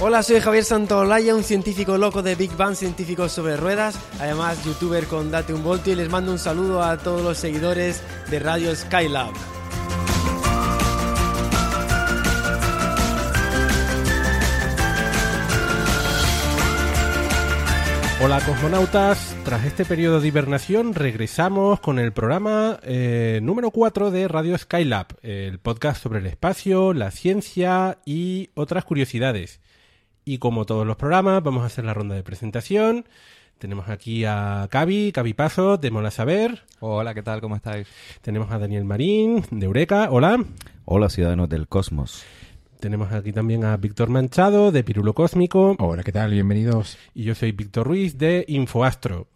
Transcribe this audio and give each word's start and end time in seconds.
Hola, 0.00 0.22
soy 0.22 0.40
Javier 0.40 0.64
Santolaya, 0.64 1.34
un 1.34 1.44
científico 1.44 1.96
loco 1.96 2.20
de 2.22 2.34
Big 2.34 2.54
Bang 2.56 2.74
Científicos 2.74 3.30
sobre 3.30 3.56
Ruedas, 3.56 3.98
además 4.18 4.62
youtuber 4.64 5.06
con 5.06 5.30
Date 5.30 5.54
un 5.54 5.62
Voltio 5.62 5.92
y 5.92 5.96
les 5.96 6.10
mando 6.10 6.32
un 6.32 6.38
saludo 6.38 6.82
a 6.82 6.98
todos 6.98 7.22
los 7.22 7.38
seguidores 7.38 8.02
de 8.28 8.38
Radio 8.40 8.74
Skylab. 8.74 9.32
Hola 18.20 18.40
cosmonautas, 18.44 19.36
tras 19.44 19.64
este 19.64 19.84
periodo 19.84 20.20
de 20.20 20.28
hibernación 20.28 20.94
regresamos 20.94 21.78
con 21.78 21.98
el 21.98 22.12
programa 22.12 22.80
eh, 22.82 23.38
número 23.42 23.70
4 23.70 24.10
de 24.10 24.28
Radio 24.28 24.58
Skylab, 24.58 25.06
el 25.22 25.58
podcast 25.60 26.02
sobre 26.02 26.18
el 26.18 26.26
espacio, 26.26 26.94
la 26.94 27.10
ciencia 27.10 27.98
y 28.04 28.50
otras 28.54 28.84
curiosidades. 28.84 29.60
Y 30.26 30.38
como 30.38 30.64
todos 30.64 30.86
los 30.86 30.96
programas, 30.96 31.42
vamos 31.42 31.62
a 31.62 31.66
hacer 31.66 31.84
la 31.84 31.92
ronda 31.92 32.14
de 32.14 32.22
presentación. 32.22 33.04
Tenemos 33.58 33.90
aquí 33.90 34.24
a 34.24 34.66
Cavi, 34.70 35.12
Cavi 35.12 35.34
Paso, 35.34 35.76
de 35.76 35.90
Mola 35.90 36.10
Saber. 36.10 36.62
Hola, 36.80 37.12
¿qué 37.12 37.22
tal? 37.22 37.42
¿Cómo 37.42 37.56
estáis? 37.56 37.86
Tenemos 38.22 38.50
a 38.50 38.58
Daniel 38.58 38.84
Marín, 38.84 39.44
de 39.50 39.66
Eureka. 39.66 40.08
Hola. 40.10 40.42
Hola, 40.86 41.10
ciudadanos 41.10 41.50
del 41.50 41.68
cosmos. 41.68 42.24
Tenemos 42.80 43.12
aquí 43.12 43.32
también 43.32 43.64
a 43.64 43.76
Víctor 43.76 44.08
Manchado, 44.08 44.72
de 44.72 44.82
Pirulo 44.82 45.14
Cósmico. 45.14 45.76
Hola, 45.78 46.02
¿qué 46.02 46.12
tal? 46.12 46.30
Bienvenidos. 46.30 46.96
Y 47.14 47.24
yo 47.24 47.34
soy 47.34 47.52
Víctor 47.52 47.86
Ruiz, 47.86 48.16
de 48.16 48.46
Infoastro. 48.48 49.28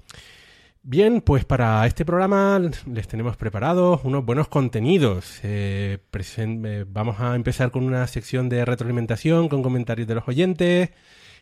Bien, 0.83 1.21
pues 1.21 1.45
para 1.45 1.87
este 1.87 2.05
programa 2.05 2.59
les 2.87 3.09
tenemos 3.09 3.37
preparados 3.37 4.01
unos 4.05 4.25
buenos 4.25 4.49
contenidos. 4.49 5.41
Eh, 5.43 5.99
eh, 6.37 6.85
vamos 6.89 7.21
a 7.21 7.35
empezar 7.35 7.71
con 7.71 7.85
una 7.85 8.07
sección 8.07 8.49
de 8.49 8.65
retroalimentación 8.65 9.49
con 9.49 9.63
comentarios 9.63 10.09
de 10.09 10.15
los 10.15 10.27
oyentes. 10.27 10.91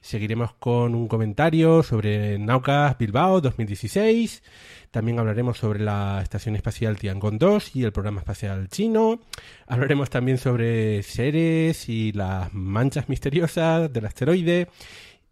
Seguiremos 0.01 0.55
con 0.55 0.95
un 0.95 1.06
comentario 1.09 1.83
sobre 1.83 2.39
Naucas 2.39 2.97
Bilbao 2.98 3.41
2016. 3.41 4.43
También 4.91 5.19
hablaremos 5.19 5.59
sobre 5.59 5.81
la 5.81 6.21
Estación 6.23 6.56
Espacial 6.56 6.97
Tiangong 6.97 7.39
2 7.39 7.77
y 7.77 7.84
el 7.84 7.93
programa 7.93 8.21
espacial 8.21 8.69
chino. 8.69 9.21
Hablaremos 9.67 10.11
también 10.11 10.39
sobre 10.39 11.03
Ceres 11.03 11.89
y 11.89 12.12
las 12.12 12.53
manchas 12.55 13.09
misteriosas 13.09 13.93
del 13.93 14.06
asteroide. 14.06 14.69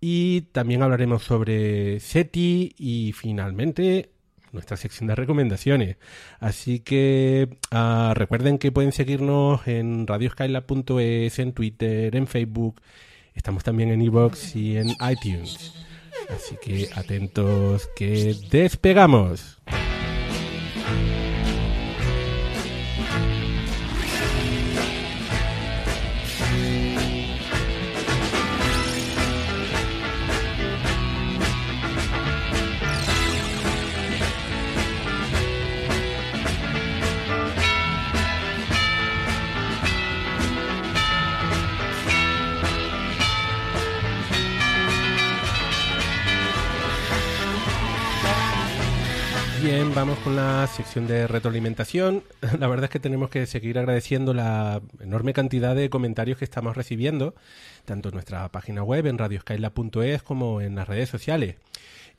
Y 0.07 0.43
también 0.53 0.83
hablaremos 0.83 1.23
sobre 1.23 1.99
SETI 1.99 2.75
y 2.77 3.13
finalmente 3.13 4.11
nuestra 4.53 4.77
sección 4.77 5.07
de 5.07 5.15
recomendaciones. 5.15 5.97
Así 6.41 6.81
que 6.81 7.57
uh, 7.73 8.13
recuerden 8.13 8.59
que 8.59 8.71
pueden 8.71 8.93
seguirnos 8.93 9.67
en 9.67 10.07
radioskylab.es, 10.07 11.39
en 11.39 11.55
Twitter, 11.55 12.15
en 12.17 12.27
Facebook. 12.27 12.83
Estamos 13.33 13.65
también 13.65 13.93
en 13.93 14.03
iVoox 14.03 14.57
y 14.57 14.77
en 14.77 14.91
iTunes. 14.91 15.73
Así 16.29 16.57
que 16.63 16.91
atentos 16.95 17.89
que 17.97 18.37
despegamos. 18.51 19.59
Vamos 49.95 50.19
con 50.19 50.35
la 50.35 50.67
sección 50.67 51.07
de 51.07 51.29
retroalimentación. 51.29 52.25
La 52.59 52.67
verdad 52.67 52.87
es 52.87 52.91
que 52.91 52.99
tenemos 52.99 53.31
que 53.31 53.47
seguir 53.47 53.79
agradeciendo 53.79 54.35
la 54.35 54.83
enorme 54.99 55.33
cantidad 55.33 55.77
de 55.77 55.89
comentarios 55.89 56.37
que 56.37 56.45
estamos 56.45 56.77
recibiendo, 56.77 57.37
tanto 57.85 58.09
en 58.09 58.15
nuestra 58.15 58.49
página 58.51 58.83
web, 58.83 59.07
en 59.07 59.19
radioskyla.es, 59.19 60.23
como 60.25 60.61
en 60.61 60.75
las 60.75 60.89
redes 60.89 61.09
sociales. 61.09 61.57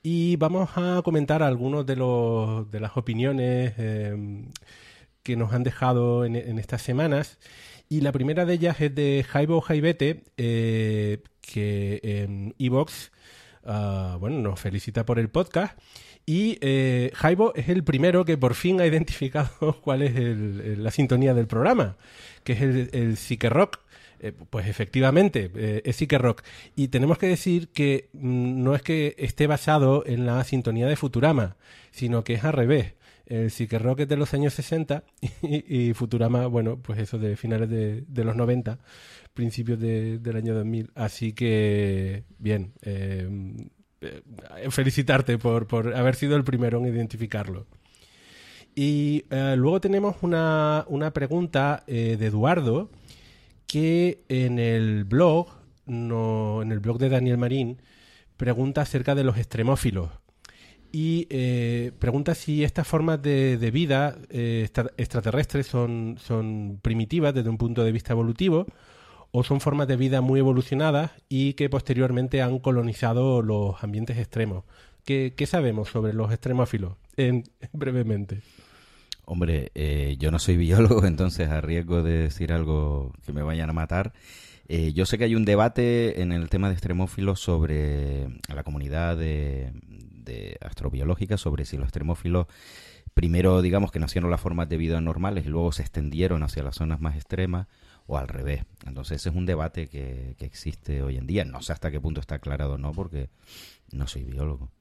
Y 0.03 0.37
vamos 0.37 0.69
a 0.77 1.01
comentar 1.03 1.43
algunos 1.43 1.85
de, 1.85 1.97
los, 1.97 2.71
de 2.71 2.79
las 2.79 2.95
opiniones 2.95 3.73
eh, 3.77 4.45
que 5.21 5.35
nos 5.35 5.51
han 5.51 5.63
dejado 5.63 6.23
en, 6.23 6.57
estas 6.57 6.81
semanas. 6.81 7.39
Y 7.89 7.99
la 8.01 8.13
primera 8.13 8.45
de 8.45 8.53
ellas 8.53 8.79
es 8.79 8.95
de 8.95 9.25
Jaibo 9.27 9.59
Jaibete, 9.59 10.23
eh, 10.37 11.21
que 11.41 11.99
en 12.01 12.55
Evox 12.57 13.11
ah, 13.65 14.15
bueno, 14.17 14.39
nos 14.39 14.61
felicita 14.61 15.05
por 15.05 15.19
el 15.19 15.27
podcast 15.27 15.77
y 16.25 16.57
eh, 16.61 17.11
Jaibo 17.13 17.53
es 17.55 17.69
el 17.69 17.83
primero 17.83 18.25
que 18.25 18.37
por 18.37 18.55
fin 18.55 18.81
ha 18.81 18.85
identificado 18.85 19.79
cuál 19.81 20.01
es 20.01 20.77
la 20.77 20.91
sintonía 20.91 21.33
del 21.33 21.47
programa, 21.47 21.97
que 22.43 22.53
es 22.53 22.61
el, 22.61 22.89
el 22.93 23.49
Rock. 23.49 23.79
Eh, 24.19 24.31
pues 24.49 24.67
efectivamente, 24.67 25.51
eh, 25.55 25.81
es 25.85 25.97
Psyche 25.97 26.17
Rock. 26.17 26.41
Y 26.75 26.87
tenemos 26.87 27.17
que 27.17 27.27
decir 27.27 27.69
que 27.69 28.09
mm, 28.13 28.63
no 28.63 28.73
es 28.73 28.81
que 28.81 29.15
esté 29.19 29.45
basado 29.45 30.03
en 30.05 30.25
la 30.25 30.43
sintonía 30.43 30.87
de 30.87 30.95
Futurama, 30.95 31.57
sino 31.91 32.23
que 32.23 32.33
es 32.33 32.43
al 32.43 32.53
revés. 32.53 32.93
El 33.25 33.51
Psyche 33.51 33.77
Rock 33.77 34.01
es 34.01 34.07
de 34.07 34.17
los 34.17 34.33
años 34.33 34.53
60 34.53 35.03
y, 35.43 35.93
Futurama, 35.93 36.47
bueno, 36.47 36.79
pues 36.81 36.99
eso 36.99 37.19
de 37.19 37.35
finales 37.35 37.69
de, 37.69 38.23
los 38.23 38.35
90, 38.35 38.79
principios 39.33 39.79
de, 39.79 40.19
del 40.19 40.37
año 40.37 40.55
2000. 40.55 40.91
Así 40.95 41.33
que, 41.33 42.23
bien, 42.39 42.73
eh, 42.83 43.27
felicitarte 44.69 45.37
por, 45.37 45.67
por, 45.67 45.95
haber 45.95 46.15
sido 46.15 46.35
el 46.35 46.43
primero 46.43 46.79
en 46.79 46.93
identificarlo. 46.93 47.65
Y 48.75 49.25
eh, 49.29 49.55
luego 49.57 49.79
tenemos 49.79 50.17
una, 50.21 50.85
una 50.87 51.11
pregunta 51.11 51.83
eh, 51.87 52.17
de 52.19 52.25
Eduardo 52.25 52.89
que 53.67 54.23
en 54.27 54.59
el 54.59 55.05
blog, 55.05 55.47
no, 55.85 56.61
en 56.61 56.71
el 56.71 56.79
blog 56.79 56.97
de 56.97 57.09
Daniel 57.09 57.37
Marín, 57.37 57.81
pregunta 58.37 58.81
acerca 58.81 59.15
de 59.15 59.23
los 59.23 59.37
extremófilos. 59.37 60.09
Y 60.91 61.25
pregunta 61.99 62.35
si 62.35 62.63
estas 62.63 62.87
formas 62.87 63.21
de, 63.21 63.57
de 63.57 63.69
vida 63.69 64.17
extraterrestres 64.29 65.67
son, 65.67 66.15
son 66.17 66.79
primitivas 66.81 67.33
desde 67.33 67.49
un 67.49 67.57
punto 67.57 67.83
de 67.83 67.91
vista 67.91 68.13
evolutivo 68.13 68.65
o 69.37 69.43
son 69.43 69.59
formas 69.59 69.89
de 69.89 69.97
vida 69.97 70.21
muy 70.21 70.39
evolucionadas 70.39 71.11
y 71.27 71.55
que 71.55 71.69
posteriormente 71.69 72.41
han 72.41 72.57
colonizado 72.57 73.41
los 73.41 73.83
ambientes 73.83 74.17
extremos. 74.17 74.63
¿Qué, 75.03 75.33
sabemos 75.45 75.89
sobre 75.89 76.13
los 76.13 76.31
extremófilos? 76.31 76.93
En, 77.17 77.43
brevemente. 77.73 78.43
Hombre, 79.25 79.73
eh, 79.75 80.15
yo 80.19 80.31
no 80.31 80.39
soy 80.39 80.55
biólogo, 80.55 81.05
entonces 81.05 81.49
a 81.49 81.59
riesgo 81.59 82.01
de 82.01 82.13
decir 82.13 82.53
algo 82.53 83.11
que 83.25 83.33
me 83.33 83.43
vayan 83.43 83.69
a 83.69 83.73
matar, 83.73 84.13
eh, 84.69 84.93
yo 84.93 85.05
sé 85.05 85.17
que 85.17 85.25
hay 85.25 85.35
un 85.35 85.43
debate 85.43 86.21
en 86.21 86.31
el 86.31 86.47
tema 86.47 86.69
de 86.69 86.75
extremófilos 86.75 87.41
sobre 87.41 88.29
la 88.47 88.63
comunidad 88.63 89.17
de, 89.17 89.73
de 89.83 90.57
astrobiológica, 90.61 91.35
sobre 91.35 91.65
si 91.65 91.75
los 91.75 91.87
extremófilos 91.87 92.47
primero 93.13 93.61
digamos 93.61 93.91
que 93.91 93.99
nacieron 93.99 94.31
las 94.31 94.39
formas 94.39 94.69
de 94.69 94.77
vida 94.77 95.01
normales 95.01 95.45
y 95.45 95.49
luego 95.49 95.73
se 95.73 95.81
extendieron 95.81 96.41
hacia 96.43 96.63
las 96.63 96.75
zonas 96.75 97.01
más 97.01 97.15
extremas 97.15 97.67
o 98.07 98.17
al 98.17 98.27
revés. 98.27 98.63
Entonces 98.85 99.21
ese 99.21 99.29
es 99.29 99.35
un 99.35 99.45
debate 99.45 99.87
que, 99.87 100.35
existe 100.39 101.01
hoy 101.01 101.17
en 101.17 101.27
día. 101.27 101.45
No 101.45 101.61
sé 101.61 101.73
hasta 101.73 101.91
qué 101.91 101.99
punto 101.99 102.19
está 102.19 102.35
aclarado 102.35 102.73
o 102.73 102.77
no, 102.77 102.91
porque 102.91 103.29
no 103.91 104.07
soy 104.07 104.23
biólogo. 104.23 104.71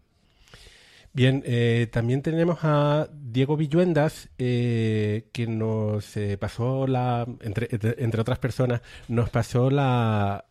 Bien, 1.13 1.45
eh, 1.47 1.87
también 1.93 2.23
tenemos 2.23 2.59
a 2.63 3.09
Diego 3.13 3.57
Villuendas, 3.57 4.31
eh, 4.37 5.29
que 5.33 5.47
nos 5.47 6.17
eh, 6.17 6.37
pasó 6.39 6.89
la, 6.89 7.25
entre, 7.41 7.69
entre, 7.71 8.21
otras 8.21 8.41
personas, 8.41 8.83
nos 9.07 9.31
pasó 9.31 9.71
la 9.71 10.47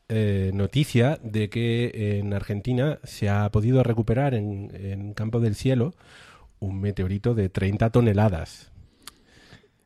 noticia 0.53 1.19
de 1.23 1.49
que 1.49 2.19
en 2.19 2.33
Argentina 2.33 2.99
se 3.03 3.29
ha 3.29 3.49
podido 3.51 3.81
recuperar 3.83 4.35
en, 4.35 4.71
en 4.75 5.13
Campo 5.15 5.39
del 5.39 5.55
Cielo 5.55 5.95
un 6.59 6.79
meteorito 6.79 7.33
de 7.33 7.49
30 7.49 7.89
toneladas. 7.89 8.72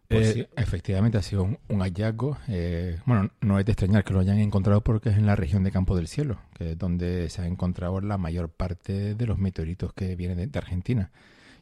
Pues 0.07 0.33
sí, 0.33 0.47
efectivamente 0.55 1.17
ha 1.17 1.21
sido 1.21 1.57
un, 1.67 1.81
hallazgo. 1.81 2.37
Eh, 2.47 2.97
bueno, 3.05 3.29
no 3.41 3.59
es 3.59 3.65
de 3.65 3.73
extrañar 3.73 4.05
que 4.05 4.13
lo 4.13 4.21
hayan 4.21 4.39
encontrado 4.39 4.81
porque 4.81 5.09
es 5.09 5.17
en 5.17 5.25
la 5.25 5.35
región 5.35 5.63
de 5.63 5.71
Campo 5.71 5.97
del 5.97 6.07
Cielo, 6.07 6.39
que 6.53 6.71
es 6.71 6.77
donde 6.77 7.29
se 7.29 7.41
ha 7.41 7.47
encontrado 7.47 7.99
la 7.99 8.17
mayor 8.17 8.49
parte 8.49 9.15
de 9.15 9.25
los 9.25 9.37
meteoritos 9.37 9.91
que 9.91 10.15
vienen 10.15 10.49
de, 10.49 10.57
Argentina. 10.57 11.11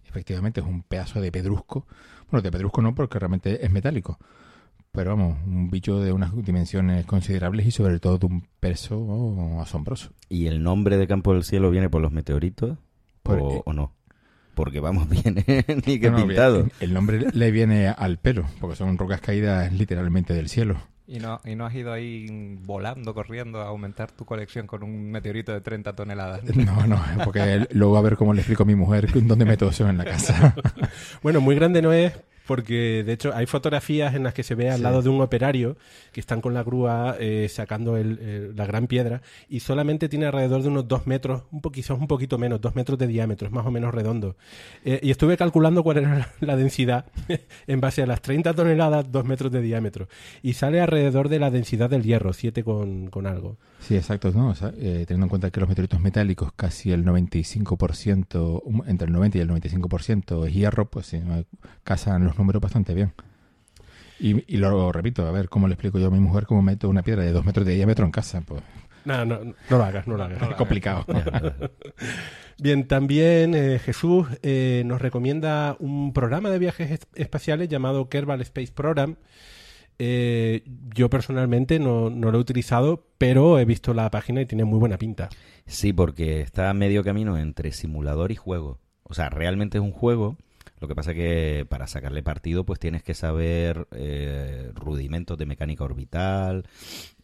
Efectivamente 0.07 0.61
es 0.61 0.67
un 0.67 0.83
pedazo 0.83 1.21
de 1.21 1.31
pedrusco. 1.31 1.87
Bueno, 2.29 2.43
de 2.43 2.51
pedrusco 2.51 2.83
no 2.83 2.93
porque 2.93 3.17
realmente 3.17 3.65
es 3.65 3.71
metálico. 3.71 4.19
Pero 4.91 5.09
vamos, 5.09 5.37
un 5.45 5.71
bicho 5.71 5.99
de 5.99 6.13
unas 6.13 6.33
dimensiones 6.45 7.05
considerables 7.05 7.65
y 7.65 7.71
sobre 7.71 7.99
todo 7.99 8.19
de 8.19 8.27
un 8.27 8.47
peso 8.59 9.59
asombroso. 9.59 10.11
¿Y 10.29 10.45
el 10.45 10.61
nombre 10.61 10.97
de 10.97 11.07
Campo 11.07 11.33
del 11.33 11.43
Cielo 11.43 11.71
viene 11.71 11.89
por 11.89 12.01
los 12.01 12.11
meteoritos 12.11 12.77
o, 13.23 13.63
o 13.65 13.73
no? 13.73 13.91
Porque 14.55 14.79
vamos 14.79 15.07
bien, 15.09 15.35
ni 15.85 15.99
que 15.99 16.11
pintado. 16.11 16.67
el 16.79 16.93
nombre 16.93 17.27
le 17.31 17.51
viene 17.51 17.89
al 17.89 18.17
pelo, 18.17 18.45
porque 18.59 18.75
son 18.75 18.97
rocas 18.97 19.21
caídas 19.21 19.71
literalmente 19.71 20.33
del 20.33 20.49
cielo. 20.49 20.77
¿Y 21.07 21.19
no, 21.19 21.39
¿Y 21.45 21.55
no 21.55 21.67
has 21.67 21.75
ido 21.75 21.93
ahí 21.93 22.57
volando, 22.63 23.13
corriendo 23.13 23.61
a 23.61 23.67
aumentar 23.67 24.11
tu 24.11 24.25
colección 24.25 24.65
con 24.65 24.81
un 24.81 25.11
meteorito 25.11 25.53
de 25.53 25.61
30 25.61 25.95
toneladas? 25.95 26.41
No, 26.55 26.87
no, 26.87 26.99
porque 27.23 27.67
luego 27.71 27.97
a 27.97 28.01
ver 28.01 28.15
cómo 28.15 28.33
le 28.33 28.41
explico 28.41 28.63
a 28.63 28.65
mi 28.65 28.75
mujer 28.75 29.07
dónde 29.13 29.45
meto 29.45 29.69
eso 29.69 29.87
en 29.87 29.99
la 29.99 30.05
casa. 30.05 30.55
bueno, 31.21 31.41
muy 31.41 31.53
grande 31.53 31.83
no 31.83 31.93
es, 31.93 32.13
porque 32.45 33.03
de 33.03 33.13
hecho 33.13 33.33
hay 33.35 33.45
fotografías 33.45 34.15
en 34.15 34.23
las 34.23 34.33
que 34.33 34.43
se 34.43 34.55
ve 34.55 34.69
al 34.69 34.83
lado 34.83 35.01
de 35.01 35.09
un 35.09 35.21
operario 35.21 35.77
que 36.11 36.19
están 36.19 36.41
con 36.41 36.53
la 36.53 36.63
grúa 36.63 37.15
eh, 37.19 37.47
sacando 37.49 37.97
la 37.97 38.65
gran 38.65 38.87
piedra 38.87 39.21
y 39.49 39.59
solamente 39.59 40.09
tiene 40.09 40.25
alrededor 40.25 40.61
de 40.61 40.69
unos 40.69 40.87
dos 40.87 41.07
metros, 41.07 41.43
un 41.51 41.61
quizás 41.61 41.97
un 41.99 42.07
poquito 42.07 42.37
menos, 42.37 42.61
dos 42.61 42.75
metros 42.75 42.97
de 42.99 43.07
diámetro, 43.07 43.47
es 43.47 43.53
más 43.53 43.65
o 43.65 43.71
menos 43.71 43.93
redondo. 43.93 44.35
Eh, 44.83 44.99
y 45.03 45.11
estuve 45.11 45.37
calculando 45.37 45.83
cuál 45.83 45.97
era 45.97 46.33
la 46.39 46.55
densidad 46.55 47.05
en 47.67 47.81
base 47.81 48.03
a 48.03 48.05
las 48.05 48.21
30 48.21 48.53
toneladas, 48.53 49.11
dos 49.11 49.25
metros 49.25 49.51
de 49.51 49.61
diámetro. 49.61 50.07
Y 50.41 50.53
sale 50.53 50.81
alrededor 50.81 51.29
de 51.29 51.39
la 51.39 51.51
densidad 51.51 51.89
del 51.89 52.03
hierro, 52.03 52.33
7 52.33 52.63
con, 52.63 53.07
con 53.07 53.27
algo. 53.27 53.57
Sí, 53.87 53.95
exacto. 53.95 54.31
¿no? 54.31 54.51
Eh, 54.51 55.05
teniendo 55.07 55.25
en 55.25 55.29
cuenta 55.29 55.51
que 55.51 55.59
los 55.59 55.69
meteoritos 55.69 55.99
metálicos, 55.99 56.51
casi 56.55 56.91
el 56.91 57.05
95%, 57.05 58.87
entre 58.87 59.07
el 59.07 59.13
90 59.13 59.37
y 59.37 59.41
el 59.41 59.49
95% 59.49 60.47
es 60.47 60.53
hierro, 60.53 60.89
pues 60.89 61.05
sí, 61.07 61.21
casan 61.83 62.25
los 62.25 62.37
números 62.37 62.61
bastante 62.61 62.95
bien. 62.95 63.13
Y, 64.19 64.53
y 64.53 64.57
lo 64.57 64.91
repito, 64.91 65.27
a 65.27 65.31
ver, 65.31 65.49
¿cómo 65.49 65.67
le 65.67 65.73
explico 65.73 65.99
yo 65.99 66.07
a 66.07 66.11
mi 66.11 66.19
mujer 66.19 66.45
cómo 66.45 66.61
meto 66.61 66.89
una 66.89 67.03
piedra 67.03 67.23
de 67.23 67.31
dos 67.31 67.45
metros 67.45 67.65
de 67.65 67.75
diámetro 67.75 68.05
en 68.05 68.11
casa? 68.11 68.41
Pues... 68.41 68.63
No, 69.03 69.23
no, 69.23 69.39
no 69.43 69.77
lo 69.77 69.83
hagas, 69.83 70.07
no 70.07 70.17
lo 70.17 70.23
hagas. 70.23 70.41
Es 70.41 70.55
complicado. 70.55 71.05
Bien, 72.57 72.87
también 72.87 73.53
eh, 73.53 73.79
Jesús 73.79 74.27
eh, 74.41 74.81
nos 74.85 75.01
recomienda 75.01 75.75
un 75.79 76.13
programa 76.13 76.49
de 76.49 76.57
viajes 76.57 77.01
espaciales 77.13 77.67
llamado 77.67 78.09
Kerbal 78.09 78.41
Space 78.41 78.71
Program. 78.73 79.17
Eh, 79.97 80.63
yo 80.93 81.09
personalmente 81.09 81.79
no, 81.79 82.09
no, 82.09 82.31
lo 82.31 82.37
he 82.37 82.41
utilizado, 82.41 83.05
pero 83.17 83.59
he 83.59 83.65
visto 83.65 83.93
la 83.93 84.09
página 84.11 84.41
y 84.41 84.45
tiene 84.45 84.65
muy 84.65 84.79
buena 84.79 84.97
pinta. 84.97 85.29
Sí, 85.65 85.93
porque 85.93 86.41
está 86.41 86.69
a 86.69 86.73
medio 86.73 87.03
camino 87.03 87.37
entre 87.37 87.71
simulador 87.71 88.31
y 88.31 88.35
juego. 88.35 88.79
O 89.03 89.13
sea, 89.13 89.29
realmente 89.29 89.77
es 89.77 89.83
un 89.83 89.91
juego 89.91 90.37
lo 90.79 90.87
que 90.87 90.95
pasa 90.95 91.13
que 91.13 91.65
para 91.69 91.87
sacarle 91.87 92.21
partido, 92.21 92.65
pues 92.65 92.79
tienes 92.79 93.01
que 93.01 93.13
saber 93.13 93.87
eh, 93.91 94.71
rudimentos 94.75 95.37
de 95.37 95.45
mecánica 95.45 95.83
orbital, 95.83 96.67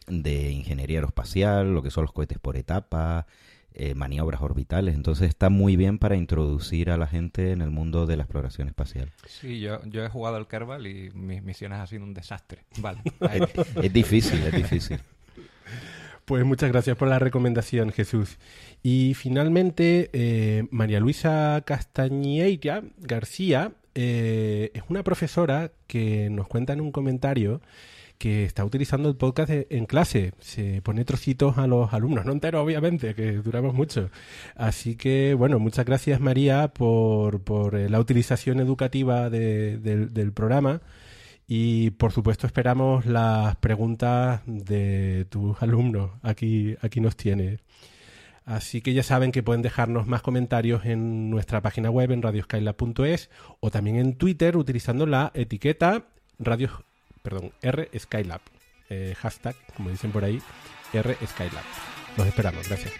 de 0.06 0.50
ingeniería 0.50 0.98
aeroespacial, 0.98 1.74
lo 1.74 1.82
que 1.82 1.90
son 1.90 2.02
los 2.02 2.12
cohetes 2.12 2.38
por 2.38 2.56
etapa, 2.56 3.26
eh, 3.74 3.94
maniobras 3.94 4.42
orbitales. 4.42 4.94
Entonces 4.94 5.28
está 5.28 5.50
muy 5.50 5.76
bien 5.76 5.98
para 5.98 6.16
introducir 6.16 6.90
a 6.90 6.96
la 6.96 7.06
gente 7.06 7.52
en 7.52 7.62
el 7.62 7.70
mundo 7.70 8.06
de 8.06 8.16
la 8.16 8.24
exploración 8.24 8.68
espacial. 8.68 9.12
Sí, 9.26 9.60
yo, 9.60 9.84
yo 9.84 10.04
he 10.04 10.08
jugado 10.08 10.36
al 10.36 10.46
Kerbal 10.46 10.86
y 10.86 11.10
mis 11.14 11.42
misiones 11.42 11.78
han 11.78 11.86
sido 11.86 12.04
un 12.04 12.14
desastre. 12.14 12.64
Vale. 12.78 13.00
es 13.82 13.92
difícil, 13.92 14.42
es 14.42 14.52
difícil. 14.52 15.00
Pues 16.24 16.44
muchas 16.44 16.70
gracias 16.70 16.96
por 16.96 17.08
la 17.08 17.18
recomendación, 17.18 17.90
Jesús. 17.90 18.38
Y 18.82 19.14
finalmente, 19.14 20.08
eh, 20.12 20.66
María 20.70 21.00
Luisa 21.00 21.62
Castañeira 21.64 22.82
García 22.98 23.72
eh, 23.94 24.70
es 24.72 24.82
una 24.88 25.02
profesora 25.02 25.72
que 25.86 26.30
nos 26.30 26.46
cuenta 26.46 26.72
en 26.72 26.80
un 26.80 26.92
comentario 26.92 27.60
que 28.22 28.44
está 28.44 28.64
utilizando 28.64 29.08
el 29.08 29.16
podcast 29.16 29.50
en 29.50 29.84
clase. 29.84 30.32
Se 30.38 30.80
pone 30.80 31.04
trocitos 31.04 31.58
a 31.58 31.66
los 31.66 31.92
alumnos, 31.92 32.24
no 32.24 32.30
entero, 32.30 32.62
obviamente, 32.62 33.16
que 33.16 33.32
duramos 33.32 33.74
mucho. 33.74 34.10
Así 34.54 34.94
que, 34.94 35.34
bueno, 35.34 35.58
muchas 35.58 35.84
gracias, 35.84 36.20
María, 36.20 36.68
por, 36.68 37.42
por 37.42 37.74
eh, 37.74 37.88
la 37.88 37.98
utilización 37.98 38.60
educativa 38.60 39.28
del 39.28 40.32
programa. 40.32 40.82
Y 41.48 41.90
por 41.90 42.12
supuesto 42.12 42.46
esperamos 42.46 43.06
las 43.06 43.56
preguntas 43.56 44.42
de 44.46 45.26
tus 45.28 45.60
alumnos. 45.60 46.12
Aquí, 46.22 46.76
aquí 46.80 47.00
nos 47.00 47.16
tiene. 47.16 47.58
Así 48.44 48.82
que 48.82 48.94
ya 48.94 49.02
saben 49.02 49.32
que 49.32 49.42
pueden 49.42 49.62
dejarnos 49.62 50.06
más 50.06 50.22
comentarios 50.22 50.84
en 50.84 51.28
nuestra 51.28 51.60
página 51.60 51.90
web 51.90 52.12
en 52.12 52.22
radioskylab.es 52.22 53.30
o 53.58 53.72
también 53.72 53.96
en 53.96 54.14
Twitter 54.14 54.56
utilizando 54.56 55.06
la 55.06 55.32
etiqueta 55.34 56.04
radio, 56.38 56.70
perdón, 57.22 57.52
rskylab. 57.62 58.40
Eh, 58.90 59.14
hashtag, 59.18 59.56
como 59.76 59.90
dicen 59.90 60.12
por 60.12 60.24
ahí, 60.24 60.42
rskylab. 60.92 61.64
Los 62.16 62.26
esperamos. 62.26 62.68
Gracias. 62.68 62.92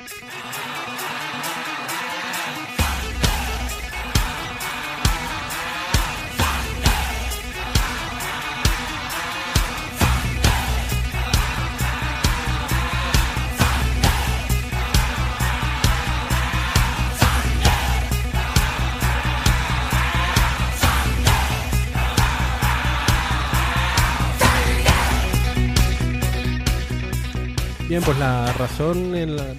Bien, 27.93 28.03
pues 28.05 28.19
la 28.19 28.51
razón 28.55 29.13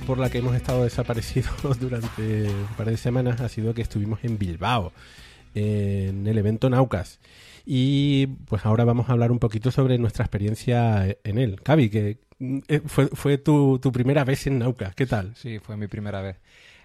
por 0.08 0.18
la 0.18 0.28
que 0.32 0.40
hemos 0.40 0.56
estado 0.56 0.86
desaparecidos 0.86 1.80
durante 1.80 2.50
un 2.50 2.76
par 2.76 2.88
de 2.88 2.98
semanas 2.98 3.40
ha 3.42 3.48
sido 3.48 3.76
que 3.76 3.84
estuvimos 3.84 4.24
en 4.24 4.40
Bilbao, 4.40 4.92
en 5.54 6.26
el 6.26 6.40
evento 6.40 6.68
Naucas. 6.68 7.20
Y 7.64 8.26
pues 8.48 8.66
ahora 8.66 8.86
vamos 8.86 9.08
a 9.08 9.12
hablar 9.12 9.32
un 9.32 9.38
poquito 9.38 9.70
sobre 9.70 10.00
nuestra 10.00 10.26
experiencia 10.26 11.16
en 11.24 11.38
él. 11.38 11.62
Cavi, 11.62 11.92
que 11.92 12.22
eh, 12.40 12.82
fue, 12.88 13.06
fue 13.10 13.38
tu, 13.38 13.80
primera 13.94 14.24
vez 14.24 14.48
en 14.48 14.58
Naucas, 14.58 14.96
¿qué 14.96 15.06
tal? 15.06 15.36
Sí, 15.36 15.60
fue 15.60 15.78
mi 15.78 15.86
primera 15.86 16.24
vez. 16.24 16.38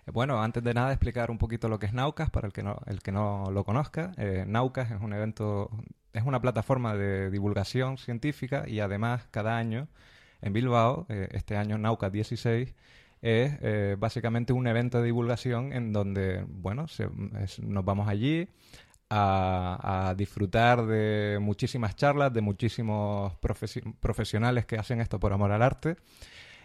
Eh, 0.07 0.11
bueno, 0.13 0.43
antes 0.43 0.63
de 0.63 0.75
nada 0.75 0.93
explicar 0.93 1.31
un 1.31 1.39
poquito 1.39 1.71
lo 1.71 1.79
que 1.79 1.87
es 1.87 1.95
Naucas 1.95 2.29
para 2.29 2.47
el 2.47 2.53
que 2.53 2.63
no, 2.63 2.79
el 2.85 3.01
que 3.01 3.11
no 3.11 3.51
lo 3.51 3.65
conozca. 3.65 4.13
Eh, 4.19 4.45
Naucas 4.47 4.91
es 4.91 5.01
un 5.01 5.15
evento, 5.15 5.71
es 6.13 6.25
una 6.25 6.43
plataforma 6.43 6.95
de 6.95 7.31
divulgación 7.31 7.97
científica 7.97 8.65
y 8.69 8.81
además 8.81 9.29
cada 9.31 9.57
año 9.57 9.89
en 10.41 10.53
Bilbao, 10.53 11.07
eh, 11.09 11.29
este 11.33 11.57
año 11.57 11.79
Nauca 11.79 12.11
16, 12.11 12.75
es 13.21 13.53
eh, 13.61 13.97
básicamente 13.99 14.53
un 14.53 14.67
evento 14.67 14.99
de 14.99 15.07
divulgación 15.07 15.73
en 15.73 15.93
donde, 15.93 16.45
bueno, 16.49 16.87
nos 17.63 17.85
vamos 17.85 18.09
allí 18.09 18.49
a, 19.11 20.15
disfrutar 20.17 20.87
de 20.87 21.39
muchísimas 21.41 21.97
charlas, 21.97 22.33
de 22.33 22.41
muchísimos 22.43 23.33
profesionales 24.01 24.67
que 24.67 24.77
hacen 24.77 25.01
esto 25.01 25.19
por 25.19 25.33
amor 25.33 25.51
al 25.51 25.63
arte, 25.63 25.97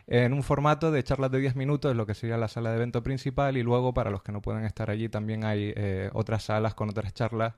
en 0.05 0.33
un 0.33 0.43
formato 0.43 0.91
de 0.91 1.01
charlas 1.03 1.31
de 1.31 1.39
10 1.39 1.55
minutos, 1.55 1.95
lo 1.95 2.05
que 2.05 2.13
sería 2.13 2.37
la 2.37 2.49
sala 2.49 2.69
de 2.69 2.75
evento 2.75 3.01
principal, 3.01 3.57
y 3.57 3.63
luego 3.63 3.93
para 3.93 4.11
los 4.11 4.21
que 4.21 4.33
no 4.33 4.41
pueden 4.41 4.65
estar 4.65 4.89
allí 4.89 5.07
también 5.09 5.45
hay 5.45 5.73
eh, 5.75 6.09
otras 6.13 6.43
salas 6.43 6.75
con 6.75 6.89
otras 6.89 7.13
charlas 7.13 7.53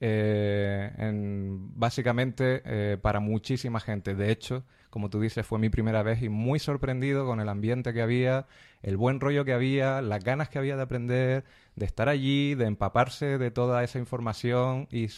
en, 0.00 1.78
básicamente 1.78 2.98
para 2.98 3.20
muchísima 3.20 3.78
gente. 3.78 4.16
De 4.16 4.32
hecho, 4.32 4.64
como 4.92 5.08
tú 5.08 5.22
dices, 5.22 5.46
fue 5.46 5.58
mi 5.58 5.70
primera 5.70 6.02
vez 6.02 6.20
y 6.20 6.28
muy 6.28 6.58
sorprendido 6.58 7.24
con 7.24 7.40
el 7.40 7.48
ambiente 7.48 7.94
que 7.94 8.02
había, 8.02 8.46
el 8.82 8.98
buen 8.98 9.20
rollo 9.20 9.42
que 9.46 9.54
había, 9.54 10.02
las 10.02 10.22
ganas 10.22 10.50
que 10.50 10.58
había 10.58 10.76
de 10.76 10.82
aprender, 10.82 11.44
de 11.76 11.86
estar 11.86 12.10
allí, 12.10 12.54
de 12.54 12.66
empaparse 12.66 13.38
de 13.38 13.50
toda 13.50 13.82
esa 13.84 13.98
información 13.98 14.88
y, 14.90 15.08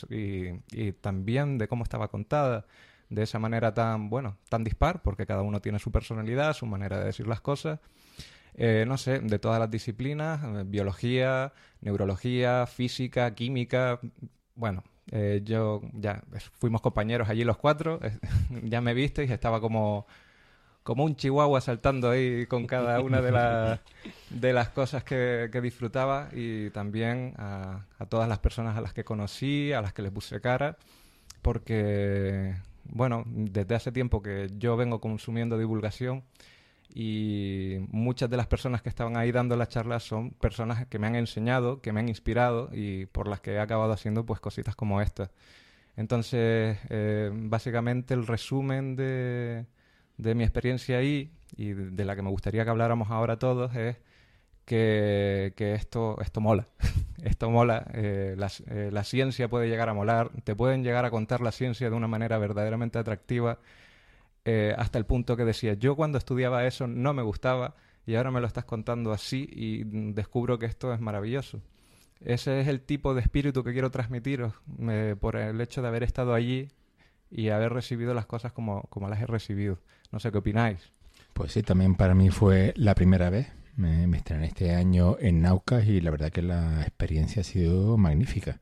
también 1.01 1.59
de 1.59 1.67
cómo 1.67 1.83
estaba 1.83 2.07
contada 2.07 2.67
de 3.09 3.25
esa 3.25 3.41
manera 3.41 3.75
tan, 3.75 4.11
bueno, 4.11 4.39
tan 4.49 4.63
dispar, 4.63 5.03
porque 5.03 5.27
cada 5.27 5.43
uno 5.43 5.61
tiene 5.61 5.81
su 5.81 5.91
personalidad, 5.91 6.53
su 6.55 6.67
manera 6.67 7.01
de 7.01 7.07
decir 7.07 7.27
las 7.27 7.41
cosas. 7.41 7.81
Eh, 8.55 8.85
no 8.87 8.97
sé, 8.97 9.19
de 9.19 9.41
todas 9.41 9.59
las 9.59 9.73
disciplinas, 9.73 10.41
eh, 10.45 10.63
biología, 10.65 11.53
neurología, 11.81 12.65
física, 12.69 13.35
química, 13.35 13.99
bueno, 14.55 14.85
eh, 15.11 15.43
yo 15.45 15.83
ya 15.93 16.23
fuimos 16.59 16.81
compañeros 16.81 17.29
allí 17.29 17.45
los 17.45 17.57
cuatro, 17.57 18.01
ya 18.63 18.81
me 18.81 18.95
visteis, 18.95 19.31
estaba 19.31 19.61
como, 19.61 20.07
como 20.83 21.05
un 21.05 21.17
chihuahua 21.17 21.61
saltando 21.61 22.11
ahí 22.11 22.47
con 22.47 22.67
cada 22.67 23.01
una 23.01 23.21
de, 23.21 23.33
las 23.33 23.81
de 24.31 24.53
las 24.53 24.71
cosas 24.71 25.05
que, 25.05 25.49
disfrutaba 25.63 26.29
y 26.33 26.71
también 26.71 27.35
a, 27.37 27.85
todas 28.09 28.29
las 28.29 28.39
personas 28.39 28.77
a 28.77 28.81
las 28.81 28.93
que 28.93 29.05
conocí, 29.05 29.73
a 29.73 29.83
las 29.83 29.93
que 29.93 30.03
les 30.03 30.13
puse 30.13 30.41
cara. 30.41 30.77
porque, 31.43 32.55
bueno, 32.85 33.25
desde 33.27 33.75
hace 33.75 33.93
tiempo 33.93 34.23
que 34.23 34.51
yo 34.59 34.77
vengo 34.77 35.01
consumiendo 35.01 35.59
divulgación 35.59 36.23
y 36.89 37.79
muchas 37.91 38.31
de 38.31 38.37
las 38.37 38.47
personas 38.47 38.83
que 38.83 38.89
estaban 38.89 39.17
ahí 39.17 39.33
dando 39.33 39.57
las 39.57 39.69
charlas 39.69 40.03
son 40.03 40.31
personas 40.31 40.87
que 40.87 40.99
me 40.99 41.07
han 41.07 41.17
enseñado, 41.17 41.81
que 41.81 41.93
me 41.93 42.01
han 42.01 42.09
inspirado 42.09 42.71
y 42.73 43.07
por 43.07 43.29
las 43.29 43.41
que 43.41 43.53
he 43.53 43.59
acabado 43.61 43.93
haciendo 43.93 44.25
pues 44.27 44.41
cositas 44.41 44.77
como 44.77 45.01
estas. 45.01 45.31
Entonces, 45.97 46.79
eh, 46.91 47.31
básicamente 47.33 48.15
el 48.15 48.27
resumen 48.27 48.97
de, 48.97 49.67
de 50.17 50.35
mi 50.35 50.45
experiencia 50.45 50.99
ahí 50.99 51.31
y 51.57 51.73
de 51.73 52.05
la 52.05 52.17
que 52.17 52.23
me 52.23 52.31
gustaría 52.31 52.65
que 52.65 52.71
habláramos 52.71 53.11
ahora 53.11 53.39
todos 53.39 53.75
es 53.77 53.97
que, 54.65 55.53
que 55.57 55.75
esto, 55.75 56.19
esto 56.21 56.41
mola. 56.41 56.67
esto 57.23 57.51
mola. 57.51 57.87
Eh, 57.95 58.35
la, 58.37 58.51
eh, 58.69 58.91
la, 58.93 59.05
ciencia 59.05 59.49
puede 59.49 59.69
llegar 59.69 59.89
a 59.89 59.95
molar. 59.95 60.31
Te 60.45 60.57
pueden 60.57 60.83
llegar 60.83 61.05
a 61.05 61.11
contar 61.11 61.41
la 61.41 61.53
ciencia 61.53 61.91
de 61.91 61.97
una 61.97 62.09
manera 62.09 62.39
verdaderamente 62.39 62.99
atractiva. 62.99 63.59
Eh, 64.45 64.75
hasta 64.77 64.99
el 64.99 65.07
punto 65.07 65.37
que 65.37 65.45
decía, 65.45 65.75
yo 65.75 65.97
cuando 65.97 66.19
estudiaba 66.19 66.67
eso 66.67 66.87
no 66.87 67.15
me 67.15 67.23
gustaba 67.23 67.77
y 68.07 68.15
ahora 68.17 68.31
me 68.31 68.41
lo 68.41 68.47
estás 68.47 68.65
contando 68.65 69.13
así 69.13 69.49
y 69.51 69.85
descubro 70.13 70.59
que 70.59 70.67
esto 70.67 70.93
es 70.93 71.01
maravilloso. 71.01 71.63
Ese 72.21 72.61
es 72.61 72.69
el 72.69 72.81
tipo 72.81 73.15
de 73.15 73.21
espíritu 73.21 73.65
que 73.65 73.73
quiero 73.73 73.91
transmitiros 73.91 74.55
por 75.21 75.37
el 75.37 75.61
hecho 75.61 75.83
de 75.83 75.89
haber 75.89 76.03
estado 76.03 76.35
allí 76.35 76.69
y 77.31 77.49
haber 77.49 77.73
recibido 77.73 78.15
las 78.15 78.27
cosas 78.27 78.53
como, 78.53 78.83
como 78.91 79.09
las 79.09 79.21
he 79.21 79.27
recibido. 79.27 79.79
No 80.13 80.21
sé 80.21 80.31
qué 80.31 80.39
opináis. 80.39 80.93
Pues 81.33 81.53
sí, 81.53 81.63
también 81.63 81.97
para 81.97 82.15
mí 82.15 82.31
fue 82.31 82.73
la 82.77 82.95
primera 82.95 83.29
vez. 83.31 83.49
Me, 83.77 84.05
estrené 84.17 84.47
este 84.47 84.73
año 84.73 85.17
en 85.19 85.43
Naucas 85.43 85.85
y 85.87 86.01
la 86.01 86.13
verdad 86.13 86.31
que 86.31 86.43
la 86.43 86.83
experiencia 86.83 87.41
ha 87.41 87.45
sido 87.45 87.97
magnífica. 87.99 88.61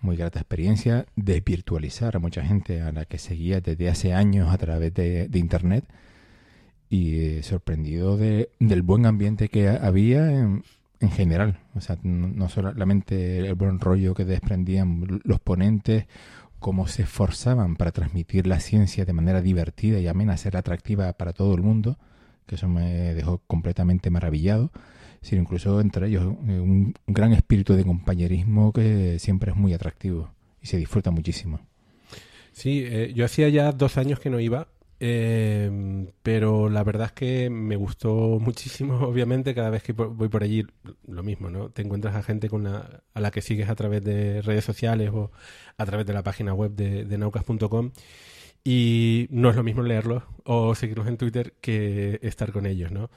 Muy 0.00 0.16
grata 0.16 0.40
experiencia 0.40 1.06
de 1.14 1.40
virtualizar 1.40 2.16
a 2.16 2.18
mucha 2.18 2.42
gente 2.42 2.80
a 2.80 2.90
la 2.92 3.04
que 3.04 3.18
seguía 3.18 3.60
desde 3.60 3.88
hace 3.88 4.14
años 4.14 4.52
a 4.52 4.58
través 4.58 4.94
de, 4.94 5.28
de 5.28 5.38
Internet 5.38 5.84
y 6.88 7.20
eh, 7.20 7.42
sorprendido 7.42 8.16
de, 8.16 8.50
del 8.58 8.82
buen 8.82 9.06
ambiente 9.06 9.48
que 9.48 9.68
había 9.68 10.30
en, 10.32 10.64
en 11.00 11.10
general. 11.10 11.58
O 11.74 11.80
sea, 11.80 11.98
no, 12.02 12.28
no, 12.28 12.48
solamente 12.48 13.38
el 13.46 13.54
buen 13.54 13.78
rollo 13.78 14.14
que 14.14 14.24
desprendían 14.24 15.20
los 15.24 15.40
ponentes, 15.40 16.06
cómo 16.58 16.86
se 16.86 17.02
esforzaban 17.02 17.76
para 17.76 17.90
transmitir 17.90 18.46
la 18.46 18.60
ciencia 18.60 19.04
de 19.04 19.12
manera 19.12 19.40
divertida 19.40 19.98
y 19.98 20.06
amena, 20.06 20.36
ser 20.36 20.56
atractiva 20.56 21.12
para 21.14 21.32
todo 21.32 21.54
el 21.54 21.62
mundo, 21.62 21.98
que 22.46 22.56
eso 22.56 22.68
me 22.68 23.14
dejó 23.14 23.38
completamente 23.46 24.10
maravillado, 24.10 24.70
sino 25.20 25.42
incluso 25.42 25.80
entre 25.80 26.08
ellos 26.08 26.24
un, 26.24 26.94
un 27.06 27.14
gran 27.14 27.32
espíritu 27.32 27.74
de 27.74 27.84
compañerismo 27.84 28.72
que 28.72 29.18
siempre 29.18 29.50
es 29.52 29.56
muy 29.56 29.72
atractivo 29.72 30.32
y 30.62 30.66
se 30.66 30.76
disfruta 30.76 31.10
muchísimo. 31.10 31.60
Sí, 32.52 32.82
eh, 32.84 33.12
yo 33.14 33.24
hacía 33.24 33.48
ya 33.48 33.72
dos 33.72 33.96
años 33.96 34.20
que 34.20 34.30
no 34.30 34.40
iba 34.40 34.68
eh, 35.02 36.12
pero 36.22 36.68
la 36.68 36.84
verdad 36.84 37.06
es 37.06 37.12
que 37.12 37.48
me 37.50 37.76
gustó 37.76 38.38
muchísimo, 38.38 38.98
obviamente, 39.08 39.54
cada 39.54 39.70
vez 39.70 39.82
que 39.82 39.92
voy 39.94 40.28
por 40.28 40.42
allí, 40.42 40.66
lo 41.08 41.22
mismo, 41.22 41.48
¿no? 41.48 41.70
Te 41.70 41.80
encuentras 41.82 42.14
a 42.14 42.22
gente 42.22 42.50
con 42.50 42.64
la, 42.64 43.02
a 43.14 43.20
la 43.20 43.30
que 43.30 43.40
sigues 43.40 43.70
a 43.70 43.74
través 43.74 44.04
de 44.04 44.42
redes 44.42 44.64
sociales 44.64 45.10
o 45.12 45.32
a 45.78 45.86
través 45.86 46.06
de 46.06 46.12
la 46.12 46.22
página 46.22 46.52
web 46.52 46.72
de, 46.72 47.06
de 47.06 47.18
naucas.com 47.18 47.92
y 48.64 49.26
no 49.30 49.50
es 49.50 49.56
lo 49.56 49.62
mismo 49.62 49.82
leerlos 49.82 50.22
o 50.44 50.74
seguirlos 50.74 51.06
en 51.08 51.16
Twitter 51.16 51.54
que 51.60 52.18
estar 52.22 52.52
con 52.52 52.66
ellos, 52.66 52.90
¿no? 52.90 53.10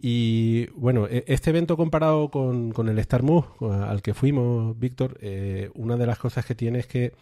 Y 0.00 0.66
bueno, 0.74 1.06
este 1.08 1.50
evento 1.50 1.76
comparado 1.76 2.30
con, 2.30 2.72
con 2.72 2.88
el 2.88 2.98
Star 2.98 3.22
Move 3.22 3.46
al 3.86 4.02
que 4.02 4.12
fuimos, 4.12 4.78
Víctor, 4.78 5.16
eh, 5.22 5.70
una 5.74 5.96
de 5.96 6.06
las 6.06 6.18
cosas 6.18 6.44
que 6.44 6.54
tiene 6.54 6.80
es 6.80 6.86
que 6.86 7.12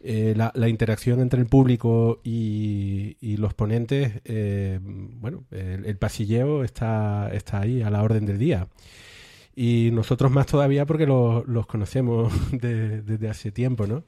eh, 0.00 0.34
la, 0.36 0.68
interacción 0.68 1.20
entre 1.20 1.40
el 1.40 1.46
público 1.46 2.20
y, 2.24 3.36
los 3.36 3.52
ponentes, 3.54 4.22
eh, 4.24 4.78
bueno, 4.82 5.44
el, 5.50 5.84
el, 5.84 5.96
pasilleo 5.98 6.64
está, 6.64 7.30
está 7.32 7.60
ahí 7.60 7.82
a 7.82 7.90
la 7.90 8.02
orden 8.02 8.26
del 8.26 8.38
día. 8.38 8.68
Y 9.56 9.90
nosotros 9.92 10.32
más 10.32 10.46
todavía 10.46 10.84
porque 10.86 11.06
lo, 11.06 11.44
los 11.46 11.66
conocemos 11.66 12.32
de, 12.52 13.02
desde 13.02 13.28
hace 13.28 13.52
tiempo, 13.52 13.86
¿no? 13.86 14.04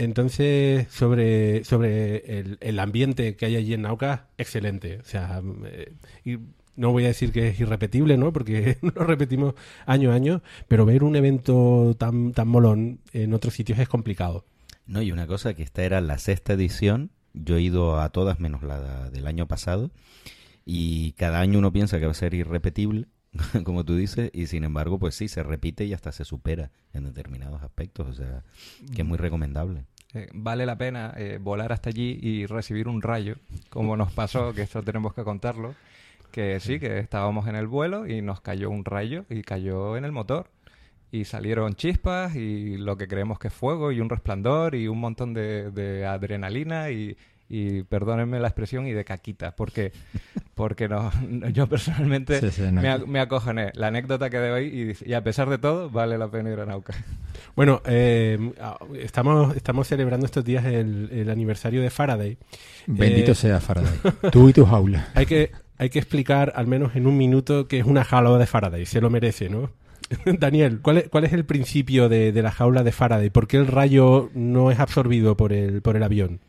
Entonces, 0.00 0.86
sobre, 0.90 1.62
sobre 1.64 2.38
el, 2.40 2.56
el, 2.62 2.78
ambiente 2.78 3.36
que 3.36 3.44
hay 3.44 3.56
allí 3.56 3.74
en 3.74 3.82
Nauca, 3.82 4.28
excelente. 4.38 4.96
O 4.96 5.04
sea, 5.04 5.42
eh, 5.66 5.92
y 6.24 6.38
no 6.74 6.90
voy 6.90 7.04
a 7.04 7.08
decir 7.08 7.32
que 7.32 7.48
es 7.48 7.60
irrepetible, 7.60 8.16
¿no? 8.16 8.32
Porque 8.32 8.78
lo 8.94 9.04
repetimos 9.04 9.56
año 9.84 10.10
a 10.10 10.14
año, 10.14 10.42
pero 10.68 10.86
ver 10.86 11.04
un 11.04 11.16
evento 11.16 11.94
tan, 11.98 12.32
tan 12.32 12.48
molón 12.48 13.00
en 13.12 13.34
otros 13.34 13.52
sitios 13.52 13.78
es 13.78 13.90
complicado. 13.90 14.46
No, 14.86 15.02
y 15.02 15.12
una 15.12 15.26
cosa 15.26 15.52
que 15.52 15.62
esta 15.62 15.84
era 15.84 16.00
la 16.00 16.16
sexta 16.16 16.54
edición, 16.54 17.10
yo 17.34 17.56
he 17.56 17.60
ido 17.60 18.00
a 18.00 18.08
todas 18.08 18.40
menos 18.40 18.62
la 18.62 19.10
del 19.10 19.26
año 19.26 19.48
pasado, 19.48 19.90
y 20.64 21.12
cada 21.12 21.40
año 21.40 21.58
uno 21.58 21.74
piensa 21.74 22.00
que 22.00 22.06
va 22.06 22.12
a 22.12 22.14
ser 22.14 22.32
irrepetible, 22.32 23.06
como 23.64 23.84
tú 23.84 23.96
dices, 23.96 24.30
y 24.32 24.46
sin 24.46 24.64
embargo, 24.64 24.98
pues 24.98 25.14
sí, 25.14 25.28
se 25.28 25.42
repite 25.42 25.84
y 25.84 25.94
hasta 25.94 26.12
se 26.12 26.24
supera 26.24 26.70
en 26.92 27.04
determinados 27.04 27.62
aspectos, 27.62 28.08
o 28.08 28.14
sea, 28.14 28.42
que 28.94 29.02
es 29.02 29.08
muy 29.08 29.18
recomendable. 29.18 29.84
Eh, 30.14 30.28
vale 30.34 30.66
la 30.66 30.76
pena 30.76 31.14
eh, 31.16 31.38
volar 31.40 31.72
hasta 31.72 31.90
allí 31.90 32.18
y 32.20 32.46
recibir 32.46 32.88
un 32.88 33.00
rayo, 33.00 33.36
como 33.68 33.96
nos 33.96 34.12
pasó, 34.12 34.52
que 34.52 34.62
esto 34.62 34.82
tenemos 34.82 35.14
que 35.14 35.22
contarlo, 35.22 35.74
que 36.32 36.58
sí, 36.58 36.80
que 36.80 36.98
estábamos 36.98 37.46
en 37.46 37.54
el 37.54 37.68
vuelo 37.68 38.06
y 38.06 38.20
nos 38.20 38.40
cayó 38.40 38.70
un 38.70 38.84
rayo 38.84 39.24
y 39.28 39.42
cayó 39.42 39.96
en 39.96 40.04
el 40.04 40.12
motor. 40.12 40.50
Y 41.12 41.24
salieron 41.24 41.74
chispas 41.74 42.36
y 42.36 42.76
lo 42.76 42.96
que 42.96 43.08
creemos 43.08 43.40
que 43.40 43.48
es 43.48 43.54
fuego 43.54 43.90
y 43.90 43.98
un 43.98 44.08
resplandor 44.08 44.76
y 44.76 44.86
un 44.86 45.00
montón 45.00 45.34
de, 45.34 45.72
de 45.72 46.06
adrenalina 46.06 46.90
y, 46.90 47.16
y, 47.50 47.82
perdónenme 47.82 48.38
la 48.38 48.46
expresión, 48.46 48.86
y 48.86 48.92
de 48.92 49.04
caquita, 49.04 49.56
porque, 49.56 49.92
porque 50.54 50.88
no, 50.88 51.10
yo 51.52 51.66
personalmente 51.66 52.40
sí, 52.40 52.50
sí, 52.50 52.62
no. 52.72 52.80
me, 52.80 52.98
me, 53.06 53.20
acojoné. 53.20 53.72
La 53.74 53.88
anécdota 53.88 54.30
que 54.30 54.38
de 54.38 54.52
hoy 54.52 54.96
y, 55.04 55.10
y, 55.10 55.14
a 55.14 55.24
pesar 55.24 55.50
de 55.50 55.58
todo, 55.58 55.90
vale 55.90 56.16
la 56.16 56.30
pena 56.30 56.50
ir 56.50 56.60
a 56.60 56.66
Nauca. 56.66 56.94
Bueno, 57.56 57.82
eh, 57.86 58.38
estamos, 58.98 59.56
estamos 59.56 59.88
celebrando 59.88 60.26
estos 60.26 60.44
días 60.44 60.64
el, 60.64 61.10
el 61.12 61.28
aniversario 61.28 61.82
de 61.82 61.90
Faraday. 61.90 62.38
Bendito 62.86 63.32
eh, 63.32 63.34
sea 63.34 63.60
Faraday. 63.60 63.98
Tú 64.32 64.48
y 64.48 64.52
tu 64.52 64.64
jaula. 64.64 65.08
Hay 65.14 65.26
que, 65.26 65.50
hay 65.76 65.90
que 65.90 65.98
explicar, 65.98 66.52
al 66.54 66.66
menos 66.66 66.94
en 66.94 67.06
un 67.06 67.16
minuto, 67.16 67.66
que 67.66 67.80
es 67.80 67.84
una 67.84 68.04
jaula 68.04 68.38
de 68.38 68.46
Faraday. 68.46 68.86
Se 68.86 69.00
lo 69.00 69.10
merece, 69.10 69.48
¿no? 69.48 69.72
Daniel, 70.38 70.80
¿cuál 70.80 70.98
es, 70.98 71.08
¿cuál 71.08 71.24
es, 71.24 71.32
el 71.32 71.44
principio 71.44 72.08
de, 72.08 72.32
de, 72.32 72.42
la 72.42 72.50
jaula 72.50 72.82
de 72.82 72.92
Faraday? 72.92 73.30
¿Por 73.30 73.46
qué 73.46 73.56
el 73.56 73.66
rayo 73.66 74.30
no 74.34 74.70
es 74.70 74.78
absorbido 74.78 75.36
por 75.36 75.52
el, 75.52 75.82
por 75.82 75.96
el 75.96 76.02
avión? 76.02 76.40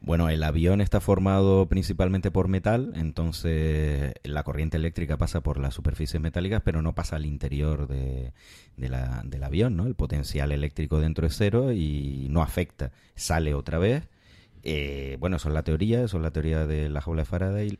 Bueno, 0.00 0.28
el 0.28 0.42
avión 0.42 0.80
está 0.80 1.00
formado 1.00 1.66
principalmente 1.68 2.30
por 2.30 2.48
metal, 2.48 2.92
entonces 2.94 4.14
la 4.22 4.42
corriente 4.44 4.76
eléctrica 4.76 5.16
pasa 5.18 5.40
por 5.42 5.58
las 5.58 5.74
superficies 5.74 6.22
metálicas, 6.22 6.62
pero 6.64 6.82
no 6.82 6.94
pasa 6.94 7.16
al 7.16 7.26
interior 7.26 7.88
de, 7.88 8.32
la, 8.76 9.22
del 9.24 9.42
avión, 9.42 9.76
¿no? 9.76 9.86
El 9.86 9.96
potencial 9.96 10.52
eléctrico 10.52 11.00
dentro 11.00 11.26
es 11.26 11.36
cero 11.36 11.72
y 11.72 12.28
no 12.30 12.42
afecta, 12.42 12.92
sale 13.16 13.54
otra 13.54 13.78
vez. 13.78 14.08
Eh, 14.62 15.16
bueno, 15.20 15.36
eso 15.36 15.48
es 15.48 15.54
la 15.54 15.62
teoría, 15.64 16.02
eso 16.02 16.18
es 16.18 16.22
la 16.22 16.30
teoría 16.30 16.66
de 16.66 16.88
la 16.88 17.00
jaula 17.00 17.22
de 17.22 17.26
Faraday. 17.26 17.78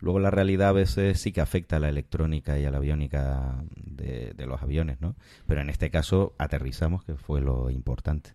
Luego 0.00 0.20
la 0.20 0.30
realidad 0.30 0.68
a 0.68 0.72
veces 0.72 1.18
sí 1.20 1.32
que 1.32 1.40
afecta 1.40 1.76
a 1.76 1.80
la 1.80 1.88
electrónica 1.88 2.58
y 2.58 2.66
a 2.66 2.70
la 2.70 2.76
aviónica 2.76 3.64
de, 3.74 4.34
de 4.34 4.46
los 4.46 4.62
aviones, 4.62 5.00
¿no? 5.00 5.16
Pero 5.46 5.62
en 5.62 5.70
este 5.70 5.90
caso 5.90 6.34
aterrizamos, 6.38 7.04
que 7.04 7.14
fue 7.16 7.40
lo 7.40 7.70
importante. 7.70 8.34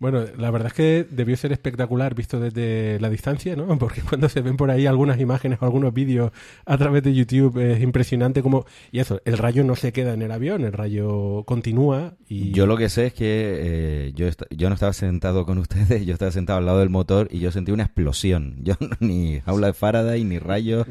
Bueno, 0.00 0.24
la 0.38 0.50
verdad 0.50 0.68
es 0.68 0.72
que 0.72 1.06
debió 1.10 1.36
ser 1.36 1.52
espectacular 1.52 2.14
visto 2.14 2.40
desde 2.40 2.98
la 3.00 3.10
distancia, 3.10 3.54
¿no? 3.54 3.66
Porque 3.78 4.00
cuando 4.00 4.30
se 4.30 4.40
ven 4.40 4.56
por 4.56 4.70
ahí 4.70 4.86
algunas 4.86 5.20
imágenes 5.20 5.58
o 5.60 5.66
algunos 5.66 5.92
vídeos 5.92 6.32
a 6.64 6.78
través 6.78 7.02
de 7.02 7.14
YouTube 7.14 7.58
es 7.58 7.82
impresionante 7.82 8.42
como... 8.42 8.64
Y 8.92 9.00
eso, 9.00 9.20
el 9.26 9.36
rayo 9.36 9.62
no 9.62 9.76
se 9.76 9.92
queda 9.92 10.14
en 10.14 10.22
el 10.22 10.32
avión, 10.32 10.64
el 10.64 10.72
rayo 10.72 11.44
continúa 11.44 12.14
y... 12.28 12.50
Yo 12.52 12.66
lo 12.66 12.78
que 12.78 12.88
sé 12.88 13.08
es 13.08 13.12
que 13.12 13.26
eh, 13.28 14.12
yo, 14.14 14.26
yo 14.48 14.70
no 14.70 14.74
estaba 14.74 14.94
sentado 14.94 15.44
con 15.44 15.58
ustedes, 15.58 16.06
yo 16.06 16.14
estaba 16.14 16.32
sentado 16.32 16.58
al 16.58 16.66
lado 16.66 16.78
del 16.78 16.88
motor 16.88 17.28
y 17.30 17.40
yo 17.40 17.52
sentí 17.52 17.70
una 17.70 17.84
explosión. 17.84 18.56
Yo 18.62 18.76
ni 19.00 19.40
jaula 19.40 19.68
de 19.68 19.72
Faraday, 19.74 20.24
ni 20.24 20.38
rayo, 20.38 20.86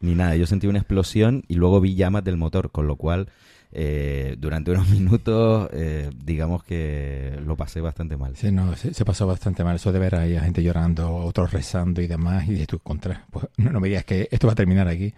ni 0.00 0.14
nada. 0.14 0.36
Yo 0.36 0.46
sentí 0.46 0.66
una 0.66 0.80
explosión 0.80 1.44
y 1.48 1.54
luego 1.54 1.80
vi 1.80 1.94
llamas 1.94 2.24
del 2.24 2.36
motor, 2.36 2.70
con 2.70 2.86
lo 2.86 2.96
cual 2.96 3.28
eh, 3.72 4.36
durante 4.38 4.70
unos 4.70 4.88
minutos, 4.90 5.68
eh, 5.72 6.10
digamos 6.24 6.64
que 6.64 7.38
lo 7.44 7.56
pasé 7.56 7.80
bastante 7.80 8.16
mal. 8.16 8.36
Sí, 8.36 8.50
no, 8.50 8.74
se, 8.76 8.94
se, 8.94 9.04
pasó 9.04 9.26
bastante 9.26 9.64
mal. 9.64 9.76
Eso 9.76 9.92
de 9.92 9.98
ver 9.98 10.16
ahí 10.16 10.36
a 10.36 10.42
gente 10.42 10.62
llorando, 10.62 11.14
otros 11.14 11.52
rezando 11.52 12.00
y 12.00 12.06
demás, 12.06 12.48
y 12.48 12.54
de 12.54 12.66
tu 12.66 12.78
contra, 12.78 13.26
pues 13.30 13.46
no, 13.56 13.70
no 13.70 13.80
me 13.80 13.88
digas 13.88 14.04
que 14.04 14.28
esto 14.30 14.46
va 14.46 14.54
a 14.54 14.56
terminar 14.56 14.88
aquí. 14.88 15.14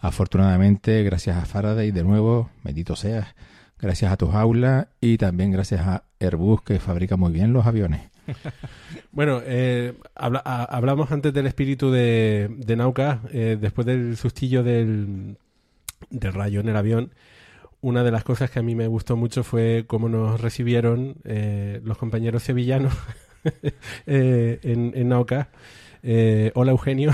Afortunadamente, 0.00 1.02
gracias 1.02 1.36
a 1.36 1.46
Faraday, 1.46 1.90
de 1.90 2.04
nuevo, 2.04 2.50
bendito 2.62 2.94
seas, 2.94 3.34
gracias 3.78 4.12
a 4.12 4.18
tus 4.18 4.34
aulas 4.34 4.88
y 5.00 5.16
también 5.16 5.50
gracias 5.50 5.80
a 5.80 6.04
Airbus, 6.20 6.62
que 6.62 6.78
fabrica 6.78 7.16
muy 7.16 7.32
bien 7.32 7.54
los 7.54 7.64
aviones. 7.64 8.02
bueno, 9.12 9.40
eh, 9.44 9.94
habla, 10.14 10.42
a, 10.44 10.64
hablamos 10.64 11.10
antes 11.10 11.32
del 11.32 11.46
espíritu 11.46 11.90
de, 11.90 12.54
de 12.54 12.76
Nauca, 12.76 13.20
eh, 13.32 13.56
después 13.58 13.86
del 13.86 14.18
sustillo 14.18 14.62
del, 14.62 15.38
del 16.10 16.32
rayo 16.34 16.60
en 16.60 16.68
el 16.68 16.76
avión 16.76 17.10
una 17.84 18.02
de 18.02 18.10
las 18.10 18.24
cosas 18.24 18.50
que 18.50 18.58
a 18.58 18.62
mí 18.62 18.74
me 18.74 18.86
gustó 18.86 19.14
mucho 19.14 19.44
fue 19.44 19.84
cómo 19.86 20.08
nos 20.08 20.40
recibieron 20.40 21.16
eh, 21.24 21.82
los 21.84 21.98
compañeros 21.98 22.42
sevillanos 22.42 22.94
eh, 24.06 24.58
en, 24.62 24.92
en 24.94 25.08
Nauca. 25.10 25.50
Eh, 26.02 26.50
hola 26.54 26.72
Eugenio, 26.72 27.12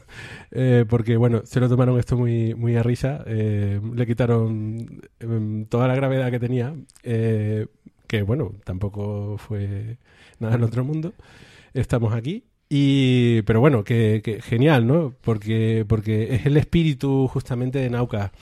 eh, 0.52 0.86
porque 0.88 1.18
bueno, 1.18 1.42
se 1.44 1.60
lo 1.60 1.68
tomaron 1.68 1.98
esto 1.98 2.16
muy, 2.16 2.54
muy 2.54 2.76
a 2.76 2.82
risa, 2.82 3.24
le 3.26 4.06
quitaron 4.06 5.02
em, 5.20 5.66
toda 5.66 5.86
la 5.88 5.94
gravedad 5.94 6.30
que 6.30 6.38
tenía, 6.38 6.74
que 7.02 8.22
bueno, 8.26 8.52
tampoco 8.64 9.36
fue 9.38 9.98
nada 10.38 10.54
del 10.54 10.64
otro 10.64 10.82
mundo, 10.84 11.12
estamos 11.74 12.14
aquí. 12.14 12.44
Y, 12.68 13.42
pero 13.42 13.60
bueno, 13.60 13.84
que, 13.84 14.20
que 14.24 14.42
genial, 14.42 14.86
¿no? 14.86 15.14
Porque, 15.20 15.84
porque 15.88 16.34
es 16.34 16.46
el 16.46 16.56
espíritu 16.56 17.28
justamente 17.28 17.78
de 17.78 17.90
Nauca 17.90 18.32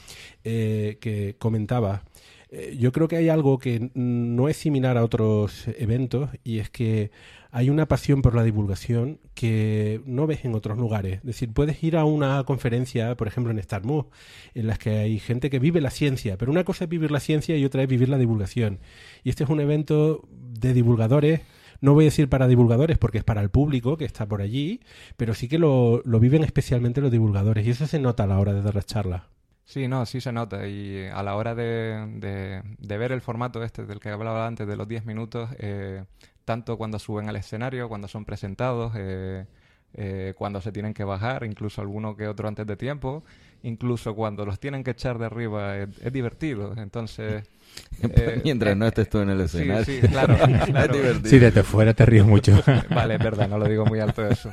eh, 0.44 0.98
que 1.00 1.36
comentaba. 1.38 2.04
Eh, 2.50 2.76
yo 2.78 2.92
creo 2.92 3.08
que 3.08 3.16
hay 3.16 3.28
algo 3.28 3.58
que 3.58 3.90
no 3.94 4.48
es 4.48 4.56
similar 4.56 4.96
a 4.96 5.04
otros 5.04 5.66
eventos 5.78 6.30
y 6.44 6.60
es 6.60 6.70
que 6.70 7.10
hay 7.50 7.68
una 7.68 7.86
pasión 7.86 8.22
por 8.22 8.34
la 8.34 8.44
divulgación 8.44 9.20
que 9.34 10.00
no 10.06 10.26
ves 10.26 10.44
en 10.44 10.54
otros 10.54 10.78
lugares. 10.78 11.18
Es 11.18 11.24
decir, 11.24 11.52
puedes 11.52 11.82
ir 11.82 11.96
a 11.96 12.04
una 12.04 12.42
conferencia, 12.44 13.16
por 13.16 13.28
ejemplo 13.28 13.52
en 13.52 13.62
StarMove, 13.62 14.08
en 14.54 14.66
las 14.66 14.78
que 14.78 14.90
hay 14.90 15.18
gente 15.18 15.50
que 15.50 15.58
vive 15.58 15.80
la 15.80 15.90
ciencia, 15.90 16.36
pero 16.38 16.50
una 16.50 16.64
cosa 16.64 16.84
es 16.84 16.90
vivir 16.90 17.10
la 17.10 17.20
ciencia 17.20 17.56
y 17.56 17.64
otra 17.64 17.82
es 17.82 17.88
vivir 17.88 18.08
la 18.08 18.18
divulgación. 18.18 18.78
Y 19.22 19.30
este 19.30 19.44
es 19.44 19.50
un 19.50 19.60
evento 19.60 20.26
de 20.30 20.74
divulgadores, 20.74 21.40
no 21.84 21.92
voy 21.92 22.04
a 22.04 22.06
decir 22.06 22.30
para 22.30 22.48
divulgadores 22.48 22.96
porque 22.96 23.18
es 23.18 23.24
para 23.24 23.42
el 23.42 23.50
público 23.50 23.98
que 23.98 24.06
está 24.06 24.26
por 24.26 24.40
allí, 24.40 24.80
pero 25.18 25.34
sí 25.34 25.48
que 25.48 25.58
lo, 25.58 26.00
lo 26.04 26.18
viven 26.18 26.42
especialmente 26.42 27.02
los 27.02 27.10
divulgadores 27.10 27.66
y 27.66 27.70
eso 27.70 27.86
se 27.86 27.98
nota 27.98 28.24
a 28.24 28.26
la 28.26 28.38
hora 28.38 28.54
de 28.54 28.62
dar 28.62 28.74
las 28.74 28.86
charlas. 28.86 29.22
Sí, 29.66 29.86
no, 29.86 30.04
sí 30.06 30.20
se 30.20 30.32
nota. 30.32 30.66
Y 30.66 31.06
a 31.06 31.22
la 31.22 31.36
hora 31.36 31.54
de, 31.54 32.06
de, 32.16 32.62
de 32.78 32.98
ver 32.98 33.12
el 33.12 33.20
formato 33.20 33.62
este 33.62 33.84
del 33.84 34.00
que 34.00 34.08
hablaba 34.08 34.46
antes, 34.46 34.66
de 34.66 34.76
los 34.76 34.88
10 34.88 35.04
minutos, 35.04 35.50
eh, 35.58 36.04
tanto 36.44 36.78
cuando 36.78 36.98
suben 36.98 37.28
al 37.28 37.36
escenario, 37.36 37.88
cuando 37.88 38.08
son 38.08 38.24
presentados, 38.24 38.92
eh, 38.96 39.46
eh, 39.94 40.34
cuando 40.36 40.60
se 40.60 40.72
tienen 40.72 40.94
que 40.94 41.04
bajar, 41.04 41.44
incluso 41.44 41.82
alguno 41.82 42.16
que 42.16 42.28
otro 42.28 42.48
antes 42.48 42.66
de 42.66 42.76
tiempo, 42.76 43.24
incluso 43.64 44.14
cuando 44.14 44.44
los 44.46 44.58
tienen 44.60 44.84
que 44.84 44.92
echar 44.92 45.18
de 45.18 45.26
arriba, 45.26 45.76
es, 45.78 45.88
es 46.02 46.12
divertido. 46.12 46.72
Entonces... 46.76 47.44
eh, 48.02 48.40
Mientras 48.44 48.76
no 48.76 48.84
eh, 48.84 48.88
estés 48.88 49.08
tú 49.10 49.18
en 49.18 49.30
el 49.30 49.40
escenario. 49.40 49.84
sí, 49.84 50.00
claro, 50.06 50.36
claro. 50.66 50.94
es 50.94 50.96
divertido. 51.02 51.28
Sí, 51.30 51.38
desde 51.38 51.62
fuera 51.64 51.92
te 51.92 52.06
ríes 52.06 52.24
mucho. 52.24 52.62
Vale, 52.90 53.14
es 53.14 53.20
verdad, 53.20 53.48
no 53.48 53.58
lo 53.58 53.68
digo 53.68 53.84
muy 53.84 53.98
alto 54.00 54.24
eso. 54.26 54.50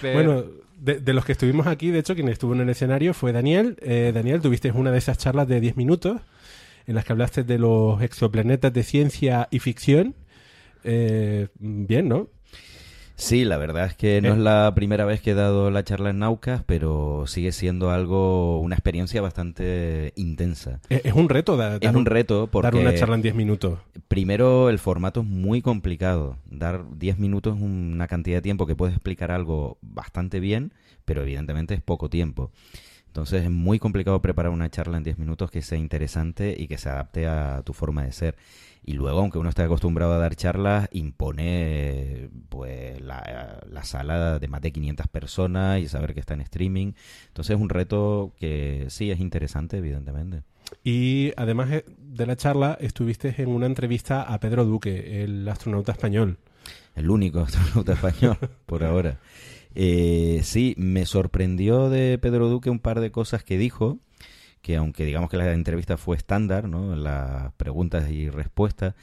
Pero- 0.00 0.14
Bueno, 0.14 0.44
de, 0.78 0.98
de 0.98 1.12
los 1.12 1.26
que 1.26 1.32
estuvimos 1.32 1.66
aquí, 1.66 1.90
de 1.90 1.98
hecho, 1.98 2.14
quien 2.14 2.28
estuvo 2.30 2.54
en 2.54 2.60
el 2.62 2.70
escenario 2.70 3.12
fue 3.12 3.32
Daniel. 3.32 3.76
Eh, 3.82 4.12
Daniel, 4.14 4.40
tuviste 4.40 4.70
una 4.72 4.90
de 4.90 4.96
esas 4.98 5.18
charlas 5.18 5.46
de 5.46 5.60
10 5.60 5.76
minutos 5.76 6.22
en 6.86 6.94
las 6.94 7.04
que 7.04 7.12
hablaste 7.12 7.44
de 7.44 7.58
los 7.58 8.00
exoplanetas 8.00 8.72
de 8.72 8.82
ciencia 8.82 9.46
y 9.50 9.58
ficción. 9.58 10.14
Eh, 10.82 11.48
bien, 11.58 12.08
¿no? 12.08 12.28
Sí, 13.20 13.44
la 13.44 13.58
verdad 13.58 13.84
es 13.84 13.94
que 13.94 14.22
no 14.22 14.32
es 14.32 14.38
la 14.38 14.72
primera 14.74 15.04
vez 15.04 15.20
que 15.20 15.32
he 15.32 15.34
dado 15.34 15.70
la 15.70 15.84
charla 15.84 16.08
en 16.10 16.20
Naucas, 16.20 16.62
pero 16.64 17.24
sigue 17.26 17.52
siendo 17.52 17.90
algo, 17.90 18.58
una 18.60 18.74
experiencia 18.74 19.20
bastante 19.20 20.12
intensa. 20.16 20.80
Es, 20.88 21.04
es 21.04 21.12
un 21.12 21.28
reto 21.28 21.56
da- 21.58 21.74
Es 21.76 21.80
dar, 21.82 21.96
un 21.96 22.06
reto 22.06 22.46
porque 22.50 22.64
dar 22.66 22.74
una 22.76 22.94
charla 22.94 23.16
en 23.16 23.22
10 23.22 23.34
minutos. 23.34 23.78
primero 24.08 24.70
el 24.70 24.78
formato 24.78 25.20
es 25.20 25.26
muy 25.26 25.60
complicado. 25.60 26.38
Dar 26.50 26.84
10 26.98 27.18
minutos 27.18 27.56
es 27.56 27.62
una 27.62 28.08
cantidad 28.08 28.38
de 28.38 28.42
tiempo 28.42 28.66
que 28.66 28.74
puedes 28.74 28.94
explicar 28.94 29.30
algo 29.30 29.76
bastante 29.82 30.40
bien, 30.40 30.72
pero 31.04 31.22
evidentemente 31.22 31.74
es 31.74 31.82
poco 31.82 32.08
tiempo. 32.08 32.50
Entonces 33.10 33.42
es 33.42 33.50
muy 33.50 33.80
complicado 33.80 34.22
preparar 34.22 34.52
una 34.52 34.70
charla 34.70 34.96
en 34.96 35.02
10 35.02 35.18
minutos 35.18 35.50
que 35.50 35.62
sea 35.62 35.76
interesante 35.76 36.54
y 36.56 36.68
que 36.68 36.78
se 36.78 36.90
adapte 36.90 37.26
a 37.26 37.60
tu 37.64 37.72
forma 37.72 38.04
de 38.04 38.12
ser. 38.12 38.36
Y 38.84 38.92
luego, 38.92 39.18
aunque 39.18 39.38
uno 39.38 39.48
esté 39.48 39.62
acostumbrado 39.62 40.14
a 40.14 40.18
dar 40.18 40.36
charlas, 40.36 40.88
impone 40.92 42.30
pues 42.48 43.00
la, 43.00 43.60
la 43.68 43.82
sala 43.82 44.38
de 44.38 44.46
más 44.46 44.60
de 44.62 44.70
500 44.70 45.08
personas 45.08 45.80
y 45.80 45.88
saber 45.88 46.14
que 46.14 46.20
está 46.20 46.34
en 46.34 46.42
streaming. 46.42 46.92
Entonces 47.26 47.56
es 47.56 47.60
un 47.60 47.68
reto 47.68 48.32
que 48.38 48.86
sí 48.90 49.10
es 49.10 49.18
interesante, 49.18 49.78
evidentemente. 49.78 50.44
Y 50.84 51.32
además 51.36 51.70
eh, 51.72 51.84
de 51.98 52.26
la 52.26 52.36
charla, 52.36 52.78
estuviste 52.80 53.34
en 53.42 53.48
una 53.48 53.66
entrevista 53.66 54.22
a 54.22 54.38
Pedro 54.38 54.64
Duque, 54.64 55.24
el 55.24 55.48
astronauta 55.48 55.92
español. 55.92 56.38
El 56.94 57.10
único 57.10 57.40
astronauta 57.40 57.94
español 57.94 58.38
por 58.66 58.84
ahora. 58.84 59.18
Eh, 59.74 60.40
sí, 60.42 60.74
me 60.76 61.06
sorprendió 61.06 61.90
de 61.90 62.18
Pedro 62.18 62.48
Duque 62.48 62.70
un 62.70 62.80
par 62.80 63.00
de 63.00 63.10
cosas 63.10 63.44
que 63.44 63.58
dijo, 63.58 63.98
que 64.62 64.76
aunque 64.76 65.04
digamos 65.04 65.30
que 65.30 65.36
la 65.36 65.52
entrevista 65.52 65.96
fue 65.96 66.16
estándar, 66.16 66.68
¿no? 66.68 66.94
Las 66.96 67.52
preguntas 67.54 68.10
y 68.10 68.28
respuestas, 68.28 68.94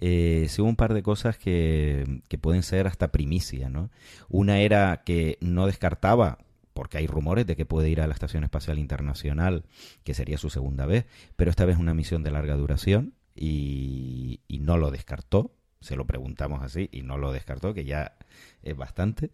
eh, 0.00 0.46
sí 0.48 0.60
hubo 0.62 0.68
un 0.68 0.76
par 0.76 0.94
de 0.94 1.02
cosas 1.02 1.38
que, 1.38 2.22
que 2.28 2.38
pueden 2.38 2.62
ser 2.62 2.86
hasta 2.86 3.12
primicia, 3.12 3.68
¿no? 3.68 3.90
Una 4.28 4.60
era 4.60 5.02
que 5.04 5.38
no 5.40 5.66
descartaba 5.66 6.38
porque 6.72 6.98
hay 6.98 7.06
rumores 7.06 7.46
de 7.46 7.54
que 7.54 7.66
puede 7.66 7.88
ir 7.88 8.00
a 8.00 8.08
la 8.08 8.14
Estación 8.14 8.42
Espacial 8.42 8.78
Internacional, 8.78 9.64
que 10.02 10.12
sería 10.12 10.38
su 10.38 10.50
segunda 10.50 10.86
vez, 10.86 11.06
pero 11.36 11.50
esta 11.50 11.64
vez 11.64 11.78
una 11.78 11.94
misión 11.94 12.24
de 12.24 12.32
larga 12.32 12.56
duración 12.56 13.14
y, 13.36 14.40
y 14.48 14.58
no 14.58 14.76
lo 14.76 14.90
descartó. 14.90 15.52
Se 15.80 15.96
lo 15.96 16.06
preguntamos 16.06 16.62
así 16.62 16.88
y 16.92 17.02
no 17.02 17.18
lo 17.18 17.30
descartó, 17.30 17.74
que 17.74 17.84
ya 17.84 18.16
es 18.62 18.74
bastante. 18.76 19.30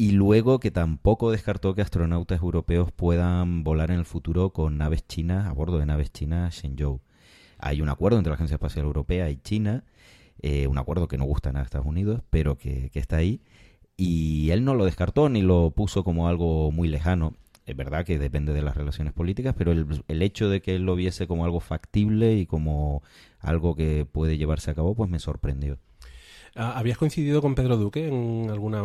Y 0.00 0.12
luego 0.12 0.60
que 0.60 0.70
tampoco 0.70 1.30
descartó 1.30 1.74
que 1.74 1.82
astronautas 1.82 2.40
europeos 2.40 2.90
puedan 2.90 3.64
volar 3.64 3.90
en 3.90 3.98
el 3.98 4.06
futuro 4.06 4.48
con 4.48 4.78
naves 4.78 5.06
chinas, 5.06 5.46
a 5.46 5.52
bordo 5.52 5.78
de 5.78 5.84
naves 5.84 6.10
chinas 6.10 6.54
Shenzhou. 6.54 7.02
Hay 7.58 7.82
un 7.82 7.90
acuerdo 7.90 8.16
entre 8.16 8.30
la 8.30 8.36
Agencia 8.36 8.54
Espacial 8.54 8.86
Europea 8.86 9.28
y 9.28 9.36
China, 9.36 9.84
eh, 10.40 10.68
un 10.68 10.78
acuerdo 10.78 11.06
que 11.06 11.18
no 11.18 11.26
gusta 11.26 11.52
nada 11.52 11.64
a 11.64 11.66
Estados 11.66 11.86
Unidos, 11.86 12.22
pero 12.30 12.56
que, 12.56 12.88
que 12.88 12.98
está 12.98 13.18
ahí. 13.18 13.42
Y 13.98 14.48
él 14.52 14.64
no 14.64 14.74
lo 14.74 14.86
descartó 14.86 15.28
ni 15.28 15.42
lo 15.42 15.70
puso 15.72 16.02
como 16.02 16.28
algo 16.28 16.72
muy 16.72 16.88
lejano. 16.88 17.34
Es 17.66 17.76
verdad 17.76 18.06
que 18.06 18.18
depende 18.18 18.54
de 18.54 18.62
las 18.62 18.78
relaciones 18.78 19.12
políticas, 19.12 19.54
pero 19.54 19.70
el, 19.70 20.02
el 20.08 20.22
hecho 20.22 20.48
de 20.48 20.62
que 20.62 20.76
él 20.76 20.86
lo 20.86 20.94
viese 20.94 21.26
como 21.26 21.44
algo 21.44 21.60
factible 21.60 22.36
y 22.38 22.46
como 22.46 23.02
algo 23.38 23.76
que 23.76 24.06
puede 24.10 24.38
llevarse 24.38 24.70
a 24.70 24.74
cabo, 24.74 24.94
pues 24.94 25.10
me 25.10 25.18
sorprendió. 25.18 25.76
Ah, 26.56 26.72
¿Habías 26.78 26.98
coincidido 26.98 27.40
con 27.40 27.54
Pedro 27.54 27.76
Duque 27.76 28.08
en 28.08 28.50
alguna, 28.50 28.82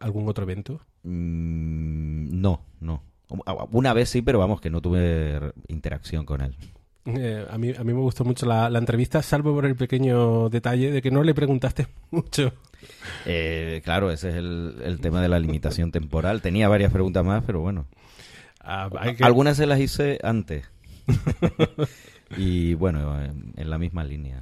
algún 0.00 0.28
otro 0.28 0.42
evento? 0.44 0.80
Mm, 1.04 2.40
no, 2.40 2.60
no. 2.80 3.02
Una 3.72 3.92
vez 3.94 4.10
sí, 4.10 4.22
pero 4.22 4.38
vamos, 4.38 4.60
que 4.60 4.70
no 4.70 4.80
tuve 4.80 5.52
interacción 5.68 6.24
con 6.26 6.40
él. 6.42 6.54
Eh, 7.06 7.44
a, 7.50 7.58
mí, 7.58 7.70
a 7.76 7.84
mí 7.84 7.92
me 7.92 8.00
gustó 8.00 8.24
mucho 8.24 8.46
la, 8.46 8.70
la 8.70 8.78
entrevista, 8.78 9.22
salvo 9.22 9.52
por 9.54 9.66
el 9.66 9.76
pequeño 9.76 10.48
detalle 10.48 10.90
de 10.90 11.02
que 11.02 11.10
no 11.10 11.22
le 11.22 11.34
preguntaste 11.34 11.86
mucho. 12.10 12.52
Eh, 13.26 13.80
claro, 13.84 14.10
ese 14.10 14.30
es 14.30 14.34
el, 14.36 14.76
el 14.84 15.00
tema 15.00 15.20
de 15.22 15.28
la 15.28 15.38
limitación 15.38 15.90
temporal. 15.92 16.42
Tenía 16.42 16.68
varias 16.68 16.92
preguntas 16.92 17.24
más, 17.24 17.42
pero 17.44 17.60
bueno. 17.60 17.86
Ah, 18.60 18.88
que- 19.16 19.24
Algunas 19.24 19.56
se 19.56 19.66
las 19.66 19.80
hice 19.80 20.18
antes. 20.22 20.70
y 22.36 22.74
bueno, 22.74 23.22
en, 23.22 23.52
en 23.56 23.70
la 23.70 23.78
misma 23.78 24.04
línea. 24.04 24.38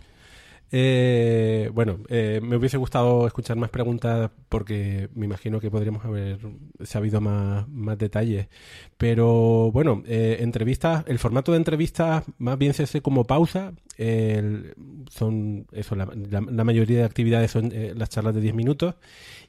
Eh, 0.74 1.70
bueno, 1.74 1.98
eh, 2.08 2.40
me 2.42 2.56
hubiese 2.56 2.78
gustado 2.78 3.26
escuchar 3.26 3.58
más 3.58 3.68
preguntas 3.68 4.30
porque 4.48 5.10
me 5.14 5.26
imagino 5.26 5.60
que 5.60 5.70
podríamos 5.70 6.02
haber 6.06 6.38
sabido 6.82 7.20
más, 7.20 7.68
más 7.68 7.98
detalles. 7.98 8.48
Pero 8.96 9.70
bueno, 9.70 10.02
eh, 10.06 10.38
entrevistas, 10.40 11.04
el 11.08 11.18
formato 11.18 11.52
de 11.52 11.58
entrevistas 11.58 12.24
más 12.38 12.56
bien 12.58 12.72
se 12.74 12.84
hace 12.84 13.02
como 13.02 13.24
pausa. 13.24 13.74
El- 13.98 14.74
son 15.10 15.66
eso, 15.72 15.94
la, 15.94 16.06
la- 16.30 16.64
mayoría 16.64 16.98
de 16.98 17.04
actividades 17.04 17.50
son 17.50 17.70
eh, 17.72 17.92
las 17.94 18.08
charlas 18.08 18.34
de 18.34 18.40
10 18.40 18.54
minutos 18.54 18.94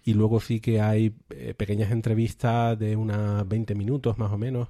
y 0.03 0.13
luego 0.15 0.41
sí 0.41 0.59
que 0.59 0.81
hay 0.81 1.13
eh, 1.29 1.53
pequeñas 1.55 1.91
entrevistas 1.91 2.77
de 2.79 2.95
unas 2.97 3.47
20 3.47 3.75
minutos 3.75 4.17
más 4.17 4.31
o 4.31 4.37
menos. 4.37 4.69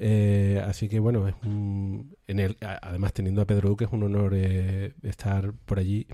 Eh, 0.00 0.62
así 0.66 0.88
que 0.88 1.00
bueno, 1.00 1.26
es 1.28 1.34
un- 1.44 2.14
en 2.26 2.38
el, 2.40 2.56
además 2.60 3.12
teniendo 3.12 3.42
a 3.42 3.46
Pedro 3.46 3.68
Duque 3.70 3.84
es 3.84 3.92
un 3.92 4.02
honor 4.04 4.32
eh, 4.36 4.92
estar 5.02 5.52
por 5.66 5.78
allí. 5.78 6.06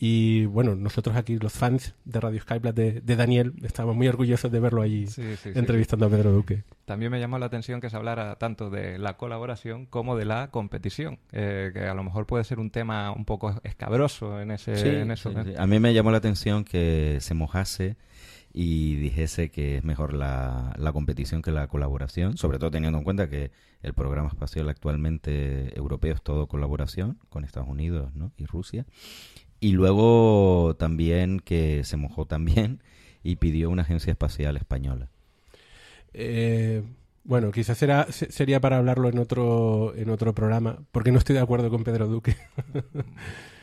Y 0.00 0.44
bueno, 0.46 0.76
nosotros 0.76 1.16
aquí, 1.16 1.38
los 1.38 1.52
fans 1.52 1.94
de 2.04 2.20
Radio 2.20 2.40
Skype 2.40 2.72
de, 2.72 3.00
de 3.00 3.16
Daniel, 3.16 3.54
estamos 3.64 3.96
muy 3.96 4.06
orgullosos 4.06 4.50
de 4.52 4.60
verlo 4.60 4.80
allí 4.80 5.08
Sí, 5.08 5.22
sí, 5.36 5.50
sí. 5.52 5.58
entrevistando 5.58 6.06
a 6.06 6.08
Pedro 6.08 6.30
Duque. 6.30 6.62
También 6.84 7.10
me 7.10 7.18
llamó 7.18 7.36
la 7.40 7.46
atención 7.46 7.80
que 7.80 7.90
se 7.90 7.96
hablara 7.96 8.36
tanto 8.36 8.70
de 8.70 8.96
la 8.98 9.16
colaboración 9.16 9.86
como 9.86 10.16
de 10.16 10.24
la 10.24 10.50
competición, 10.52 11.18
eh, 11.32 11.70
que 11.74 11.80
a 11.80 11.94
lo 11.94 12.04
mejor 12.04 12.26
puede 12.26 12.44
ser 12.44 12.60
un 12.60 12.70
tema 12.70 13.10
un 13.10 13.24
poco 13.24 13.60
escabroso 13.64 14.40
en 14.40 14.52
ese 14.52 14.76
Sí, 14.76 14.88
en 14.88 15.10
eso. 15.10 15.30
sí, 15.32 15.36
¿eh? 15.36 15.42
sí. 15.46 15.54
A 15.58 15.66
mí 15.66 15.80
me 15.80 15.92
llamó 15.92 16.12
la 16.12 16.18
atención 16.18 16.62
que 16.64 17.18
se 17.20 17.34
mojase 17.34 17.96
y 18.60 18.96
dijese 18.96 19.52
que 19.52 19.76
es 19.76 19.84
mejor 19.84 20.12
la, 20.14 20.74
la 20.78 20.90
competición 20.92 21.42
que 21.42 21.52
la 21.52 21.68
colaboración, 21.68 22.36
sobre 22.36 22.58
todo 22.58 22.72
teniendo 22.72 22.98
en 22.98 23.04
cuenta 23.04 23.30
que 23.30 23.52
el 23.82 23.94
programa 23.94 24.30
espacial 24.30 24.68
actualmente 24.68 25.78
europeo 25.78 26.12
es 26.12 26.22
todo 26.22 26.48
colaboración 26.48 27.20
con 27.28 27.44
Estados 27.44 27.68
Unidos 27.68 28.12
¿no? 28.16 28.32
y 28.36 28.46
Rusia. 28.46 28.84
Y 29.60 29.70
luego 29.70 30.74
también 30.76 31.38
que 31.38 31.84
se 31.84 31.96
mojó 31.96 32.26
también 32.26 32.82
y 33.22 33.36
pidió 33.36 33.70
una 33.70 33.82
agencia 33.82 34.10
espacial 34.10 34.56
española. 34.56 35.08
Eh, 36.12 36.82
Bueno, 37.28 37.50
quizás 37.52 37.76
será, 37.76 38.06
se- 38.10 38.32
sería 38.32 38.58
para 38.58 38.78
hablarlo 38.78 39.08
en 39.10 39.18
otro, 39.18 39.94
en 39.94 40.08
otro 40.08 40.34
programa, 40.34 40.78
porque 40.92 41.12
no 41.12 41.18
estoy 41.18 41.34
de 41.34 41.42
acuerdo 41.42 41.68
con 41.70 41.84
Pedro 41.84 42.06
Duque. 42.08 42.34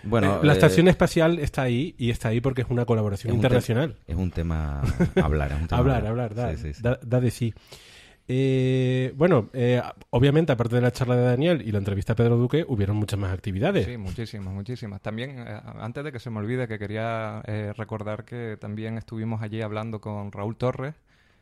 Bueno, 0.08 0.40
la 0.44 0.52
eh, 0.52 0.56
estación 0.56 0.88
espacial 0.88 1.40
está 1.40 1.64
ahí 1.64 1.96
y 1.98 2.12
está 2.12 2.28
ahí 2.30 2.40
porque 2.40 2.62
es 2.62 2.68
una 2.70 2.86
colaboración 2.86 3.32
es 3.32 3.36
un 3.38 3.42
te- 3.42 3.48
internacional. 3.48 3.98
Es 4.06 4.16
un 4.16 4.30
tema 4.30 4.82
hablar. 5.20 5.52
Es 5.54 5.62
un 5.62 5.68
tema 5.68 5.78
a 5.78 5.80
Hablar, 5.80 6.06
hablar, 6.06 6.36
da, 6.36 6.52
Sí, 6.56 6.62
sí, 6.62 6.74
sí. 6.76 6.84
da- 6.84 7.00
da 7.04 7.20
de 7.20 7.32
sí. 7.32 7.56
Eh, 8.28 9.14
bueno, 9.16 9.50
eh, 9.54 9.82
obviamente, 10.12 10.52
aparte 10.52 10.76
de 10.76 10.82
la 10.82 10.92
charla 10.92 11.16
de 11.16 11.24
Daniel 11.24 11.64
y 11.66 11.72
la 11.72 11.80
entrevista 11.80 12.14
a 12.14 12.16
Pedro 12.16 12.38
Duque, 12.38 12.66
hubieron 12.68 12.96
muchas 12.98 13.20
más 13.20 13.34
actividades. 13.34 13.86
Sí, 13.88 13.98
muchísimas, 13.98 14.54
muchísimas. 14.54 15.02
También, 15.02 15.40
eh, 15.40 15.60
antes 15.80 16.04
de 16.04 16.12
que 16.12 16.20
se 16.20 16.30
me 16.30 16.38
olvide, 16.40 16.68
que 16.68 16.78
quería 16.78 17.42
eh, 17.48 17.74
recordar 17.76 18.26
que 18.26 18.58
también 18.62 19.00
estuvimos 19.00 19.42
allí 19.42 19.62
hablando 19.62 20.02
con 20.02 20.32
Raúl 20.32 20.56
Torres 20.56 20.94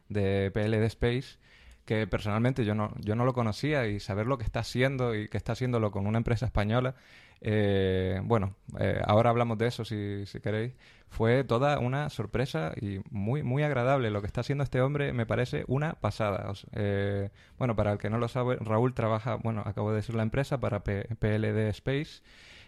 de 0.09 0.51
PLD 0.53 0.85
Space, 0.85 1.37
que 1.85 2.07
personalmente 2.07 2.65
yo 2.65 2.75
no, 2.75 2.93
yo 2.99 3.15
no 3.15 3.25
lo 3.25 3.33
conocía 3.33 3.87
y 3.87 3.99
saber 3.99 4.25
lo 4.27 4.37
que 4.37 4.43
está 4.43 4.59
haciendo 4.59 5.15
y 5.15 5.27
que 5.27 5.37
está 5.37 5.53
haciéndolo 5.53 5.91
con 5.91 6.07
una 6.07 6.17
empresa 6.17 6.45
española, 6.45 6.95
eh, 7.41 8.21
bueno, 8.23 8.55
eh, 8.79 9.01
ahora 9.05 9.29
hablamos 9.29 9.57
de 9.57 9.67
eso 9.67 9.83
si, 9.83 10.25
si 10.25 10.39
queréis, 10.39 10.73
fue 11.09 11.43
toda 11.43 11.77
una 11.79 12.09
sorpresa 12.09 12.73
y 12.79 12.99
muy, 13.11 13.43
muy 13.43 13.63
agradable. 13.63 14.09
Lo 14.11 14.21
que 14.21 14.27
está 14.27 14.41
haciendo 14.41 14.63
este 14.63 14.81
hombre 14.81 15.13
me 15.13 15.25
parece 15.25 15.65
una 15.67 15.93
pasada. 15.93 16.51
Eh, 16.73 17.29
bueno, 17.57 17.75
para 17.75 17.91
el 17.91 17.97
que 17.99 18.09
no 18.09 18.17
lo 18.17 18.27
sabe, 18.27 18.57
Raúl 18.59 18.93
trabaja, 18.93 19.35
bueno, 19.35 19.61
acabo 19.65 19.91
de 19.91 19.97
decir 19.97 20.15
la 20.15 20.23
empresa, 20.23 20.59
para 20.59 20.83
PLD 20.83 21.69
Space 21.69 22.21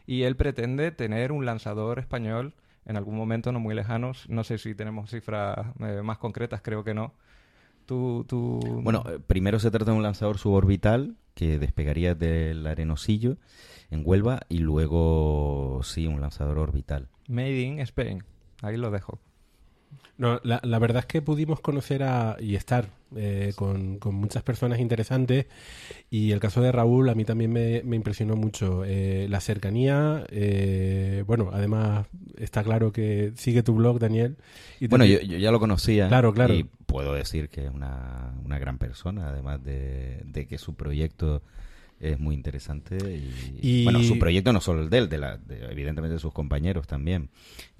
y 0.08 0.24
él 0.24 0.36
pretende 0.36 0.92
tener 0.92 1.32
un 1.32 1.46
lanzador 1.46 2.00
español 2.00 2.54
en 2.86 2.98
algún 2.98 3.16
momento 3.16 3.52
no 3.52 3.60
muy 3.60 3.74
lejano. 3.76 4.12
No 4.28 4.44
sé 4.44 4.58
si 4.58 4.76
tenemos 4.76 5.10
cifras 5.10 5.66
eh, 5.80 6.02
más 6.04 6.18
concretas, 6.20 6.62
creo 6.62 6.84
que 6.84 6.94
no. 6.94 7.14
Tú, 7.86 8.26
tú... 8.28 8.60
Bueno, 8.84 9.04
eh, 9.08 9.20
primero 9.26 9.60
se 9.60 9.70
trata 9.72 9.92
de 9.92 9.98
un 9.98 10.04
lanzador 10.04 10.38
suborbital 10.38 11.16
que 11.34 11.60
despegaría 11.60 12.16
del 12.16 12.66
Arenosillo 12.66 13.38
en 13.92 14.02
Huelva 14.04 14.42
y 14.50 14.60
luego 14.60 15.82
sí 15.84 16.08
un 16.08 16.22
lanzador 16.22 16.58
orbital. 16.60 17.08
Made 17.28 17.62
in 17.62 17.80
Spain. 17.80 18.24
Ahí 18.62 18.78
lo 18.78 18.90
dejo. 18.90 19.20
No, 20.18 20.40
la, 20.44 20.62
la 20.64 20.80
verdad 20.80 21.02
es 21.02 21.06
que 21.08 21.22
pudimos 21.22 21.60
conocer 21.60 22.02
a, 22.04 22.38
y 22.40 22.56
estar 22.56 22.88
eh, 23.18 23.52
con, 23.56 24.00
con 24.00 24.16
muchas 24.16 24.44
personas 24.44 24.80
interesantes 24.80 25.46
y 26.10 26.32
el 26.32 26.40
caso 26.40 26.62
de 26.62 26.72
Raúl 26.72 27.10
a 27.10 27.16
mí 27.16 27.26
también 27.26 27.52
me, 27.52 27.82
me 27.84 27.98
impresionó 27.98 28.38
mucho. 28.38 28.84
Eh, 28.86 29.28
la 29.30 29.42
cercanía, 29.42 30.26
eh, 30.30 31.24
bueno, 31.28 31.50
además 31.52 32.08
está 32.38 32.64
claro 32.64 32.94
que 32.94 33.34
sigue 33.36 33.62
tu 33.62 33.74
blog, 33.76 34.00
Daniel. 34.00 34.38
y 34.78 34.86
te- 34.86 34.88
Bueno, 34.88 35.04
yo, 35.06 35.20
yo 35.20 35.38
ya 35.38 35.52
lo 35.52 35.60
conocía. 35.60 36.08
Claro, 36.08 36.34
claro. 36.34 36.54
Y 36.54 36.66
puedo 36.96 37.14
decir 37.14 37.50
que 37.50 37.66
es 37.66 37.72
una, 37.74 38.34
una 38.46 38.58
gran 38.58 38.78
persona, 38.78 39.28
además 39.28 39.62
de, 39.64 40.22
de 40.26 40.48
que 40.48 40.58
su 40.58 40.76
proyecto 40.76 41.42
es 42.00 42.20
muy 42.20 42.36
interesante. 42.36 42.98
Y, 43.18 43.60
Y- 43.82 43.84
Bueno, 43.84 44.02
su 44.04 44.18
proyecto 44.18 44.54
no 44.54 44.62
solo 44.62 44.82
el 44.82 44.90
de 44.90 44.98
él, 45.00 45.10
de 45.10 45.18
la, 45.18 45.38
de- 45.38 45.66
evidentemente 45.72 46.14
de 46.14 46.20
sus 46.20 46.32
compañeros 46.34 46.88
también. 46.88 47.30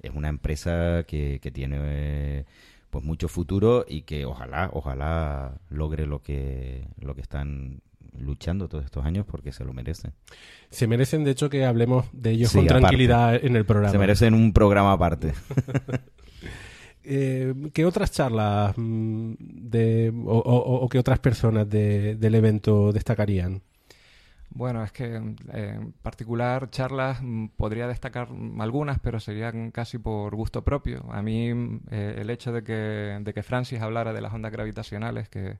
Es 0.02 0.10
una 0.14 0.28
empresa 0.28 1.04
que, 1.06 1.38
que 1.40 1.50
tiene 1.50 1.76
eh, 1.80 2.44
pues 2.90 3.04
mucho 3.04 3.28
futuro 3.28 3.86
y 3.88 4.02
que 4.02 4.26
ojalá, 4.26 4.68
ojalá 4.74 5.52
logre 5.70 6.06
lo 6.06 6.20
que, 6.22 6.86
lo 7.00 7.14
que 7.14 7.22
están 7.22 7.80
luchando 8.18 8.68
todos 8.68 8.84
estos 8.84 9.04
años 9.04 9.26
porque 9.26 9.52
se 9.52 9.64
lo 9.64 9.72
merecen. 9.74 10.12
Se 10.70 10.86
merecen, 10.86 11.24
de 11.24 11.30
hecho, 11.32 11.48
que 11.50 11.64
hablemos 11.66 12.06
de 12.12 12.30
ellos 12.32 12.50
Sí, 12.50 12.58
con 12.58 12.66
aparte. 12.66 12.80
tranquilidad 12.80 13.34
en 13.44 13.56
el 13.56 13.64
programa. 13.66 13.92
Se 13.92 13.98
merecen 13.98 14.34
un 14.34 14.52
programa 14.52 14.92
aparte. 14.92 15.32
Eh, 17.08 17.54
¿Qué 17.72 17.84
otras 17.84 18.10
charlas 18.10 18.74
mm, 18.76 19.34
de, 19.38 20.12
o, 20.26 20.88
qué 20.90 20.98
otras 20.98 21.18
personas 21.20 21.68
de- 21.70 22.16
del 22.16 22.34
evento 22.34 22.92
destacarían? 22.92 23.62
Bueno, 24.50 24.82
es 24.84 24.92
que 24.92 25.16
eh, 25.16 25.72
en 25.76 25.92
particular 25.92 26.70
charlas 26.70 27.18
mm, 27.22 27.48
podría 27.56 27.88
destacar 27.88 28.28
algunas, 28.60 28.98
pero 29.00 29.20
serían 29.20 29.70
casi 29.70 29.98
por 29.98 30.34
gusto 30.34 30.62
propio. 30.64 31.04
A 31.12 31.20
mí 31.22 31.52
mm, 31.52 31.80
eh, 31.90 32.14
el 32.18 32.30
hecho 32.30 32.52
de 32.52 32.62
que, 32.62 32.72
de 33.20 33.34
que 33.34 33.42
Francis 33.42 33.80
hablara 33.80 34.12
de 34.12 34.20
las 34.20 34.32
ondas 34.32 34.52
gravitacionales, 34.52 35.28
que 35.28 35.58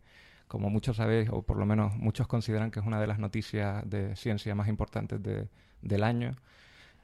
como 0.48 0.70
muchos 0.70 0.96
sabéis, 0.96 1.28
o 1.30 1.42
por 1.42 1.59
lo 1.59 1.66
menos 1.66 1.96
muchos 1.96 2.26
consideran 2.28 2.70
que 2.70 2.80
es 2.80 2.87
una 2.87 3.00
de 3.00 3.06
las 3.09 3.18
noticias 3.18 3.82
de 3.90 4.14
ciencia 4.16 4.54
más 4.54 4.68
importantes 4.68 5.22
de- 5.22 5.48
del 5.82 6.02
año, 6.04 6.37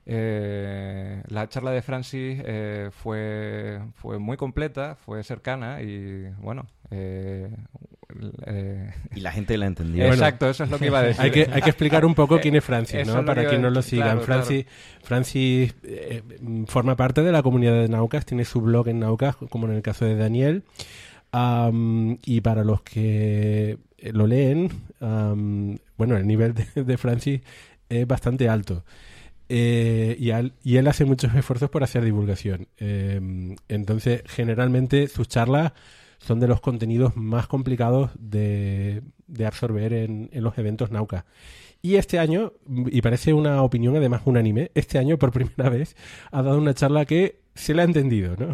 eh, 0.07 1.23
la 1.29 1.49
charla 1.49 1.71
de 1.71 1.83
Francis 1.83 2.41
eh, 2.45 2.91
fue, 2.93 3.81
fue 3.95 4.19
muy 4.19 4.37
completa, 4.37 4.97
fue 4.97 5.23
cercana 5.23 5.81
y 5.83 6.29
bueno... 6.41 6.67
eh, 6.91 7.49
eh, 8.47 8.91
Y 9.15 9.21
la 9.21 9.33
gente 9.33 9.57
la 9.57 9.67
entendió. 9.67 10.05
Exacto, 10.05 10.51
eso 10.51 10.65
es 10.65 10.71
lo 10.71 10.79
que 10.79 10.87
iba 10.87 10.99
a 10.99 11.03
decir. 11.03 11.21
Hay 11.23 11.31
que, 11.31 11.49
hay 11.51 11.62
que 11.62 11.71
explicar 11.71 12.05
un 12.05 12.15
poco 12.15 12.38
quién 12.43 12.55
es 12.57 12.65
Francis, 12.65 13.07
¿no? 13.07 13.25
Para 13.25 13.47
quien 13.49 13.62
no 13.62 13.71
lo 13.71 13.81
sigan. 13.83 14.19
claro, 14.19 14.27
claro. 14.27 14.43
Francis, 14.45 14.67
Francis 15.03 15.75
eh, 15.85 16.23
forma 16.67 16.97
parte 16.97 17.23
de 17.23 17.33
la 17.33 17.43
comunidad 17.43 17.75
de 17.81 17.88
Naucas, 17.88 18.27
tiene 18.27 18.45
su 18.45 18.61
blog 18.61 18.88
en 18.88 19.01
Naucas, 19.01 19.37
como 19.51 19.67
en 19.67 19.75
el 19.75 19.83
caso 19.83 20.05
de 20.05 20.17
Daniel. 20.17 20.65
Am, 21.33 22.19
y 22.27 22.43
para 22.43 22.62
los 22.65 22.83
que 22.83 23.79
eh, 23.99 24.12
lo 24.12 24.27
leen, 24.27 24.69
am, 25.01 25.79
bueno, 25.97 26.17
el 26.19 26.27
nivel 26.27 26.53
de, 26.55 26.85
de 26.85 26.99
Francis 26.99 27.41
es 27.88 28.07
bastante 28.07 28.49
alto. 28.51 28.85
Eh, 29.55 30.17
y, 30.19 30.31
al- 30.31 30.55
y 30.65 30.77
él 30.79 30.87
hace 30.88 31.05
muchos 31.05 31.35
esfuerzos 31.35 31.69
por 31.69 31.83
hacer 31.85 32.03
divulgación. 32.05 32.69
Eh, 32.79 33.21
entonces, 33.69 34.23
generalmente 34.27 35.09
sus 35.09 35.29
charlas 35.29 35.73
son 36.19 36.41
de 36.41 36.49
los 36.49 36.62
contenidos 36.62 37.17
más 37.17 37.49
complicados 37.49 38.12
de, 38.19 39.03
de 39.27 39.45
absorber 39.47 39.93
en, 39.93 40.31
en 40.33 40.43
los 40.43 40.57
eventos 40.57 40.91
Nauca. 40.91 41.27
Y 41.83 41.97
este 41.97 42.19
año, 42.19 42.53
y 42.87 43.03
parece 43.03 43.35
una 43.35 43.61
opinión 43.62 43.95
además 43.97 44.23
unánime, 44.25 44.71
este 44.75 44.99
año 44.99 45.19
por 45.19 45.33
primera 45.38 45.69
vez 45.69 45.97
ha 46.31 46.43
dado 46.43 46.57
una 46.57 46.73
charla 46.73 47.05
que 47.05 47.41
se 47.55 47.75
le 47.75 47.83
ha 47.83 47.85
entendido, 47.85 48.37
¿no? 48.38 48.49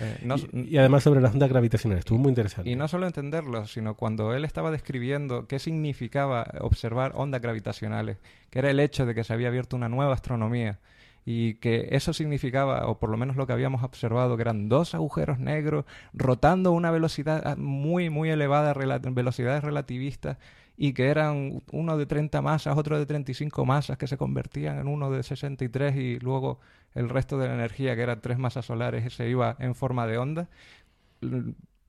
Eh, 0.00 0.18
no- 0.22 0.36
y, 0.36 0.74
y 0.74 0.78
además 0.78 1.02
sobre 1.02 1.20
las 1.20 1.32
ondas 1.32 1.48
gravitacionales, 1.48 2.00
estuvo 2.00 2.18
muy 2.18 2.28
interesante. 2.30 2.70
Y 2.70 2.76
no 2.76 2.88
solo 2.88 3.06
entenderlo, 3.06 3.66
sino 3.66 3.94
cuando 3.94 4.34
él 4.34 4.44
estaba 4.44 4.70
describiendo 4.70 5.46
qué 5.46 5.58
significaba 5.58 6.46
observar 6.60 7.12
ondas 7.14 7.40
gravitacionales, 7.42 8.18
que 8.50 8.58
era 8.58 8.70
el 8.70 8.80
hecho 8.80 9.06
de 9.06 9.14
que 9.14 9.24
se 9.24 9.32
había 9.32 9.48
abierto 9.48 9.76
una 9.76 9.88
nueva 9.88 10.14
astronomía 10.14 10.78
y 11.24 11.54
que 11.54 11.88
eso 11.90 12.12
significaba, 12.14 12.86
o 12.88 12.98
por 12.98 13.10
lo 13.10 13.16
menos 13.18 13.36
lo 13.36 13.46
que 13.46 13.52
habíamos 13.52 13.82
observado, 13.82 14.36
que 14.36 14.42
eran 14.42 14.68
dos 14.70 14.94
agujeros 14.94 15.38
negros 15.38 15.84
rotando 16.14 16.70
a 16.70 16.72
una 16.72 16.90
velocidad 16.90 17.42
ah, 17.44 17.54
muy, 17.56 18.08
muy 18.08 18.30
elevada, 18.30 18.72
rela- 18.74 19.00
velocidades 19.14 19.62
relativistas, 19.62 20.38
y 20.80 20.92
que 20.92 21.08
eran 21.08 21.60
uno 21.72 21.98
de 21.98 22.06
30 22.06 22.40
masas, 22.40 22.78
otro 22.78 22.98
de 22.98 23.04
35 23.04 23.66
masas, 23.66 23.98
que 23.98 24.06
se 24.06 24.16
convertían 24.16 24.78
en 24.78 24.86
uno 24.86 25.10
de 25.10 25.24
63 25.24 25.96
y 25.96 26.18
luego 26.20 26.60
el 26.94 27.08
resto 27.08 27.36
de 27.36 27.48
la 27.48 27.54
energía, 27.54 27.96
que 27.96 28.02
eran 28.02 28.20
tres 28.20 28.38
masas 28.38 28.64
solares, 28.66 29.12
se 29.12 29.28
iba 29.28 29.56
en 29.58 29.74
forma 29.74 30.06
de 30.06 30.18
onda. 30.18 30.48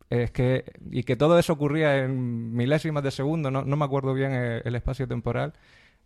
Es 0.10 0.32
que, 0.32 0.66
y 0.90 1.04
que 1.04 1.16
todo 1.16 1.38
eso 1.38 1.54
ocurría 1.54 2.04
en 2.04 2.56
milésimas 2.56 3.04
de 3.04 3.12
segundo, 3.12 3.52
no, 3.52 3.64
no 3.64 3.76
me 3.78 3.86
acuerdo 3.86 4.16
bien 4.16 4.32
eh, 4.34 4.62
el 4.66 4.74
espacio 4.74 5.08
temporal, 5.08 5.54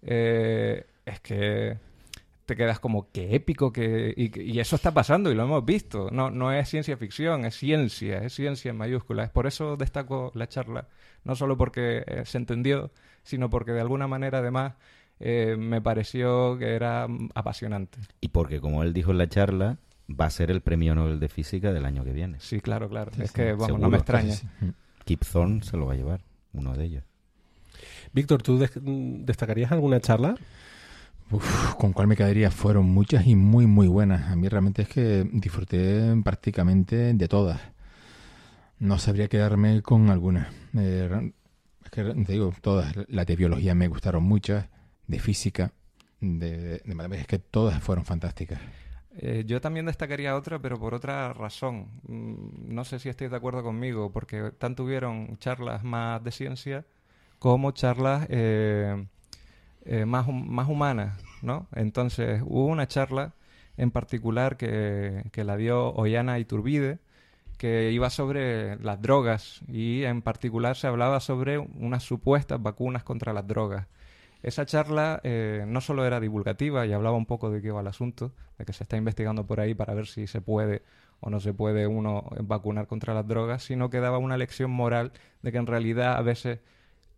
eh, 0.01 0.85
es 1.05 1.21
que 1.21 1.77
te 2.45 2.56
quedas 2.56 2.79
como 2.79 3.10
que 3.12 3.36
épico 3.36 3.71
que 3.71 4.13
y, 4.17 4.39
y 4.41 4.60
eso 4.60 4.75
está 4.75 4.93
pasando 4.93 5.32
y 5.32 5.36
lo 5.36 5.43
hemos 5.43 5.63
visto 5.65 6.10
no 6.12 6.29
no 6.29 6.51
es 6.51 6.67
ciencia 6.69 6.97
ficción 6.97 7.45
es 7.45 7.56
ciencia 7.56 8.17
es 8.23 8.34
ciencia 8.34 8.71
en 8.71 8.77
mayúsculas 8.77 9.29
por 9.29 9.47
eso 9.47 9.77
destaco 9.77 10.32
la 10.36 10.47
charla 10.47 10.88
no 11.23 11.36
solo 11.36 11.58
porque 11.58 12.03
eh, 12.06 12.23
se 12.25 12.38
entendió 12.38 12.91
sino 13.23 13.49
porque 13.49 13.71
de 13.71 13.82
alguna 13.82 14.08
manera 14.08 14.39
además 14.39 14.73
eh, 15.19 15.56
me 15.58 15.82
pareció 15.82 16.58
que 16.58 16.73
era 16.75 17.08
mm, 17.08 17.29
apasionante 17.36 17.99
Y 18.19 18.29
porque, 18.29 18.60
como 18.60 18.84
él 18.84 18.93
dijo 18.93 19.12
en 19.12 19.19
la 19.19 19.29
charla, 19.29 19.77
va 20.10 20.25
a 20.25 20.29
ser 20.29 20.51
el 20.51 20.60
premio 20.62 20.95
Nobel 20.95 21.19
de 21.19 21.29
Física 21.29 21.71
del 21.71 21.86
año 21.86 22.03
que 22.03 22.12
viene. 22.12 22.39
sí 22.39 22.60
claro 22.60 22.89
claro 22.89 23.12
Sí, 23.15 23.21
es 23.23 23.32
sí, 23.32 23.36
que 23.38 23.53
vamos 23.53 23.79
no 23.79 23.89
me 23.89 23.97
extraña 23.97 24.34
Sí, 24.34 24.47
sí. 24.60 24.71
Kip 25.06 25.23
Thorne 25.23 25.62
se 25.63 25.77
lo 25.77 25.86
va 25.86 25.93
a 25.93 25.95
llevar, 25.95 26.21
uno 26.53 26.73
de 26.75 26.84
ellos. 26.86 27.03
Víctor, 28.13 28.41
¿tú 28.43 28.58
des- 28.58 28.71
destacarías 28.82 29.71
alguna 29.71 29.99
charla? 29.99 30.36
Uf, 31.33 31.73
¿Con 31.75 31.91
cuál 31.93 32.07
me 32.07 32.15
quedaría? 32.15 32.49
Fueron 32.51 32.85
muchas 32.85 33.25
y 33.27 33.35
muy, 33.35 33.65
muy 33.67 33.87
buenas. 33.87 34.31
A 34.31 34.35
mí 34.35 34.47
realmente 34.47 34.83
es 34.83 34.87
que 34.89 35.27
disfruté 35.33 36.15
prácticamente 36.23 37.13
de 37.13 37.27
todas. 37.27 37.59
No 38.79 38.97
sabría 38.99 39.27
quedarme 39.27 39.81
con 39.81 40.09
alguna. 40.09 40.51
Eh, 40.77 41.31
es 41.85 41.91
que 41.91 42.03
te 42.03 42.33
digo, 42.33 42.53
todas. 42.61 42.93
Las 43.07 43.25
de 43.27 43.35
biología 43.35 43.75
me 43.75 43.87
gustaron 43.87 44.23
muchas, 44.23 44.67
de 45.07 45.19
física, 45.19 45.73
de, 46.19 46.79
de 46.79 46.95
matemáticas, 46.95 47.21
es 47.21 47.27
que 47.27 47.39
todas 47.39 47.81
fueron 47.83 48.05
fantásticas. 48.05 48.59
Eh, 49.15 49.43
yo 49.45 49.61
también 49.61 49.85
destacaría 49.85 50.35
otra, 50.35 50.59
pero 50.59 50.79
por 50.79 50.93
otra 50.93 51.33
razón. 51.33 51.87
Mm, 52.07 52.73
No 52.73 52.83
sé 52.85 52.99
si 52.99 53.09
estáis 53.09 53.29
de 53.31 53.37
acuerdo 53.37 53.63
conmigo, 53.63 54.11
porque 54.11 54.51
tanto 54.57 54.83
hubieron 54.83 55.37
charlas 55.37 55.83
más 55.83 56.23
de 56.23 56.31
ciencia 56.31 56.85
como 57.39 57.71
charlas 57.71 58.27
eh, 58.29 59.07
eh, 59.85 60.05
más, 60.05 60.27
más 60.27 60.67
¿no? 61.41 61.67
Entonces, 61.73 62.41
hubo 62.45 62.65
una 62.67 62.87
charla 62.87 63.33
en 63.77 63.91
particular 63.91 64.57
que, 64.57 65.23
que 65.31 65.43
la 65.43 65.57
dio 65.57 65.93
Ollana 65.93 66.39
Iturbide, 66.39 66.99
que 67.57 67.91
iba 67.91 68.09
sobre 68.09 68.77
las 68.77 69.01
drogas 69.01 69.61
y 69.67 70.03
en 70.03 70.21
particular 70.21 70.75
se 70.75 70.87
hablaba 70.87 71.19
sobre 71.19 71.57
unas 71.57 72.03
supuestas 72.03 72.61
vacunas 72.61 73.03
contra 73.03 73.33
las 73.33 73.47
drogas. 73.47 73.87
Esa 74.41 74.65
charla 74.65 75.21
eh, 75.23 75.63
no 75.65 75.79
solo 75.79 76.05
era 76.05 76.19
divulgativa 76.19 76.85
y 76.85 76.91
hablaba 76.91 77.15
un 77.15 77.25
poco 77.25 77.49
de 77.49 77.61
qué 77.61 77.71
va 77.71 77.79
el 77.79 77.87
asunto, 77.87 78.33
de 78.57 78.65
que 78.65 78.73
se 78.73 78.83
está 78.83 78.97
investigando 78.97 79.45
por 79.47 79.61
ahí 79.61 79.73
para 79.73 79.93
ver 79.93 80.07
si 80.07 80.27
se 80.27 80.41
puede 80.41 80.83
o 81.21 81.29
no 81.29 81.39
se 81.39 81.53
puede 81.53 81.87
uno 81.87 82.29
vacunar 82.41 82.85
contra 82.87 83.13
las 83.13 83.25
drogas, 83.25 83.63
sino 83.63 83.89
que 83.89 84.01
daba 84.01 84.17
una 84.17 84.35
lección 84.35 84.69
moral 84.69 85.13
de 85.41 85.53
que 85.53 85.57
en 85.57 85.67
realidad 85.67 86.17
a 86.17 86.21
veces 86.21 86.59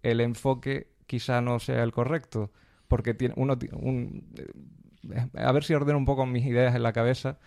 el 0.03 0.21
enfoque 0.21 0.87
quizá 1.07 1.41
no 1.41 1.59
sea 1.59 1.83
el 1.83 1.91
correcto, 1.91 2.51
porque 2.87 3.13
tiene 3.13 3.33
uno 3.37 3.57
un, 3.73 4.23
eh, 5.13 5.27
a 5.35 5.51
ver 5.51 5.63
si 5.63 5.73
ordeno 5.73 5.97
un 5.97 6.05
poco 6.05 6.25
mis 6.25 6.45
ideas 6.45 6.75
en 6.75 6.83
la 6.83 6.93
cabeza. 6.93 7.37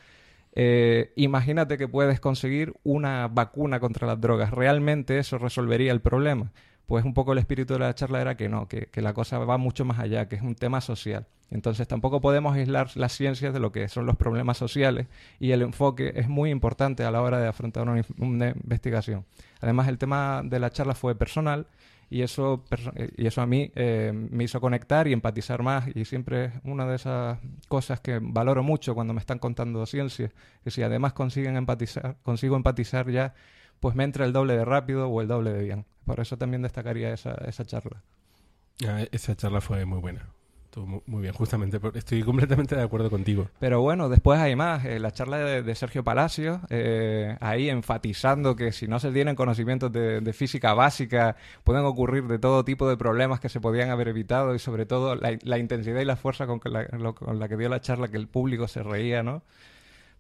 Eh, 0.53 1.12
imagínate 1.16 1.79
que 1.79 1.88
puedes 1.88 2.21
conseguir 2.21 2.75
una 2.83 3.29
vacuna 3.29 3.81
contra 3.81 4.07
las 4.07 4.21
drogas. 4.21 4.51
¿Realmente 4.51 5.18
eso 5.18 5.38
resolvería 5.38 5.92
el 5.92 6.01
problema? 6.01 6.53
pues 6.88 7.05
un 7.05 7.12
poco 7.12 7.33
el 7.33 7.38
espíritu 7.38 7.75
de 7.75 7.81
la 7.81 7.94
charla 7.94 8.23
era 8.23 8.35
que 8.38 8.49
no, 8.49 8.66
que, 8.66 8.88
la 8.94 9.12
cosa 9.12 9.38
va 9.40 9.59
mucho 9.59 9.85
más 9.85 9.99
allá, 9.99 10.27
que 10.27 10.37
es 10.37 10.42
un 10.42 10.55
tema 10.55 10.81
social. 10.81 11.27
Entonces 11.51 11.87
tampoco 11.87 12.23
podemos 12.23 12.57
aislar 12.57 12.88
las 12.97 13.12
ciencias 13.12 13.53
de 13.53 13.61
lo 13.61 13.73
que 13.73 13.88
son 13.88 14.07
los 14.07 14.16
problemas 14.16 14.57
sociales 14.57 15.07
y 15.38 15.51
el 15.51 15.61
enfoque 15.61 16.14
es 16.16 16.29
muy 16.29 16.51
importante 16.51 17.05
a 17.05 17.11
la 17.11 17.21
hora 17.21 17.40
de 17.40 17.47
afrontar 17.47 17.87
una, 18.16 18.49
investigación. 18.49 19.27
Además 19.61 19.88
el 19.88 19.99
tema 19.99 20.40
de 20.42 20.61
la 20.61 20.71
charla 20.71 20.94
fue 20.94 21.14
personal 21.14 21.66
y 22.11 22.23
eso, 22.23 22.64
y 23.16 23.27
eso 23.27 23.42
a 23.42 23.47
mí 23.47 23.71
eh, 23.75 24.12
me 24.14 24.44
hizo 24.44 24.61
conectar 24.61 25.07
y 25.09 25.12
empatizar 25.12 25.62
más 25.62 25.88
y 25.94 26.05
siempre 26.05 26.47
es 26.47 26.53
una 26.64 26.87
de 26.87 26.97
esas 26.97 27.38
cosas 27.68 28.01
que 28.01 28.18
valoro 28.21 28.62
mucho 28.62 28.94
cuando 28.94 29.12
me 29.12 29.21
están 29.21 29.38
contando 29.38 29.85
ciencias, 29.87 30.33
que 30.64 30.71
si 30.71 30.83
además 30.83 31.12
consiguen 31.12 31.57
empatizar, 31.57 32.16
consigo 32.23 32.57
empatizar 32.57 33.11
ya 33.11 33.35
pues 33.81 33.94
me 33.94 34.05
entra 34.05 34.25
el 34.25 34.33
doble 34.33 34.57
de 34.57 34.64
rápido 34.64 35.09
o 35.09 35.21
el 35.21 35.29
doble 35.29 35.53
de 35.53 35.62
bien. 35.62 35.85
Por 36.05 36.21
eso 36.21 36.37
también 36.37 36.62
destacaría 36.62 37.12
esa, 37.12 37.35
esa 37.47 37.64
charla. 37.64 38.03
Ah, 38.87 39.05
esa 39.12 39.37
charla 39.37 39.61
fue 39.61 39.85
muy 39.85 39.99
buena. 39.99 40.29
Estuvo 40.68 41.02
muy 41.07 41.22
bien, 41.22 41.33
justamente. 41.33 41.81
Estoy 41.94 42.22
completamente 42.22 42.76
de 42.76 42.83
acuerdo 42.83 43.09
contigo. 43.09 43.48
Pero 43.59 43.81
bueno, 43.81 44.11
después 44.11 44.38
hay 44.38 44.54
más. 44.54 44.85
Eh, 44.85 44.98
la 44.98 45.12
charla 45.12 45.38
de, 45.38 45.74
Sergio 45.74 46.04
Palacio, 46.04 46.61
eh, 46.68 47.38
ahí 47.40 47.70
enfatizando 47.70 48.54
que 48.54 48.70
si 48.72 48.87
no 48.87 49.00
se 49.00 49.11
tienen 49.11 49.35
conocimientos 49.35 49.90
de, 49.90 50.33
física 50.35 50.74
básica, 50.74 51.37
pueden 51.64 51.87
ocurrir 51.87 52.24
de 52.24 52.38
todo 52.38 52.66
tipo 52.66 52.87
de 52.87 52.98
problemas 52.98 53.40
que 53.40 53.48
se 53.48 53.61
podían 53.61 53.88
haber 53.88 54.09
evitado 54.09 54.54
y 54.54 54.59
sobre 54.59 54.85
todo 54.85 55.14
la, 55.14 55.59
intensidad 55.59 56.00
y 56.00 56.04
la 56.04 56.16
fuerza 56.16 56.46
con, 56.46 56.61
la, 56.70 56.87
con 57.14 57.38
la 57.38 57.48
que 57.48 57.57
dio 57.57 57.70
la 57.70 57.81
charla, 57.81 58.09
que 58.09 58.18
el 58.18 58.28
público 58.28 58.68
se 58.68 58.83
reía, 58.83 59.22
¿no? 59.22 59.42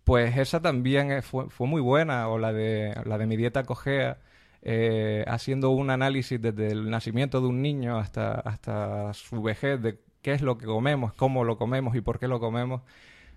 Pues 0.04 0.34
esa 0.38 0.62
también 0.62 1.22
fue, 1.22 1.50
fue, 1.50 1.66
muy 1.66 1.82
buena, 1.82 2.28
o 2.28 2.38
la 2.38 2.54
de, 2.54 2.94
la 3.04 3.18
de 3.18 3.26
mi 3.26 3.36
dieta 3.36 3.64
cojea, 3.64 4.16
eh, 4.62 5.24
haciendo 5.28 5.70
un 5.70 5.90
análisis 5.90 6.40
desde 6.40 6.68
el 6.68 6.88
nacimiento 6.88 7.42
de 7.42 7.48
un 7.48 7.60
niño 7.60 7.98
hasta, 7.98 8.32
hasta 8.40 9.12
su 9.12 9.42
vejez 9.42 9.82
de 9.82 10.07
qué 10.28 10.34
es 10.34 10.42
lo 10.42 10.58
que 10.58 10.66
comemos, 10.66 11.14
cómo 11.14 11.42
lo 11.42 11.56
comemos 11.56 11.96
y 11.96 12.02
por 12.02 12.18
qué 12.18 12.28
lo 12.28 12.38
comemos. 12.38 12.82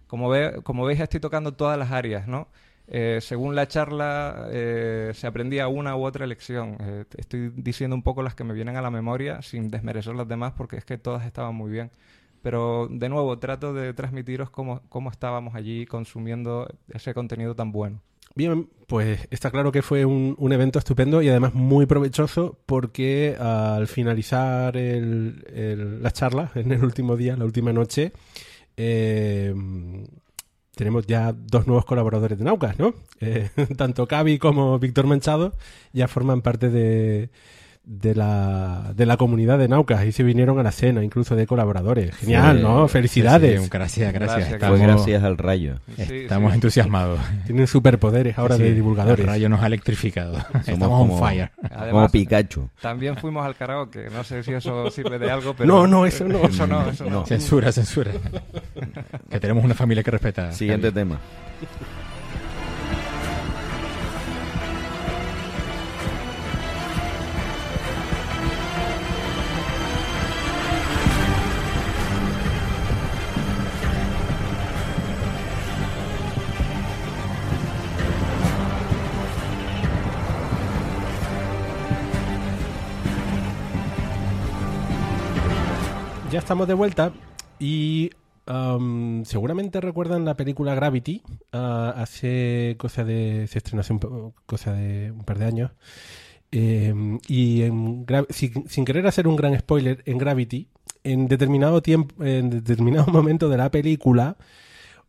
Como, 0.08 0.28
ve, 0.28 0.60
como 0.64 0.84
veis, 0.84 1.00
estoy 1.00 1.22
tocando 1.22 1.54
todas 1.54 1.80
las 1.80 1.92
áreas, 1.92 2.28
¿no? 2.28 2.50
Eh, 2.88 3.20
según 3.22 3.56
la 3.56 3.66
charla 3.70 4.50
eh, 4.52 5.12
se 5.14 5.26
aprendía 5.26 5.70
una 5.70 5.96
u 5.96 6.04
otra 6.04 6.28
lección. 6.28 6.78
estoy 7.18 7.54
diciendo 7.56 7.96
un 7.96 8.04
poco 8.04 8.24
las 8.24 8.36
que 8.36 8.44
me 8.44 8.54
vienen 8.54 8.76
a 8.76 8.82
la 8.82 8.92
memoria 8.92 9.42
sin 9.42 9.70
desmerecer 9.70 10.16
las 10.16 10.28
demás 10.28 10.52
porque 10.58 10.76
es 10.76 10.84
que 10.84 10.98
todas 10.98 11.26
estaban 11.26 11.56
muy 11.56 11.72
bien. 11.72 11.92
Pero 12.42 12.90
de 12.92 13.08
nuevo, 13.08 13.40
trato 13.40 13.74
de 13.74 13.94
transmitiros 13.94 14.50
cómo, 14.50 14.82
cómo 14.90 15.12
estábamos 15.12 15.56
allí 15.56 15.86
consumiendo 15.86 16.68
ese 16.90 17.14
contenido 17.14 17.56
tan 17.56 17.72
bueno. 17.72 18.02
Bien, 18.36 18.70
pues 18.88 19.28
está 19.30 19.52
claro 19.52 19.72
que 19.72 19.82
fue 19.82 20.06
un, 20.06 20.36
un, 20.38 20.54
evento 20.54 20.80
estupendo 20.80 21.22
y 21.22 21.30
además 21.30 21.54
muy 21.54 21.86
provechoso 21.86 22.58
porque 22.65 23.36
al 23.39 23.88
finalizar 23.88 24.78
el, 24.78 25.46
el, 25.54 26.02
la 26.02 26.12
charla, 26.12 26.52
en 26.56 26.72
el 26.72 26.84
último 26.84 27.17
día, 27.17 27.36
la 27.36 27.46
última 27.46 27.74
noche, 27.74 28.13
eh, 28.78 29.54
tenemos 30.76 31.06
ya 31.06 31.34
dos 31.34 31.67
nuevos 31.67 31.86
colaboradores 31.86 32.38
de 32.38 32.46
Naucas, 32.46 32.80
¿no? 32.80 32.94
Eh, 33.20 33.50
tanto 33.78 34.08
Cavi 34.08 34.39
como 34.39 34.80
Víctor 34.80 35.08
Manchado 35.08 35.54
ya 35.94 36.08
forman 36.08 36.41
parte 36.41 36.70
de, 36.70 37.30
de 37.84 38.13
la, 38.13 38.94
de 38.96 39.06
la 39.06 39.17
comunidad 39.17 39.58
de 39.58 39.67
Naucas 39.67 40.06
y 40.06 40.12
se 40.12 40.24
vinieron 40.24 40.60
a 40.60 40.63
la 40.63 40.72
cena, 40.72 41.04
incluso 41.04 41.36
de 41.36 41.48
colaboradores. 41.48 42.15
Genial, 42.15 42.62
¿no? 42.62 42.88
Felicidades. 42.88 43.70
gracias, 43.70 44.13
gracias. 44.13 44.60
gracias 44.60 45.24
al 45.24 45.38
rayo. 45.38 45.80
Estamos 45.98 46.54
entusiasmados. 46.54 47.20
Tienen 47.46 47.67
superpoderes 47.67 48.38
ahora 48.38 48.58
de 48.58 48.74
divulgadores. 48.74 49.26
El 49.26 49.28
rayo 49.28 49.50
nos 49.50 49.62
ha 49.62 49.67
electrificado. 49.67 50.38
Estamos 50.65 51.12
on 51.12 51.20
fire. 51.20 51.52
como 51.89 52.08
Pikachu. 52.10 52.70
También 52.82 53.17
fuimos 53.17 53.46
al 53.46 53.56
karaoke. 53.56 54.10
No 54.12 54.24
sé 54.24 54.44
si 54.44 54.54
eso 54.54 54.89
sirve 54.91 55.17
de 55.17 55.32
algo, 55.32 55.56
pero... 55.56 55.67
No, 55.67 55.88
no, 55.88 56.06
eso 56.06 56.26
no. 56.26 56.44
Eso 56.44 56.67
no, 56.67 56.88
eso 56.89 57.10
no. 57.10 57.26
Censura, 57.26 57.72
censura. 57.72 58.12
que 59.30 59.39
tenemos 59.39 59.63
una 59.63 59.74
familia 59.74 60.04
que 60.04 60.12
respeta. 60.12 60.52
Siguiente 60.52 60.91
tema. 60.91 61.20
Estamos 86.52 86.68
de 86.68 86.74
vuelta 86.74 87.14
y 87.60 88.10
um, 88.46 89.24
seguramente 89.24 89.80
recuerdan 89.80 90.26
la 90.26 90.36
película 90.36 90.76
Gravity. 90.76 91.22
Uh, 91.54 91.96
hace 91.96 92.76
cosa 92.78 93.06
de. 93.06 93.48
Se 93.48 93.60
estrenó 93.60 93.80
hace 93.80 93.94
un, 93.94 94.34
cosa 94.46 94.74
de 94.74 95.12
un 95.12 95.24
par 95.24 95.40
de 95.40 95.46
años. 95.46 95.72
Eh, 96.52 96.94
y 97.30 97.64
sin, 98.32 98.84
querer 98.84 99.08
hacer 99.08 99.30
un 99.30 99.38
gran 99.38 99.58
spoiler, 99.58 100.04
en 100.06 100.18
Gravity, 100.18 100.68
en 101.06 101.30
determinado 101.30 101.82
tiempo, 101.82 102.22
en 102.22 102.50
determinado 102.50 103.06
momento 103.14 103.48
de 103.48 103.56
la 103.56 103.72
película, 103.72 104.36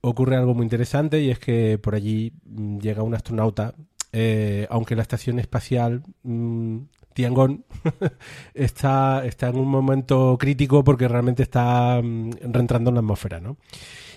ocurre 0.01 0.37
algo 0.37 0.55
muy 0.55 0.63
interesante 0.63 1.23
y 1.23 1.31
es 1.31 1.41
que 1.41 1.77
por 1.77 1.97
allí 1.97 2.35
mm, 2.45 2.79
llega 2.79 3.03
un 3.03 3.17
astronauta, 3.17 3.75
eh, 4.13 4.69
aunque 4.71 4.95
la 4.95 5.03
estación 5.03 5.41
espacial 5.41 6.05
mm, 6.23 6.83
Tiangong 7.15 7.65
está, 8.55 9.25
está 9.25 9.49
en 9.49 9.57
un 9.57 9.69
momento 9.69 10.37
crítico 10.39 10.85
porque 10.85 11.09
realmente 11.09 11.43
está 11.43 12.01
mm, 12.03 12.31
reentrando 12.53 12.91
en 12.91 12.95
la 12.95 13.01
atmósfera, 13.01 13.41
¿no? 13.41 13.57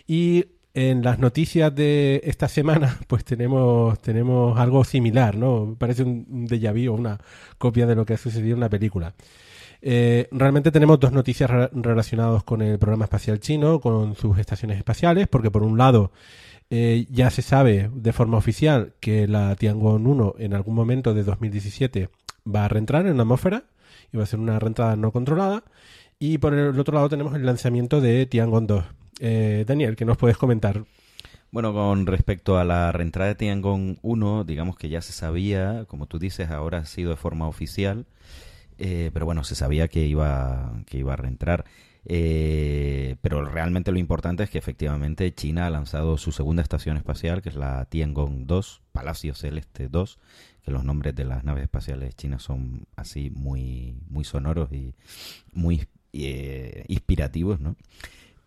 Y 0.07 0.45
en 0.75 1.03
las 1.03 1.19
noticias 1.19 1.73
de 1.73 2.21
esta 2.25 2.47
semana, 2.49 2.99
pues 3.07 3.23
tenemos, 3.23 3.99
tenemos 4.01 4.59
algo 4.59 4.83
similar, 4.83 5.35
¿no? 5.35 5.75
Parece 5.79 6.03
un 6.03 6.47
déjà 6.47 6.73
vu 6.73 6.91
o 6.91 6.95
una 6.95 7.17
copia 7.57 7.87
de 7.87 7.95
lo 7.95 8.05
que 8.05 8.13
ha 8.13 8.17
sucedido 8.17 8.55
en 8.55 8.59
la 8.59 8.69
película. 8.69 9.15
Eh, 9.81 10.27
realmente 10.31 10.71
tenemos 10.71 10.99
dos 10.99 11.11
noticias 11.11 11.49
relacionadas 11.71 12.43
con 12.43 12.61
el 12.61 12.77
programa 12.79 13.05
espacial 13.05 13.39
chino, 13.39 13.79
con 13.79 14.15
sus 14.15 14.37
estaciones 14.37 14.77
espaciales, 14.77 15.27
porque 15.27 15.51
por 15.51 15.63
un 15.63 15.77
lado 15.77 16.11
eh, 16.69 17.05
ya 17.09 17.29
se 17.29 17.41
sabe 17.41 17.89
de 17.93 18.11
forma 18.11 18.37
oficial 18.37 18.93
que 18.99 19.27
la 19.27 19.55
Tiangong 19.55 20.07
1 20.07 20.35
en 20.39 20.53
algún 20.55 20.75
momento 20.75 21.13
de 21.13 21.23
2017 21.23 22.09
va 22.45 22.65
a 22.65 22.67
reentrar 22.67 23.05
en 23.07 23.17
la 23.17 23.23
atmósfera 23.23 23.63
y 24.11 24.17
va 24.17 24.23
a 24.23 24.27
ser 24.27 24.39
una 24.39 24.59
reentrada 24.59 24.95
no 24.95 25.11
controlada. 25.11 25.63
Y 26.19 26.37
por 26.37 26.53
el 26.53 26.79
otro 26.79 26.95
lado 26.95 27.09
tenemos 27.09 27.35
el 27.35 27.45
lanzamiento 27.45 28.01
de 28.01 28.25
Tiangong 28.25 28.67
2. 28.67 28.85
Eh, 29.19 29.65
Daniel, 29.67 29.95
¿qué 29.95 30.05
nos 30.05 30.17
puedes 30.17 30.37
comentar? 30.37 30.85
Bueno, 31.51 31.73
con 31.73 32.05
respecto 32.05 32.57
a 32.57 32.65
la 32.65 32.91
reentrada 32.91 33.29
de 33.29 33.35
Tiangong 33.35 33.97
1, 34.01 34.43
digamos 34.43 34.77
que 34.77 34.89
ya 34.89 35.01
se 35.01 35.13
sabía, 35.13 35.85
como 35.87 36.05
tú 36.05 36.19
dices, 36.19 36.49
ahora 36.49 36.79
ha 36.79 36.85
sido 36.85 37.11
de 37.11 37.15
forma 37.15 37.47
oficial, 37.47 38.05
eh, 38.77 39.09
pero 39.13 39.25
bueno, 39.25 39.43
se 39.43 39.55
sabía 39.55 39.87
que 39.87 40.05
iba, 40.05 40.83
que 40.85 40.97
iba 40.97 41.13
a 41.13 41.17
reentrar. 41.17 41.65
Eh, 42.07 43.15
pero 43.21 43.43
realmente 43.45 43.91
lo 43.91 43.97
importante 43.97 44.43
es 44.43 44.49
que 44.49 44.59
efectivamente 44.59 45.33
China 45.33 45.65
ha 45.65 45.69
lanzado 45.71 46.17
su 46.17 46.31
segunda 46.31 46.61
estación 46.61 46.97
espacial, 46.97 47.41
que 47.41 47.49
es 47.49 47.55
la 47.55 47.85
Tiangong 47.85 48.45
2, 48.45 48.81
Palacio 48.91 49.33
Celeste 49.33 49.89
2, 49.89 50.19
que 50.65 50.71
los 50.71 50.83
nombres 50.83 51.15
de 51.15 51.25
las 51.25 51.43
naves 51.43 51.63
espaciales 51.63 52.15
chinas 52.15 52.41
son 52.41 52.87
así 52.95 53.29
muy, 53.29 53.95
muy 54.09 54.23
sonoros 54.23 54.71
y 54.71 54.95
muy 55.53 55.87
eh, 56.11 56.85
inspirativos, 56.87 57.59
¿no? 57.59 57.75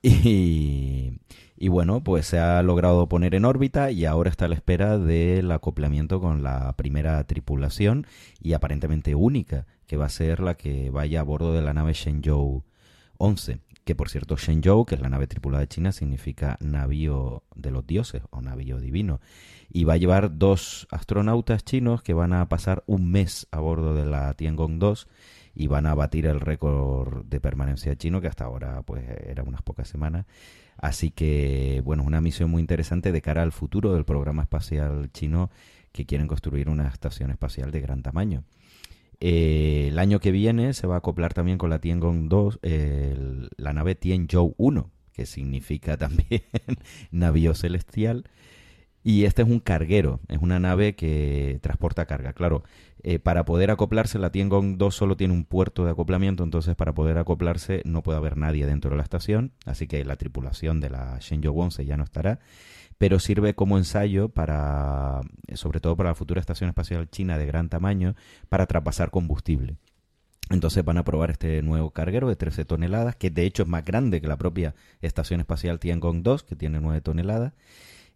Y, 0.03 1.19
y, 1.57 1.69
bueno, 1.69 2.05
pues 2.05 2.27
se 2.27 2.39
ha 2.39 2.63
logrado 2.63 3.09
poner 3.09 3.35
en 3.35 3.45
órbita 3.45 3.91
y 3.91 4.05
ahora 4.05 4.31
está 4.31 4.45
a 4.45 4.49
la 4.49 4.55
espera 4.55 4.97
del 4.97 5.51
acoplamiento 5.51 6.21
con 6.21 6.45
la 6.45 6.73
primera 6.75 7.23
tripulación 7.25 8.07
y 8.41 8.53
aparentemente 8.53 9.17
única, 9.17 9.67
que 9.87 9.97
va 9.97 10.07
a 10.07 10.11
ser 10.11 10.41
la 10.41 10.55
que 10.55 10.91
vaya 10.91 11.21
a 11.21 11.25
bordo 11.25 11.53
de 11.53 11.63
la 11.63 11.73
nave 11.73 11.95
Shenzhou 11.95 12.63
11, 13.19 13.59
que 13.89 13.95
por 13.95 14.11
cierto 14.11 14.37
Shenzhou, 14.37 14.85
que 14.85 14.97
es 14.97 15.01
la 15.01 15.09
nave 15.09 15.27
tripulada 15.27 15.63
de 15.63 15.69
China, 15.69 15.93
significa 15.93 16.59
navío 16.61 17.43
de 17.55 17.71
los 17.71 17.87
dioses 17.87 18.21
o 18.29 18.43
navío 18.43 18.81
divino. 18.81 19.19
Y 19.71 19.85
va 19.85 19.95
a 19.95 19.97
llevar 19.97 20.37
dos 20.37 20.87
astronautas 20.91 21.65
chinos 21.65 22.03
que 22.03 22.13
van 22.13 22.35
a 22.35 22.47
pasar 22.51 22.85
un 22.87 23.11
mes 23.11 23.47
a 23.51 23.61
bordo 23.61 23.95
de 23.95 24.05
la 24.05 24.35
Tiangong 24.35 24.79
2 24.79 25.09
y 25.55 25.69
van 25.69 25.87
a 25.87 25.95
batir 25.95 26.27
el 26.27 26.41
récord 26.41 27.25
de 27.25 27.41
permanencia 27.41 27.97
chino 27.97 28.21
que 28.21 28.27
hasta 28.27 28.45
ahora 28.45 28.83
pues 28.83 29.05
era 29.27 29.43
unas 29.43 29.63
pocas 29.63 29.89
semanas. 29.89 30.27
Así 30.77 31.11
que 31.11 31.81
bueno, 31.83 32.03
una 32.03 32.21
misión 32.21 32.51
muy 32.51 32.61
interesante 32.61 33.11
de 33.11 33.23
cara 33.23 33.41
al 33.41 33.53
futuro 33.53 33.95
del 33.95 34.05
programa 34.05 34.43
espacial 34.43 35.11
chino 35.13 35.49
que 35.93 36.05
quieren 36.05 36.29
construir 36.29 36.69
una 36.69 36.89
estación 36.89 37.31
espacial 37.31 37.71
de 37.71 37.81
gran 37.81 38.03
tamaño. 38.03 38.45
Eh, 39.21 39.89
el 39.89 39.99
año 39.99 40.21
que 40.21 40.31
viene 40.31 40.73
se 40.75 40.87
va 40.87 40.97
a 40.97 40.99
acoplar 40.99 41.35
también 41.35 41.59
con 41.59 41.71
la 41.71 41.81
Tiangong 41.81 42.29
2 42.29 42.61
la 43.57 43.73
nave 43.73 43.95
Tianzhou 43.97 44.55
1, 44.59 44.91
que 45.13 45.27
significa 45.27 45.97
también 45.99 46.43
navío 47.11 47.55
celestial. 47.55 48.25
Y 49.05 49.25
este 49.25 49.43
es 49.43 49.49
un 49.49 49.61
carguero, 49.61 50.21
es 50.29 50.39
una 50.39 50.59
nave 50.59 50.95
que 50.95 51.59
transporta 51.63 52.05
carga. 52.05 52.33
Claro, 52.33 52.65
eh, 53.03 53.19
para 53.19 53.45
poder 53.45 53.71
acoplarse, 53.71 54.19
la 54.19 54.31
Tiangong 54.31 54.77
2 54.77 54.95
solo 54.95 55.17
tiene 55.17 55.35
un 55.35 55.45
puerto 55.45 55.85
de 55.85 55.93
acoplamiento, 55.93 56.43
entonces 56.43 56.75
para 56.75 56.93
poder 56.95 57.17
acoplarse 57.17 57.81
no 57.85 58.03
puede 58.03 58.19
haber 58.19 58.37
nadie 58.37 58.67
dentro 58.67 58.91
de 58.91 58.97
la 58.97 59.05
estación, 59.05 59.53
así 59.65 59.87
que 59.87 60.05
la 60.05 60.17
tripulación 60.17 60.81
de 60.81 60.91
la 60.91 61.19
Shenzhou 61.21 61.59
11 61.59 61.87
ya 61.87 61.97
no 61.97 62.05
estará 62.05 62.41
pero 62.99 63.21
sirve 63.21 63.55
como 63.55 63.79
ensayo 63.79 64.29
para, 64.29 65.21
sobre 65.55 65.81
todo 65.81 65.97
para 65.97 66.11
la 66.11 66.15
futura 66.15 66.41
estación 66.41 66.69
espacial 66.69 67.09
china 67.09 67.39
de 67.39 67.47
gran 67.47 67.69
tamaño, 67.69 68.17
para 68.49 68.67
traspasar 68.67 69.11
combustible. 69.11 69.77
Entonces 70.51 70.85
van 70.85 70.99
a 70.99 71.05
probar 71.05 71.31
este 71.31 71.63
nuevo 71.63 71.91
carguero 71.91 72.29
de 72.29 72.37
13 72.37 72.65
toneladas, 72.65 73.17
que 73.17 73.31
de 73.31 73.45
hecho 73.45 73.63
es 73.63 73.69
más 73.69 73.85
grande 73.85 74.21
que 74.21 74.27
la 74.27 74.37
propia 74.37 74.75
estación 75.01 75.41
espacial 75.41 75.79
Tiangong 75.79 76.23
2, 76.23 76.43
que 76.43 76.57
tiene 76.57 76.81
9 76.81 77.01
toneladas, 77.03 77.53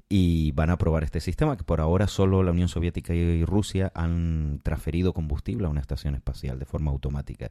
y 0.09 0.53
van 0.53 0.71
a 0.71 0.79
probar 0.79 1.05
este 1.05 1.21
sistema, 1.21 1.57
que 1.57 1.65
por 1.65 1.81
ahora 1.81 2.07
solo 2.07 2.43
la 2.43 2.51
Unión 2.51 2.69
Soviética 2.69 3.15
y 3.15 3.45
Rusia 3.45 3.93
han 3.95 4.61
transferido 4.63 5.13
combustible 5.13 5.67
a 5.67 5.71
una 5.71 5.81
estación 5.81 6.15
espacial 6.15 6.59
de 6.59 6.65
forma 6.65 6.91
automática. 6.91 7.51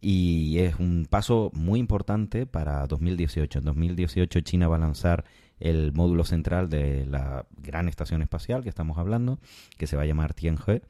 Y 0.00 0.58
es 0.58 0.78
un 0.78 1.06
paso 1.08 1.50
muy 1.54 1.80
importante 1.80 2.46
para 2.46 2.86
2018. 2.86 3.60
En 3.60 3.64
2018 3.64 4.40
China 4.40 4.68
va 4.68 4.76
a 4.76 4.80
lanzar 4.80 5.24
el 5.64 5.92
módulo 5.92 6.24
central 6.24 6.68
de 6.68 7.06
la 7.06 7.46
gran 7.56 7.88
estación 7.88 8.20
espacial 8.20 8.62
que 8.62 8.68
estamos 8.68 8.98
hablando, 8.98 9.38
que 9.78 9.86
se 9.86 9.96
va 9.96 10.02
a 10.02 10.06
llamar 10.06 10.34
Tianhe, 10.34 10.82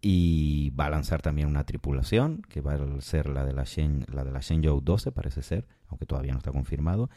y 0.00 0.70
va 0.70 0.86
a 0.86 0.90
lanzar 0.90 1.20
también 1.20 1.46
una 1.46 1.64
tripulación, 1.64 2.40
que 2.48 2.62
va 2.62 2.74
a 2.74 3.00
ser 3.02 3.28
la 3.28 3.44
de 3.44 3.52
la, 3.52 3.64
Shen, 3.64 4.06
la 4.10 4.24
de 4.24 4.32
la 4.32 4.40
Shenzhou 4.40 4.80
12, 4.80 5.12
parece 5.12 5.42
ser, 5.42 5.66
aunque 5.88 6.06
todavía 6.06 6.32
no 6.32 6.38
está 6.38 6.52
confirmado. 6.52 7.10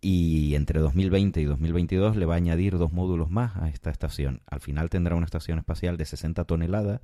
Y 0.00 0.56
entre 0.56 0.80
2020 0.80 1.40
y 1.40 1.44
2022 1.44 2.16
le 2.16 2.26
va 2.26 2.34
a 2.34 2.36
añadir 2.38 2.78
dos 2.78 2.92
módulos 2.92 3.30
más 3.30 3.56
a 3.56 3.68
esta 3.68 3.90
estación. 3.90 4.42
Al 4.46 4.60
final 4.60 4.90
tendrá 4.90 5.14
una 5.14 5.26
estación 5.26 5.58
espacial 5.58 5.96
de 5.96 6.04
60 6.04 6.44
toneladas, 6.44 7.00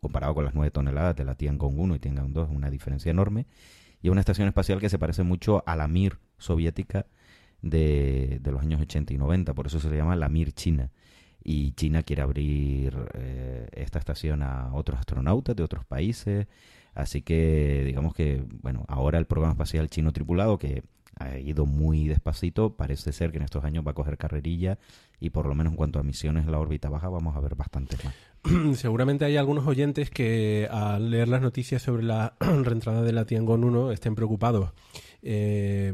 comparado 0.00 0.34
con 0.34 0.44
las 0.44 0.54
9 0.54 0.70
toneladas 0.72 1.16
de 1.16 1.24
la 1.24 1.36
Tiangong 1.36 1.78
1 1.78 1.96
y 1.96 1.98
Tiangong 2.00 2.34
2, 2.34 2.50
una 2.50 2.68
diferencia 2.68 3.10
enorme. 3.10 3.46
Y 4.02 4.10
una 4.10 4.20
estación 4.20 4.46
espacial 4.46 4.78
que 4.78 4.90
se 4.90 4.98
parece 4.98 5.22
mucho 5.22 5.64
a 5.66 5.74
la 5.74 5.88
Mir 5.88 6.18
soviética 6.36 7.06
de, 7.62 8.40
los 8.44 8.62
años 8.62 8.80
80 8.80 9.14
y 9.14 9.18
90, 9.18 9.54
por 9.54 9.66
eso 9.66 9.80
se 9.80 9.90
le 9.90 9.96
llama 9.96 10.16
la 10.16 10.28
Mir 10.28 10.52
China. 10.52 10.90
Y 11.42 11.72
China 11.72 12.02
quiere 12.02 12.22
abrir 12.22 12.96
eh, 13.14 13.68
esta 13.72 13.98
estación 13.98 14.42
a 14.42 14.72
otros 14.74 14.98
astronautas 14.98 15.56
de 15.56 15.62
otros 15.62 15.84
países. 15.84 16.46
Así 16.94 17.22
que 17.22 17.84
digamos 17.86 18.14
que, 18.14 18.44
bueno, 18.62 18.84
ahora 18.88 19.18
el 19.18 19.26
programa 19.26 19.52
espacial 19.52 19.88
chino 19.88 20.12
tripulado, 20.12 20.58
que 20.58 20.82
ha 21.18 21.38
ido 21.38 21.66
muy 21.66 22.08
despacito, 22.08 22.76
parece 22.76 23.12
ser 23.12 23.30
que 23.30 23.38
en 23.38 23.44
estos 23.44 23.64
años 23.64 23.86
va 23.86 23.92
a 23.92 23.94
coger 23.94 24.18
carrerilla 24.18 24.78
y 25.20 25.30
por 25.30 25.46
lo 25.46 25.54
menos 25.54 25.72
en 25.72 25.76
cuanto 25.76 25.98
a 25.98 26.02
misiones 26.02 26.44
en 26.44 26.52
la 26.52 26.58
órbita 26.58 26.88
baja 26.88 27.08
vamos 27.08 27.36
a 27.36 27.40
ver 27.40 27.54
bastante 27.54 27.96
más. 28.04 28.14
Seguramente 28.78 29.24
hay 29.24 29.36
algunos 29.36 29.66
oyentes 29.66 30.10
que 30.10 30.68
al 30.70 31.10
leer 31.10 31.28
las 31.28 31.42
noticias 31.42 31.82
sobre 31.82 32.04
la 32.04 32.34
reentrada 32.40 33.02
de 33.02 33.12
la 33.12 33.24
Tiangong 33.24 33.64
1 33.64 33.92
estén 33.92 34.14
preocupados. 34.14 34.72
Eh, 35.22 35.92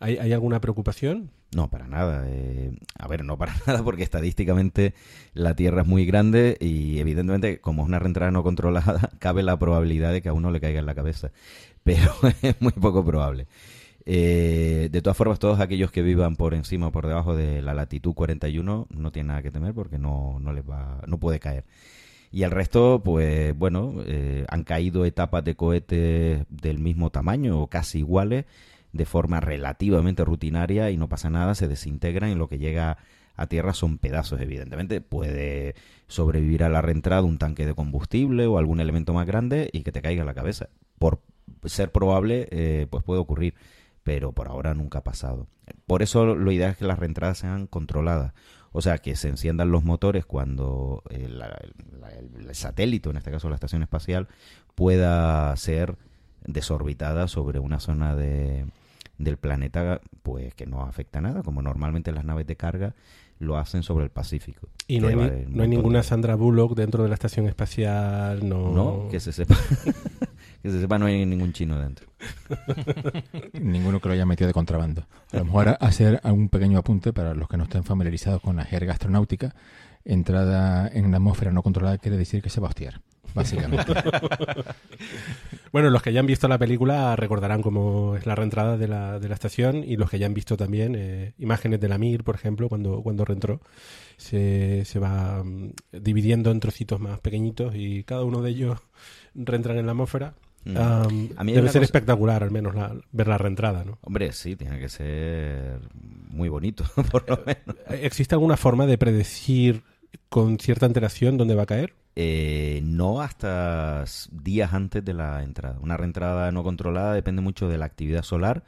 ¿Hay, 0.00 0.32
alguna 0.32 0.60
preocupación? 0.60 1.30
No, 1.54 1.70
para 1.70 1.86
nada. 1.86 2.24
Eh, 2.28 2.72
a 2.98 3.08
ver, 3.08 3.24
no 3.24 3.38
para 3.38 3.54
nada, 3.66 3.82
porque 3.82 4.02
estadísticamente 4.02 4.94
la 5.32 5.54
Tierra 5.54 5.82
es 5.82 5.88
muy 5.88 6.04
grande 6.04 6.56
y 6.60 6.98
evidentemente, 6.98 7.60
como 7.60 7.82
es 7.82 7.88
una 7.88 7.98
reentrada 7.98 8.30
no 8.30 8.42
controlada, 8.42 9.10
cabe 9.18 9.42
la 9.42 9.58
probabilidad 9.58 10.12
de 10.12 10.22
que 10.22 10.28
a 10.28 10.32
uno 10.32 10.50
le 10.50 10.60
caiga 10.60 10.80
en 10.80 10.86
la 10.86 10.94
cabeza. 10.94 11.30
Pero 11.84 12.12
es 12.42 12.60
muy 12.60 12.72
poco 12.72 13.04
probable. 13.04 13.46
Eh, 14.06 14.88
de 14.90 15.02
todas 15.02 15.16
formas, 15.16 15.38
todos 15.38 15.60
aquellos 15.60 15.90
que 15.90 16.02
vivan 16.02 16.36
por 16.36 16.54
encima 16.54 16.88
o 16.88 16.92
por 16.92 17.06
debajo 17.06 17.34
de 17.34 17.62
la 17.62 17.72
latitud 17.72 18.12
41 18.14 18.86
no 18.90 19.12
tienen 19.12 19.28
nada 19.28 19.42
que 19.42 19.50
temer 19.50 19.72
porque 19.72 19.98
no, 19.98 20.38
no 20.40 20.52
les 20.52 20.68
va, 20.68 21.00
no 21.06 21.18
puede 21.18 21.40
caer. 21.40 21.64
Y 22.30 22.42
el 22.42 22.50
resto, 22.50 23.00
pues 23.04 23.56
bueno, 23.56 23.94
eh, 24.06 24.44
han 24.48 24.64
caído 24.64 25.04
etapas 25.04 25.44
de 25.44 25.54
cohetes 25.54 26.44
del 26.50 26.78
mismo 26.80 27.10
tamaño 27.10 27.60
o 27.60 27.68
casi 27.68 28.00
iguales 28.00 28.44
de 28.94 29.06
forma 29.06 29.40
relativamente 29.40 30.24
rutinaria 30.24 30.90
y 30.90 30.96
no 30.96 31.08
pasa 31.08 31.28
nada, 31.28 31.56
se 31.56 31.66
desintegran 31.66 32.30
y 32.30 32.36
lo 32.36 32.48
que 32.48 32.58
llega 32.58 32.96
a 33.34 33.48
tierra 33.48 33.74
son 33.74 33.98
pedazos, 33.98 34.40
evidentemente. 34.40 35.00
Puede 35.00 35.74
sobrevivir 36.06 36.62
a 36.62 36.68
la 36.68 36.80
reentrada 36.80 37.22
un 37.22 37.38
tanque 37.38 37.66
de 37.66 37.74
combustible 37.74 38.46
o 38.46 38.56
algún 38.56 38.78
elemento 38.78 39.12
más 39.12 39.26
grande 39.26 39.68
y 39.72 39.82
que 39.82 39.90
te 39.90 40.00
caiga 40.00 40.20
en 40.20 40.26
la 40.26 40.34
cabeza. 40.34 40.68
Por 41.00 41.20
ser 41.64 41.90
probable, 41.90 42.46
eh, 42.52 42.86
pues 42.88 43.02
puede 43.02 43.20
ocurrir, 43.20 43.54
pero 44.04 44.30
por 44.30 44.46
ahora 44.46 44.74
nunca 44.74 45.00
ha 45.00 45.04
pasado. 45.04 45.48
Por 45.88 46.02
eso 46.02 46.36
lo 46.36 46.52
ideal 46.52 46.70
es 46.70 46.76
que 46.76 46.84
las 46.84 47.00
reentradas 47.00 47.38
sean 47.38 47.66
controladas. 47.66 48.32
O 48.70 48.80
sea, 48.80 48.98
que 48.98 49.16
se 49.16 49.28
enciendan 49.28 49.72
los 49.72 49.82
motores 49.82 50.24
cuando 50.24 51.02
el, 51.10 51.42
el 52.38 52.54
satélite, 52.54 53.10
en 53.10 53.16
este 53.16 53.32
caso 53.32 53.48
la 53.48 53.56
estación 53.56 53.82
espacial, 53.82 54.28
pueda 54.76 55.54
ser 55.56 55.96
desorbitada 56.46 57.26
sobre 57.26 57.58
una 57.58 57.80
zona 57.80 58.14
de, 58.14 58.66
del 59.18 59.36
planeta, 59.36 60.00
pues 60.22 60.54
que 60.54 60.66
no 60.66 60.82
afecta 60.82 61.20
nada, 61.20 61.42
como 61.42 61.62
normalmente 61.62 62.12
las 62.12 62.24
naves 62.24 62.46
de 62.46 62.56
carga 62.56 62.94
lo 63.38 63.58
hacen 63.58 63.82
sobre 63.82 64.04
el 64.04 64.10
Pacífico. 64.10 64.68
Y 64.86 65.00
no 65.00 65.08
hay, 65.08 65.46
no 65.48 65.62
hay 65.62 65.68
ninguna 65.68 66.02
Sandra 66.02 66.34
Bullock 66.34 66.74
dentro 66.74 67.02
de 67.02 67.08
la 67.08 67.14
estación 67.14 67.46
espacial, 67.46 68.48
no. 68.48 68.72
No, 68.72 69.08
que 69.10 69.20
se 69.20 69.32
sepa. 69.32 69.56
que 70.62 70.70
se 70.70 70.80
sepa, 70.80 70.98
no 70.98 71.06
hay 71.06 71.26
ningún 71.26 71.52
chino 71.52 71.78
dentro. 71.78 72.06
Ninguno 73.52 74.00
que 74.00 74.08
lo 74.08 74.14
haya 74.14 74.26
metido 74.26 74.46
de 74.46 74.54
contrabando. 74.54 75.06
A 75.32 75.38
lo 75.38 75.44
mejor 75.46 75.76
hacer 75.80 76.20
un 76.24 76.48
pequeño 76.48 76.78
apunte 76.78 77.12
para 77.12 77.34
los 77.34 77.48
que 77.48 77.56
no 77.56 77.64
estén 77.64 77.84
familiarizados 77.84 78.40
con 78.40 78.56
la 78.56 78.64
jerga 78.64 78.92
astronáutica. 78.92 79.54
Entrada 80.04 80.88
en 80.88 81.10
la 81.10 81.16
atmósfera 81.16 81.50
no 81.50 81.62
controlada 81.62 81.98
quiere 81.98 82.16
decir 82.16 82.42
que 82.42 82.50
se 82.50 82.60
va 82.60 82.68
a 82.68 82.70
hostiar 82.70 83.00
básicamente. 83.34 83.92
bueno, 85.72 85.90
los 85.90 86.02
que 86.02 86.12
ya 86.12 86.20
han 86.20 86.26
visto 86.26 86.48
la 86.48 86.58
película 86.58 87.16
recordarán 87.16 87.62
cómo 87.62 88.16
es 88.16 88.26
la 88.26 88.34
reentrada 88.34 88.76
de 88.76 88.88
la, 88.88 89.18
de 89.18 89.28
la 89.28 89.34
estación 89.34 89.84
y 89.84 89.96
los 89.96 90.08
que 90.08 90.18
ya 90.18 90.26
han 90.26 90.34
visto 90.34 90.56
también 90.56 90.94
eh, 90.96 91.32
imágenes 91.38 91.80
de 91.80 91.88
la 91.88 91.98
Mir, 91.98 92.24
por 92.24 92.34
ejemplo, 92.34 92.68
cuando, 92.68 93.02
cuando 93.02 93.24
reentró, 93.24 93.60
se, 94.16 94.84
se 94.84 94.98
va 94.98 95.42
mm, 95.44 95.72
dividiendo 95.92 96.50
en 96.50 96.60
trocitos 96.60 97.00
más 97.00 97.18
pequeñitos 97.20 97.74
y 97.74 98.04
cada 98.04 98.24
uno 98.24 98.40
de 98.42 98.50
ellos 98.50 98.78
reentran 99.34 99.78
en 99.78 99.86
la 99.86 99.92
atmósfera. 99.92 100.34
Mm. 100.64 101.46
debe 101.46 101.68
ser 101.68 101.82
espectacular, 101.82 102.42
al 102.42 102.50
menos, 102.50 102.74
ver 103.12 103.28
la 103.28 103.36
reentrada, 103.36 103.84
¿no? 103.84 103.98
Hombre, 104.00 104.32
sí, 104.32 104.56
tiene 104.56 104.78
que 104.78 104.88
ser 104.88 105.80
muy 106.30 106.48
bonito, 106.48 106.84
por 107.10 107.28
lo 107.28 107.42
menos. 107.44 107.76
¿Existe 108.02 108.34
alguna 108.34 108.56
forma 108.56 108.86
de 108.86 108.96
predecir 108.96 109.82
con 110.28 110.58
cierta 110.58 110.86
antelación 110.86 111.36
dónde 111.36 111.54
va 111.54 111.62
a 111.62 111.66
caer? 111.66 111.94
Eh, 112.16 112.80
no 112.84 113.20
hasta 113.20 114.04
días 114.30 114.72
antes 114.72 115.04
de 115.04 115.14
la 115.14 115.42
entrada. 115.42 115.78
Una 115.80 115.96
reentrada 115.96 116.52
no 116.52 116.62
controlada 116.62 117.12
depende 117.12 117.42
mucho 117.42 117.68
de 117.68 117.78
la 117.78 117.86
actividad 117.86 118.22
solar, 118.22 118.64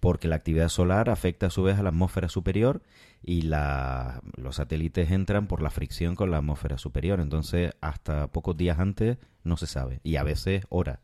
porque 0.00 0.28
la 0.28 0.36
actividad 0.36 0.68
solar 0.68 1.10
afecta 1.10 1.46
a 1.46 1.50
su 1.50 1.62
vez 1.62 1.78
a 1.78 1.82
la 1.82 1.88
atmósfera 1.88 2.28
superior 2.28 2.82
y 3.22 3.42
la, 3.42 4.22
los 4.36 4.56
satélites 4.56 5.10
entran 5.10 5.46
por 5.46 5.62
la 5.62 5.70
fricción 5.70 6.14
con 6.14 6.30
la 6.30 6.38
atmósfera 6.38 6.78
superior. 6.78 7.20
Entonces, 7.20 7.72
hasta 7.80 8.28
pocos 8.28 8.56
días 8.56 8.78
antes 8.78 9.18
no 9.42 9.56
se 9.56 9.66
sabe, 9.66 10.00
y 10.04 10.16
a 10.16 10.22
veces 10.22 10.64
horas. 10.68 10.98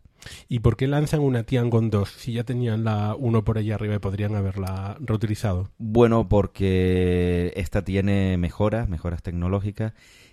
¿Y 0.49 0.61
por 0.61 0.77
qué 0.77 0.87
lanzan 0.87 1.21
una 1.21 1.45
Tiangong 1.45 1.91
2 1.91 2.09
si 2.09 2.33
ya 2.35 2.45
tenían 2.45 2.85
la 2.85 3.15
1 3.15 3.45
por 3.45 3.59
allá 3.59 3.75
arriba 3.75 3.95
y 3.95 3.99
podrían 3.99 4.35
haberla 4.35 4.97
reutilizado? 5.01 5.71
Bueno, 5.79 6.29
porque 6.29 7.53
esta 7.57 7.83
tiene 7.85 8.37
mejoras, 8.37 8.89
mejoras 8.89 9.23
tecnológicas 9.23 9.93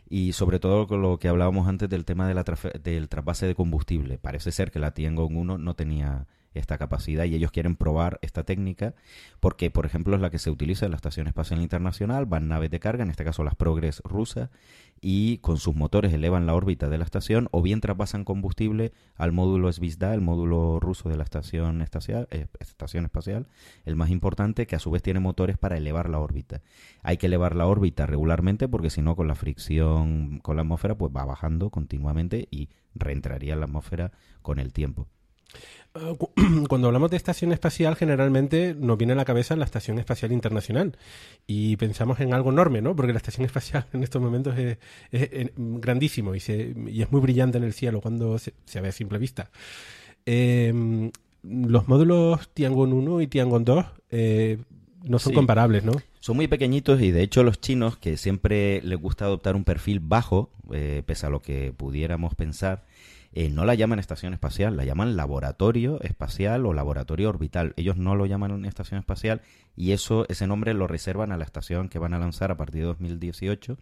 y 0.09 0.33
sobre 0.33 0.59
todo 0.59 0.87
con 0.87 1.01
lo 1.01 1.19
que 1.19 1.27
hablábamos 1.27 1.67
antes 1.67 1.89
del 1.89 2.05
tema 2.05 2.27
de 2.27 2.33
la 2.33 2.45
del 2.83 3.09
trasvase 3.09 3.45
de 3.45 3.55
combustible. 3.55 4.17
Parece 4.17 4.51
ser 4.51 4.71
que 4.71 4.79
la 4.79 4.91
Tiangong 4.91 5.35
1 5.35 5.57
no 5.57 5.75
tenía 5.75 6.27
esta 6.53 6.77
capacidad 6.77 7.25
y 7.25 7.35
ellos 7.35 7.51
quieren 7.51 7.75
probar 7.75 8.19
esta 8.21 8.43
técnica 8.43 8.95
porque, 9.39 9.69
por 9.69 9.85
ejemplo, 9.85 10.15
es 10.15 10.21
la 10.21 10.29
que 10.29 10.39
se 10.39 10.49
utiliza 10.49 10.85
en 10.85 10.91
la 10.91 10.97
Estación 10.97 11.27
Espacial 11.27 11.61
Internacional, 11.61 12.25
van 12.25 12.47
naves 12.47 12.71
de 12.71 12.79
carga, 12.79 13.03
en 13.03 13.09
este 13.09 13.23
caso 13.23 13.43
las 13.43 13.55
Progress 13.55 14.01
rusas, 14.03 14.49
y 15.01 15.37
con 15.39 15.57
sus 15.57 15.75
motores 15.75 16.13
elevan 16.13 16.45
la 16.45 16.55
órbita 16.55 16.89
de 16.89 16.97
la 16.97 17.03
estación 17.03 17.47
o 17.51 17.61
bien 17.61 17.81
traspasan 17.81 18.23
combustible 18.23 18.93
al 19.15 19.31
módulo 19.31 19.71
Svisda, 19.71 20.13
el 20.13 20.21
módulo 20.21 20.79
ruso 20.79 21.09
de 21.09 21.17
la 21.17 21.23
estación 21.23 21.81
eh, 21.81 22.47
estación 22.59 23.05
espacial, 23.05 23.47
el 23.85 23.95
más 23.95 24.09
importante, 24.09 24.67
que 24.67 24.75
a 24.75 24.79
su 24.79 24.91
vez 24.91 25.01
tiene 25.01 25.19
motores 25.19 25.57
para 25.57 25.77
elevar 25.77 26.09
la 26.09 26.19
órbita. 26.19 26.61
Hay 27.03 27.17
que 27.17 27.27
elevar 27.27 27.55
la 27.55 27.67
órbita 27.67 28.05
regularmente 28.05 28.67
porque 28.67 28.89
si 28.89 29.01
no 29.01 29.15
con 29.15 29.27
la 29.27 29.35
fricción 29.35 30.39
con 30.39 30.55
la 30.55 30.61
atmósfera 30.61 30.95
pues 30.95 31.11
va 31.15 31.25
bajando 31.25 31.69
continuamente 31.69 32.47
y 32.51 32.69
reentraría 32.95 33.53
en 33.53 33.59
la 33.59 33.65
atmósfera 33.65 34.11
con 34.41 34.59
el 34.59 34.73
tiempo. 34.73 35.07
Ah, 35.93 36.13
cuando 36.69 36.87
hablamos 36.87 37.09
de 37.11 37.17
estación 37.17 37.51
espacial, 37.51 37.95
generalmente 37.95 38.75
nos 38.77 38.97
viene 38.97 39.13
a 39.13 39.15
la 39.15 39.25
cabeza 39.25 39.55
la 39.55 39.65
Estación 39.65 39.99
Espacial 39.99 40.31
Internacional 40.31 40.97
y 41.45 41.77
pensamos 41.77 42.19
en 42.19 42.33
algo 42.33 42.51
enorme, 42.51 42.81
¿no? 42.81 42.95
Porque 42.95 43.13
la 43.13 43.17
Estación 43.17 43.45
Espacial 43.45 43.85
en 43.93 44.03
estos 44.03 44.21
momentos 44.21 44.55
es, 44.57 44.77
grandísimo 45.55 46.35
y, 46.35 46.37
es 46.39 47.11
muy 47.11 47.21
brillante 47.21 47.57
en 47.57 47.63
el 47.63 47.73
cielo 47.73 48.01
cuando 48.01 48.37
se, 48.37 48.53
ve 48.81 48.87
a 48.87 48.91
simple 48.91 49.17
vista. 49.17 49.49
Em, 50.25 51.11
los 51.43 51.87
módulos 51.87 52.49
Tiangong 52.53 52.93
1 52.93 53.21
y 53.21 53.27
Tiangong 53.27 53.63
2 53.63 53.85
eh, 54.11 54.57
no 55.03 55.19
son 55.19 55.33
comparables, 55.33 55.83
¿no? 55.83 55.93
Son 56.19 56.35
muy 56.35 56.47
pequeñitos 56.47 57.01
y 57.01 57.11
de 57.11 57.21
hecho 57.21 57.43
los 57.43 57.61
chinos, 57.61 57.97
que 57.97 58.17
siempre 58.17 58.81
les 58.81 58.99
gusta 58.99 59.25
adoptar 59.25 59.55
un 59.55 59.63
perfil 59.63 60.01
bajo, 60.01 60.49
eh, 60.73 61.03
pese 61.05 61.25
a 61.25 61.29
lo 61.29 61.41
que 61.41 61.73
pudiéramos 61.75 62.35
pensar, 62.35 62.83
eh, 63.39 63.51
no 63.51 63.65
la 63.65 63.75
llaman 63.75 63.99
estación 63.99 64.33
espacial, 64.33 64.75
la 64.75 64.83
llaman 64.83 65.15
laboratorio 65.15 66.01
espacial 66.01 66.65
o 66.65 66.73
laboratorio 66.73 67.29
orbital. 67.29 67.75
Ellos 67.77 67.95
no 67.95 68.15
lo 68.15 68.25
llaman 68.25 68.65
estación 68.65 68.99
espacial 68.99 69.43
y 69.75 69.91
eso 69.91 70.25
ese 70.27 70.47
nombre 70.47 70.73
lo 70.73 70.87
reservan 70.87 71.31
a 71.31 71.37
la 71.37 71.43
estación 71.43 71.87
que 71.87 71.99
van 71.99 72.15
a 72.15 72.17
lanzar 72.17 72.49
a 72.49 72.57
partir 72.57 72.81
de 72.81 72.87
2018, 72.87 73.77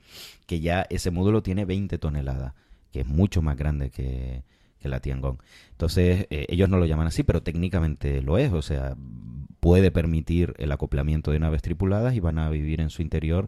que 0.46 0.60
ya 0.60 0.86
ese 0.90 1.10
módulo 1.10 1.42
tiene 1.42 1.64
20 1.64 1.98
toneladas, 2.00 2.54
que 2.92 3.00
es 3.00 3.08
mucho 3.08 3.42
más 3.42 3.56
grande 3.56 3.92
que, 3.92 4.44
la 4.82 5.00
Tiangong. 5.00 5.38
Entonces, 5.72 6.28
eh, 6.30 6.48
ellos 6.50 6.68
no 6.68 6.78
lo 6.78 6.86
llaman 6.86 7.08
así, 7.08 7.24
pero 7.24 7.42
técnicamente 7.42 8.22
lo 8.22 8.38
es, 8.38 8.52
o 8.52 8.62
sea, 8.62 8.98
puede 9.62 9.90
permitir 9.90 10.54
el 10.58 10.74
acoplamiento 10.74 11.32
de 11.32 11.40
naves 11.40 11.62
tripuladas 11.62 12.14
y 12.14 12.20
van 12.20 12.40
a 12.40 12.50
vivir 12.50 12.82
en 12.82 12.90
su 12.90 13.02
interior, 13.02 13.48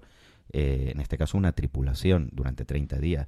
eh, 0.54 0.91
en 0.93 1.02
este 1.02 1.18
caso, 1.18 1.38
una 1.38 1.52
tripulación 1.52 2.30
durante 2.32 2.66
30 2.66 3.00
días. 3.00 3.28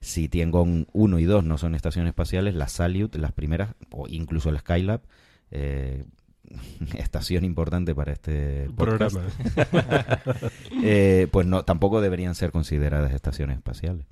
Si 0.00 0.28
Tiangong 0.28 0.86
1 0.92 1.18
y 1.18 1.24
2 1.24 1.44
no 1.44 1.58
son 1.58 1.74
estaciones 1.74 2.10
espaciales, 2.10 2.54
la 2.54 2.68
Salyut, 2.68 3.14
las 3.16 3.32
primeras, 3.32 3.74
o 3.90 4.06
incluso 4.08 4.50
la 4.50 4.60
Skylab, 4.60 5.02
eh, 5.50 6.04
estación 6.96 7.44
importante 7.44 7.94
para 7.94 8.12
este 8.12 8.68
programa, 8.76 9.22
eh, 10.82 11.28
pues 11.30 11.46
no, 11.46 11.64
tampoco 11.64 12.00
deberían 12.00 12.34
ser 12.34 12.50
consideradas 12.50 13.12
estaciones 13.12 13.56
espaciales. 13.56 14.06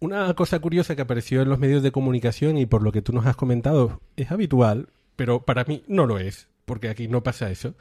Una 0.00 0.34
cosa 0.34 0.58
curiosa 0.58 0.96
que 0.96 1.02
apareció 1.02 1.42
en 1.42 1.48
los 1.48 1.58
medios 1.58 1.82
de 1.82 1.92
comunicación 1.92 2.58
y 2.58 2.66
por 2.66 2.82
lo 2.82 2.92
que 2.92 3.00
tú 3.00 3.12
nos 3.12 3.26
has 3.26 3.36
comentado 3.36 4.00
es 4.16 4.30
habitual, 4.30 4.88
pero 5.16 5.44
para 5.44 5.64
mí 5.64 5.82
no 5.86 6.06
lo 6.06 6.18
es, 6.18 6.48
porque 6.64 6.88
aquí 6.88 7.08
no 7.08 7.22
pasa 7.22 7.50
eso, 7.50 7.74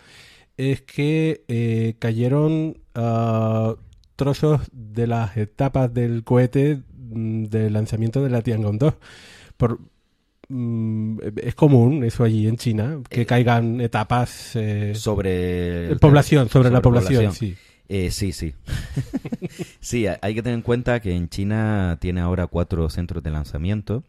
es 0.58 0.82
que 0.82 1.44
eh, 1.48 1.96
cayeron 2.00 2.78
uh, 2.96 3.76
trozos 4.16 4.62
de 4.72 5.08
las 5.08 5.38
etapas 5.38 5.94
del 5.94 6.24
cohete 6.24 6.82
mm, 7.00 7.46
del 7.46 7.74
lanzamiento 7.74 8.24
de 8.24 8.30
la 8.30 8.42
Tiangong 8.42 8.78
2. 8.78 8.94
Por, 9.58 9.80
mm, 10.50 11.20
es 11.38 11.56
común 11.56 12.04
eso 12.04 12.24
allí 12.24 12.48
en 12.48 12.58
China, 12.58 13.00
que 13.10 13.22
eh, 13.22 13.26
caigan 13.26 13.82
etapas 13.82 14.56
eh, 14.56 14.94
sobre 14.96 15.96
población, 15.98 16.50
sobre, 16.50 16.70
la 16.70 16.82
población, 16.82 17.34
sí. 17.34 17.56
Eh, 17.90 18.12
sí, 18.12 18.32
sí. 18.32 18.54
sí, 19.80 20.06
hay 20.08 20.36
que 20.36 20.42
tener 20.42 20.58
en 20.58 20.64
cuenta 20.64 21.00
que 21.00 21.16
en 21.16 21.30
China 21.30 21.98
tiene 22.00 22.22
ahora 22.22 22.48
cuatro 22.48 22.90
centros 22.90 23.22
de 23.24 23.32
lanzamiento 23.32 24.04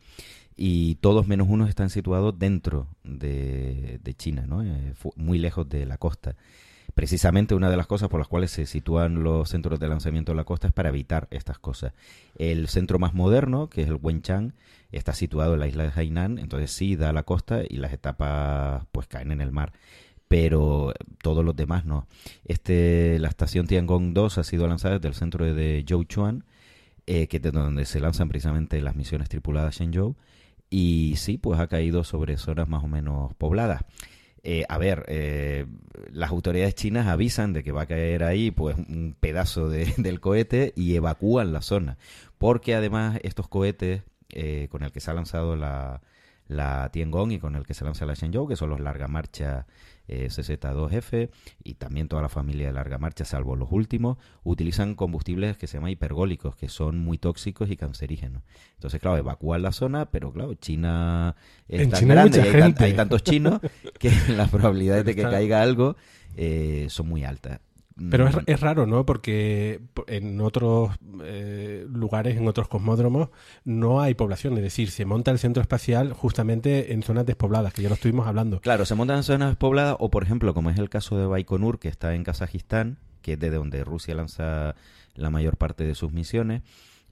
y 0.57 0.97
todos 0.97 1.27
menos 1.27 1.49
uno 1.51 1.67
están 1.67 1.91
situados 1.91 2.39
dentro 2.39 2.87
de, 3.03 4.01
China, 4.17 4.47
¿no? 4.47 4.65
muy 5.17 5.39
lejos 5.39 5.69
de 5.69 5.87
la 5.87 5.99
costa. 5.99 6.37
Precisamente 6.95 7.55
una 7.55 7.71
de 7.71 7.77
las 7.77 7.87
cosas 7.87 8.09
por 8.09 8.21
las 8.21 8.29
cuales 8.29 8.53
se 8.53 8.67
sitúan 8.67 9.25
los 9.25 9.49
centros 9.49 9.81
de 9.81 9.89
lanzamiento 9.89 10.33
en 10.33 10.37
la 10.37 10.45
costa 10.45 10.69
es 10.69 10.73
para 10.73 10.91
evitar 10.91 11.27
estas 11.31 11.59
cosas. 11.59 11.93
El 12.37 12.69
centro 12.69 12.99
más 12.99 13.15
moderno, 13.15 13.69
que 13.69 13.83
es 13.83 13.89
el 13.89 13.99
Wenchang, 14.01 14.55
está 14.93 15.13
situado 15.13 15.55
en 15.55 15.61
la 15.61 15.67
isla 15.67 15.83
de 15.83 15.93
Hainan, 15.95 16.39
entonces 16.39 16.71
sí 16.71 16.95
da 16.95 17.11
a 17.11 17.13
la 17.13 17.25
costa 17.25 17.63
y 17.69 17.79
las 17.79 17.93
etapas 17.93 18.87
pues 18.93 19.09
caen 19.09 19.33
en 19.33 19.41
el 19.41 19.51
mar 19.51 19.73
pero 20.27 20.93
todos 21.23 21.45
los 21.45 21.55
demás 21.55 21.85
no. 21.85 22.09
Este, 22.45 23.21
la 23.21 23.29
estación 23.29 23.69
Tiangong 23.69 24.15
2 24.15 24.39
ha 24.39 24.43
sido 24.43 24.67
lanzada 24.67 24.95
desde 24.95 25.07
el 25.07 25.15
centro 25.15 25.45
de 25.45 25.85
Zhouchuan, 25.87 26.45
eh, 27.07 27.29
que 27.29 27.37
es 27.37 27.43
de 27.43 27.53
donde 27.53 27.85
se 27.85 28.01
lanzan 28.01 28.29
precisamente 28.29 28.81
las 28.81 28.97
misiones 28.97 29.29
tripuladas 29.29 29.77
Shenzhou, 29.77 30.17
y 30.71 31.15
sí, 31.19 31.39
pues 31.39 31.61
ha 31.61 31.69
caído 31.69 32.03
sobre 32.03 32.37
zonas 32.37 32.69
más 32.69 32.83
o 32.83 32.89
menos 32.89 33.35
pobladas. 33.35 33.83
Eh, 34.47 34.65
a 34.69 34.77
ver, 34.77 35.07
eh, 35.09 35.65
las 36.13 36.31
autoridades 36.31 36.75
chinas 36.75 37.07
avisan 37.07 37.55
de 37.55 37.65
que 37.65 37.73
va 37.73 37.83
a 37.83 37.87
caer 37.87 38.23
ahí 38.23 38.51
pues 38.51 38.77
un 38.77 39.17
pedazo 39.19 39.69
del 39.97 40.21
cohete 40.21 40.75
y 40.77 40.95
evacúan 40.97 41.53
la 41.53 41.63
zona. 41.63 41.97
Porque 42.37 42.75
además 42.75 43.19
estos 43.23 43.49
cohetes 43.49 44.03
eh, 44.29 44.69
con 44.71 44.83
el 44.83 44.93
que 44.93 45.01
se 45.01 45.11
ha 45.11 45.15
lanzado 45.15 45.57
la, 45.57 46.03
la 46.47 46.91
Tiangong 46.93 47.33
y 47.33 47.39
con 47.39 47.57
el 47.57 47.65
que 47.65 47.73
se 47.73 47.85
lanza 47.85 48.05
la 48.05 48.15
Shenzhou, 48.15 48.47
que 48.47 48.57
son 48.57 48.69
los 48.69 48.81
larga 48.81 49.09
marcha 49.09 49.67
eh, 50.09 50.27
CZ2F 50.29 51.31
y 51.63 51.75
también 51.75 52.09
toda 52.09 52.23
la 52.23 52.29
familia 52.29 52.67
de 52.67 52.73
larga 52.73 52.99
marcha, 52.99 53.25
salvo 53.25 53.57
los 53.57 53.71
últimos, 53.73 54.19
utilizan 54.43 54.95
combustibles 54.95 55.57
que 55.57 55.67
se 55.67 55.79
llaman 55.79 55.91
hipergólicos, 55.91 56.57
que 56.57 56.69
son 56.69 56.99
muy 56.99 57.19
tóxicos 57.19 57.71
y 57.71 57.77
cancerígenos. 57.77 58.43
Entonces, 58.75 59.01
claro, 59.01 59.17
evacúan 59.17 59.63
la 59.63 59.73
zona, 59.73 60.11
pero 60.11 60.33
claro, 60.33 60.55
China 60.55 61.37
es 61.69 61.89
tan 61.89 62.09
grande, 62.09 62.41
hay, 62.41 62.75
hay, 62.77 62.93
tantos 62.95 63.23
chinos 63.23 63.61
que 63.99 64.11
las 64.37 64.51
probabilidades 64.51 65.05
de 65.05 65.15
que 65.15 65.23
caiga 65.23 65.63
algo 65.63 65.97
eh, 66.37 66.87
son 66.91 67.09
muy 67.09 67.25
altas. 67.25 67.61
Pero 68.11 68.27
es, 68.27 68.35
mm. 68.35 68.41
es, 68.47 68.61
raro, 68.61 68.87
¿no? 68.87 69.07
Porque 69.07 69.81
en 70.09 70.41
otros 70.41 70.91
eh, 71.23 71.87
lugares, 71.89 72.37
en 72.37 72.49
otros 72.49 72.67
cosmódromos, 72.67 73.29
no 73.65 74.01
hay 74.01 74.15
población. 74.15 74.57
Es 74.57 74.65
decir, 74.65 74.91
se 74.91 75.05
monta 75.05 75.31
el 75.31 75.39
centro 75.39 75.61
espacial 75.61 76.13
justamente 76.13 76.93
en 76.93 77.03
zonas 77.03 77.25
despobladas, 77.25 77.73
que 77.73 77.83
ya 77.83 77.89
lo 77.89 77.95
estuvimos 77.95 78.27
hablando. 78.27 78.61
Claro, 78.61 78.85
se 78.85 78.97
montan 78.97 79.19
en 79.19 79.23
zonas 79.23 79.51
despobladas, 79.51 79.97
o 80.01 80.11
por 80.11 80.25
ejemplo, 80.25 80.55
como 80.55 80.71
es 80.71 80.79
el 80.79 80.91
caso 80.91 81.17
de 81.17 81.27
Baikonur, 81.27 81.79
que 81.79 81.89
está 81.89 82.15
en 82.15 82.25
Kazajistán, 82.25 82.99
que 83.23 83.35
es 83.35 83.39
desde 83.39 83.57
donde 83.57 83.85
Rusia 83.85 84.15
lanza 84.15 84.75
la 85.15 85.31
mayor 85.31 85.57
parte 85.57 85.85
de 85.85 85.95
sus 85.95 86.13
misiones. 86.13 86.63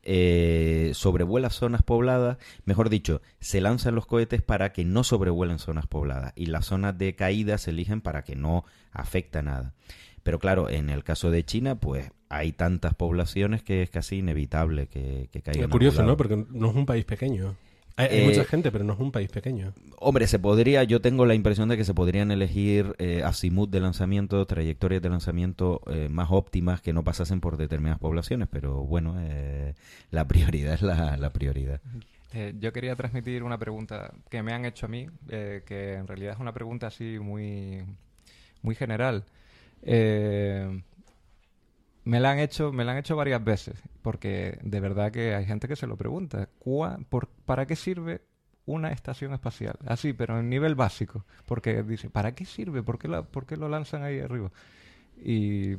Eh, 0.05 0.91
sobrevuela 0.95 1.49
zonas 1.49 1.83
pobladas, 1.83 2.39
mejor 2.65 2.91
dicho, 2.91 3.23
se 3.39 3.61
lanzan 3.61 3.95
los 3.95 4.07
cohetes 4.07 4.43
para 4.43 4.73
que 4.73 4.85
no 4.85 5.05
sobrevuelen 5.05 5.61
zonas 5.61 5.87
pobladas 5.87 6.33
y 6.35 6.47
las 6.47 6.67
zonas 6.67 6.99
de 6.99 7.15
caída 7.15 7.57
se 7.57 7.71
eligen 7.71 8.01
para 8.01 8.25
que 8.25 8.35
no 8.35 8.65
afecta 8.91 9.43
nada. 9.43 9.75
Pero 10.23 10.39
claro, 10.39 10.69
en 10.69 10.91
el 10.91 11.05
caso 11.05 11.31
de 11.31 11.45
China, 11.45 11.75
pues 11.77 12.11
hay 12.29 12.53
tantas 12.53 12.95
poblaciones 12.95 13.63
que 13.63 13.83
es 13.83 13.91
casi 13.91 14.19
inevitable 14.19 14.87
que, 14.87 15.29
que 15.33 15.43
caigan. 15.43 15.65
Es 15.65 15.71
curioso, 15.71 16.03
¿no? 16.03 16.17
Porque 16.17 16.47
no 16.51 16.71
es 16.71 16.77
un 16.77 16.87
país 16.87 17.05
pequeño. 17.05 17.57
Hay, 17.97 18.25
mucha 18.25 18.43
eh, 18.43 18.45
gente, 18.45 18.73
pero 18.73 18.85
no 18.85 18.95
es 18.95 19.01
un 19.01 19.13
país 19.13 19.29
pequeño. 19.31 19.75
Hombre, 19.99 20.27
se 20.27 20.39
podría, 20.39 20.83
yo 20.85 21.01
tengo 21.01 21.27
la 21.27 21.35
impresión 21.35 21.69
de 21.69 21.77
que 21.77 21.85
se 21.85 21.95
podrían 21.95 22.31
elegir 22.31 22.95
eh, 22.99 23.23
azimut 23.23 23.71
de 23.71 23.81
lanzamiento, 23.81 24.45
trayectorias 24.47 25.03
de 25.03 25.11
lanzamiento 25.11 25.83
eh, 25.87 26.09
más 26.09 26.29
óptimas 26.31 26.81
que 26.81 26.93
no 26.93 27.05
pasasen 27.05 27.41
por 27.41 27.57
determinadas 27.57 27.99
poblaciones, 27.99 28.49
pero 28.51 28.83
bueno, 28.85 29.17
eh, 29.21 29.75
la 30.11 30.27
prioridad 30.27 30.75
es 30.75 30.83
la, 30.83 31.17
la 31.17 31.31
prioridad. 31.31 31.81
yo 32.59 32.73
quería 32.73 32.97
transmitir 32.97 33.43
una 33.43 33.59
pregunta 33.59 34.13
que 34.31 34.43
me 34.43 34.53
han 34.53 34.65
hecho 34.65 34.87
a 34.87 34.89
mí, 34.89 35.07
que 35.29 35.95
en 35.95 36.07
realidad 36.07 36.35
es 36.35 36.41
una 36.41 36.55
pregunta 36.55 36.87
así 36.87 37.19
muy, 37.19 37.83
muy 38.63 38.75
general. 38.75 39.25
Eh, 39.83 40.83
me 42.05 42.21
la 42.21 42.33
han 42.33 42.39
hecho, 42.39 42.73
me 42.73 42.85
la 42.85 42.93
han 42.93 42.99
hecho 42.99 43.17
varias 43.17 43.43
veces, 43.45 43.81
porque 44.03 44.59
de 44.63 44.81
verdad 44.81 45.13
que 45.13 45.35
hay 45.35 45.45
gente 45.45 45.69
que 45.69 45.77
se 45.77 45.87
lo 45.87 45.97
pregunta. 45.97 46.49
¿Para 47.45 47.67
qué 47.67 47.77
sirve 47.77 48.23
una 48.67 48.91
estación 48.91 49.33
espacial? 49.33 49.77
Así, 49.87 50.13
pero 50.13 50.39
en 50.39 50.49
nivel 50.49 50.75
básico. 50.75 51.25
Porque 51.47 51.83
dice, 51.83 52.11
¿para 52.11 52.35
qué 52.35 52.45
sirve? 52.45 52.83
¿Por 52.83 52.99
qué, 52.99 53.57
lo 53.57 53.69
lanzan 53.69 54.03
ahí 54.03 54.19
arriba? 54.19 54.51
Y 55.17 55.75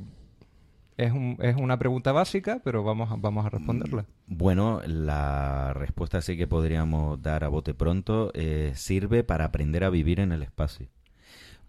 es, 0.96 1.12
un, 1.12 1.38
es 1.42 1.58
una 1.58 1.78
pregunta 1.78 2.14
básica, 2.14 2.62
pero 2.64 2.84
vamos 2.84 3.12
a, 3.46 3.50
responderla. 3.50 4.06
Bueno, 4.28 4.82
la 4.86 5.74
respuesta 5.74 6.22
sí 6.22 6.38
que 6.38 6.48
podríamos 6.48 7.22
dar 7.22 7.44
a 7.44 7.50
bote 7.50 7.74
pronto. 7.74 8.32
Eh, 8.34 8.72
sirve 8.76 9.26
para 9.26 9.46
aprender 9.46 9.84
a 9.84 9.90
vivir 9.90 10.22
en 10.22 10.32
el 10.32 10.44
espacio 10.44 10.88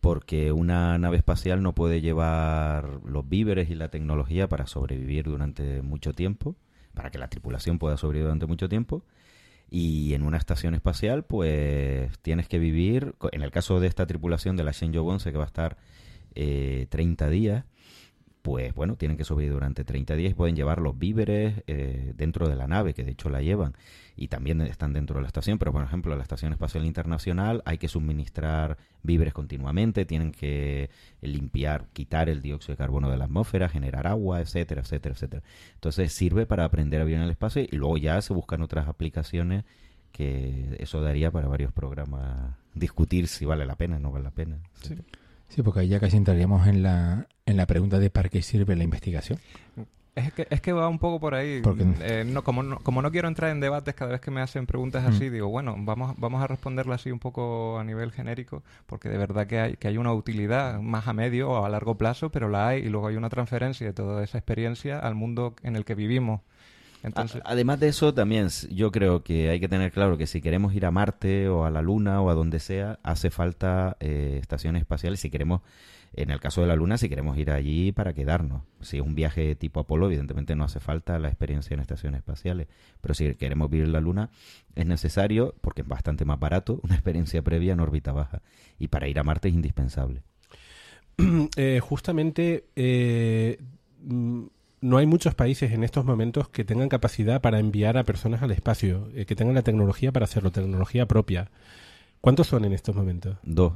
porque 0.04 0.52
una 0.52 0.98
nave 0.98 1.16
espacial 1.16 1.62
no 1.62 1.74
puede 1.74 2.02
llevar 2.02 3.00
los 3.06 3.26
víveres 3.26 3.70
y 3.70 3.74
la 3.74 3.88
tecnología 3.88 4.50
para 4.50 4.66
sobrevivir 4.66 5.24
durante 5.24 5.80
mucho 5.80 6.12
tiempo, 6.12 6.56
para 6.92 7.10
que 7.10 7.16
la 7.16 7.28
tripulación 7.28 7.78
pueda 7.78 7.96
sobrevivir 7.96 8.26
durante 8.26 8.44
mucho 8.44 8.68
tiempo. 8.68 9.02
Y 9.70 10.12
en 10.12 10.22
una 10.22 10.36
estación 10.36 10.74
espacial, 10.74 11.24
pues 11.24 12.18
tienes 12.18 12.48
que 12.48 12.58
vivir, 12.58 13.14
en 13.32 13.40
el 13.40 13.50
caso 13.50 13.80
de 13.80 13.86
esta 13.86 14.06
tripulación 14.06 14.56
de 14.56 14.64
la 14.64 14.72
Shenzhou 14.72 15.08
11, 15.08 15.32
que 15.32 15.38
va 15.38 15.44
a 15.44 15.46
estar 15.46 15.78
eh, 16.34 16.86
30 16.90 17.30
días, 17.30 17.64
pues 18.44 18.74
bueno, 18.74 18.96
tienen 18.96 19.16
que 19.16 19.24
sobrevivir 19.24 19.54
durante 19.54 19.84
30 19.84 20.16
días 20.16 20.34
pueden 20.34 20.54
llevar 20.54 20.78
los 20.78 20.98
víveres 20.98 21.62
eh, 21.66 22.12
dentro 22.14 22.46
de 22.46 22.54
la 22.54 22.66
nave, 22.66 22.92
que 22.92 23.02
de 23.02 23.12
hecho 23.12 23.30
la 23.30 23.40
llevan, 23.40 23.74
y 24.16 24.28
también 24.28 24.60
están 24.60 24.92
dentro 24.92 25.16
de 25.16 25.22
la 25.22 25.28
estación, 25.28 25.58
pero 25.58 25.72
por 25.72 25.82
ejemplo, 25.82 26.14
la 26.14 26.22
Estación 26.22 26.52
Espacial 26.52 26.84
Internacional 26.84 27.62
hay 27.64 27.78
que 27.78 27.88
suministrar 27.88 28.76
víveres 29.02 29.32
continuamente, 29.32 30.04
tienen 30.04 30.30
que 30.30 30.90
limpiar, 31.22 31.86
quitar 31.94 32.28
el 32.28 32.42
dióxido 32.42 32.74
de 32.74 32.76
carbono 32.76 33.10
de 33.10 33.16
la 33.16 33.24
atmósfera, 33.24 33.70
generar 33.70 34.06
agua, 34.06 34.42
etcétera, 34.42 34.82
etcétera, 34.82 35.14
etcétera. 35.14 35.42
Entonces 35.72 36.12
sirve 36.12 36.44
para 36.44 36.66
aprender 36.66 37.00
a 37.00 37.04
vivir 37.04 37.20
en 37.20 37.24
el 37.24 37.30
espacio 37.30 37.62
y 37.62 37.74
luego 37.74 37.96
ya 37.96 38.20
se 38.20 38.34
buscan 38.34 38.60
otras 38.60 38.88
aplicaciones 38.88 39.64
que 40.12 40.76
eso 40.80 41.00
daría 41.00 41.30
para 41.30 41.48
varios 41.48 41.72
programas 41.72 42.56
discutir 42.74 43.26
si 43.26 43.46
vale 43.46 43.64
la 43.64 43.76
pena 43.76 43.98
no 43.98 44.12
vale 44.12 44.24
la 44.24 44.32
pena. 44.32 44.58
Sí. 44.82 44.96
Sí, 45.48 45.62
porque 45.62 45.80
ahí 45.80 45.88
ya 45.88 46.00
casi 46.00 46.16
entraríamos 46.16 46.66
en 46.66 46.82
la, 46.82 47.28
en 47.46 47.56
la 47.56 47.66
pregunta 47.66 47.98
de 47.98 48.10
para 48.10 48.28
qué 48.28 48.42
sirve 48.42 48.74
la 48.76 48.84
investigación. 48.84 49.38
Es 50.14 50.32
que, 50.32 50.46
es 50.48 50.60
que 50.60 50.72
va 50.72 50.88
un 50.88 50.98
poco 51.00 51.18
por 51.18 51.34
ahí. 51.34 51.60
Porque- 51.60 51.84
Eh, 52.00 52.24
no, 52.24 52.42
como, 52.44 52.62
no, 52.62 52.78
como 52.78 53.02
no 53.02 53.10
quiero 53.10 53.26
entrar 53.26 53.50
en 53.50 53.58
debates 53.60 53.94
cada 53.94 54.12
vez 54.12 54.20
que 54.20 54.30
me 54.30 54.40
hacen 54.40 54.64
preguntas 54.64 55.04
así, 55.04 55.28
digo, 55.28 55.48
bueno, 55.48 55.74
vamos, 55.78 56.14
vamos 56.18 56.40
a 56.42 56.46
responderlo 56.46 56.94
así 56.94 57.10
un 57.10 57.18
poco 57.18 57.78
a 57.80 57.84
nivel 57.84 58.12
genérico, 58.12 58.62
porque 58.86 59.08
de 59.08 59.18
verdad 59.18 59.46
que 59.48 59.58
hay, 59.58 59.76
que 59.76 59.88
hay 59.88 59.98
una 59.98 60.12
utilidad 60.12 60.80
más 60.80 61.08
a 61.08 61.12
medio 61.12 61.50
o 61.50 61.64
a 61.64 61.68
largo 61.68 61.96
plazo, 61.96 62.30
pero 62.30 62.48
la 62.48 62.68
hay, 62.68 62.82
y 62.84 62.88
luego 62.88 63.08
hay 63.08 63.16
una 63.16 63.28
transferencia 63.28 63.86
de 63.88 63.92
toda 63.92 64.22
esa 64.22 64.38
experiencia 64.38 65.00
al 65.00 65.16
mundo 65.16 65.54
en 65.64 65.74
el 65.76 65.84
que 65.84 65.96
vivimos. 65.96 66.40
Entonces, 67.02 67.42
A- 67.44 67.50
además 67.50 67.80
de 67.80 67.88
eso, 67.88 68.14
también 68.14 68.48
yo 68.70 68.90
creo 68.92 69.22
que 69.24 69.50
hay 69.50 69.58
que 69.60 69.68
tener 69.68 69.90
claro 69.90 70.16
que 70.16 70.26
si 70.28 70.40
queremos 70.40 70.74
ir 70.74 70.86
a 70.86 70.90
Marte 70.92 71.48
o 71.48 71.64
a 71.66 71.70
la 71.70 71.82
Luna 71.82 72.22
o 72.22 72.30
a 72.30 72.34
donde 72.34 72.60
sea, 72.60 72.98
hace 73.02 73.30
falta 73.30 73.96
eh, 74.00 74.38
estaciones 74.40 74.80
espaciales. 74.80 75.18
Si 75.20 75.28
queremos, 75.28 75.60
en 76.16 76.30
el 76.30 76.40
caso 76.40 76.60
de 76.60 76.68
la 76.68 76.76
Luna, 76.76 76.96
si 76.96 77.08
queremos 77.08 77.36
ir 77.38 77.50
allí 77.50 77.92
para 77.92 78.12
quedarnos. 78.12 78.62
Si 78.80 78.98
es 78.98 79.02
un 79.02 79.14
viaje 79.14 79.54
tipo 79.56 79.80
Apolo, 79.80 80.06
evidentemente 80.06 80.54
no 80.54 80.64
hace 80.64 80.80
falta 80.80 81.18
la 81.18 81.28
experiencia 81.28 81.74
en 81.74 81.80
estaciones 81.80 82.18
espaciales. 82.18 82.68
Pero 83.00 83.14
si 83.14 83.34
queremos 83.34 83.70
vivir 83.70 83.88
la 83.88 84.00
Luna, 84.00 84.30
es 84.74 84.86
necesario, 84.86 85.54
porque 85.60 85.82
es 85.82 85.88
bastante 85.88 86.24
más 86.24 86.38
barato, 86.38 86.80
una 86.84 86.94
experiencia 86.94 87.42
previa 87.42 87.72
en 87.72 87.80
órbita 87.80 88.12
baja. 88.12 88.42
Y 88.78 88.88
para 88.88 89.08
ir 89.08 89.18
a 89.18 89.24
Marte 89.24 89.48
es 89.48 89.54
indispensable. 89.54 90.22
Eh, 91.56 91.78
justamente 91.80 92.64
eh, 92.74 93.60
mm, 94.02 94.42
no 94.80 94.96
hay 94.98 95.06
muchos 95.06 95.36
países 95.36 95.70
en 95.70 95.84
estos 95.84 96.04
momentos 96.04 96.48
que 96.48 96.64
tengan 96.64 96.88
capacidad 96.88 97.40
para 97.40 97.60
enviar 97.60 97.96
a 97.96 98.02
personas 98.02 98.42
al 98.42 98.50
espacio, 98.50 99.08
eh, 99.14 99.24
que 99.24 99.36
tengan 99.36 99.54
la 99.54 99.62
tecnología 99.62 100.10
para 100.10 100.24
hacerlo, 100.24 100.50
tecnología 100.50 101.06
propia. 101.06 101.52
¿Cuántos 102.20 102.48
son 102.48 102.64
en 102.64 102.72
estos 102.72 102.96
momentos? 102.96 103.36
Dos, 103.44 103.74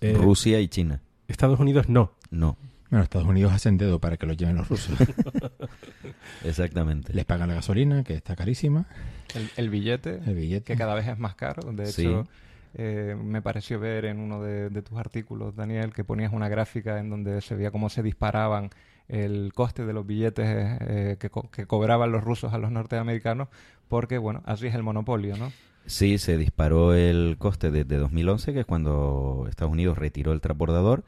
Rusia 0.00 0.60
y 0.60 0.68
China. 0.68 1.02
Estados 1.30 1.58
Unidos 1.60 1.88
no. 1.88 2.12
No, 2.30 2.56
Bueno, 2.90 3.02
Estados 3.04 3.26
Unidos 3.28 3.52
hacen 3.52 3.76
dedo 3.78 3.98
para 4.00 4.16
que 4.16 4.26
lo 4.26 4.32
lleven 4.34 4.56
los 4.56 4.68
rusos. 4.68 4.98
exactamente. 6.44 7.12
Les 7.12 7.24
pagan 7.24 7.48
la 7.48 7.54
gasolina, 7.54 8.04
que 8.04 8.14
está 8.14 8.36
carísima, 8.36 8.86
el, 9.34 9.48
el 9.56 9.70
billete, 9.70 10.20
el 10.26 10.34
billete. 10.34 10.64
que 10.72 10.76
cada 10.76 10.94
vez 10.94 11.06
es 11.08 11.18
más 11.18 11.34
caro. 11.34 11.72
De 11.72 11.86
Sí. 11.86 12.02
hecho, 12.06 12.26
eh, 12.74 13.16
me 13.22 13.42
pareció 13.42 13.78
ver 13.80 14.04
en 14.04 14.18
uno 14.20 14.42
de, 14.42 14.70
de 14.70 14.82
tus 14.82 14.98
artículos, 14.98 15.56
Daniel, 15.56 15.92
que 15.92 16.04
ponías 16.04 16.32
una 16.32 16.48
gráfica 16.48 16.98
en 16.98 17.10
donde 17.10 17.40
se 17.40 17.54
veía 17.56 17.70
cómo 17.70 17.88
se 17.88 18.02
disparaban 18.02 18.70
el 19.08 19.52
coste 19.54 19.84
de 19.86 19.92
los 19.92 20.06
billetes 20.06 20.46
eh, 20.48 21.16
que, 21.18 21.30
co- 21.30 21.50
que 21.50 21.66
cobraban 21.66 22.12
los 22.12 22.22
rusos 22.22 22.52
a 22.52 22.58
los 22.58 22.70
norteamericanos, 22.70 23.48
porque, 23.88 24.18
bueno, 24.18 24.40
así 24.46 24.68
es 24.68 24.74
el 24.76 24.84
monopolio, 24.84 25.36
¿no? 25.36 25.52
Sí, 25.86 26.18
se 26.18 26.36
disparó 26.36 26.94
el 26.94 27.34
coste 27.38 27.72
desde 27.72 27.96
2011, 27.96 28.52
que 28.52 28.60
es 28.60 28.66
cuando 28.66 29.46
Estados 29.48 29.72
Unidos 29.72 29.98
retiró 29.98 30.32
el 30.32 30.40
transbordador, 30.40 31.02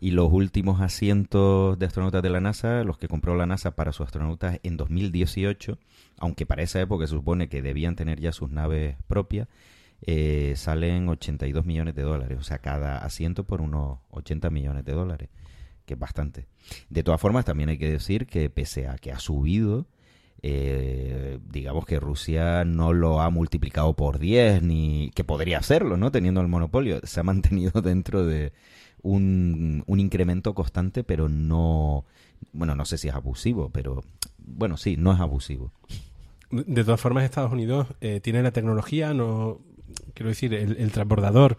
y 0.00 0.12
los 0.12 0.32
últimos 0.32 0.80
asientos 0.80 1.78
de 1.78 1.84
astronautas 1.84 2.22
de 2.22 2.30
la 2.30 2.40
NASA, 2.40 2.84
los 2.84 2.96
que 2.96 3.06
compró 3.06 3.36
la 3.36 3.44
NASA 3.44 3.76
para 3.76 3.92
sus 3.92 4.06
astronautas 4.06 4.58
en 4.62 4.78
2018, 4.78 5.78
aunque 6.18 6.46
para 6.46 6.62
esa 6.62 6.80
época 6.80 7.06
se 7.06 7.14
supone 7.14 7.50
que 7.50 7.60
debían 7.60 7.96
tener 7.96 8.18
ya 8.18 8.32
sus 8.32 8.50
naves 8.50 8.96
propias, 9.06 9.48
eh, 10.06 10.54
salen 10.56 11.06
82 11.10 11.66
millones 11.66 11.94
de 11.94 12.02
dólares, 12.02 12.38
o 12.40 12.42
sea, 12.42 12.58
cada 12.58 12.98
asiento 12.98 13.44
por 13.44 13.60
unos 13.60 13.98
80 14.10 14.48
millones 14.48 14.86
de 14.86 14.92
dólares, 14.92 15.28
que 15.84 15.94
es 15.94 16.00
bastante. 16.00 16.46
De 16.88 17.02
todas 17.02 17.20
formas, 17.20 17.44
también 17.44 17.68
hay 17.68 17.76
que 17.76 17.90
decir 17.90 18.26
que 18.26 18.48
pese 18.48 18.88
a 18.88 18.96
que 18.96 19.12
ha 19.12 19.18
subido, 19.18 19.86
eh, 20.40 21.38
digamos 21.50 21.84
que 21.84 22.00
Rusia 22.00 22.64
no 22.64 22.94
lo 22.94 23.20
ha 23.20 23.28
multiplicado 23.28 23.94
por 23.94 24.18
10, 24.18 24.62
ni 24.62 25.10
que 25.14 25.24
podría 25.24 25.58
hacerlo, 25.58 25.98
¿no? 25.98 26.10
Teniendo 26.10 26.40
el 26.40 26.48
monopolio. 26.48 27.00
Se 27.04 27.20
ha 27.20 27.22
mantenido 27.22 27.82
dentro 27.82 28.24
de 28.24 28.54
un, 29.02 29.82
un 29.86 30.00
incremento 30.00 30.54
constante, 30.54 31.04
pero 31.04 31.28
no, 31.28 32.04
bueno, 32.52 32.74
no 32.74 32.84
sé 32.84 32.98
si 32.98 33.08
es 33.08 33.14
abusivo, 33.14 33.70
pero 33.70 34.02
bueno, 34.38 34.76
sí, 34.76 34.96
no 34.96 35.12
es 35.12 35.20
abusivo. 35.20 35.72
De 36.50 36.82
todas 36.84 37.00
formas, 37.00 37.24
Estados 37.24 37.52
Unidos 37.52 37.86
eh, 38.00 38.20
tiene 38.20 38.42
la 38.42 38.50
tecnología, 38.50 39.14
no 39.14 39.60
quiero 40.14 40.28
decir, 40.30 40.52
el, 40.54 40.76
el 40.76 40.90
transbordador 40.92 41.56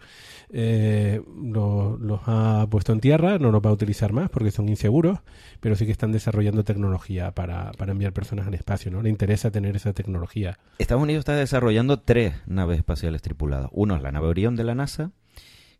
eh, 0.50 1.22
lo- 1.42 1.96
los 1.98 2.20
ha 2.26 2.66
puesto 2.70 2.92
en 2.92 3.00
tierra, 3.00 3.38
no 3.38 3.50
los 3.50 3.62
va 3.62 3.70
a 3.70 3.72
utilizar 3.72 4.12
más 4.12 4.28
porque 4.30 4.50
son 4.50 4.68
inseguros, 4.68 5.18
pero 5.60 5.76
sí 5.76 5.86
que 5.86 5.92
están 5.92 6.12
desarrollando 6.12 6.64
tecnología 6.64 7.30
para, 7.32 7.72
para 7.72 7.92
enviar 7.92 8.12
personas 8.12 8.46
al 8.46 8.54
espacio, 8.54 8.90
¿no? 8.90 9.02
Le 9.02 9.08
interesa 9.08 9.50
tener 9.50 9.76
esa 9.76 9.92
tecnología. 9.94 10.58
Estados 10.78 11.02
Unidos 11.02 11.20
está 11.20 11.34
desarrollando 11.36 12.00
tres 12.00 12.34
naves 12.46 12.78
espaciales 12.78 13.22
tripuladas. 13.22 13.70
Uno 13.72 13.96
es 13.96 14.02
la 14.02 14.12
nave 14.12 14.28
Orión 14.28 14.56
de 14.56 14.64
la 14.64 14.74
NASA, 14.74 15.10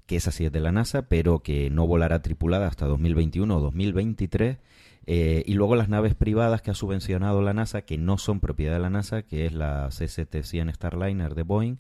que 0.07 0.17
esa 0.17 0.31
sí 0.33 0.45
es 0.45 0.53
de 0.53 0.61
la 0.61 0.73
NASA, 0.73 1.03
pero 1.09 1.41
que 1.41 1.71
no 1.71 1.87
volará 1.87 2.23
tripulada 2.23 2.67
hasta 2.67 2.87
2021 2.87 3.57
o 3.57 3.61
2023. 3.61 4.59
Eh, 5.07 5.43
y 5.47 5.55
luego 5.55 5.75
las 5.75 5.89
naves 5.89 6.15
privadas 6.15 6.63
que 6.63 6.71
ha 6.71 6.75
subvencionado 6.75 7.43
la 7.43 7.53
NASA, 7.55 7.83
que 7.83 7.99
no 7.99 8.19
son 8.19 8.39
propiedad 8.41 8.75
de 8.75 8.79
la 8.81 8.91
NASA, 8.91 9.23
que 9.23 9.47
es 9.47 9.53
la 9.53 9.89
CST-100 9.91 10.73
Starliner 10.75 11.35
de 11.35 11.43
Boeing 11.43 11.77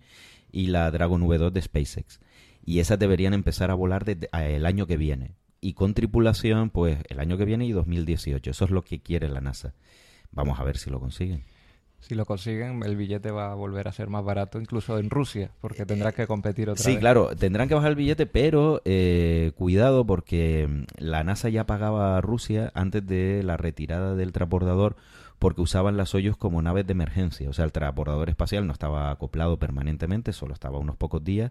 y 0.50 0.66
la 0.66 0.90
Dragon 0.90 1.22
V2 1.22 1.52
de 1.52 1.62
SpaceX. 1.62 2.20
Y 2.64 2.80
esas 2.80 2.98
deberían 2.98 3.32
empezar 3.34 3.70
a 3.70 3.74
volar 3.74 4.04
desde 4.04 4.28
a- 4.32 4.44
el 4.46 4.66
año 4.66 4.86
que 4.86 4.96
viene. 4.96 5.34
Y 5.60 5.74
con 5.74 5.94
tripulación, 5.94 6.70
pues 6.70 6.98
el 7.08 7.20
año 7.20 7.36
que 7.38 7.44
viene 7.44 7.64
y 7.66 7.72
2018. 7.72 8.50
Eso 8.50 8.64
es 8.64 8.70
lo 8.72 8.82
que 8.82 9.00
quiere 9.00 9.28
la 9.28 9.40
NASA. 9.40 9.74
Vamos 10.32 10.58
a 10.58 10.64
ver 10.64 10.76
si 10.76 10.90
lo 10.90 10.98
consiguen. 10.98 11.44
Si 12.02 12.16
lo 12.16 12.24
consiguen, 12.26 12.82
el 12.82 12.96
billete 12.96 13.30
va 13.30 13.52
a 13.52 13.54
volver 13.54 13.86
a 13.86 13.92
ser 13.92 14.08
más 14.08 14.24
barato, 14.24 14.60
incluso 14.60 14.98
en 14.98 15.08
Rusia, 15.08 15.52
porque 15.60 15.86
tendrá 15.86 16.10
que 16.12 16.26
competir 16.26 16.68
otra 16.68 16.82
Sí, 16.82 16.90
vez. 16.92 16.98
claro, 17.00 17.30
tendrán 17.36 17.68
que 17.68 17.74
bajar 17.74 17.90
el 17.90 17.96
billete, 17.96 18.26
pero 18.26 18.82
eh, 18.84 19.52
cuidado 19.56 20.04
porque 20.04 20.66
mm, 20.68 20.82
la 20.98 21.22
NASA 21.22 21.48
ya 21.48 21.64
pagaba 21.64 22.16
a 22.16 22.20
Rusia 22.20 22.72
antes 22.74 23.06
de 23.06 23.42
la 23.44 23.56
retirada 23.56 24.16
del 24.16 24.32
transbordador 24.32 24.96
porque 25.38 25.60
usaban 25.60 25.96
las 25.96 26.10
Soyuz 26.10 26.36
como 26.36 26.60
naves 26.62 26.86
de 26.86 26.92
emergencia. 26.92 27.48
O 27.48 27.52
sea, 27.52 27.64
el 27.64 27.72
transbordador 27.72 28.28
espacial 28.30 28.66
no 28.66 28.72
estaba 28.72 29.10
acoplado 29.10 29.58
permanentemente, 29.58 30.32
solo 30.32 30.54
estaba 30.54 30.78
unos 30.78 30.96
pocos 30.96 31.24
días 31.24 31.50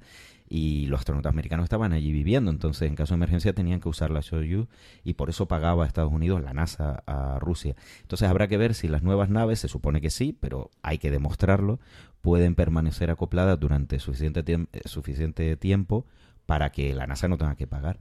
y 0.54 0.86
los 0.88 0.99
astronautas 0.99 1.32
americanos 1.32 1.64
estaban 1.64 1.93
allí 1.93 2.12
viviendo. 2.12 2.52
Entonces, 2.52 2.89
en 2.89 2.95
caso 2.95 3.14
de 3.14 3.20
emergencia 3.20 3.54
tenían 3.54 3.80
que 3.80 3.88
usar 3.88 4.12
la 4.12 4.22
Soyuz 4.22 4.68
y 5.06 5.14
por 5.14 5.30
eso 5.30 5.47
pagaba 5.47 5.86
a 5.86 5.88
Estados 5.88 6.12
Unidos 6.12 6.43
la 6.43 6.54
NASA 6.54 7.04
a 7.08 7.39
Rusia. 7.39 7.76
Entonces, 8.02 8.28
habrá 8.28 8.49
que 8.49 8.58
ver 8.58 8.74
si 8.74 8.89
las 8.89 9.02
nuevas 9.02 9.30
naves, 9.30 9.60
se 9.60 9.70
supone 9.70 10.02
que 10.02 10.10
sí, 10.10 10.38
pero 10.38 10.70
hay 10.82 10.97
que 10.97 11.10
demostrarlo, 11.10 11.80
pueden 12.20 12.56
permanecer 12.56 13.12
acopladas 13.12 13.58
durante 13.62 13.97
suficiente, 13.99 14.43
tiemp- 14.43 14.68
eh, 14.74 14.82
suficiente 14.86 15.56
tiempo 15.56 16.06
para 16.45 16.70
que 16.72 16.93
la 16.93 17.08
NASA 17.08 17.30
no 17.30 17.38
tenga 17.38 17.56
que 17.56 17.66
pagar. 17.66 17.99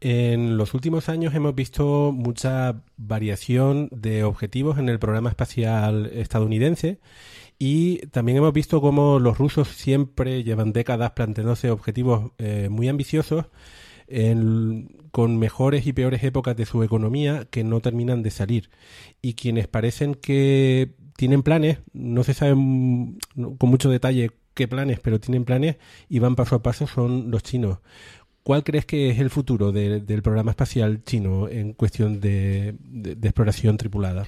En 0.00 0.58
los 0.58 0.74
últimos 0.74 1.08
años 1.08 1.34
hemos 1.34 1.54
visto 1.54 2.12
mucha 2.12 2.82
variación 2.96 3.88
de 3.92 4.24
objetivos 4.24 4.76
en 4.78 4.88
el 4.88 4.98
programa 4.98 5.30
espacial 5.30 6.06
estadounidense 6.12 6.98
y 7.58 7.98
también 8.08 8.38
hemos 8.38 8.52
visto 8.52 8.80
cómo 8.80 9.18
los 9.18 9.38
rusos 9.38 9.68
siempre 9.68 10.44
llevan 10.44 10.72
décadas 10.72 11.12
planteándose 11.12 11.70
objetivos 11.70 12.32
eh, 12.38 12.68
muy 12.70 12.88
ambiciosos 12.88 13.46
en- 14.08 14.88
con 15.10 15.38
mejores 15.38 15.86
y 15.86 15.92
peores 15.92 16.22
épocas 16.24 16.56
de 16.56 16.66
su 16.66 16.82
economía 16.82 17.46
que 17.50 17.64
no 17.64 17.80
terminan 17.80 18.22
de 18.22 18.30
salir 18.30 18.70
y 19.22 19.34
quienes 19.34 19.66
parecen 19.68 20.14
que 20.14 20.94
tienen 21.16 21.42
planes, 21.42 21.78
no 21.94 22.22
se 22.24 22.34
sabe 22.34 22.54
mm, 22.56 23.16
con 23.58 23.70
mucho 23.70 23.88
detalle 23.90 24.32
qué 24.54 24.68
planes, 24.68 25.00
pero 25.00 25.20
tienen 25.20 25.44
planes 25.44 25.76
y 26.08 26.18
van 26.18 26.36
paso 26.36 26.56
a 26.56 26.62
paso 26.62 26.86
son 26.86 27.30
los 27.30 27.42
chinos. 27.42 27.78
¿Cuál 28.42 28.62
crees 28.64 28.86
que 28.86 29.10
es 29.10 29.18
el 29.18 29.30
futuro 29.30 29.72
de- 29.72 30.00
del 30.00 30.22
programa 30.22 30.50
espacial 30.52 31.02
chino 31.04 31.48
en 31.48 31.72
cuestión 31.72 32.20
de 32.20 32.74
exploración 33.22 33.76
tripulada? 33.76 34.26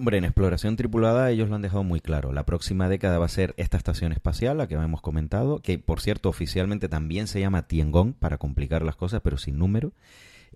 Hombre, 0.00 0.16
en 0.16 0.24
exploración 0.24 0.76
tripulada 0.76 1.30
ellos 1.30 1.50
lo 1.50 1.56
han 1.56 1.60
dejado 1.60 1.84
muy 1.84 2.00
claro. 2.00 2.32
La 2.32 2.46
próxima 2.46 2.88
década 2.88 3.18
va 3.18 3.26
a 3.26 3.28
ser 3.28 3.52
esta 3.58 3.76
estación 3.76 4.12
espacial, 4.12 4.56
la 4.56 4.66
que 4.66 4.72
hemos 4.74 5.02
comentado, 5.02 5.58
que 5.60 5.78
por 5.78 6.00
cierto 6.00 6.30
oficialmente 6.30 6.88
también 6.88 7.26
se 7.26 7.38
llama 7.38 7.66
Tiangong, 7.68 8.14
para 8.14 8.38
complicar 8.38 8.82
las 8.82 8.96
cosas, 8.96 9.20
pero 9.22 9.36
sin 9.36 9.58
número. 9.58 9.92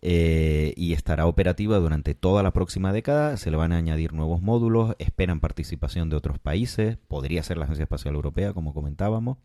eh, 0.07 0.74
y 0.76 0.92
estará 0.92 1.26
operativa 1.26 1.78
durante 1.78 2.14
toda 2.14 2.42
la 2.42 2.53
próxima 2.53 2.92
década. 2.92 3.36
Se 3.38 3.51
le 3.51 3.57
van 3.57 3.72
a 3.72 3.78
añadir 3.78 4.12
nuevos 4.12 4.42
módulos, 4.42 4.95
esperan 4.99 5.40
participación 5.40 6.11
de 6.11 6.16
otros 6.16 6.38
países, 6.38 6.99
podría 7.09 7.42
ser 7.42 7.57
la 7.59 7.64
Agencia 7.64 7.84
Espacial 7.84 8.14
Europea, 8.14 8.53
como 8.53 8.74
comentábamos. 8.74 9.38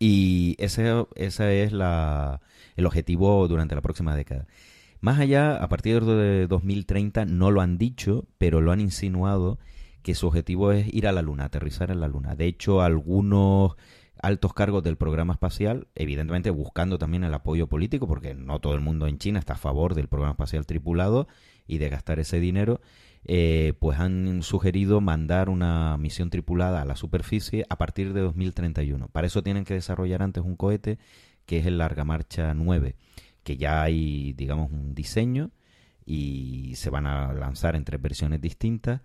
Y 0.00 0.56
ese, 0.58 1.06
ese 1.14 1.62
es 1.62 1.72
la, 1.72 2.40
el 2.76 2.86
objetivo 2.86 3.46
durante 3.48 3.74
la 3.76 3.82
próxima 3.82 4.16
década. 4.16 4.46
Más 5.04 5.18
allá, 5.18 5.56
a 5.56 5.68
partir 5.68 6.02
de 6.02 6.46
2030 6.46 7.26
no 7.26 7.50
lo 7.50 7.60
han 7.60 7.76
dicho, 7.76 8.26
pero 8.38 8.62
lo 8.62 8.72
han 8.72 8.80
insinuado 8.80 9.58
que 10.02 10.14
su 10.14 10.26
objetivo 10.26 10.72
es 10.72 10.86
ir 10.94 11.06
a 11.06 11.12
la 11.12 11.20
Luna, 11.20 11.44
aterrizar 11.44 11.90
en 11.90 12.00
la 12.00 12.08
Luna. 12.08 12.36
De 12.36 12.46
hecho, 12.46 12.80
algunos 12.80 13.76
altos 14.22 14.54
cargos 14.54 14.82
del 14.82 14.96
programa 14.96 15.34
espacial, 15.34 15.88
evidentemente 15.94 16.48
buscando 16.48 16.96
también 16.96 17.22
el 17.22 17.34
apoyo 17.34 17.66
político, 17.66 18.08
porque 18.08 18.34
no 18.34 18.60
todo 18.60 18.72
el 18.72 18.80
mundo 18.80 19.06
en 19.06 19.18
China 19.18 19.38
está 19.38 19.52
a 19.52 19.58
favor 19.58 19.94
del 19.94 20.08
programa 20.08 20.32
espacial 20.32 20.64
tripulado 20.64 21.28
y 21.66 21.76
de 21.76 21.90
gastar 21.90 22.18
ese 22.18 22.40
dinero, 22.40 22.80
eh, 23.26 23.74
pues 23.80 24.00
han 24.00 24.42
sugerido 24.42 25.02
mandar 25.02 25.50
una 25.50 25.98
misión 25.98 26.30
tripulada 26.30 26.80
a 26.80 26.86
la 26.86 26.96
superficie 26.96 27.66
a 27.68 27.76
partir 27.76 28.14
de 28.14 28.22
2031. 28.22 29.08
Para 29.08 29.26
eso 29.26 29.42
tienen 29.42 29.66
que 29.66 29.74
desarrollar 29.74 30.22
antes 30.22 30.42
un 30.42 30.56
cohete 30.56 30.98
que 31.44 31.58
es 31.58 31.66
el 31.66 31.76
Larga 31.76 32.04
Marcha 32.04 32.54
9, 32.54 32.96
que 33.44 33.56
ya 33.56 33.82
hay, 33.82 34.32
digamos, 34.32 34.70
un 34.72 34.94
diseño 34.94 35.50
y 36.04 36.72
se 36.74 36.90
van 36.90 37.06
a 37.06 37.32
lanzar 37.32 37.76
en 37.76 37.84
tres 37.84 38.00
versiones 38.00 38.40
distintas. 38.40 39.02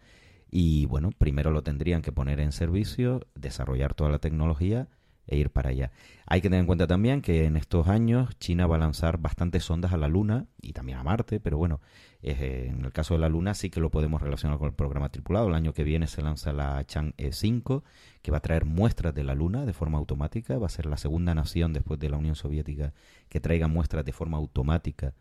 Y 0.49 0.85
bueno, 0.87 1.11
primero 1.11 1.51
lo 1.51 1.61
tendrían 1.61 2.01
que 2.01 2.11
poner 2.11 2.39
en 2.39 2.51
servicio, 2.51 3.27
desarrollar 3.35 3.93
toda 3.93 4.09
la 4.09 4.19
tecnología 4.19 4.87
e 5.29 5.37
ir 5.37 5.51
para 5.51 5.69
allá. 5.69 5.91
Hay 6.25 6.41
que 6.41 6.49
tener 6.49 6.61
en 6.61 6.65
cuenta 6.65 6.87
también 6.87 7.21
que 7.21 7.45
en 7.45 7.55
estos 7.55 7.87
años 7.87 8.37
China 8.39 8.67
va 8.67 8.75
a 8.75 8.79
lanzar 8.79 9.19
bastantes 9.19 9.63
sondas 9.63 9.93
a 9.93 9.97
la 9.97 10.07
Luna 10.07 10.47
y 10.61 10.73
también 10.73 10.97
a 10.97 11.03
Marte, 11.03 11.39
pero 11.39 11.57
bueno, 11.57 11.81
eh, 12.21 12.67
en 12.69 12.83
el 12.83 12.91
caso 12.91 13.13
de 13.13 13.19
la 13.19 13.29
Luna 13.29 13.53
sí 13.53 13.69
que 13.69 13.79
lo 13.79 13.91
podemos 13.91 14.21
relacionar 14.21 14.57
con 14.57 14.67
el 14.67 14.73
programa 14.73 15.09
tripulado. 15.09 15.47
El 15.47 15.55
año 15.55 15.73
que 15.73 15.83
viene 15.83 16.07
se 16.07 16.21
lanza 16.21 16.51
la 16.51 16.83
Chang'e 16.85 17.31
5, 17.31 17.83
que 18.21 18.31
va 18.31 18.37
a 18.37 18.41
traer 18.41 18.65
muestras 18.65 19.13
de 19.13 19.23
la 19.23 19.35
Luna 19.35 19.65
de 19.65 19.73
forma 19.73 19.97
automática. 19.97 20.57
Va 20.57 20.65
a 20.65 20.69
ser 20.69 20.87
la 20.87 20.97
segunda 20.97 21.33
nación 21.35 21.73
después 21.73 21.99
de 21.99 22.09
la 22.09 22.17
Unión 22.17 22.35
Soviética 22.35 22.93
que 23.29 23.39
traiga 23.39 23.67
muestras 23.67 24.03
de 24.03 24.11
forma 24.11 24.37
automática 24.37 25.13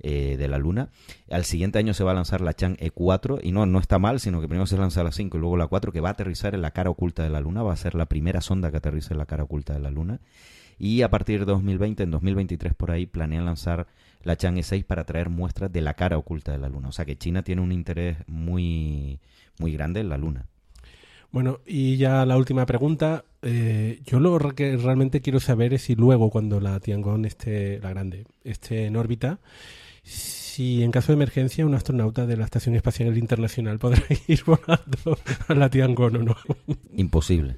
eh, 0.00 0.36
de 0.36 0.48
la 0.48 0.58
Luna. 0.58 0.90
Al 1.30 1.44
siguiente 1.44 1.78
año 1.78 1.94
se 1.94 2.04
va 2.04 2.10
a 2.10 2.14
lanzar 2.14 2.40
la 2.40 2.54
Chang'e 2.54 2.90
4 2.90 3.38
y 3.42 3.52
no, 3.52 3.64
no 3.66 3.78
está 3.78 3.98
mal, 3.98 4.20
sino 4.20 4.40
que 4.40 4.48
primero 4.48 4.66
se 4.66 4.76
lanza 4.76 5.02
la 5.02 5.12
5 5.12 5.36
y 5.36 5.40
luego 5.40 5.56
la 5.56 5.66
4 5.66 5.92
que 5.92 6.00
va 6.00 6.10
a 6.10 6.12
aterrizar 6.12 6.54
en 6.54 6.62
la 6.62 6.72
cara 6.72 6.90
oculta 6.90 7.22
de 7.22 7.30
la 7.30 7.40
Luna, 7.40 7.62
va 7.62 7.72
a 7.72 7.76
ser 7.76 7.94
la 7.94 8.06
primera 8.06 8.40
sonda 8.40 8.70
que 8.70 8.76
aterrice 8.78 9.14
en 9.14 9.18
la 9.18 9.26
cara 9.26 9.44
oculta 9.44 9.72
de 9.72 9.80
la 9.80 9.90
Luna. 9.90 10.20
Y 10.78 11.02
a 11.02 11.10
partir 11.10 11.40
de 11.40 11.46
2020, 11.46 12.02
en 12.02 12.10
2023 12.10 12.74
por 12.74 12.90
ahí, 12.90 13.06
planean 13.06 13.44
lanzar 13.44 13.86
la 14.22 14.36
Chang'e 14.36 14.62
6 14.62 14.84
para 14.84 15.04
traer 15.04 15.28
muestras 15.28 15.72
de 15.72 15.80
la 15.80 15.94
cara 15.94 16.18
oculta 16.18 16.52
de 16.52 16.58
la 16.58 16.68
Luna. 16.68 16.88
O 16.88 16.92
sea 16.92 17.04
que 17.04 17.16
China 17.16 17.42
tiene 17.42 17.62
un 17.62 17.72
interés 17.72 18.18
muy, 18.26 19.20
muy 19.58 19.72
grande 19.72 20.00
en 20.00 20.08
la 20.08 20.18
Luna. 20.18 20.46
Bueno, 21.34 21.58
y 21.66 21.96
ya 21.96 22.24
la 22.26 22.36
última 22.36 22.64
pregunta. 22.64 23.24
Eh, 23.42 24.00
yo 24.04 24.20
lo 24.20 24.38
que 24.54 24.76
realmente 24.76 25.20
quiero 25.20 25.40
saber 25.40 25.74
es 25.74 25.82
si 25.82 25.96
luego, 25.96 26.30
cuando 26.30 26.60
la 26.60 26.78
Tiangong 26.78 27.24
esté, 27.24 27.80
la 27.80 27.90
grande, 27.90 28.24
esté 28.44 28.86
en 28.86 28.96
órbita, 28.96 29.40
si 30.04 30.84
en 30.84 30.92
caso 30.92 31.08
de 31.08 31.14
emergencia 31.14 31.66
un 31.66 31.74
astronauta 31.74 32.26
de 32.26 32.36
la 32.36 32.44
Estación 32.44 32.76
Espacial 32.76 33.18
Internacional 33.18 33.78
podrá 33.78 34.02
ir 34.28 34.44
volando 34.44 35.18
a 35.48 35.54
la 35.54 35.68
Tiangong 35.68 36.16
o 36.16 36.22
no. 36.22 36.36
Imposible. 36.96 37.56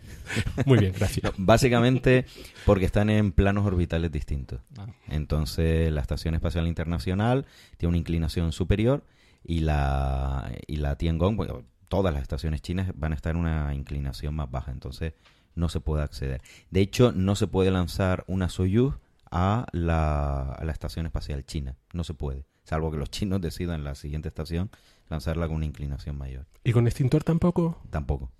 Muy 0.64 0.78
bien, 0.78 0.94
gracias. 0.96 1.32
básicamente 1.36 2.24
porque 2.64 2.86
están 2.86 3.10
en 3.10 3.32
planos 3.32 3.66
orbitales 3.66 4.10
distintos. 4.10 4.60
Ah. 4.78 4.86
Entonces 5.08 5.92
la 5.92 6.00
Estación 6.00 6.34
Espacial 6.34 6.66
Internacional 6.66 7.44
tiene 7.76 7.90
una 7.90 7.98
inclinación 7.98 8.52
superior 8.52 9.04
y 9.44 9.60
la, 9.60 10.50
y 10.66 10.76
la 10.76 10.96
Tiangong, 10.96 11.36
bueno, 11.36 11.64
todas 11.88 12.14
las 12.14 12.22
estaciones 12.22 12.62
chinas 12.62 12.92
van 12.94 13.12
a 13.12 13.16
estar 13.16 13.34
en 13.34 13.40
una 13.40 13.74
inclinación 13.74 14.34
más 14.34 14.50
baja. 14.50 14.72
Entonces 14.72 15.12
no 15.54 15.68
se 15.68 15.80
puede 15.80 16.02
acceder. 16.02 16.40
De 16.70 16.80
hecho, 16.80 17.12
no 17.12 17.34
se 17.34 17.46
puede 17.46 17.70
lanzar 17.70 18.24
una 18.26 18.48
Soyuz 18.48 18.94
a 19.30 19.66
la, 19.72 20.58
Estación 20.68 21.06
Espacial 21.06 21.44
China. 21.44 21.76
No 21.92 22.04
se 22.04 22.14
puede, 22.14 22.44
salvo 22.64 22.90
que 22.90 22.96
los 22.96 23.10
chinos 23.10 23.40
decidan 23.40 23.76
en 23.76 23.84
la 23.84 23.94
siguiente 23.94 24.28
estación 24.28 24.70
lanzarla 25.08 25.46
con 25.46 25.56
una 25.56 25.66
inclinación 25.66 26.18
mayor. 26.18 26.46
¿Y 26.64 26.72
con 26.72 26.86
extintor 26.86 27.22
tampoco? 27.24 27.80
Tampoco. 27.90 28.32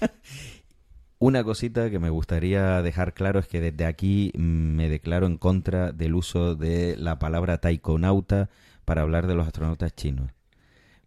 Una 1.18 1.42
cosita 1.44 1.88
que 1.90 1.98
me 1.98 2.10
gustaría 2.10 2.82
dejar 2.82 3.14
claro 3.14 3.40
es 3.40 3.48
que 3.48 3.60
desde 3.60 3.86
aquí 3.86 4.32
me 4.36 4.90
declaro 4.90 5.26
en 5.26 5.38
contra 5.38 5.92
del 5.92 6.14
uso 6.14 6.54
de 6.54 6.94
la 6.98 7.18
palabra 7.18 7.58
taikonauta 7.58 8.50
para 8.84 9.00
hablar 9.00 9.26
de 9.26 9.34
los 9.34 9.46
astronautas 9.46 9.94
chinos. 9.94 10.30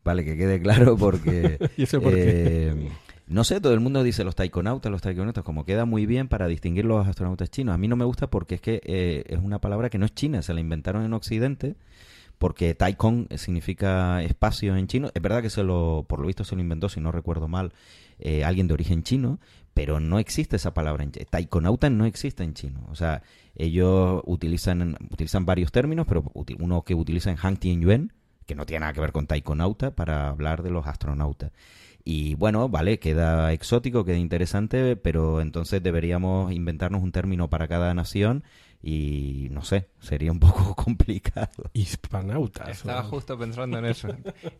Vale, 0.03 0.26
que 0.26 0.36
quede 0.36 0.60
claro 0.60 0.97
porque... 0.97 1.60
¿Y 1.78 1.84
eso 1.84 2.01
por 2.01 2.16
qué? 2.16 2.89
No 3.30 3.43
sé, 3.43 3.61
todo 3.61 3.75
el 3.75 3.80
mundo 3.80 4.01
dice 4.01 4.23
los 4.23 4.36
taikonautas, 4.36 4.91
los 4.91 5.03
taikonautas, 5.03 5.43
como 5.43 5.63
queda 5.63 5.86
muy 5.86 6.07
bien 6.07 6.27
para 6.27 6.47
distinguir 6.47 6.86
los 6.86 7.07
astronautas 7.07 7.51
chinos. 7.51 7.75
A 7.75 7.77
mí 7.77 7.88
no 7.88 7.95
me 7.95 8.03
gusta 8.03 8.27
porque 8.27 8.55
es 8.55 8.61
que 8.61 8.82
eh, 8.84 9.23
es 9.27 9.38
una 9.38 9.59
palabra 9.61 9.91
que 9.91 9.99
no 9.99 10.05
es 10.05 10.15
china, 10.15 10.41
se 10.41 10.51
la 10.55 10.61
inventaron 10.61 11.05
en 11.05 11.13
Occidente 11.13 11.75
porque 12.39 12.73
taikon 12.73 13.27
significa 13.36 14.23
espacio 14.23 14.75
en 14.75 14.88
chino. 14.88 15.11
Es 15.13 15.21
verdad 15.21 15.43
que 15.43 15.51
se 15.51 15.61
lo, 15.61 16.05
por 16.07 16.19
lo 16.19 16.25
visto 16.25 16.43
se 16.43 16.55
lo 16.55 16.61
inventó, 16.61 16.89
si 16.89 17.01
no 17.01 17.11
recuerdo 17.11 17.47
mal, 17.47 17.73
eh, 18.17 18.43
alguien 18.43 18.67
de 18.67 18.73
origen 18.73 19.03
chino, 19.03 19.39
pero 19.75 19.99
no 19.99 20.17
existe 20.17 20.55
esa 20.55 20.73
palabra 20.73 21.03
en 21.03 21.11
Taikonauta 21.11 21.91
no 21.91 22.05
existe 22.05 22.43
en 22.43 22.55
chino. 22.55 22.88
O 22.89 22.95
sea, 22.95 23.21
ellos 23.55 24.23
utilizan, 24.25 24.97
utilizan 25.11 25.45
varios 25.45 25.71
términos, 25.71 26.07
pero 26.07 26.23
uno 26.59 26.82
que 26.84 26.95
utilizan 26.95 27.38
Han 27.41 27.57
Tianyuan, 27.57 28.11
que 28.50 28.56
no 28.56 28.66
tiene 28.66 28.80
nada 28.80 28.93
que 28.93 29.00
ver 29.00 29.12
con 29.12 29.28
taikonauta, 29.28 29.91
para 29.91 30.28
hablar 30.28 30.64
de 30.64 30.72
los 30.72 30.88
astronautas. 30.88 31.52
Y 32.04 32.34
bueno, 32.34 32.68
vale, 32.68 32.97
queda 32.97 33.54
exótico, 33.54 34.04
queda 34.04 34.18
interesante, 34.18 34.95
pero 34.95 35.39
entonces 35.39 35.84
deberíamos 35.84 36.52
inventarnos 36.52 37.04
un 37.04 37.12
término 37.12 37.47
para 37.47 37.68
cada 37.68 37.93
nación 37.93 38.43
y 38.82 39.50
no 39.52 39.62
sé, 39.62 39.89
sería 40.00 40.32
un 40.32 40.39
poco 40.39 40.74
complicado. 40.74 41.70
Hispanautas. 41.74 42.70
Estaba 42.70 43.04
justo 43.04 43.38
pensando 43.38 43.78
en 43.78 43.86
eso. 43.86 44.08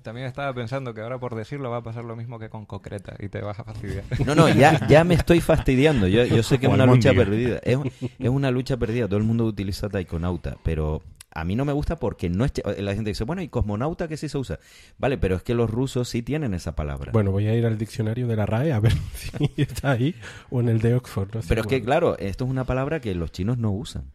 También 0.04 0.28
estaba 0.28 0.54
pensando 0.54 0.94
que 0.94 1.02
ahora 1.02 1.18
por 1.18 1.34
decirlo 1.34 1.72
va 1.72 1.78
a 1.78 1.84
pasar 1.84 2.04
lo 2.06 2.16
mismo 2.16 2.38
que 2.38 2.50
con 2.50 2.68
concreta 2.68 3.16
y 3.18 3.30
te 3.30 3.42
vas 3.42 3.60
a 3.60 3.64
fastidiar. 3.64 4.04
No, 4.24 4.36
no, 4.36 4.50
ya, 4.50 4.88
ya 4.88 5.04
me 5.04 5.16
estoy 5.16 5.42
fastidiando. 5.42 6.08
Yo, 6.08 6.26
yo 6.26 6.44
sé 6.44 6.60
que 6.60 6.68
es 6.68 6.72
una 6.72 6.86
lucha 6.86 7.12
perdida. 7.16 7.58
Es, 7.64 7.80
es, 8.20 8.30
una 8.30 8.52
lucha 8.52 8.78
perdida. 8.78 9.08
Todo 9.08 9.18
el 9.18 9.26
mundo 9.26 9.46
utiliza 9.46 9.90
taikonauta, 9.90 10.58
pero 10.64 11.02
a 11.32 11.44
mí 11.44 11.56
no 11.56 11.66
me 11.66 11.74
gusta 11.74 11.98
porque 11.98 12.30
no 12.30 12.46
es... 12.46 12.54
La 12.80 12.96
gente 12.96 13.12
dice, 13.12 13.24
bueno, 13.24 13.42
¿y 13.42 13.48
cosmonauta 13.48 14.08
que 14.08 14.18
sí 14.18 14.30
se 14.30 14.38
usa? 14.38 14.60
Vale, 14.98 15.18
pero 15.18 15.36
es 15.36 15.44
que 15.44 15.54
los 15.54 15.70
rusos 15.70 16.10
sí 16.10 16.22
tienen 16.22 16.54
esa 16.54 16.76
palabra. 16.76 17.12
Bueno, 17.12 17.32
voy 17.32 17.48
a 17.48 17.56
ir 17.56 17.66
al 17.66 17.78
diccionario 17.78 18.28
de 18.28 18.36
la 18.36 18.46
RAE 18.46 18.74
a 18.74 18.80
ver 18.80 18.94
si 19.16 19.62
está 19.62 19.92
ahí 19.92 20.16
o 20.50 20.60
en 20.60 20.70
el 20.70 20.80
de 20.80 20.96
Oxford. 20.96 21.30
pero 21.48 21.62
es 21.62 21.68
que, 21.68 21.84
claro, 21.84 22.18
esto 22.18 22.46
es 22.46 22.50
una 22.50 22.64
palabra 22.64 23.00
que 23.00 23.14
los 23.16 23.32
chinos 23.32 23.58
no 23.58 23.72
usan. 23.72 24.06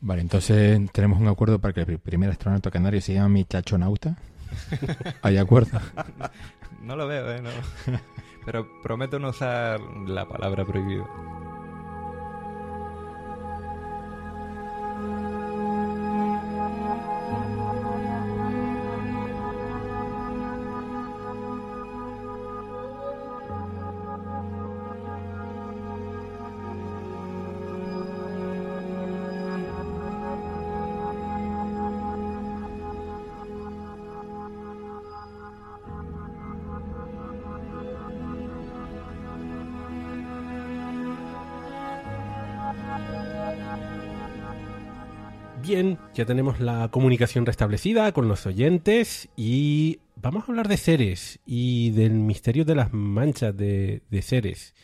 Vale, 0.00 0.22
entonces 0.22 0.80
tenemos 0.92 1.20
un 1.20 1.28
acuerdo 1.28 1.58
para 1.58 1.74
que 1.74 1.80
el 1.80 1.98
primer 1.98 2.30
astronauta 2.30 2.70
canario 2.70 3.00
se 3.00 3.14
llame 3.14 3.44
Chachonauta. 3.44 4.16
¿Hay 5.22 5.36
acuerdo? 5.36 5.78
No 6.82 6.96
lo 6.96 7.06
veo, 7.06 7.30
¿eh? 7.30 7.42
No. 7.42 7.50
Pero 8.46 8.66
prometo 8.82 9.18
no 9.18 9.28
usar 9.28 9.80
la 10.06 10.26
palabra 10.26 10.64
prohibida. 10.64 11.06
Ya 46.20 46.26
tenemos 46.26 46.60
la 46.60 46.88
comunicación 46.90 47.46
restablecida 47.46 48.12
con 48.12 48.28
los 48.28 48.44
oyentes 48.44 49.30
y 49.38 50.00
vamos 50.16 50.42
a 50.42 50.52
hablar 50.52 50.68
de 50.68 50.76
Ceres 50.76 51.40
y 51.46 51.92
del 51.92 52.12
misterio 52.12 52.66
de 52.66 52.74
las 52.74 52.92
manchas 52.92 53.56
de, 53.56 54.02
Ceres. 54.20 54.74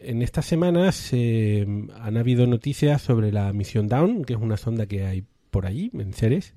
En 0.00 0.22
estas 0.22 0.44
semanas 0.44 1.10
eh, 1.12 1.64
han 2.00 2.16
habido 2.16 2.48
noticias 2.48 3.00
sobre 3.00 3.30
la 3.30 3.52
misión 3.52 3.86
Down, 3.86 4.24
que 4.24 4.32
es 4.32 4.40
una 4.40 4.56
sonda 4.56 4.86
que 4.86 5.06
hay 5.06 5.22
por 5.52 5.66
allí, 5.66 5.92
en 5.94 6.12
Ceres. 6.12 6.52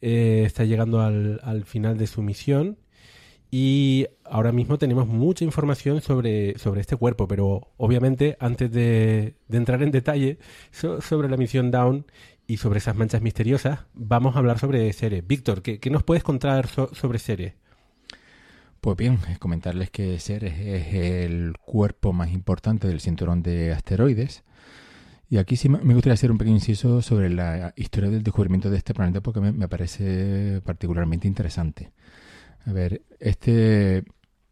Eh, 0.00 0.42
está 0.44 0.64
llegando 0.64 1.00
al, 1.00 1.64
final 1.66 1.98
de 1.98 2.08
su 2.08 2.22
misión 2.22 2.78
y 3.48 4.08
ahora 4.24 4.50
mismo 4.50 4.76
tenemos 4.76 5.06
mucha 5.06 5.44
información 5.44 6.00
sobre 6.00 6.56
este 6.56 6.96
cuerpo, 6.96 7.28
pero 7.28 7.68
obviamente 7.76 8.36
antes 8.40 8.72
de, 8.72 9.36
entrar 9.52 9.84
en 9.84 9.92
detalle 9.92 10.38
sobre 10.72 11.28
la 11.28 11.36
misión 11.36 11.70
Down 11.70 12.06
y 12.50 12.56
sobre 12.56 12.78
esas 12.78 12.96
manchas 12.96 13.22
misteriosas, 13.22 13.78
vamos 13.94 14.34
a 14.34 14.40
hablar 14.40 14.58
sobre 14.58 14.92
Ceres. 14.92 15.24
Víctor, 15.24 15.62
¿qué, 15.62 15.78
nos 15.88 16.02
puedes 16.02 16.24
contar 16.24 16.66
sobre 16.66 17.20
Ceres? 17.20 17.54
Pues 18.80 18.96
bien, 18.96 19.20
comentarles 19.38 19.90
que 19.90 20.18
Ceres 20.18 20.54
es 20.58 20.94
el 20.94 21.54
cuerpo 21.64 22.12
más 22.12 22.32
importante 22.32 22.88
del 22.88 22.98
cinturón 22.98 23.44
de 23.44 23.70
asteroides. 23.70 24.42
Y 25.28 25.38
aquí 25.38 25.54
sí 25.54 25.68
me 25.68 25.94
gustaría 25.94 26.14
hacer 26.14 26.32
un 26.32 26.38
pequeño 26.38 26.56
inciso 26.56 27.02
sobre 27.02 27.30
la 27.30 27.72
historia 27.76 28.10
del 28.10 28.24
descubrimiento 28.24 28.68
de 28.68 28.78
este 28.78 28.94
planeta 28.94 29.20
porque 29.20 29.38
me 29.40 29.68
parece 29.68 30.60
particularmente 30.64 31.28
interesante. 31.28 31.92
A 32.66 32.72
ver, 32.72 33.02
este, 33.20 34.02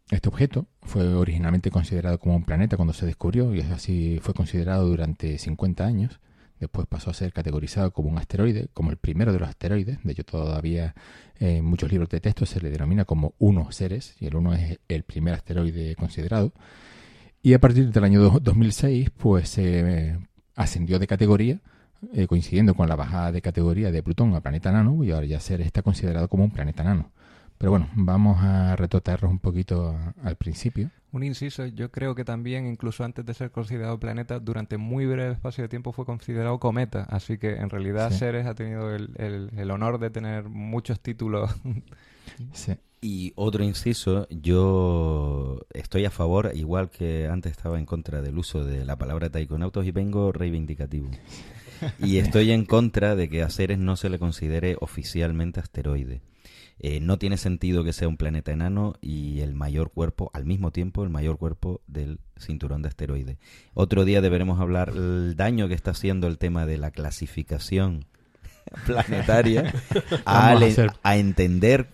este 0.09 0.29
objeto 0.29 0.67
fue 0.83 1.05
originalmente 1.15 1.69
considerado 1.69 2.17
como 2.17 2.37
un 2.37 2.45
planeta 2.45 2.77
cuando 2.77 2.93
se 2.93 3.05
descubrió 3.05 3.53
y 3.53 3.59
así 3.59 4.19
fue 4.21 4.33
considerado 4.33 4.87
durante 4.87 5.37
50 5.37 5.85
años. 5.85 6.21
Después 6.59 6.87
pasó 6.87 7.09
a 7.09 7.13
ser 7.13 7.31
categorizado 7.31 7.91
como 7.91 8.09
un 8.09 8.17
asteroide, 8.17 8.67
como 8.73 8.91
el 8.91 8.97
primero 8.97 9.31
de 9.31 9.39
los 9.39 9.47
asteroides. 9.47 9.99
De 10.03 10.11
hecho, 10.11 10.25
todavía 10.25 10.93
en 11.39 11.63
muchos 11.63 11.89
libros 11.91 12.09
de 12.09 12.19
texto 12.19 12.45
se 12.45 12.59
le 12.59 12.69
denomina 12.69 13.05
como 13.05 13.33
uno 13.39 13.71
Ceres, 13.71 14.15
y 14.19 14.25
el 14.25 14.35
uno 14.35 14.53
es 14.53 14.79
el 14.87 15.03
primer 15.03 15.33
asteroide 15.33 15.95
considerado. 15.95 16.51
Y 17.41 17.53
a 17.53 17.59
partir 17.59 17.91
del 17.91 18.03
año 18.03 18.39
2006, 18.39 19.11
pues 19.11 19.49
se 19.49 19.79
eh, 19.79 20.19
ascendió 20.55 20.99
de 20.99 21.07
categoría, 21.07 21.59
eh, 22.13 22.27
coincidiendo 22.27 22.75
con 22.75 22.89
la 22.89 22.95
bajada 22.95 23.31
de 23.31 23.41
categoría 23.41 23.91
de 23.91 24.03
Plutón 24.03 24.35
a 24.35 24.41
planeta 24.41 24.71
nano, 24.71 25.03
y 25.03 25.11
ahora 25.11 25.25
ya 25.25 25.39
Ceres 25.39 25.65
está 25.67 25.81
considerado 25.81 26.27
como 26.27 26.43
un 26.43 26.51
planeta 26.51 26.83
nano. 26.83 27.11
Pero 27.57 27.71
bueno, 27.71 27.89
vamos 27.93 28.41
a 28.41 28.75
retotarnos 28.75 29.31
un 29.31 29.39
poquito 29.39 29.97
al 30.23 30.35
principio. 30.35 30.91
Un 31.11 31.23
inciso, 31.23 31.65
yo 31.65 31.89
creo 31.91 32.13
que 32.13 32.23
también, 32.23 32.67
incluso 32.67 33.03
antes 33.03 33.25
de 33.25 33.33
ser 33.33 33.49
considerado 33.49 33.99
planeta, 33.99 34.39
durante 34.39 34.77
muy 34.77 35.07
breve 35.07 35.33
espacio 35.33 35.63
de 35.63 35.67
tiempo 35.67 35.91
fue 35.91 36.05
considerado 36.05 36.59
cometa. 36.59 37.03
Así 37.09 37.39
que 37.39 37.55
en 37.55 37.69
realidad 37.69 38.11
Ceres 38.11 38.45
ha 38.45 38.53
tenido 38.53 38.93
el, 38.93 39.71
honor 39.71 39.99
de 39.99 40.11
tener 40.11 40.49
muchos 40.49 40.99
títulos. 40.99 41.49
sí. 42.53 42.73
Y 43.01 43.31
otro 43.35 43.63
inciso, 43.63 44.27
yo 44.29 45.65
estoy 45.73 46.03
a 46.05 46.11
favor, 46.11 46.51
igual 46.53 46.89
que 46.89 47.27
antes 47.27 47.53
estaba 47.53 47.79
en 47.79 47.85
contra 47.85 48.21
del 48.21 48.37
uso 48.37 48.65
de 48.65 48.83
la 48.83 48.97
palabra 48.97 49.29
taikonautos 49.29 49.85
y 49.85 49.91
vengo 49.91 50.33
reivindicativo. 50.33 51.09
y 51.99 52.17
estoy 52.17 52.51
en 52.51 52.65
contra 52.65 53.15
de 53.15 53.29
que 53.29 53.41
a 53.41 53.49
Ceres 53.49 53.79
no 53.79 53.95
se 53.95 54.09
le 54.09 54.19
considere 54.19 54.75
oficialmente 54.79 55.61
asteroide. 55.61 56.21
Eh, 56.81 57.01
no 57.01 57.19
tiene 57.19 57.35
sentido 57.35 57.83
que 57.83 57.91
sea 57.91 58.07
un 58.07 58.15
planeta 58.15 58.51
enano 58.51 58.95
y 59.01 59.41
el 59.41 59.53
mayor 59.53 59.91
cuerpo, 59.91 60.31
al 60.33 60.45
mismo 60.45 60.71
tiempo, 60.71 61.03
el 61.03 61.09
mayor 61.09 61.37
cuerpo 61.37 61.81
del 61.87 62.19
cinturón 62.37 62.81
de 62.81 62.87
asteroides. 62.87 63.37
Otro 63.73 64.05
día 64.05 64.21
deberemos 64.21 64.61
hablar 64.61 64.93
el 64.95 65.35
daño 65.35 65.67
que 65.67 65.73
está 65.73 65.91
haciendo 65.91 66.27
el 66.27 66.37
tema 66.37 66.65
de 66.65 66.77
la 66.77 66.91
clasificación 66.91 68.05
planetaria 68.85 69.73
a, 70.25 71.17
entender 71.17 71.89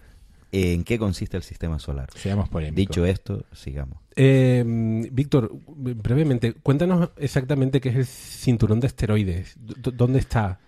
en 0.52 0.84
qué 0.84 1.00
consiste 1.00 1.36
el 1.36 1.44
sistema 1.44 1.80
solar. 1.80 2.10
Seamos 2.16 2.50
Dicho 2.74 3.06
esto, 3.06 3.44
sigamos. 3.54 3.98
Eh, 4.16 4.64
Víctor, 5.12 5.52
brevemente, 5.68 6.54
cuéntanos 6.54 7.10
exactamente 7.18 7.82
qué 7.82 7.90
es 7.90 7.96
el 7.96 8.06
cinturón 8.06 8.80
de 8.80 8.88
asteroides. 8.88 9.56
¿Dónde 9.58 10.20
está? 10.20 10.60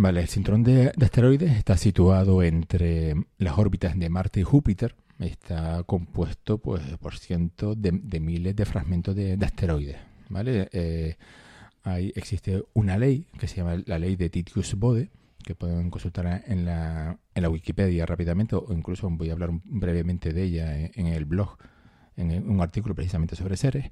Vale, 0.00 0.20
el 0.20 0.28
cinturón 0.28 0.62
de, 0.62 0.92
asteroides 1.02 1.56
está 1.56 1.76
situado 1.76 2.44
entre 2.44 3.16
las 3.36 3.58
órbitas 3.58 3.98
de 3.98 4.08
Marte 4.08 4.38
y 4.38 4.44
Júpiter. 4.44 4.94
Está 5.18 5.82
compuesto 5.82 6.58
pues, 6.58 6.82
por 6.98 7.18
cientos 7.18 7.76
de, 7.82 8.20
miles 8.20 8.54
de 8.54 8.64
fragmentos 8.64 9.16
de, 9.16 9.36
asteroides. 9.42 9.96
¿vale? 10.28 10.68
Eh, 10.70 11.16
existe 12.14 12.62
una 12.74 12.96
ley 12.96 13.26
que 13.40 13.48
se 13.48 13.56
llama 13.56 13.82
la 13.86 13.98
ley 13.98 14.14
de 14.14 14.30
Titius-Bode, 14.30 15.10
que 15.42 15.56
pueden 15.56 15.90
consultar 15.90 16.44
en 16.46 16.64
la, 16.64 17.18
en 17.34 17.42
la 17.42 17.50
Wikipedia 17.50 18.06
rápidamente, 18.06 18.54
o 18.54 18.66
incluso 18.70 19.10
voy 19.10 19.30
a 19.30 19.32
hablar 19.32 19.50
brevemente 19.64 20.32
de 20.32 20.44
ella 20.44 20.76
en, 20.94 21.08
el 21.08 21.24
blog, 21.24 21.56
en 22.16 22.48
un 22.48 22.60
artículo 22.60 22.94
precisamente 22.94 23.34
sobre 23.34 23.56
Ceres, 23.56 23.90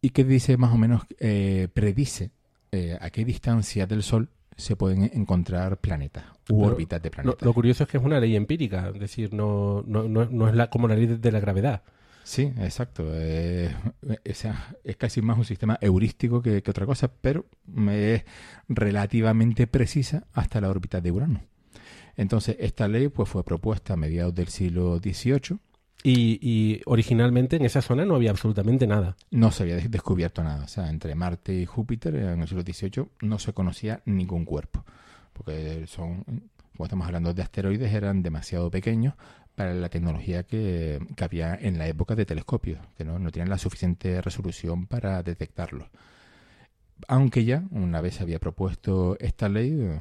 y 0.00 0.08
que 0.08 0.24
dice 0.24 0.56
más 0.56 0.72
o 0.72 0.78
menos, 0.78 1.02
eh, 1.20 1.68
predice 1.74 2.30
eh, 2.70 2.96
a 2.98 3.10
qué 3.10 3.26
distancia 3.26 3.86
del 3.86 4.02
Sol 4.02 4.30
se 4.56 4.76
pueden 4.76 5.10
encontrar 5.14 5.78
planetas 5.78 6.24
u 6.48 6.62
órbitas 6.62 7.02
de 7.02 7.10
planetas. 7.10 7.42
Lo, 7.42 7.52
curioso 7.52 7.84
es 7.84 7.88
que 7.88 7.96
es 7.96 8.04
una 8.04 8.20
ley 8.20 8.36
empírica, 8.36 8.90
es 8.94 9.00
decir, 9.00 9.32
no, 9.32 9.82
no, 9.86 10.08
no, 10.08 10.48
es 10.48 10.54
la, 10.54 10.70
como 10.70 10.88
la 10.88 10.94
ley 10.94 11.06
de 11.06 11.32
la 11.32 11.40
gravedad. 11.40 11.82
Sí, 12.24 12.52
exacto. 12.58 13.12
es, 13.14 13.74
casi 14.96 15.22
más 15.22 15.38
un 15.38 15.44
sistema 15.44 15.78
heurístico 15.80 16.40
que, 16.40 16.62
otra 16.68 16.86
cosa, 16.86 17.10
pero 17.20 17.46
es 17.90 18.24
relativamente 18.68 19.66
precisa 19.66 20.24
hasta 20.32 20.60
la 20.60 20.70
órbita 20.70 21.00
de 21.00 21.10
Urano. 21.10 21.42
Entonces, 22.16 22.56
esta 22.60 22.88
ley 22.88 23.08
pues, 23.08 23.28
fue 23.28 23.42
propuesta 23.42 23.94
a 23.94 23.96
mediados 23.96 24.34
del 24.34 24.48
siglo 24.48 24.98
XVIII 24.98 25.58
y, 26.04 26.80
originalmente 26.86 27.56
en 27.56 27.64
esa 27.64 27.82
zona 27.82 28.04
no 28.04 28.16
había 28.16 28.30
absolutamente 28.30 28.86
nada. 28.86 29.16
No 29.30 29.50
se 29.50 29.62
había 29.62 29.76
descubierto 29.76 30.42
nada. 30.42 30.64
O 30.64 30.68
sea, 30.68 30.90
entre 30.90 31.14
Marte 31.14 31.54
y 31.54 31.66
Júpiter 31.66 32.14
en 32.16 32.42
el 32.42 32.48
siglo 32.48 32.62
XVIII 32.62 33.06
no 33.20 33.38
se 33.38 33.52
conocía 33.52 34.02
ningún 34.04 34.44
cuerpo. 34.44 34.84
Porque 35.32 35.86
son, 35.86 36.24
como 36.76 36.84
estamos 36.84 37.06
hablando 37.06 37.32
de 37.32 37.42
asteroides, 37.42 37.92
eran 37.92 38.22
demasiado 38.22 38.70
pequeños 38.70 39.14
para 39.54 39.74
la 39.74 39.88
tecnología 39.88 40.44
que, 40.44 40.98
había 41.20 41.54
en 41.54 41.78
la 41.78 41.86
época 41.86 42.14
de 42.14 42.26
telescopios, 42.26 42.80
que 42.96 43.04
no, 43.04 43.18
no 43.18 43.30
tenían 43.30 43.50
la 43.50 43.58
suficiente 43.58 44.20
resolución 44.22 44.86
para 44.86 45.22
detectarlos. 45.22 45.88
Aunque 47.08 47.44
ya, 47.44 47.64
una 47.70 48.00
vez 48.00 48.14
se 48.14 48.22
había 48.22 48.38
propuesto 48.38 49.16
esta 49.20 49.48
ley, 49.48 50.00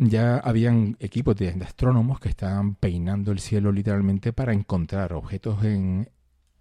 ya 0.00 0.38
habían 0.38 0.96
equipos 0.98 1.36
de, 1.36 1.50
astrónomos 1.62 2.20
que 2.20 2.30
estaban 2.30 2.74
peinando 2.74 3.32
el 3.32 3.38
cielo 3.38 3.70
literalmente 3.70 4.32
para 4.32 4.54
encontrar 4.54 5.12
objetos 5.12 5.62
en 5.62 6.08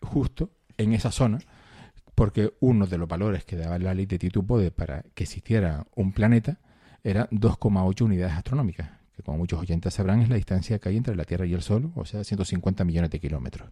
justo 0.01 0.51
en 0.77 0.91
esa 0.93 1.09
zona, 1.09 1.39
porque 2.15 2.53
uno 2.59 2.85
de 2.85 2.97
los 2.97 3.07
valores 3.07 3.45
que 3.45 3.55
daba 3.55 3.79
la 3.79 3.93
ley 3.93 4.05
de 4.05 4.19
Tito 4.19 4.41
Bode 4.41 4.71
para 4.71 5.03
que 5.13 5.23
existiera 5.23 5.87
un 5.95 6.11
planeta 6.11 6.59
era 7.01 7.29
2,8 7.29 8.01
unidades 8.01 8.35
astronómicas, 8.35 8.89
que 9.15 9.23
como 9.23 9.37
muchos 9.37 9.59
oyentes 9.61 9.93
sabrán 9.93 10.21
es 10.21 10.27
la 10.27 10.35
distancia 10.35 10.77
que 10.79 10.89
hay 10.89 10.97
entre 10.97 11.15
la 11.15 11.23
Tierra 11.23 11.45
y 11.45 11.53
el 11.53 11.61
Sol, 11.61 11.93
o 11.95 12.03
sea, 12.03 12.25
150 12.25 12.83
millones 12.83 13.09
de 13.09 13.21
kilómetros. 13.21 13.69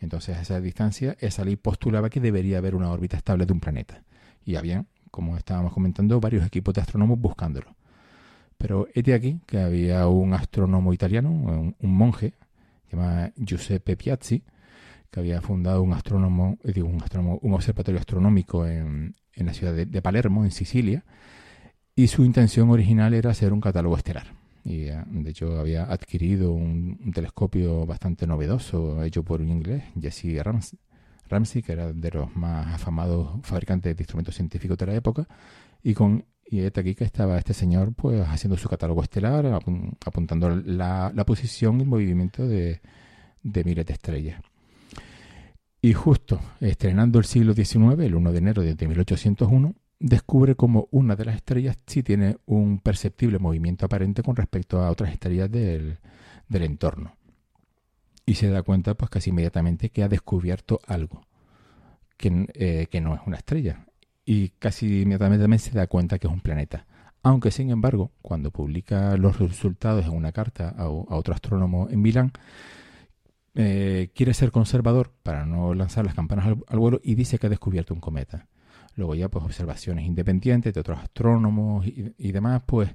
Entonces, 0.00 0.36
a 0.36 0.42
esa 0.42 0.60
distancia, 0.60 1.16
esa 1.20 1.44
ley 1.44 1.54
postulaba 1.54 2.10
que 2.10 2.20
debería 2.20 2.58
haber 2.58 2.74
una 2.74 2.90
órbita 2.90 3.16
estable 3.16 3.46
de 3.46 3.52
un 3.52 3.60
planeta. 3.60 4.02
Y 4.44 4.56
había, 4.56 4.84
como 5.12 5.36
estábamos 5.36 5.72
comentando, 5.72 6.20
varios 6.20 6.44
equipos 6.44 6.74
de 6.74 6.80
astrónomos 6.80 7.20
buscándolo. 7.20 7.76
Pero 8.58 8.88
es 8.94 9.04
de 9.04 9.14
aquí 9.14 9.40
que 9.46 9.58
había 9.58 10.06
un 10.08 10.32
astrónomo 10.32 10.92
italiano, 10.92 11.30
un, 11.30 11.96
monje, 11.96 12.34
llamado 12.90 13.30
Giuseppe 13.36 13.96
Piazzi, 13.96 14.42
que 15.10 15.20
había 15.20 15.40
fundado 15.40 15.82
un 15.82 15.92
astrónomo, 15.92 16.58
eh, 16.64 16.72
digo, 16.72 16.88
un 16.88 17.02
astrónomo, 17.02 17.38
un 17.42 17.54
observatorio 17.54 18.00
astronómico 18.00 18.66
en, 18.66 19.14
la 19.34 19.52
ciudad 19.52 19.74
de, 19.74 20.02
Palermo, 20.02 20.44
en 20.44 20.50
Sicilia, 20.50 21.04
y 21.94 22.08
su 22.08 22.24
intención 22.24 22.70
original 22.70 23.14
era 23.14 23.30
hacer 23.30 23.52
un 23.52 23.60
catálogo 23.60 23.96
estelar. 23.96 24.34
Y 24.64 24.88
eh, 24.88 25.02
de 25.06 25.30
hecho 25.30 25.58
había 25.58 25.84
adquirido 25.84 26.52
un, 26.52 27.12
telescopio 27.14 27.86
bastante 27.86 28.26
novedoso 28.26 29.02
hecho 29.04 29.22
por 29.22 29.40
un 29.40 29.50
inglés, 29.50 29.84
Jesse 30.00 30.42
Ramsey, 30.42 30.78
Ramsey, 31.28 31.62
que 31.62 31.72
era 31.72 31.92
de 31.92 32.10
los 32.10 32.34
más 32.36 32.74
afamados 32.74 33.38
fabricantes 33.42 33.96
de 33.96 34.02
instrumentos 34.02 34.34
científicos 34.34 34.78
de 34.78 34.86
la 34.86 34.94
época, 34.94 35.28
y 35.82 35.94
con 35.94 36.24
y 36.48 36.64
aquí 36.64 36.94
que 36.94 37.04
estaba 37.04 37.38
este 37.38 37.54
señor 37.54 37.92
pues 37.94 38.26
haciendo 38.26 38.56
su 38.56 38.68
catálogo 38.68 39.02
estelar, 39.02 39.46
apuntando 40.04 40.50
la, 40.50 41.12
posición 41.26 41.78
y 41.78 41.82
el 41.82 41.88
movimiento 41.88 42.46
de, 42.46 42.80
miles 43.42 43.86
de 43.86 43.92
estrellas. 43.92 44.40
Y 45.82 45.92
justo 45.92 46.40
estrenando 46.60 47.18
el 47.18 47.24
siglo 47.24 47.52
XIX, 47.52 47.98
el 48.00 48.14
1 48.14 48.32
de 48.32 48.38
enero 48.38 48.62
de 48.62 48.88
1801, 48.88 49.74
descubre 49.98 50.54
como 50.54 50.88
una 50.90 51.16
de 51.16 51.24
las 51.24 51.36
estrellas 51.36 51.76
sí 51.86 52.02
tiene 52.02 52.36
un 52.46 52.80
perceptible 52.80 53.38
movimiento 53.38 53.86
aparente 53.86 54.22
con 54.22 54.36
respecto 54.36 54.80
a 54.82 54.90
otras 54.90 55.12
estrellas 55.12 55.50
del, 55.50 55.98
entorno. 56.48 57.16
Y 58.24 58.34
se 58.34 58.48
da 58.48 58.62
cuenta 58.62 58.94
pues 58.94 59.10
casi 59.10 59.30
inmediatamente 59.30 59.90
que 59.90 60.02
ha 60.02 60.08
descubierto 60.08 60.80
algo, 60.86 61.22
que, 62.16 62.46
eh, 62.54 62.86
que 62.90 63.00
no 63.00 63.14
es 63.14 63.20
una 63.26 63.36
estrella, 63.36 63.86
y 64.26 64.48
casi 64.58 65.02
inmediatamente 65.02 65.58
se 65.58 65.70
da 65.70 65.86
cuenta 65.86 66.18
que 66.18 66.26
es 66.26 66.32
un 66.32 66.40
planeta. 66.40 66.84
Aunque, 67.22 67.50
sin 67.52 67.70
embargo, 67.70 68.10
cuando 68.20 68.50
publica 68.50 69.16
los 69.16 69.38
resultados 69.38 70.04
en 70.04 70.12
una 70.12 70.32
carta 70.32 70.74
a, 70.76 70.88
otro 70.88 71.32
astrónomo 71.32 71.88
en 71.88 72.02
Milán, 72.02 72.32
eh, 73.54 74.10
quiere 74.14 74.34
ser 74.34 74.50
conservador 74.50 75.12
para 75.22 75.46
no 75.46 75.74
lanzar 75.74 76.04
las 76.04 76.14
campanas 76.14 76.46
al, 76.46 76.78
vuelo 76.78 77.00
y 77.02 77.14
dice 77.14 77.38
que 77.38 77.46
ha 77.46 77.50
descubierto 77.50 77.94
un 77.94 78.00
cometa. 78.00 78.48
Luego 78.96 79.14
ya, 79.14 79.28
pues, 79.28 79.44
observaciones 79.44 80.04
independientes 80.04 80.74
de 80.74 80.80
otros 80.80 80.98
astrónomos 80.98 81.86
y, 81.86 82.32
demás, 82.32 82.62
pues, 82.66 82.94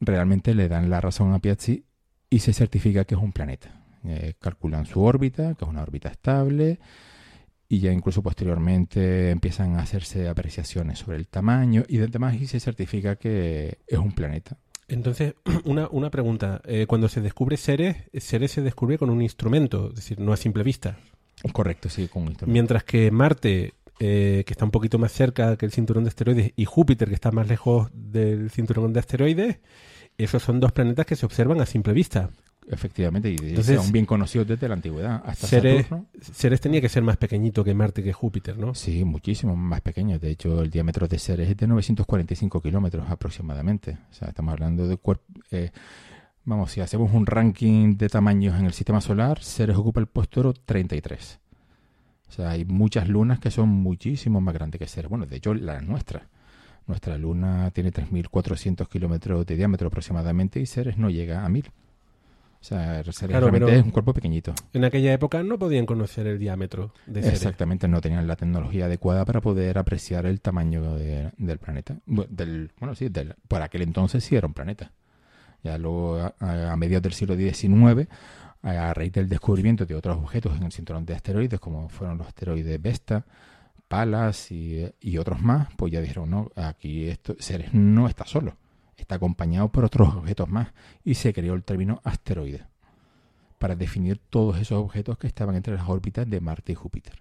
realmente 0.00 0.54
le 0.54 0.68
dan 0.68 0.88
la 0.88 1.00
razón 1.00 1.32
a 1.32 1.40
Piazzi 1.40 1.84
y 2.30 2.38
se 2.38 2.52
certifica 2.52 3.04
que 3.04 3.14
es 3.14 3.20
un 3.20 3.32
planeta. 3.32 3.82
Eh, 4.04 4.34
calculan 4.38 4.86
su 4.86 5.02
órbita, 5.02 5.54
que 5.54 5.64
es 5.64 5.70
una 5.70 5.82
órbita 5.82 6.10
estable, 6.10 6.78
y 7.74 7.80
ya 7.80 7.90
incluso 7.90 8.22
posteriormente 8.22 9.30
empiezan 9.30 9.74
a 9.74 9.82
hacerse 9.82 10.28
apreciaciones 10.28 11.00
sobre 11.00 11.16
el 11.16 11.26
tamaño 11.26 11.82
y 11.88 11.96
demás 11.96 12.36
y 12.40 12.46
se 12.46 12.60
certifica 12.60 13.16
que 13.16 13.78
es 13.88 13.98
un 13.98 14.12
planeta. 14.12 14.56
Entonces, 14.86 15.34
una, 15.64 15.88
una 15.90 16.08
pregunta. 16.08 16.62
Eh, 16.66 16.86
cuando 16.86 17.08
se 17.08 17.20
descubre 17.20 17.56
Ceres, 17.56 17.96
Ceres 18.20 18.52
se 18.52 18.62
descubre 18.62 18.96
con 18.96 19.10
un 19.10 19.22
instrumento, 19.22 19.88
es 19.88 19.96
decir, 19.96 20.20
no 20.20 20.32
a 20.32 20.36
simple 20.36 20.62
vista. 20.62 20.98
Correcto, 21.52 21.88
sí, 21.88 22.06
con 22.06 22.22
un 22.22 22.28
instrumento. 22.28 22.52
Mientras 22.52 22.84
que 22.84 23.10
Marte, 23.10 23.74
eh, 23.98 24.44
que 24.46 24.52
está 24.52 24.64
un 24.64 24.70
poquito 24.70 25.00
más 25.00 25.10
cerca 25.10 25.56
que 25.56 25.66
el 25.66 25.72
cinturón 25.72 26.04
de 26.04 26.08
asteroides, 26.08 26.52
y 26.54 26.66
Júpiter, 26.66 27.08
que 27.08 27.14
está 27.14 27.32
más 27.32 27.48
lejos 27.48 27.90
del 27.92 28.50
cinturón 28.50 28.92
de 28.92 29.00
asteroides, 29.00 29.58
esos 30.16 30.44
son 30.44 30.60
dos 30.60 30.70
planetas 30.70 31.06
que 31.06 31.16
se 31.16 31.26
observan 31.26 31.60
a 31.60 31.66
simple 31.66 31.92
vista. 31.92 32.30
Efectivamente, 32.70 33.30
y 33.30 33.36
Entonces, 33.36 33.80
son 33.80 33.92
bien 33.92 34.06
conocidos 34.06 34.46
desde 34.48 34.68
la 34.68 34.74
antigüedad. 34.74 35.22
Hasta 35.24 35.46
Ceres, 35.46 35.82
Saturno. 35.82 36.06
Ceres 36.20 36.60
tenía 36.60 36.80
que 36.80 36.88
ser 36.88 37.02
más 37.02 37.16
pequeñito 37.16 37.62
que 37.62 37.74
Marte 37.74 38.02
que 38.02 38.12
Júpiter, 38.12 38.56
¿no? 38.56 38.74
Sí, 38.74 39.04
muchísimo 39.04 39.54
más 39.54 39.82
pequeños. 39.82 40.20
De 40.20 40.30
hecho, 40.30 40.62
el 40.62 40.70
diámetro 40.70 41.06
de 41.06 41.18
Ceres 41.18 41.50
es 41.50 41.56
de 41.56 41.66
945 41.66 42.60
kilómetros 42.62 43.10
aproximadamente. 43.10 43.98
O 44.10 44.14
sea, 44.14 44.28
estamos 44.28 44.52
hablando 44.52 44.88
de 44.88 44.96
cuerpos... 44.96 45.26
vamos, 46.44 46.72
si 46.72 46.80
hacemos 46.80 47.12
un 47.12 47.26
ranking 47.26 47.96
de 47.96 48.08
tamaños 48.08 48.58
en 48.58 48.66
el 48.66 48.72
sistema 48.72 49.00
solar, 49.00 49.42
Ceres 49.42 49.76
ocupa 49.76 50.00
el 50.00 50.06
puesto 50.06 50.54
33. 50.54 51.40
O 52.28 52.32
sea, 52.32 52.50
hay 52.50 52.64
muchas 52.64 53.08
lunas 53.08 53.38
que 53.40 53.50
son 53.50 53.68
muchísimo 53.68 54.40
más 54.40 54.54
grandes 54.54 54.78
que 54.78 54.86
Ceres. 54.86 55.10
Bueno, 55.10 55.26
de 55.26 55.36
hecho, 55.36 55.52
la 55.54 55.80
nuestra. 55.82 56.28
Nuestra 56.86 57.16
luna 57.16 57.70
tiene 57.70 57.92
3.400 57.92 58.88
kilómetros 58.88 59.46
de 59.46 59.56
diámetro 59.56 59.88
aproximadamente 59.88 60.60
y 60.60 60.66
Ceres 60.66 60.98
no 60.98 61.10
llega 61.10 61.44
a 61.44 61.48
1.000. 61.48 61.70
O 62.64 62.66
sea, 62.66 63.02
Ceres 63.04 63.18
Claro, 63.28 63.50
realmente 63.50 63.78
un 63.82 63.90
cuerpo 63.90 64.14
pequeñito. 64.14 64.54
En 64.72 64.86
aquella 64.86 65.12
época 65.12 65.42
no 65.42 65.58
podían 65.58 65.84
conocer 65.84 66.26
el 66.26 66.38
diámetro 66.38 66.94
de 67.04 67.20
Ceres. 67.20 67.42
Exactamente, 67.42 67.88
no 67.88 68.00
tenían 68.00 68.26
la 68.26 68.36
tecnología 68.36 68.86
adecuada 68.86 69.26
para 69.26 69.42
poder 69.42 69.76
apreciar 69.76 70.24
el 70.24 70.40
tamaño 70.40 70.94
de- 70.94 71.30
del 71.36 71.58
planeta. 71.58 71.98
Del, 72.06 72.70
bueno, 72.80 72.94
sí, 72.94 73.10
del, 73.10 73.34
por 73.48 73.60
aquel 73.60 73.82
entonces 73.82 74.24
sí 74.24 74.34
era 74.34 74.46
un 74.46 74.54
planeta. 74.54 74.92
Ya 75.62 75.76
luego, 75.76 76.32
a, 76.40 76.74
mediados 76.78 77.02
del 77.02 77.12
siglo 77.12 77.36
XIX, 77.36 78.08
a, 78.62 78.88
a 78.90 78.94
raíz 78.94 79.12
del 79.12 79.28
descubrimiento 79.28 79.84
de 79.84 79.94
otros 79.94 80.16
objetos 80.16 80.56
en 80.56 80.62
el 80.62 80.72
cinturón 80.72 81.04
de 81.04 81.12
asteroides, 81.14 81.60
como 81.60 81.90
fueron 81.90 82.16
los 82.16 82.26
asteroides 82.26 82.80
Vesta, 82.80 83.26
Palas 83.88 84.50
y, 84.50 84.90
y 85.02 85.18
otros 85.18 85.38
más, 85.42 85.68
pues 85.76 85.92
ya 85.92 86.00
dijeron, 86.00 86.30
no, 86.30 86.50
aquí 86.56 87.08
esto, 87.10 87.36
Ceres 87.38 87.74
no 87.74 88.08
está 88.08 88.24
solo, 88.24 88.56
está 89.02 89.16
acompañado 89.16 89.68
por 89.70 89.84
otros 89.84 90.14
objetos 90.14 90.48
más. 90.48 90.72
Y 91.04 91.14
se 91.14 91.32
creó 91.32 91.54
el 91.54 91.64
término 91.64 92.00
asteroide 92.04 92.64
para 93.58 93.76
definir 93.76 94.18
todos 94.30 94.58
esos 94.60 94.78
objetos 94.78 95.18
que 95.18 95.26
estaban 95.26 95.54
entre 95.56 95.74
las 95.74 95.88
órbitas 95.88 96.28
de 96.28 96.40
Marte 96.40 96.72
y 96.72 96.74
Júpiter. 96.74 97.14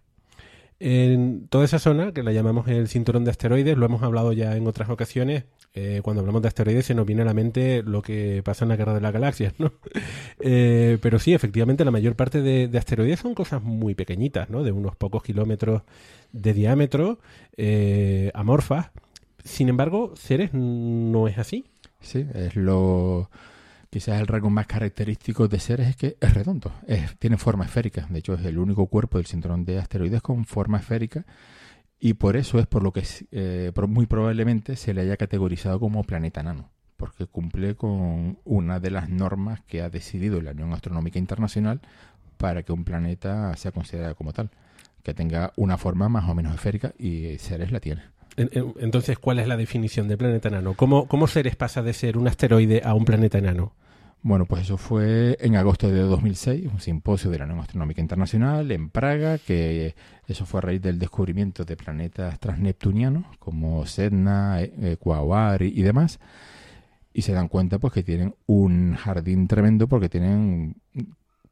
En 0.79 1.47
toda 1.47 1.63
esa 1.63 1.79
zona, 1.79 2.11
que 2.11 2.23
la 2.23 2.33
llamamos 2.33 2.67
el 2.67 2.89
cinturón 2.89 3.23
de 3.23 3.31
asteroides, 3.31 3.77
lo 3.77 3.85
hemos 3.85 4.03
hablado 4.03 4.33
ya 4.33 4.55
en 4.57 4.67
otras 4.67 4.89
ocasiones. 4.89 5.45
eh, 5.75 6.01
cuando 6.03 6.19
hablamos 6.19 6.41
de 6.41 6.49
asteroides 6.49 6.85
se 6.85 6.93
nos 6.93 7.05
viene 7.05 7.21
a 7.21 7.25
la 7.25 7.33
mente 7.33 7.81
lo 7.83 8.01
que 8.01 8.41
pasa 8.43 8.65
en 8.65 8.69
la 8.69 8.75
guerra 8.75 8.93
de 8.93 9.01
las 9.01 9.13
galaxias, 9.13 9.53
¿no? 9.59 9.71
Eh, 10.45 10.97
pero 11.01 11.19
sí, 11.19 11.33
efectivamente, 11.33 11.85
la 11.85 11.91
mayor 11.91 12.15
parte 12.17 12.41
de, 12.41 12.67
de 12.67 12.77
asteroides 12.77 13.21
son 13.21 13.33
cosas 13.33 13.63
muy 13.63 13.95
pequeñitas, 13.95 14.49
¿no? 14.49 14.63
De 14.63 14.73
unos 14.73 14.95
pocos 14.97 15.23
kilómetros 15.23 15.83
de 16.33 16.53
diámetro, 16.53 17.19
eh, 17.55 18.29
amorfas. 18.33 18.91
Sin 19.43 19.69
embargo, 19.69 20.13
Ceres 20.15 20.51
no 20.53 21.27
es 21.27 21.37
así. 21.37 21.65
Sí, 21.99 22.25
es 22.33 22.55
lo. 22.55 23.29
Quizás 23.89 24.19
el 24.19 24.25
rasgo 24.27 24.49
más 24.49 24.65
característico 24.65 25.47
de 25.47 25.59
Ceres 25.59 25.87
es 25.89 25.95
que 25.95 26.17
es 26.19 26.33
redondo, 26.33 26.71
es- 26.87 27.15
tiene 27.19 27.37
forma 27.37 27.65
esférica. 27.65 28.07
De 28.09 28.19
hecho, 28.19 28.33
es 28.33 28.43
el 28.45 28.57
único 28.57 28.87
cuerpo 28.87 29.17
del 29.19 29.27
cinturón 29.27 29.65
de 29.65 29.77
asteroides 29.79 30.21
con 30.21 30.45
forma 30.45 30.79
esférica. 30.79 31.25
Y 31.99 32.15
por 32.15 32.35
eso 32.35 32.59
es 32.59 32.67
por 32.67 32.83
lo 32.83 32.91
que 32.91 33.03
eh, 33.31 33.71
muy 33.87 34.05
probablemente 34.07 34.75
se 34.75 34.93
le 34.93 35.01
haya 35.01 35.15
categorizado 35.17 35.79
como 35.79 36.03
planeta 36.03 36.43
nano, 36.43 36.69
porque 36.97 37.27
cumple 37.27 37.75
con 37.75 38.39
una 38.43 38.79
de 38.79 38.91
las 38.91 39.09
normas 39.09 39.61
que 39.61 39.81
ha 39.81 39.89
decidido 39.89 40.41
la 40.41 40.51
Unión 40.51 40.73
Astronómica 40.73 41.19
Internacional 41.19 41.79
para 42.37 42.63
que 42.63 42.73
un 42.73 42.83
planeta 42.83 43.55
sea 43.55 43.71
considerado 43.71 44.15
como 44.15 44.33
tal, 44.33 44.49
que 45.03 45.13
tenga 45.13 45.53
una 45.55 45.77
forma 45.77 46.09
más 46.09 46.27
o 46.29 46.35
menos 46.35 46.53
esférica 46.55 46.93
y 46.97 47.37
Ceres 47.37 47.71
la 47.71 47.79
tiene. 47.79 48.01
En- 48.37 48.49
en- 48.53 48.73
Entonces, 48.79 49.17
¿cuál 49.19 49.39
es 49.39 49.47
la 49.47 49.57
definición 49.57 50.07
de 50.07 50.17
planeta 50.17 50.47
enano? 50.49 50.73
¿Cómo, 50.75 51.07
¿Cómo 51.07 51.27
Ceres 51.27 51.55
pasa 51.55 51.81
de 51.81 51.93
ser 51.93 52.17
un 52.17 52.27
asteroide 52.27 52.81
a 52.83 52.93
un 52.93 53.05
planeta 53.05 53.37
enano? 53.37 53.73
Bueno, 54.25 54.45
pues 54.45 54.61
eso 54.63 54.77
fue 54.77 55.37
en 55.41 55.57
agosto 55.57 55.89
de 55.91 55.99
2006, 55.99 56.67
un 56.71 56.79
simposio 56.79 57.29
de 57.29 57.39
la 57.39 57.43
Unión 57.43 57.59
Astronómica 57.59 57.99
Internacional 57.99 58.71
en 58.71 58.89
Praga, 58.89 59.37
que 59.37 59.95
eso 60.27 60.45
fue 60.45 60.59
a 60.59 60.61
raíz 60.61 60.81
del 60.81 60.97
descubrimiento 60.97 61.65
de 61.65 61.75
planetas 61.75 62.39
transneptunianos 62.39 63.25
como 63.37 63.85
Sedna, 63.85 64.61
eh, 64.61 64.95
Quaoari 64.97 65.73
y 65.75 65.81
demás. 65.81 66.19
Y 67.11 67.23
se 67.23 67.33
dan 67.33 67.49
cuenta 67.49 67.79
pues 67.79 67.91
que 67.91 68.01
tienen 68.01 68.33
un 68.45 68.95
jardín 68.95 69.45
tremendo 69.47 69.87
porque 69.89 70.07
tienen 70.07 70.77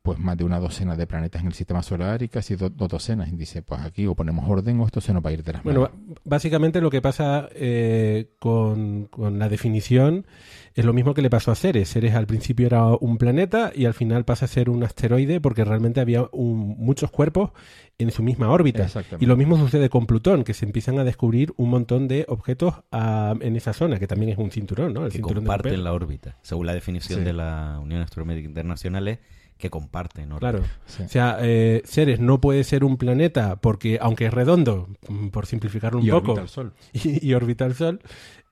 pues 0.04 0.18
más 0.18 0.36
de 0.36 0.44
una 0.44 0.60
docena 0.60 0.96
de 0.96 1.06
planetas 1.06 1.42
en 1.42 1.48
el 1.48 1.54
sistema 1.54 1.84
solar 1.84 2.24
y 2.24 2.28
casi 2.28 2.56
do- 2.56 2.70
dos 2.72 2.90
docenas. 2.90 3.30
Y 3.32 3.36
dice, 3.36 3.62
pues 3.62 3.82
aquí 3.82 4.08
o 4.08 4.16
ponemos 4.16 4.50
orden 4.50 4.80
o 4.80 4.86
esto 4.86 5.00
se 5.00 5.14
nos 5.14 5.24
va 5.24 5.30
a 5.30 5.34
ir 5.34 5.44
de 5.44 5.54
las 5.54 5.64
Bueno, 5.64 5.82
manos. 5.82 5.96
ba- 6.08 6.16
básicamente 6.26 6.82
lo 6.82 6.90
que 6.90 7.02
pasa 7.02 7.48
eh, 7.54 8.32
con, 8.40 9.06
con 9.06 9.38
la 9.38 9.48
definición 9.48 10.26
es 10.74 10.86
lo 10.86 10.94
mismo 10.94 11.14
que 11.14 11.22
le 11.22 11.30
pasó 11.30 11.52
a 11.52 11.56
Ceres. 11.56 11.90
Ceres 11.92 12.16
al 12.16 12.26
principio 12.26 12.66
era 12.66 12.86
un 12.88 13.18
planeta 13.20 13.72
y 13.76 13.86
al 13.86 13.94
final 13.94 14.26
pasa 14.26 14.46
a 14.46 14.48
ser 14.48 14.70
un 14.72 14.84
asteroide 14.84 15.40
porque 15.40 15.64
realmente 15.66 16.00
había 16.02 16.28
un- 16.32 16.76
muchos 16.80 17.12
cuerpos 17.12 17.52
en 18.00 18.10
su 18.10 18.24
misma 18.24 18.50
órbita. 18.50 18.88
Y 19.20 19.28
lo 19.28 19.38
mismo 19.38 19.56
sucede 19.58 19.90
con 19.90 20.08
Plutón, 20.08 20.44
que 20.44 20.56
se 20.56 20.66
empiezan 20.66 20.98
a 20.98 21.04
descubrir 21.04 21.54
un 21.58 21.70
montón 21.70 22.08
de 22.08 22.26
objetos 22.28 22.74
ah, 22.92 23.36
en 23.40 23.56
esa 23.56 23.74
zona, 23.74 24.00
que 24.00 24.08
también 24.08 24.32
es 24.32 24.40
un 24.40 24.50
cinturón, 24.50 24.94
¿no? 24.94 25.06
El 25.06 25.12
que 25.12 25.18
cinturón 25.20 25.44
comparten 25.44 25.84
la 25.84 25.94
órbita. 25.94 26.38
Según 26.42 26.66
la 26.66 26.74
definición 26.74 27.20
Sí. 27.20 27.26
de 27.26 27.34
la 27.34 27.78
Unión 27.80 28.02
Astronómica 28.02 28.48
Internacional 28.48 29.08
es 29.08 29.20
que 29.62 29.70
comparten 29.70 30.32
órbita. 30.34 30.52
Claro. 30.52 30.64
Sí. 30.86 31.04
O 31.04 31.08
sea, 31.08 31.38
eh, 31.40 31.82
Ceres 31.86 32.20
no 32.20 32.42
puede 32.42 32.66
ser 32.66 32.84
un 32.84 32.98
planeta 32.98 33.56
porque, 33.56 33.98
aunque 34.02 34.26
es 34.26 34.34
redondo, 34.34 34.90
por 35.32 35.46
simplificarlo 35.46 36.00
un 36.00 36.06
Y 36.06 36.12
poco, 36.12 36.34
orbita 36.34 36.42
el 36.42 36.50
Sol. 36.50 36.74
y, 36.94 37.26
y 37.26 37.34
orbita 37.34 37.66
el 37.66 37.76
Sol, 37.76 38.02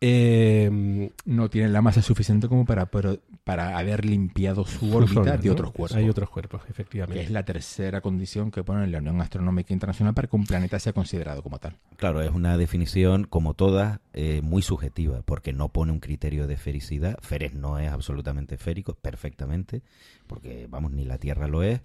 eh, 0.02 1.12
No 1.26 1.50
tienen 1.50 1.74
la 1.74 1.82
masa 1.82 2.02
suficiente 2.02 2.48
como 2.48 2.66
para, 2.66 2.86
para, 2.86 3.18
para 3.44 3.78
haber 3.78 4.06
limpiado 4.06 4.66
su 4.66 4.96
órbita 4.96 5.38
de 5.38 5.48
¿no? 5.48 5.54
otros 5.54 5.72
cuerpos. 5.72 5.98
Hay 5.98 6.10
otros 6.10 6.30
cuerpos, 6.30 6.64
que 6.64 6.72
efectivamente. 6.72 7.22
es 7.24 7.32
la 7.32 7.44
tercera 7.44 8.02
condición 8.02 8.52
que 8.52 8.64
pone 8.64 8.88
la 8.88 9.00
Unión 9.00 9.20
Astronómica 9.22 9.74
Internacional 9.74 10.14
para 10.14 10.28
que 10.28 10.36
un 10.36 10.46
planeta 10.46 10.80
sea 10.80 10.94
considerado 10.94 11.44
como 11.44 11.60
tal. 11.60 11.76
Claro, 11.98 12.22
es 12.22 12.32
una 12.32 12.58
definición, 12.58 13.26
como 13.26 13.54
todas, 13.54 14.00
eh, 14.14 14.42
muy 14.42 14.62
subjetiva, 14.62 15.22
porque 15.24 15.54
no 15.54 15.70
pone 15.70 15.92
un 15.92 16.00
criterio 16.00 16.48
de 16.48 16.58
fericidad. 16.58 17.18
Feres 17.22 17.54
no 17.54 17.80
es 17.80 17.92
absolutamente 17.92 18.56
esférico, 18.56 18.94
perfectamente, 18.94 19.82
porque, 20.28 20.68
vamos, 20.70 20.92
ni 20.92 21.06
la 21.06 21.18
Tierra 21.18 21.48
lo 21.48 21.64
es. 21.64 21.82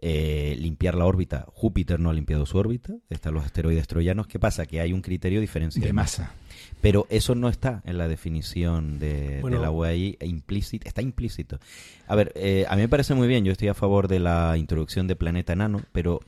Eh, 0.00 0.56
limpiar 0.60 0.94
la 0.94 1.06
órbita, 1.06 1.46
Júpiter 1.48 1.98
no 1.98 2.10
ha 2.10 2.12
limpiado 2.12 2.46
su 2.46 2.56
órbita, 2.56 2.94
están 3.10 3.34
los 3.34 3.44
asteroides 3.44 3.88
troyanos. 3.88 4.28
¿Qué 4.28 4.38
pasa? 4.38 4.64
Que 4.66 4.80
hay 4.80 4.92
un 4.92 5.02
criterio 5.02 5.40
diferencial. 5.40 5.84
De 5.84 5.92
masa. 5.92 6.32
Pero 6.80 7.06
eso 7.10 7.34
no 7.34 7.48
está 7.48 7.82
en 7.84 7.98
la 7.98 8.06
definición 8.06 9.00
de, 9.00 9.38
Bueno. 9.40 9.56
de 9.56 9.62
la 9.62 9.70
UAI, 9.72 10.16
e 10.20 10.26
implícito, 10.26 10.86
está 10.86 11.02
implícito. 11.02 11.58
A 12.06 12.14
ver, 12.14 12.32
eh, 12.36 12.64
a 12.68 12.76
mí 12.76 12.82
me 12.82 12.88
parece 12.88 13.14
muy 13.14 13.26
bien, 13.26 13.44
yo 13.44 13.50
estoy 13.50 13.68
a 13.68 13.74
favor 13.74 14.06
de 14.06 14.20
la 14.20 14.56
introducción 14.56 15.08
de 15.08 15.16
Planeta 15.16 15.52
Enano, 15.54 15.82
pero 15.90 16.20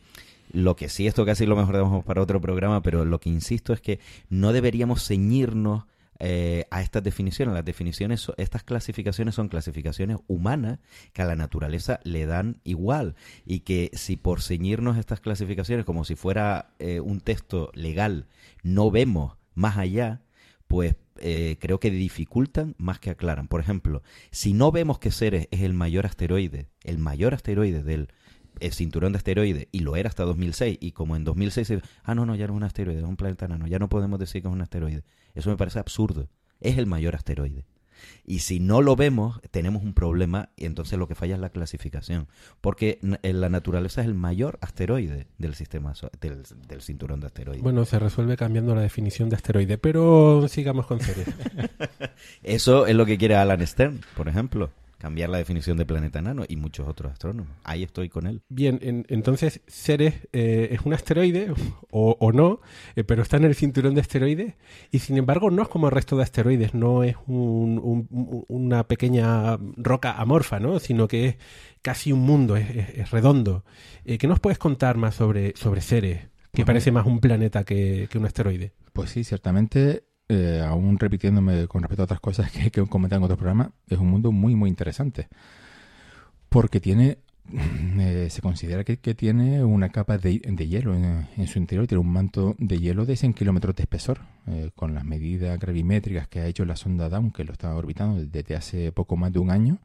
lo 0.53 0.75
que 0.75 0.89
sí, 0.89 1.07
esto 1.07 1.25
casi 1.25 1.47
lo 1.47 1.55
mejor 1.55 1.77
dejamos 1.77 2.05
para 2.05 2.23
otro 2.23 2.41
programa, 2.41 2.83
pero 2.83 3.05
lo 3.05 3.21
que 3.21 3.29
insisto 3.31 3.73
es 3.73 3.81
que 3.81 4.01
no 4.29 4.53
deberíamos 4.53 5.07
ceñirnos 5.07 5.85
eh, 6.23 6.67
a 6.71 6.83
estas 6.83 7.03
definiciones. 7.03 7.55
Las 7.55 7.65
definiciones, 7.65 8.31
estas 8.37 8.63
clasificaciones 8.63 9.35
son 9.35 9.49
clasificaciones 9.49 10.19
humanas 10.27 10.79
que 11.15 11.23
a 11.23 11.25
la 11.25 11.35
naturaleza 11.35 11.99
le 12.05 12.27
dan 12.27 12.61
igual 12.63 13.15
y 13.47 13.61
que 13.61 13.91
si 13.95 14.17
por 14.17 14.43
ceñirnos 14.43 14.99
estas 14.99 15.21
clasificaciones 15.21 15.87
como 15.87 16.05
si 16.05 16.17
fuera 16.17 16.75
eh, 16.79 17.01
un 17.01 17.21
texto 17.21 17.71
legal 17.75 18.27
no 18.63 18.91
vemos 18.91 19.39
más 19.55 19.79
allá, 19.79 20.21
pues 20.67 20.95
eh, 21.17 21.57
creo 21.59 21.81
que 21.81 21.91
dificultan 21.91 22.75
más 22.77 23.01
que 23.01 23.09
aclaran. 23.09 23.49
Por 23.49 23.61
ejemplo, 23.61 24.03
si 24.31 24.53
no 24.53 24.71
vemos 24.73 24.99
que 24.99 25.11
Ceres 25.11 25.49
es 25.51 25.63
el 25.63 25.73
mayor 25.73 26.05
asteroide, 26.05 26.69
el 26.85 26.99
mayor 26.99 27.33
asteroide 27.33 27.83
del 27.83 28.09
el 28.59 28.73
cinturón 28.73 29.13
de 29.13 29.19
asteroides, 29.19 29.69
y 29.73 29.81
lo 29.81 29.97
era 29.97 30.09
hasta 30.09 30.25
2006, 30.25 30.79
y 30.81 30.93
como 30.93 31.17
en 31.17 31.25
2006 31.25 31.67
se 31.67 31.83
ah, 32.05 32.15
no, 32.15 32.27
no, 32.27 32.35
ya 32.35 32.47
no 32.47 32.53
es 32.53 32.57
un 32.59 32.65
asteroide, 32.65 33.01
es 33.01 33.07
un 33.07 33.17
planeta 33.17 33.47
enano, 33.47 33.67
ya 33.67 33.79
no 33.79 33.89
podemos 33.89 34.19
decir 34.19 34.43
que 34.43 34.49
es 34.49 34.53
un 34.53 34.61
asteroide. 34.61 35.03
Eso 35.35 35.51
me 35.51 35.57
parece 35.57 35.79
absurdo. 35.79 36.29
Es 36.61 36.79
el 36.79 36.87
mayor 36.87 37.15
asteroide. 37.15 37.65
Y 38.25 38.41
si 38.41 38.61
no 38.61 38.83
lo 38.83 38.97
vemos, 38.97 39.41
tenemos 39.51 39.83
un 39.83 39.95
problema 39.95 40.51
y 40.57 40.67
entonces 40.67 40.99
lo 40.99 41.09
que 41.09 41.15
falla 41.15 41.35
es 41.35 41.41
la 41.41 41.51
clasificación. 41.51 42.29
Porque 42.61 42.99
en 43.03 43.41
la 43.41 43.49
naturaleza 43.49 44.01
es 44.01 44.07
el 44.07 44.15
mayor 44.15 44.59
asteroide 44.61 45.27
del 45.39 45.55
sistema 45.55 45.93
del, 46.21 46.43
del 46.67 46.83
cinturón 46.83 47.21
de 47.21 47.27
asteroides. 47.27 47.63
Bueno, 47.63 47.85
se 47.85 47.99
resuelve 47.99 48.37
cambiando 48.37 48.75
la 48.75 48.83
definición 48.83 49.29
de 49.29 49.37
asteroide, 49.37 49.79
pero 49.79 50.47
sigamos 50.49 50.87
con 50.87 51.01
Ceres. 51.01 51.29
Eso 52.43 52.87
es 52.87 52.95
lo 52.95 53.07
que 53.07 53.19
quiere 53.19 53.37
Alan 53.37 53.67
Stern, 53.67 54.01
por 54.17 54.29
ejemplo. 54.29 54.71
Cambiar 55.01 55.31
la 55.31 55.39
definición 55.39 55.79
de 55.79 55.87
planeta 55.87 56.19
enano 56.19 56.45
y 56.47 56.57
muchos 56.57 56.87
otros 56.87 57.13
astrónomos. 57.13 57.51
Ahí 57.65 57.83
estoy 57.83 58.11
con 58.11 58.27
él. 58.27 58.43
Bien, 58.51 58.79
entonces 59.09 59.63
Ceres 59.67 60.29
eh, 60.33 60.69
es 60.73 60.83
un 60.83 60.93
asteroide 60.93 61.53
o, 61.91 62.33
no, 62.33 62.61
eh, 62.97 63.03
pero 63.03 63.23
está 63.23 63.39
en 63.39 63.45
el 63.45 63.55
cinturón 63.55 63.95
de 63.95 64.03
asteroides 64.03 64.55
y 64.91 64.99
sin 64.99 65.17
embargo 65.17 65.51
no 65.51 65.63
es 65.63 65.69
como 65.69 65.87
el 65.87 65.93
resto 65.93 66.17
de 66.17 66.23
asteroides, 66.23 66.75
no 66.75 67.03
es 67.03 67.17
una 67.27 68.87
pequeña 68.87 69.57
roca 69.77 70.13
amorfa, 70.13 70.61
¿no? 70.61 70.79
sino 70.79 71.09
que 71.09 71.27
es 71.27 71.37
casi 71.81 72.13
un 72.13 72.21
mundo, 72.21 72.57
es, 72.57 73.11
redondo. 73.11 73.65
Eh, 74.05 74.19
¿Qué 74.19 74.29
nos 74.29 74.39
puedes 74.39 74.59
contar 74.59 74.99
más 74.99 75.15
sobre, 75.15 75.55
sobre 75.57 75.81
Ceres, 75.81 76.29
que 76.53 76.67
parece 76.67 76.93
más 76.93 77.07
un 77.07 77.21
planeta 77.21 77.65
que, 77.65 78.07
un 78.15 78.27
asteroide? 78.27 78.75
Pues 78.93 79.11
sí, 79.11 79.25
ciertamente 79.25 80.05
eh, 80.31 80.65
aún 80.65 80.97
repitiéndome 80.97 81.67
con 81.67 81.83
respecto 81.83 82.03
a 82.03 82.05
otras 82.05 82.21
cosas 82.21 82.53
que, 82.53 82.71
que 82.71 82.81
he 82.81 82.87
comentado 82.87 83.19
en 83.19 83.25
otros 83.25 83.39
programas, 83.39 83.71
es 83.89 83.99
un 83.99 84.09
mundo 84.09 84.31
muy, 84.31 84.55
muy 84.55 84.71
interesante. 84.71 85.29
Porque 86.49 86.81
tiene, 86.81 87.19
eh, 87.99 88.29
se 88.31 88.41
considera 88.41 88.85
que, 88.85 88.97
tiene 88.97 89.65
una 89.65 89.89
capa 89.89 90.19
de, 90.19 90.39
hielo 90.39 90.95
en, 90.95 91.47
su 91.49 91.59
interior, 91.59 91.89
tiene 91.89 92.01
un 92.01 92.13
manto 92.13 92.55
de 92.59 92.79
hielo 92.79 93.07
de 93.07 93.17
100 93.17 93.35
kilómetros 93.35 93.75
de 93.75 93.83
espesor, 93.83 94.21
eh, 94.47 94.71
con 94.77 94.95
las 94.95 95.05
medidas 95.05 95.59
gravimétricas 95.59 96.29
que 96.29 96.41
ha 96.41 96.47
hecho 96.47 96.65
la 96.65 96.77
sonda 96.77 97.09
Down, 97.09 97.33
que 97.33 97.45
lo 97.45 97.53
está 97.53 97.75
orbitando 97.75 98.25
desde 98.25 98.55
hace 98.55 98.93
poco 98.93 99.17
más 99.17 99.33
de 99.33 99.41
un 99.41 99.51
año 99.51 99.79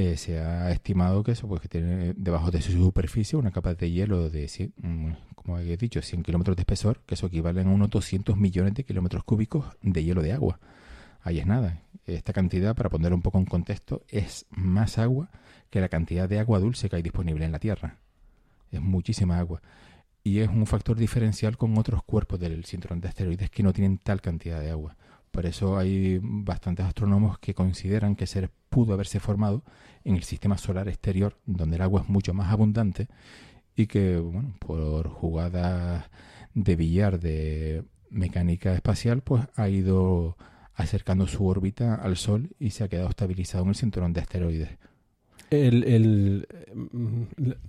eh, 0.00 0.16
se 0.16 0.38
ha 0.38 0.70
estimado 0.70 1.22
que 1.22 1.32
eso, 1.32 1.46
pues 1.46 1.60
que 1.60 1.68
tiene 1.68 2.14
debajo 2.16 2.50
de 2.50 2.62
su 2.62 2.72
superficie 2.72 3.38
una 3.38 3.50
capa 3.50 3.74
de 3.74 3.90
hielo 3.90 4.30
de, 4.30 4.48
100, 4.48 4.74
mm, 4.76 5.12
como 5.34 5.58
he 5.58 5.76
dicho, 5.76 6.02
100 6.02 6.22
kilómetros 6.22 6.56
de 6.56 6.62
espesor, 6.62 7.00
que 7.06 7.14
eso 7.14 7.26
equivale 7.26 7.60
a 7.60 7.64
unos 7.64 7.90
200 7.90 8.36
millones 8.36 8.74
de 8.74 8.84
kilómetros 8.84 9.24
cúbicos 9.24 9.66
de 9.82 10.02
hielo 10.02 10.22
de 10.22 10.32
agua. 10.32 10.58
Ahí 11.22 11.38
es 11.38 11.46
nada. 11.46 11.82
Esta 12.06 12.32
cantidad, 12.32 12.74
para 12.74 12.88
poner 12.88 13.12
un 13.12 13.22
poco 13.22 13.38
en 13.38 13.44
contexto, 13.44 14.02
es 14.08 14.46
más 14.50 14.98
agua 14.98 15.30
que 15.70 15.80
la 15.80 15.88
cantidad 15.88 16.28
de 16.28 16.38
agua 16.38 16.58
dulce 16.58 16.88
que 16.88 16.96
hay 16.96 17.02
disponible 17.02 17.44
en 17.44 17.52
la 17.52 17.58
Tierra. 17.58 17.98
Es 18.70 18.80
muchísima 18.80 19.38
agua. 19.38 19.62
Y 20.22 20.40
es 20.40 20.48
un 20.48 20.66
factor 20.66 20.96
diferencial 20.96 21.56
con 21.56 21.76
otros 21.78 22.02
cuerpos 22.04 22.40
del 22.40 22.64
cinturón 22.64 23.00
de 23.00 23.08
asteroides 23.08 23.50
que 23.50 23.62
no 23.62 23.72
tienen 23.72 23.98
tal 23.98 24.20
cantidad 24.20 24.60
de 24.60 24.70
agua. 24.70 24.96
Por 25.30 25.46
eso 25.46 25.78
hay 25.78 26.18
bastantes 26.22 26.86
astrónomos 26.86 27.38
que 27.38 27.54
consideran 27.54 28.16
que 28.16 28.26
Ceres 28.26 28.50
pudo 28.68 28.94
haberse 28.94 29.20
formado 29.20 29.62
en 30.04 30.16
el 30.16 30.24
sistema 30.24 30.58
solar 30.58 30.88
exterior, 30.88 31.38
donde 31.46 31.76
el 31.76 31.82
agua 31.82 32.02
es 32.02 32.08
mucho 32.08 32.34
más 32.34 32.52
abundante 32.52 33.08
y 33.76 33.86
que, 33.86 34.18
bueno, 34.18 34.54
por 34.58 35.08
jugadas 35.08 36.10
de 36.54 36.76
billar 36.76 37.20
de 37.20 37.84
mecánica 38.10 38.74
espacial, 38.74 39.22
pues 39.22 39.44
ha 39.54 39.68
ido 39.68 40.36
acercando 40.74 41.26
su 41.26 41.46
órbita 41.46 41.94
al 41.94 42.16
Sol 42.16 42.50
y 42.58 42.70
se 42.70 42.84
ha 42.84 42.88
quedado 42.88 43.08
estabilizado 43.08 43.64
en 43.64 43.70
el 43.70 43.76
cinturón 43.76 44.12
de 44.12 44.20
asteroides. 44.20 44.70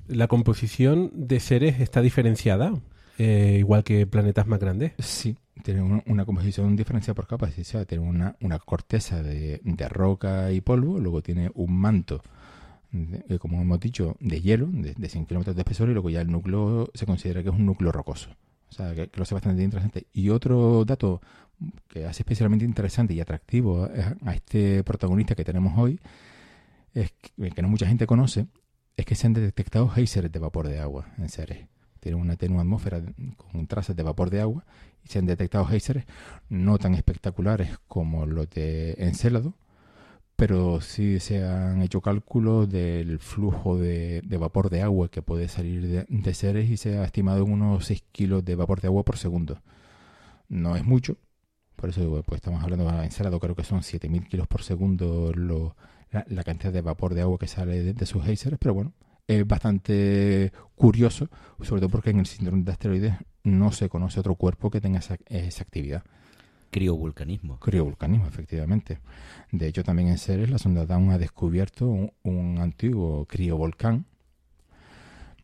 La 0.07 0.27
composición 0.27 1.11
de 1.13 1.39
Ceres 1.39 1.79
está 1.79 2.01
diferenciada, 2.01 2.73
eh, 3.23 3.57
igual 3.59 3.83
que 3.83 4.07
planetas 4.07 4.47
más 4.47 4.59
grandes. 4.59 4.93
Sí, 4.97 5.37
tiene 5.63 6.01
una, 6.07 6.25
composición 6.25 6.75
diferenciada 6.75 7.13
por 7.13 7.27
capas. 7.27 7.53
O 7.75 7.85
tiene 7.85 8.03
una, 8.03 8.35
una 8.41 8.57
corteza 8.57 9.21
de, 9.21 9.61
roca 9.89 10.51
y 10.51 10.61
polvo, 10.61 10.97
luego 10.97 11.21
tiene 11.21 11.51
un 11.53 11.77
manto, 11.77 12.23
eh, 12.91 13.37
como 13.37 13.61
hemos 13.61 13.79
dicho, 13.79 14.17
de 14.19 14.41
hielo, 14.41 14.67
de, 14.71 15.07
100 15.07 15.27
kilómetros 15.27 15.55
de 15.55 15.61
espesor, 15.61 15.89
y 15.89 15.93
luego 15.93 16.09
ya 16.09 16.21
el 16.21 16.31
núcleo 16.31 16.89
se 16.95 17.05
considera 17.05 17.43
que 17.43 17.49
es 17.49 17.55
un 17.55 17.67
núcleo 17.67 17.91
rocoso. 17.91 18.31
O 18.69 18.73
sea, 18.73 18.95
que, 18.95 19.11
lo 19.13 19.21
hace 19.21 19.35
bastante 19.35 19.61
interesante. 19.61 20.07
Y 20.13 20.29
otro 20.29 20.83
dato 20.83 21.21
que 21.87 22.07
hace 22.07 22.23
especialmente 22.23 22.65
interesante 22.65 23.13
y 23.13 23.19
atractivo 23.19 23.87
a, 24.25 24.33
este 24.33 24.83
protagonista 24.83 25.35
que 25.35 25.45
tenemos 25.45 25.77
hoy, 25.77 25.99
es 26.95 27.11
que, 27.11 27.51
que, 27.51 27.61
no 27.61 27.67
mucha 27.67 27.85
gente 27.85 28.07
conoce, 28.07 28.47
es 28.97 29.05
que 29.05 29.13
se 29.13 29.27
han 29.27 29.33
detectado 29.33 29.87
geysers 29.89 30.31
de 30.31 30.39
vapor 30.39 30.67
de 30.67 30.79
agua 30.79 31.05
en 31.19 31.29
Ceres 31.29 31.67
tiene 32.01 32.17
una 32.17 32.35
tenue 32.35 32.59
atmósfera 32.59 33.01
con 33.37 33.67
trazas 33.67 33.95
de 33.95 34.03
vapor 34.03 34.29
de 34.29 34.41
agua 34.41 34.65
y 35.05 35.07
se 35.07 35.19
han 35.19 35.25
detectado 35.25 35.65
geysers 35.65 36.05
no 36.49 36.77
tan 36.77 36.95
espectaculares 36.95 37.77
como 37.87 38.25
los 38.25 38.49
de 38.49 38.95
Encélado, 38.97 39.53
pero 40.35 40.81
sí 40.81 41.19
se 41.19 41.45
han 41.45 41.81
hecho 41.83 42.01
cálculos 42.01 42.69
del 42.69 43.19
flujo 43.19 43.77
de, 43.77 44.21
vapor 44.39 44.69
de 44.69 44.81
agua 44.81 45.09
que 45.09 45.21
puede 45.21 45.47
salir 45.47 45.87
de, 45.87 46.05
de, 46.09 46.33
Ceres 46.33 46.69
y 46.69 46.77
se 46.77 46.97
ha 46.97 47.05
estimado 47.05 47.45
en 47.45 47.53
unos 47.53 47.85
6 47.85 48.03
kilos 48.11 48.43
de 48.43 48.55
vapor 48.55 48.81
de 48.81 48.87
agua 48.87 49.03
por 49.05 49.17
segundo. 49.17 49.61
No 50.49 50.75
es 50.75 50.83
mucho, 50.83 51.17
por 51.75 51.89
eso 51.89 52.23
pues, 52.25 52.37
estamos 52.37 52.63
hablando 52.63 52.91
de 52.91 53.05
Encélado, 53.05 53.39
creo 53.39 53.55
que 53.55 53.63
son 53.63 53.81
7.000 53.81 54.27
kilos 54.27 54.47
por 54.47 54.63
segundo 54.63 55.31
la, 56.11 56.43
cantidad 56.43 56.73
de 56.73 56.81
vapor 56.81 57.13
de 57.13 57.21
agua 57.21 57.37
que 57.39 57.47
sale 57.47 57.93
de, 57.93 58.05
sus 58.05 58.23
geysers, 58.23 58.57
pero 58.59 58.73
bueno, 58.73 58.93
es 59.35 59.47
bastante 59.47 60.51
curioso, 60.75 61.29
sobre 61.61 61.81
todo 61.81 61.89
porque 61.89 62.09
en 62.09 62.19
el 62.19 62.25
síndrome 62.25 62.63
de 62.63 62.71
asteroides 62.71 63.13
no 63.43 63.71
se 63.71 63.89
conoce 63.89 64.19
otro 64.19 64.35
cuerpo 64.35 64.69
que 64.69 64.81
tenga 64.81 64.99
esa, 64.99 65.13
actividad. 65.63 66.03
Criovulcanismo. 66.69 67.59
Criovulcanismo, 67.59 68.27
efectivamente. 68.27 68.99
De 69.51 69.67
hecho, 69.67 69.83
también 69.83 70.09
en 70.09 70.17
Ceres 70.17 70.49
la 70.49 70.57
sonda 70.57 70.85
Dawn 70.85 71.11
ha 71.11 71.17
descubierto 71.17 72.11
un, 72.23 72.57
antiguo 72.59 73.25
criovolcán 73.25 74.05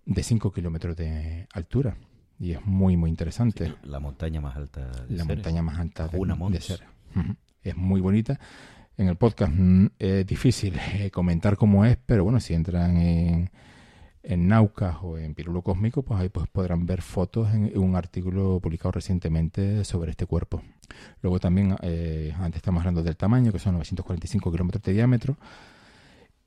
de 0.06 0.24
5 0.24 0.54
kilómetros 0.54 0.96
de 0.96 1.48
altura. 1.54 1.98
Y 2.40 2.52
es 2.52 2.66
muy, 2.66 2.96
muy 2.98 3.10
interesante. 3.10 3.74
la 3.84 4.00
montaña 4.00 4.40
más 4.40 4.56
alta 4.56 4.90
de 5.08 5.18
La 5.18 5.26
montaña 5.26 5.62
más 5.62 5.80
alta 5.80 6.08
de, 6.08 6.18
de 6.18 6.62
Ceres. 6.62 6.88
Es 7.64 7.76
muy 7.76 8.00
bonita 8.00 8.40
en 8.98 9.08
el 9.08 9.16
podcast 9.16 9.54
mm, 9.56 9.86
es 10.00 10.26
difícil 10.26 10.74
eh, 10.94 11.12
comentar 11.12 11.56
cómo 11.56 11.86
es, 11.86 11.98
pero 12.04 12.24
bueno, 12.24 12.40
si 12.40 12.54
entran 12.54 12.98
en, 12.98 13.50
en 14.28 14.48
Naucas 14.48 14.98
o 15.02 15.18
en 15.18 15.34
Pirulo 15.34 15.62
Cósmico, 15.62 16.04
pues 16.04 16.20
ahí 16.20 16.30
pues 16.30 16.48
podrán 16.50 16.86
ver 16.86 17.02
fotos 17.02 17.54
en, 17.54 17.78
un 17.78 17.96
artículo 17.96 18.60
publicado 18.60 18.92
recientemente 18.92 19.86
sobre 19.86 20.12
este 20.12 20.26
cuerpo. 20.26 20.62
Luego 21.22 21.40
también, 21.40 21.76
eh, 21.82 22.34
antes 22.38 22.58
estamos 22.58 22.82
hablando 22.82 23.04
del 23.04 23.16
tamaño, 23.16 23.54
que 23.54 23.60
son 23.60 23.74
945 23.74 24.52
kilómetros 24.52 24.84
de 24.84 24.94
diámetro. 24.94 25.38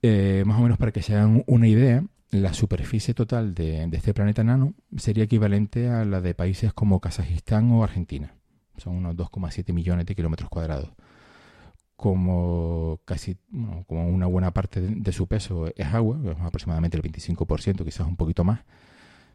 Eh, 0.03 0.43
más 0.47 0.59
o 0.59 0.63
menos 0.63 0.79
para 0.79 0.93
que 0.93 1.03
se 1.03 1.15
hagan 1.15 1.43
una 1.47 1.69
idea, 1.69 2.05
la 2.31 2.53
superficie 2.53 3.15
total 3.15 3.55
de, 3.55 3.87
de 3.87 3.97
este 3.97 4.13
planeta 4.13 4.45
nano 4.45 4.75
sería 4.97 5.25
equivalente 5.25 5.89
a 5.89 6.05
la 6.05 6.21
de 6.21 6.35
países 6.35 6.75
como 6.75 7.01
Kazajistán 7.01 7.71
o 7.73 7.83
Argentina. 7.83 8.35
Son 8.77 8.95
unos 8.95 9.17
2,7 9.17 9.73
millones 9.73 10.05
de 10.07 10.15
kilómetros 10.15 10.51
cuadrados 10.51 10.91
como 12.01 12.99
casi 13.05 13.37
como 13.87 14.09
una 14.09 14.27
buena 14.27 14.55
parte 14.55 14.81
de, 14.81 15.13
su 15.13 15.27
peso 15.27 15.71
es 15.77 15.87
agua, 15.89 16.17
aproximadamente 16.41 16.97
el 16.97 17.03
25%, 17.03 17.85
quizás 17.85 18.07
un 18.07 18.17
poquito 18.17 18.43
más, 18.43 18.61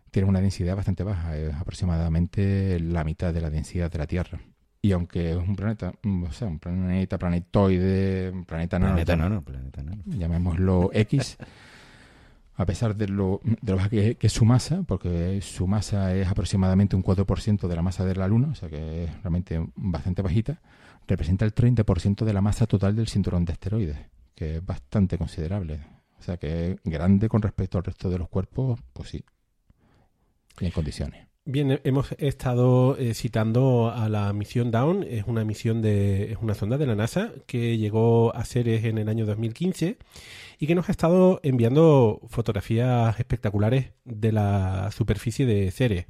tiene 0.09 0.27
una 0.27 0.41
densidad 0.41 0.75
bastante 0.75 1.03
baja, 1.03 1.37
es 1.37 1.53
aproximadamente 1.53 2.79
la 2.79 3.03
mitad 3.03 3.31
de 3.31 3.41
la 3.41 3.51
densidad 3.51 3.91
de 3.91 3.99
la 3.99 4.07
Tierra. 4.07 4.39
Y 4.81 4.93
aunque 4.93 5.29
es 5.29 5.37
un 5.37 5.55
planeta, 5.55 5.93
mm, 6.01 6.23
o 6.23 6.31
sea, 6.31 6.47
un 6.47 6.57
planeta 6.57 7.19
planetoide, 7.19 8.31
un 8.31 8.45
planeta 8.45 8.79
nano, 8.79 9.43
planeta 9.43 9.83
nano, 9.83 10.01
llamémoslo 10.07 10.89
X, 10.91 11.37
a 12.55 12.65
pesar 12.65 12.95
de 12.95 13.09
lo, 13.09 13.41
de 13.43 13.71
lo 13.73 13.77
baja 13.77 13.89
que, 13.89 14.15
que, 14.15 14.25
es 14.25 14.33
su 14.33 14.43
masa, 14.43 14.81
porque 14.87 15.39
su 15.43 15.67
masa 15.67 16.15
es 16.15 16.27
aproximadamente 16.27 16.95
un 16.95 17.03
4% 17.03 17.67
de 17.67 17.75
la 17.75 17.83
masa 17.83 18.05
de 18.05 18.15
la 18.15 18.27
Luna, 18.27 18.47
o 18.47 18.55
sea 18.55 18.69
que 18.69 19.03
es 19.03 19.11
realmente 19.21 19.63
bastante 19.75 20.23
bajita, 20.23 20.59
representa 21.07 21.45
el 21.45 21.53
30% 21.53 22.25
de 22.25 22.33
la 22.33 22.41
masa 22.41 22.67
total 22.67 22.95
del 22.95 23.07
cinturón 23.07 23.45
de 23.45 23.53
asteroides, 23.53 23.97
que 24.35 24.57
es 24.57 24.65
bastante 24.65 25.17
considerable. 25.17 25.81
O 26.19 26.21
sea 26.21 26.37
que 26.37 26.71
es 26.71 26.77
grande 26.83 27.29
con 27.29 27.41
respecto 27.41 27.77
al 27.77 27.83
resto 27.83 28.09
de 28.09 28.17
los 28.17 28.29
cuerpos, 28.29 28.79
pues 28.93 29.09
sí, 29.09 29.23
y 30.59 30.65
en 30.65 30.71
condiciones. 30.71 31.27
Bien, 31.47 31.79
hemos 31.83 32.11
estado 32.13 32.97
eh, 32.97 33.13
citando 33.13 33.93
a 33.95 34.09
la 34.09 34.33
misión 34.33 34.71
Down, 34.71 35.05
es 35.07 35.25
una 35.27 35.45
misión 35.45 35.79
de, 35.83 36.31
es 36.31 36.39
una 36.41 36.55
sonda 36.55 36.79
de 36.79 36.87
la 36.87 36.95
NASA 36.95 37.33
que 37.45 37.77
llegó 37.77 38.35
a 38.35 38.43
Ceres 38.45 38.83
en 38.83 38.97
el 38.97 39.09
año 39.09 39.27
2015 39.27 39.99
y 40.57 40.65
que 40.65 40.73
nos 40.73 40.89
ha 40.89 40.91
estado 40.91 41.39
enviando 41.43 42.19
fotografías 42.29 43.19
espectaculares 43.19 43.91
de 44.05 44.31
la 44.31 44.89
superficie 44.91 45.45
de 45.45 45.69
Ceres. 45.69 46.07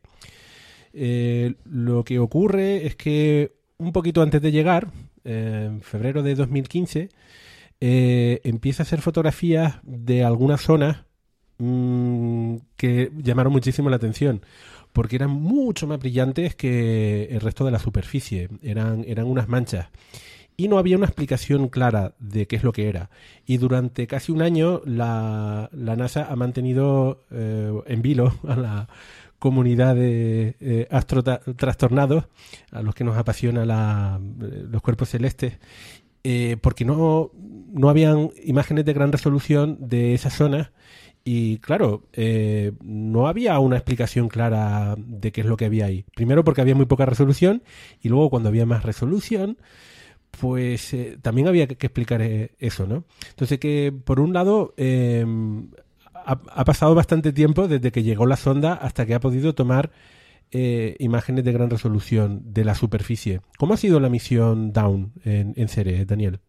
Eh, 0.93 1.55
lo 1.65 2.05
que 2.05 2.19
ocurre 2.19 2.85
es 2.85 2.95
que 2.95 3.57
un 3.77 3.91
poquito 3.91 4.21
antes 4.21 4.41
de 4.41 4.51
llegar, 4.51 4.91
en 5.23 5.81
febrero 5.81 6.23
de 6.23 6.35
2015, 6.35 7.09
eh, 7.81 8.41
empieza 8.43 8.83
a 8.83 8.85
hacer 8.85 9.01
fotografías 9.01 9.75
de 9.83 10.23
algunas 10.23 10.61
zonas 10.61 11.03
mm, 11.57 12.55
que 12.77 13.11
llamaron 13.17 13.51
muchísimo 13.51 13.89
la 13.89 13.97
atención 13.97 14.41
porque 14.95 15.17
eran 15.17 15.29
mucho 15.29 15.87
más 15.87 15.99
brillantes 15.99 16.55
que 16.55 17.25
el 17.25 17.41
resto 17.41 17.65
de 17.65 17.71
la 17.71 17.79
superficie, 17.79 18.47
eran, 18.61 19.03
eran 19.05 19.25
unas 19.25 19.49
manchas. 19.49 19.89
Y 20.55 20.69
no 20.69 20.77
había 20.77 20.95
una 20.95 21.05
explicación 21.05 21.67
clara 21.67 22.15
de 22.17 22.47
qué 22.47 22.55
es 22.55 22.63
lo 22.63 22.71
que 22.71 22.87
era. 22.87 23.09
Y 23.45 23.57
durante 23.57 24.07
casi 24.07 24.31
un 24.31 24.41
año 24.41 24.81
la, 24.85 25.69
NASA 25.73 26.27
ha 26.31 26.35
mantenido 26.37 27.25
eh, 27.29 27.73
en 27.87 28.01
vilo 28.01 28.35
a 28.47 28.55
la, 28.55 28.87
comunidad 29.39 29.95
de 29.95 30.55
eh, 30.59 30.87
a 30.89 32.81
los 32.81 32.95
que 32.95 33.03
nos 33.03 33.17
apasiona 33.17 33.65
la, 33.65 34.19
los 34.39 34.81
cuerpos 34.81 35.09
celestes, 35.09 35.59
eh, 36.23 36.57
porque 36.61 36.85
no, 36.85 37.31
no 37.33 37.89
habían 37.89 38.31
imágenes 38.43 38.85
de 38.85 38.93
gran 38.93 39.11
resolución 39.11 39.77
de 39.79 40.13
esas 40.13 40.33
zonas 40.33 40.71
y 41.27 41.57
claro, 41.57 42.03
eh, 42.13 42.73
no 42.83 43.27
había 43.27 43.57
una 43.57 43.77
explicación 43.77 44.29
clara 44.29 44.95
de 44.95 45.31
qué 45.31 45.41
es 45.41 45.47
lo 45.47 45.57
que 45.57 45.65
había 45.65 45.87
ahí. 45.87 46.05
Primero 46.15 46.43
porque 46.43 46.61
había 46.61 46.75
muy 46.75 46.85
poca 46.85 47.07
resolución 47.07 47.63
y 47.99 48.09
luego 48.09 48.29
cuando 48.29 48.49
había 48.49 48.67
más 48.67 48.83
resolución, 48.83 49.57
pues 50.39 50.93
eh, 50.93 51.17
también 51.19 51.47
había 51.47 51.65
que, 51.65 51.73
explicar 51.73 52.21
eh, 52.21 52.51
eso, 52.59 52.85
¿no? 52.85 53.05
Entonces 53.29 53.57
que 53.57 53.91
por 53.91 54.19
un 54.19 54.33
lado 54.33 54.75
em, 56.27 56.37
ha, 56.49 56.65
pasado 56.65 56.95
bastante 56.95 57.33
tiempo 57.33 57.67
desde 57.67 57.91
que 57.91 58.03
llegó 58.03 58.25
la 58.25 58.37
sonda 58.37 58.73
hasta 58.73 59.05
que 59.05 59.13
ha 59.13 59.19
podido 59.19 59.53
tomar 59.53 59.91
imágenes 60.99 61.43
de 61.43 61.51
gran 61.51 61.69
resolución 61.69 62.41
de 62.53 62.63
la 62.63 62.75
superficie. 62.75 63.41
¿Cómo 63.57 63.73
ha 63.73 63.77
sido 63.77 63.99
la 63.99 64.07
misión 64.07 64.71
Down 64.71 65.11
en, 65.25 65.53
en 65.57 65.67
Ceres, 65.67 66.07
Daniel? 66.07 66.39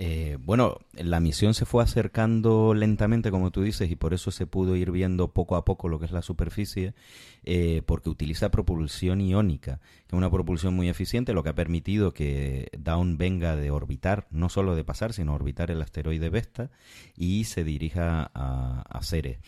Eh, 0.00 0.38
bueno, 0.40 0.78
la 0.92 1.18
misión 1.18 1.54
se 1.54 1.66
fue 1.66 1.82
acercando 1.82 2.72
lentamente, 2.72 3.32
como 3.32 3.50
tú 3.50 3.62
dices, 3.62 3.90
y 3.90 3.96
por 3.96 4.14
eso 4.14 4.30
se 4.30 4.46
pudo 4.46 4.76
ir 4.76 4.92
viendo 4.92 5.32
poco 5.32 5.56
a 5.56 5.64
poco 5.64 5.88
lo 5.88 5.98
que 5.98 6.04
es 6.04 6.12
la 6.12 6.22
superficie, 6.22 6.94
eh, 7.42 7.82
porque 7.84 8.08
utiliza 8.08 8.52
propulsión 8.52 9.20
iónica, 9.20 9.80
que 10.06 10.14
es 10.14 10.16
una 10.16 10.30
propulsión 10.30 10.76
muy 10.76 10.88
eficiente, 10.88 11.34
lo 11.34 11.42
que 11.42 11.48
ha 11.48 11.54
permitido 11.56 12.14
que 12.14 12.70
Down 12.78 13.18
venga 13.18 13.56
de 13.56 13.72
orbitar, 13.72 14.28
no 14.30 14.48
solo 14.48 14.76
de 14.76 14.84
pasar, 14.84 15.12
sino 15.12 15.34
orbitar 15.34 15.72
el 15.72 15.82
asteroide 15.82 16.30
Vesta 16.30 16.70
y 17.16 17.42
se 17.44 17.64
dirija 17.64 18.30
a, 18.34 18.82
a 18.82 19.02
Ceres. 19.02 19.40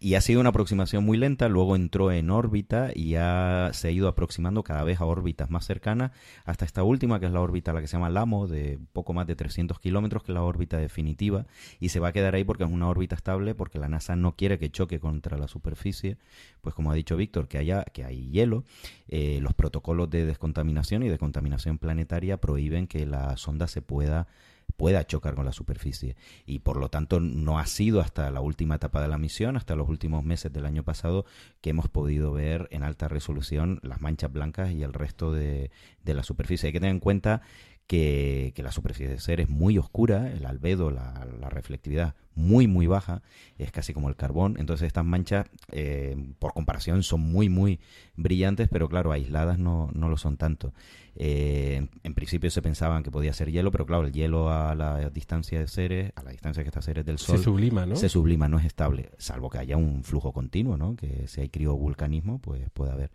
Y 0.00 0.14
ha 0.14 0.22
sido 0.22 0.40
una 0.40 0.50
aproximación 0.50 1.04
muy 1.04 1.18
lenta, 1.18 1.50
luego 1.50 1.76
entró 1.76 2.12
en 2.12 2.30
órbita 2.30 2.92
y 2.94 3.10
se 3.10 3.88
ha 3.88 3.90
ido 3.90 4.08
aproximando 4.08 4.62
cada 4.62 4.84
vez 4.84 5.02
a 5.02 5.04
órbitas 5.04 5.50
más 5.50 5.66
cercanas, 5.66 6.12
hasta 6.46 6.64
esta 6.64 6.82
última, 6.82 7.20
que 7.20 7.26
es 7.26 7.32
la 7.32 7.42
órbita 7.42 7.74
la 7.74 7.82
que 7.82 7.88
se 7.88 7.98
llama 7.98 8.08
LAMO, 8.08 8.46
de 8.46 8.78
poco 8.94 9.12
más 9.12 9.26
de 9.26 9.36
300 9.36 9.78
kilómetros 9.80 9.97
que 10.24 10.32
la 10.32 10.42
órbita 10.42 10.78
definitiva, 10.78 11.46
y 11.80 11.90
se 11.90 12.00
va 12.00 12.08
a 12.08 12.12
quedar 12.12 12.34
ahí 12.34 12.44
porque 12.44 12.64
es 12.64 12.70
una 12.70 12.88
órbita 12.88 13.14
estable, 13.16 13.54
porque 13.54 13.78
la 13.78 13.88
NASA 13.88 14.16
no 14.16 14.36
quiere 14.36 14.58
que 14.58 14.70
choque 14.70 15.00
contra 15.00 15.38
la 15.38 15.48
superficie, 15.48 16.18
pues 16.60 16.74
como 16.74 16.90
ha 16.90 16.94
dicho 16.94 17.16
Víctor, 17.16 17.48
que 17.48 17.58
haya, 17.58 17.84
que 17.84 18.04
hay 18.04 18.30
hielo, 18.30 18.64
eh, 19.08 19.38
los 19.40 19.54
protocolos 19.54 20.10
de 20.10 20.24
descontaminación 20.24 21.02
y 21.02 21.08
de 21.08 21.18
contaminación 21.18 21.78
planetaria 21.78 22.38
prohíben 22.38 22.86
que 22.86 23.06
la 23.06 23.36
sonda 23.36 23.68
se 23.68 23.82
pueda 23.82 24.28
pueda 24.76 25.06
chocar 25.06 25.34
con 25.34 25.44
la 25.44 25.52
superficie 25.52 26.16
y 26.46 26.60
por 26.60 26.76
lo 26.76 26.88
tanto 26.88 27.20
no 27.20 27.58
ha 27.58 27.66
sido 27.66 28.00
hasta 28.00 28.30
la 28.30 28.40
última 28.40 28.76
etapa 28.76 29.00
de 29.00 29.08
la 29.08 29.18
misión, 29.18 29.56
hasta 29.56 29.74
los 29.74 29.88
últimos 29.88 30.24
meses 30.24 30.52
del 30.52 30.66
año 30.66 30.84
pasado 30.84 31.24
que 31.60 31.70
hemos 31.70 31.88
podido 31.88 32.32
ver 32.32 32.68
en 32.70 32.82
alta 32.82 33.08
resolución 33.08 33.80
las 33.82 34.00
manchas 34.00 34.32
blancas 34.32 34.70
y 34.70 34.82
el 34.82 34.92
resto 34.92 35.32
de, 35.32 35.70
de 36.04 36.14
la 36.14 36.22
superficie. 36.22 36.68
Hay 36.68 36.72
que 36.72 36.80
tener 36.80 36.94
en 36.94 37.00
cuenta 37.00 37.42
que, 37.88 38.52
la 38.58 38.70
superficie 38.70 39.08
de 39.08 39.18
ser 39.18 39.40
es 39.40 39.48
muy 39.48 39.78
oscura, 39.78 40.30
el 40.30 40.44
albedo, 40.46 40.90
la, 40.90 41.26
reflectividad 41.48 42.14
muy, 42.34 42.68
muy 42.68 42.86
baja, 42.86 43.22
es 43.56 43.72
casi 43.72 43.94
como 43.94 44.08
el 44.08 44.14
carbón. 44.14 44.56
Entonces 44.60 44.86
estas 44.86 45.04
manchas, 45.04 45.46
eh, 45.72 46.14
por 46.38 46.52
comparación, 46.52 47.02
son 47.02 47.20
muy, 47.20 47.48
muy 47.48 47.80
brillantes, 48.14 48.68
pero 48.70 48.88
claro, 48.88 49.10
aisladas 49.10 49.58
no, 49.58 49.90
no 49.94 50.08
lo 50.08 50.18
son 50.18 50.36
tanto. 50.36 50.72
Eh, 51.20 51.88
en 52.04 52.14
principio 52.14 52.48
se 52.50 52.62
pensaban 52.62 53.02
que 53.02 53.10
podía 53.10 53.32
ser 53.32 53.50
hielo, 53.50 53.72
pero 53.72 53.86
claro, 53.86 54.06
el 54.06 54.12
hielo 54.12 54.52
a 54.52 54.76
la 54.76 55.10
distancia 55.10 55.58
de 55.58 55.66
Ceres, 55.66 56.12
a 56.14 56.22
la 56.22 56.30
distancia 56.30 56.62
que 56.62 56.68
está 56.68 56.80
Ceres 56.80 57.04
del 57.04 57.18
Sol, 57.18 57.38
se 57.38 57.42
sublima, 57.42 57.86
¿no? 57.86 57.96
Se 57.96 58.08
sublima, 58.08 58.46
no 58.46 58.58
es 58.58 58.66
estable, 58.66 59.10
salvo 59.18 59.50
que 59.50 59.58
haya 59.58 59.76
un 59.76 60.04
flujo 60.04 60.32
continuo, 60.32 60.76
¿no? 60.76 60.94
Que 60.94 61.26
si 61.26 61.40
hay 61.40 61.48
criovulcanismo, 61.48 62.38
pues 62.38 62.70
puede 62.70 62.92
haber. 62.92 63.10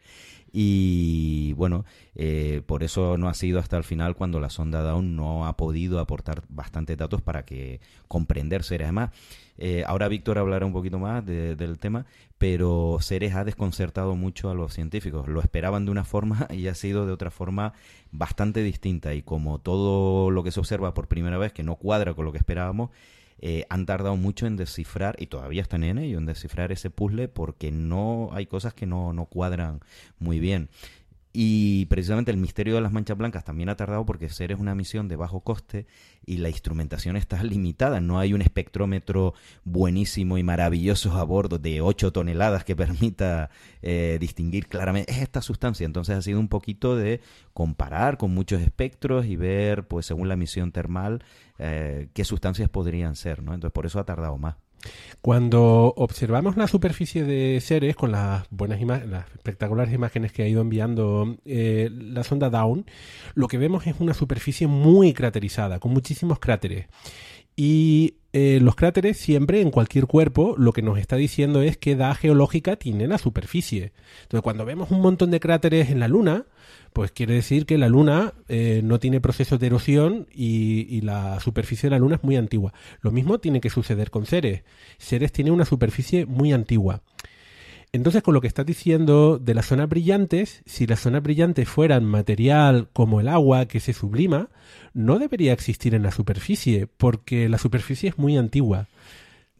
Y 0.56 1.54
bueno, 1.54 1.84
eh, 2.14 2.62
por 2.68 2.84
eso 2.84 3.18
no 3.18 3.28
ha 3.28 3.34
sido 3.34 3.58
hasta 3.58 3.76
el 3.76 3.84
final 3.84 4.16
cuando 4.16 4.40
la 4.40 4.52
sonda 4.52 4.84
Down 4.84 5.16
no 5.16 5.48
ha 5.48 5.58
podido 5.58 6.00
aportar 6.00 6.44
bastantes 6.48 6.96
datos 6.96 7.24
para 7.24 7.44
que 7.44 7.82
comprender 8.08 8.64
Ceres. 8.64 8.86
Además, 8.86 9.10
eh, 9.58 9.84
ahora 9.88 10.08
Víctor 10.10 10.38
hablará 10.38 10.68
un 10.68 10.72
poquito 10.72 11.00
más 11.00 11.26
del 11.26 11.80
tema, 11.80 12.06
pero 12.38 13.00
Ceres 13.02 13.34
ha 13.34 13.44
desconcertado 13.44 14.16
mucho 14.16 14.52
a 14.52 14.54
los 14.54 14.76
científicos. 14.76 15.28
Lo 15.28 15.42
esperaban 15.42 15.86
de 15.86 15.92
una 15.92 16.06
forma 16.06 16.48
y 16.54 16.68
ha 16.68 16.76
sido 16.76 17.08
de 17.08 17.14
otra 17.14 17.32
forma 17.32 17.74
bastante 18.12 18.62
distinta. 18.62 19.16
Y 19.16 19.24
como 19.24 19.58
todo 19.58 20.30
lo 20.30 20.44
que 20.44 20.52
se 20.52 20.60
observa 20.60 20.94
por 20.94 21.08
primera 21.08 21.40
vez, 21.40 21.52
que 21.52 21.64
no 21.64 21.78
cuadra 21.78 22.14
con 22.14 22.26
lo 22.26 22.32
que 22.32 22.38
esperábamos, 22.38 22.92
eh, 23.46 23.66
han 23.68 23.86
tardado 23.86 24.16
mucho 24.16 24.48
en 24.48 24.56
descifrar, 24.56 25.18
y 25.20 25.28
todavía 25.28 25.62
están 25.62 25.84
en 25.84 25.98
ello, 25.98 26.18
en 26.18 26.26
descifrar 26.26 26.72
ese 26.72 26.90
puzzle 26.90 27.28
porque 27.28 27.74
no 27.74 28.30
hay 28.32 28.46
cosas 28.46 28.74
que 28.74 28.86
no, 28.86 29.12
no 29.12 29.26
cuadran 29.26 29.82
muy 30.18 30.40
bien. 30.40 30.70
Y 31.36 31.88
precisamente 31.88 32.30
el 32.30 32.38
misterio 32.38 32.76
de 32.76 32.82
las 32.82 32.92
manchas 32.92 33.18
blancas 33.18 33.44
también 33.44 33.70
ha 33.70 33.76
tardado 33.76 34.06
porque 34.06 34.30
ser 34.30 34.52
es 34.52 34.60
una 34.60 34.76
misión 34.76 35.08
de 35.08 35.16
bajo 35.16 35.40
coste 35.40 35.88
y 36.28 36.38
la 36.38 36.50
instrumentación 36.50 37.18
está 37.18 37.44
limitada. 37.44 38.00
No 38.00 38.20
hay 38.20 38.34
un 38.34 38.44
espectrómetro 38.44 39.34
buenísimo 39.64 40.38
y 40.38 40.44
maravilloso 40.44 41.14
a 41.14 41.24
bordo 41.24 41.58
de 41.58 41.82
8 41.82 42.12
toneladas 42.14 42.64
que 42.64 42.76
permita 42.76 43.50
eh, 43.82 44.18
distinguir 44.20 44.68
claramente 44.68 45.12
esta 45.12 45.42
sustancia. 45.42 45.86
Entonces 45.86 46.16
ha 46.16 46.22
sido 46.22 46.40
un 46.40 46.50
poquito 46.50 46.96
de 46.96 47.20
comparar 47.56 48.20
con 48.20 48.32
muchos 48.32 48.62
espectros 48.62 49.26
y 49.26 49.36
ver, 49.36 49.88
pues 49.88 50.06
según 50.06 50.30
la 50.30 50.36
misión 50.36 50.72
termal, 50.72 51.24
eh, 51.58 52.10
qué 52.14 52.26
sustancias 52.26 52.70
podrían 52.70 53.16
ser. 53.16 53.42
¿no? 53.42 53.56
Entonces 53.56 53.74
por 53.74 53.88
eso 53.88 54.00
ha 54.00 54.06
tardado 54.06 54.38
más. 54.38 54.63
Cuando 55.22 55.94
observamos 55.96 56.58
la 56.58 56.68
superficie 56.68 57.24
de 57.24 57.62
Ceres 57.62 57.96
con 57.96 58.12
las 58.12 58.46
buenas 58.50 58.82
las 58.82 59.26
espectaculares 59.34 59.94
imágenes 59.94 60.34
que 60.34 60.44
ha 60.44 60.48
ido 60.48 60.62
enviando 60.62 61.38
eh, 61.46 61.90
la 61.92 62.24
sonda 62.24 62.50
Down, 62.50 62.86
lo 63.34 63.48
que 63.48 63.58
vemos 63.58 63.88
es 63.88 63.96
una 64.00 64.14
superficie 64.14 64.68
muy 64.68 65.14
craterizada, 65.14 65.80
con 65.80 65.92
muchísimos 65.94 66.40
cráteres. 66.40 66.88
Y 67.56 68.16
eh, 68.36 68.60
los 68.60 68.76
cráteres 68.76 69.18
siempre 69.18 69.62
en 69.62 69.70
cualquier 69.70 70.08
cuerpo 70.08 70.56
lo 70.58 70.74
que 70.74 70.82
nos 70.82 70.98
está 70.98 71.16
diciendo 71.16 71.62
es 71.62 71.78
qué 71.78 71.92
edad 71.92 72.16
geológica 72.16 72.76
tiene 72.76 73.08
la 73.08 73.20
superficie. 73.20 73.94
Entonces 74.24 74.42
cuando 74.42 74.66
vemos 74.66 74.90
un 74.90 75.02
montón 75.02 75.30
de 75.30 75.40
cráteres 75.40 75.92
en 75.92 76.00
la 76.00 76.08
Luna, 76.08 76.46
pues 76.94 77.12
quiere 77.12 77.36
decir 77.36 77.68
que 77.68 77.78
la 77.78 77.90
Luna 77.90 78.34
eh, 78.50 78.82
no 78.84 79.00
tiene 79.00 79.22
procesos 79.22 79.60
de 79.60 79.68
erosión 79.68 80.28
y, 80.34 81.02
la 81.02 81.40
superficie 81.42 81.88
de 81.88 81.96
la 81.96 82.00
Luna 82.00 82.16
es 82.16 82.24
muy 82.24 82.36
antigua. 82.36 82.74
Lo 83.02 83.12
mismo 83.12 83.40
tiene 83.40 83.62
que 83.62 83.70
suceder 83.70 84.10
con 84.10 84.26
Ceres. 84.26 84.64
Ceres 84.98 85.32
tiene 85.32 85.52
una 85.52 85.66
superficie 85.66 86.26
muy 86.26 86.54
antigua. 86.54 87.02
Entonces, 87.96 88.24
con 88.24 88.34
lo 88.34 88.42
que 88.42 88.48
estás 88.48 88.66
diciendo 88.66 89.38
de 89.38 89.54
las 89.54 89.68
zonas 89.68 89.88
brillantes, 89.88 90.64
si 90.66 90.88
las 90.88 91.00
zonas 91.00 91.22
brillantes 91.22 91.70
fueran 91.70 92.04
material 92.06 92.90
como 92.92 93.22
el 93.22 93.28
agua 93.28 93.68
que 93.68 93.80
se 93.80 93.94
sublima, 93.94 94.50
no 94.96 95.20
debería 95.20 95.54
existir 95.54 95.94
en 95.94 96.02
la 96.02 96.10
superficie, 96.10 96.88
porque 96.88 97.48
la 97.50 97.60
superficie 97.60 98.10
es 98.10 98.18
muy 98.18 98.36
antigua. 98.36 98.88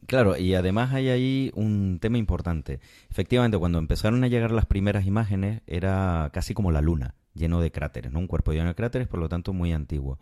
Claro, 0.08 0.36
y 0.36 0.56
además 0.56 0.94
hay 0.94 1.10
ahí 1.10 1.52
un 1.54 2.00
tema 2.02 2.18
importante. 2.18 2.80
Efectivamente, 3.12 3.60
cuando 3.60 3.78
empezaron 3.78 4.24
a 4.24 4.28
llegar 4.28 4.50
las 4.50 4.66
primeras 4.66 5.06
imágenes, 5.06 5.62
era 5.68 6.32
casi 6.34 6.56
como 6.56 6.72
la 6.72 6.82
luna, 6.82 7.14
lleno 7.36 7.62
de 7.62 7.72
cráteres, 7.72 8.12
¿no? 8.12 8.18
Un 8.18 8.28
cuerpo 8.28 8.52
lleno 8.52 8.70
de 8.70 8.76
cráteres, 8.76 9.08
por 9.08 9.20
lo 9.20 9.30
tanto, 9.30 9.54
muy 9.54 9.74
antiguo. 9.74 10.18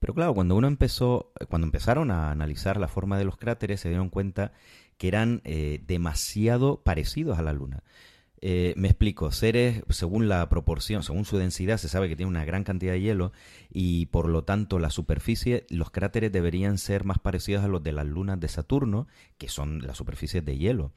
Pero 0.00 0.12
claro, 0.12 0.34
cuando 0.34 0.54
uno 0.54 0.68
empezó, 0.68 1.32
cuando 1.48 1.64
empezaron 1.64 2.10
a 2.10 2.30
analizar 2.30 2.76
la 2.78 2.88
forma 2.88 3.16
de 3.16 3.24
los 3.24 3.38
cráteres, 3.38 3.80
se 3.80 3.88
dieron 3.88 4.10
cuenta 4.10 4.52
eran 5.08 5.40
eh, 5.44 5.82
demasiado 5.86 6.82
parecidos 6.82 7.38
a 7.38 7.42
la 7.42 7.52
Luna. 7.52 7.82
Eh, 8.46 8.74
me 8.76 8.88
explico, 8.88 9.32
Ceres, 9.32 9.82
según 9.88 10.28
la 10.28 10.46
proporción, 10.50 11.02
según 11.02 11.24
su 11.24 11.38
densidad, 11.38 11.78
se 11.78 11.88
sabe 11.88 12.10
que 12.10 12.16
tiene 12.16 12.28
una 12.28 12.44
gran 12.44 12.62
cantidad 12.62 12.92
de 12.92 13.00
hielo 13.00 13.32
y 13.70 14.04
por 14.06 14.28
lo 14.28 14.44
tanto 14.44 14.78
la 14.78 14.90
superficie, 14.90 15.64
los 15.70 15.90
cráteres 15.90 16.30
deberían 16.30 16.76
ser 16.76 17.04
más 17.04 17.18
parecidos 17.18 17.64
a 17.64 17.68
los 17.68 17.82
de 17.82 17.92
las 17.92 18.04
lunas 18.04 18.38
de 18.38 18.48
Saturno, 18.48 19.06
que 19.38 19.48
son 19.48 19.80
las 19.86 19.96
superficies 19.96 20.44
de 20.44 20.58
hielo. 20.58 20.92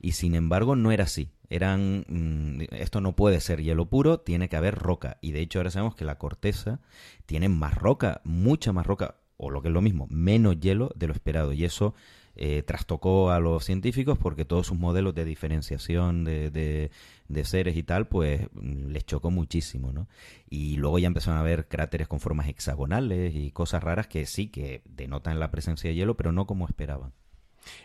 Y 0.00 0.12
sin 0.12 0.36
embargo 0.36 0.76
no 0.76 0.92
era 0.92 1.02
así. 1.02 1.28
Eran, 1.50 2.04
mm, 2.06 2.60
esto 2.70 3.00
no 3.00 3.16
puede 3.16 3.40
ser 3.40 3.60
hielo 3.60 3.86
puro, 3.86 4.20
tiene 4.20 4.48
que 4.48 4.54
haber 4.54 4.76
roca. 4.76 5.18
Y 5.20 5.32
de 5.32 5.40
hecho 5.40 5.58
ahora 5.58 5.72
sabemos 5.72 5.96
que 5.96 6.04
la 6.04 6.18
corteza 6.18 6.78
tiene 7.26 7.48
más 7.48 7.74
roca, 7.74 8.20
mucha 8.22 8.72
más 8.72 8.86
roca, 8.86 9.16
o 9.38 9.50
lo 9.50 9.60
que 9.60 9.68
es 9.68 9.74
lo 9.74 9.82
mismo, 9.82 10.06
menos 10.08 10.60
hielo 10.60 10.92
de 10.94 11.08
lo 11.08 11.14
esperado. 11.14 11.52
Y 11.52 11.64
eso 11.64 11.94
eh, 12.36 12.62
trastocó 12.62 13.30
a 13.30 13.40
los 13.40 13.64
científicos 13.64 14.18
porque 14.18 14.44
todos 14.44 14.66
sus 14.66 14.78
modelos 14.78 15.14
de 15.14 15.24
diferenciación 15.24 16.24
de, 16.24 16.50
de, 16.50 17.44
seres 17.44 17.76
y 17.76 17.82
tal, 17.82 18.08
pues 18.08 18.48
mm, 18.52 18.88
les 18.88 19.04
chocó 19.04 19.30
muchísimo, 19.30 19.92
¿no? 19.92 20.08
Y 20.48 20.76
luego 20.76 20.98
ya 20.98 21.08
empezaron 21.08 21.38
a 21.38 21.42
ver 21.42 21.68
cráteres 21.68 22.08
con 22.08 22.20
formas 22.20 22.48
hexagonales 22.48 23.34
y 23.34 23.50
cosas 23.50 23.82
raras 23.82 24.06
que 24.06 24.24
sí 24.26 24.48
que 24.48 24.82
denotan 24.84 25.40
la 25.40 25.50
presencia 25.50 25.90
de 25.90 25.96
hielo, 25.96 26.16
pero 26.16 26.32
no 26.32 26.46
como 26.46 26.66
esperaban. 26.66 27.12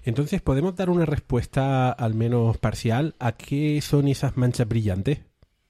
Entonces, 0.03 0.41
¿podemos 0.41 0.75
dar 0.75 0.89
una 0.89 1.05
respuesta 1.05 1.91
al 1.91 2.13
menos 2.13 2.57
parcial 2.57 3.15
a 3.19 3.33
qué 3.33 3.79
son 3.81 4.07
esas 4.07 4.37
manchas 4.37 4.67
brillantes? 4.67 5.19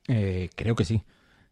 Eh, 0.08 0.49
creo 0.56 0.76
que 0.76 0.86
sí. 0.86 1.04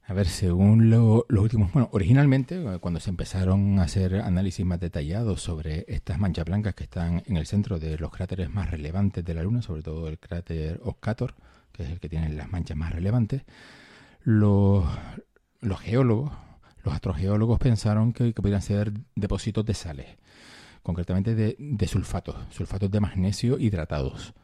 A 0.07 0.13
ver, 0.13 0.27
según 0.27 0.91
lo, 0.91 1.25
los 1.29 1.43
últimos, 1.43 1.73
bueno, 1.73 1.89
originalmente 1.91 2.61
eh, 2.61 2.77
cuando 2.79 2.99
se 2.99 3.09
empezaron 3.09 3.79
a 3.79 3.83
hacer 3.83 4.17
análisis 4.17 4.63
más 4.63 4.79
detallados 4.79 5.41
sobre 5.41 5.83
estas 5.87 6.19
manchas 6.19 6.45
blancas 6.45 6.75
que 6.75 6.83
están 6.83 7.23
en 7.25 7.37
el 7.37 7.47
centro 7.47 7.79
de 7.79 7.97
los 7.97 8.11
cráteres 8.11 8.51
más 8.51 8.69
relevantes 8.69 9.25
de 9.25 9.33
la 9.33 9.41
Luna, 9.41 9.63
sobre 9.63 9.81
todo 9.81 10.07
el 10.07 10.19
cráter 10.19 10.79
Oscator, 10.83 11.33
que 11.71 11.83
es 11.83 11.89
el 11.89 11.99
que 11.99 12.07
tiene 12.07 12.29
las 12.29 12.51
manchas 12.51 12.77
más 12.77 12.93
relevantes, 12.93 13.41
los, 14.23 14.85
geólogos 15.81 16.31
los 16.83 16.93
astrogeólogos 16.93 17.57
pensaron 17.57 18.13
que, 18.13 18.31
que 18.31 18.41
podrían 18.43 18.61
ser 18.61 18.93
depósitos 19.15 19.65
de 19.65 19.73
sales, 19.73 20.17
concretamente 20.83 21.33
de 21.57 21.87
sulfatos, 21.87 22.35
sulfatos 22.51 22.91
de 22.91 22.99
magnesio 22.99 23.57
hidratados. 23.57 24.35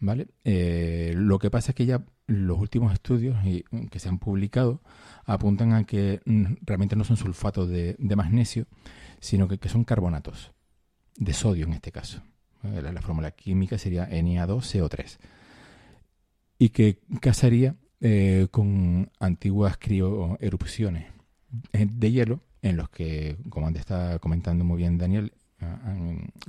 ¿Vale? 0.00 0.28
Eh, 0.44 1.12
lo 1.14 1.38
que 1.38 1.50
pasa 1.50 1.72
es 1.72 1.74
que 1.74 1.84
ya 1.84 2.02
los 2.26 2.58
últimos 2.58 2.92
estudios 2.92 3.36
y, 3.44 3.64
que 3.90 3.98
se 3.98 4.08
han 4.08 4.18
publicado 4.18 4.80
apuntan 5.26 5.74
a 5.74 5.84
que 5.84 6.20
mm, 6.24 6.54
realmente 6.62 6.96
no 6.96 7.04
son 7.04 7.18
sulfatos 7.18 7.68
de, 7.68 7.96
magnesio, 8.16 8.66
sino 9.20 9.46
que, 9.46 9.68
son 9.68 9.84
carbonatos, 9.84 10.52
de 11.16 11.34
sodio 11.34 11.66
en 11.66 11.74
este 11.74 11.92
caso. 11.92 12.22
La, 12.62 12.92
la 12.92 13.02
fórmula 13.02 13.30
química 13.32 13.76
sería 13.78 14.08
Na2CO3. 14.08 15.18
Y 16.58 16.70
que 16.70 17.00
casaría 17.20 17.76
eh, 18.02 18.48
con 18.50 19.10
antiguas 19.18 19.76
crioerupciones 19.76 21.04
eh, 21.74 21.86
de 21.86 22.10
hielo 22.10 22.40
en 22.62 22.78
los 22.78 22.88
que, 22.88 23.36
como 23.50 23.66
antes 23.66 23.80
está 23.80 24.18
comentando 24.20 24.64
muy 24.64 24.78
bien 24.78 24.96
Daniel, 24.96 25.34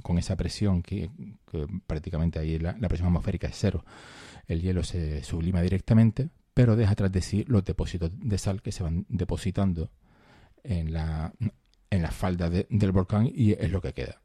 con 0.01 0.17
esa 0.17 0.35
presión 0.35 0.81
que, 0.81 1.09
que 1.49 1.67
prácticamente 1.87 2.39
ahí 2.39 2.59
la, 2.59 2.75
la, 2.79 2.87
presión 2.87 3.07
atmosférica 3.07 3.47
es 3.47 3.55
cero, 3.57 3.85
el 4.47 4.61
hielo 4.61 4.83
se 4.83 5.23
sublima 5.23 5.61
directamente, 5.61 6.29
pero 6.53 6.75
deja 6.75 6.95
tras 6.95 7.11
de 7.11 7.21
sí 7.21 7.45
los 7.47 7.63
depósitos 7.63 8.11
de 8.13 8.37
sal 8.37 8.61
que 8.61 8.71
se 8.71 8.83
van 8.83 9.05
depositando 9.09 9.91
en 10.63 10.93
la, 10.93 11.33
en 11.89 12.01
la 12.01 12.11
falda 12.11 12.49
de, 12.49 12.67
del 12.69 12.91
volcán 12.91 13.29
y 13.33 13.51
es 13.51 13.71
lo 13.71 13.81
que 13.81 13.93
queda. 13.93 14.21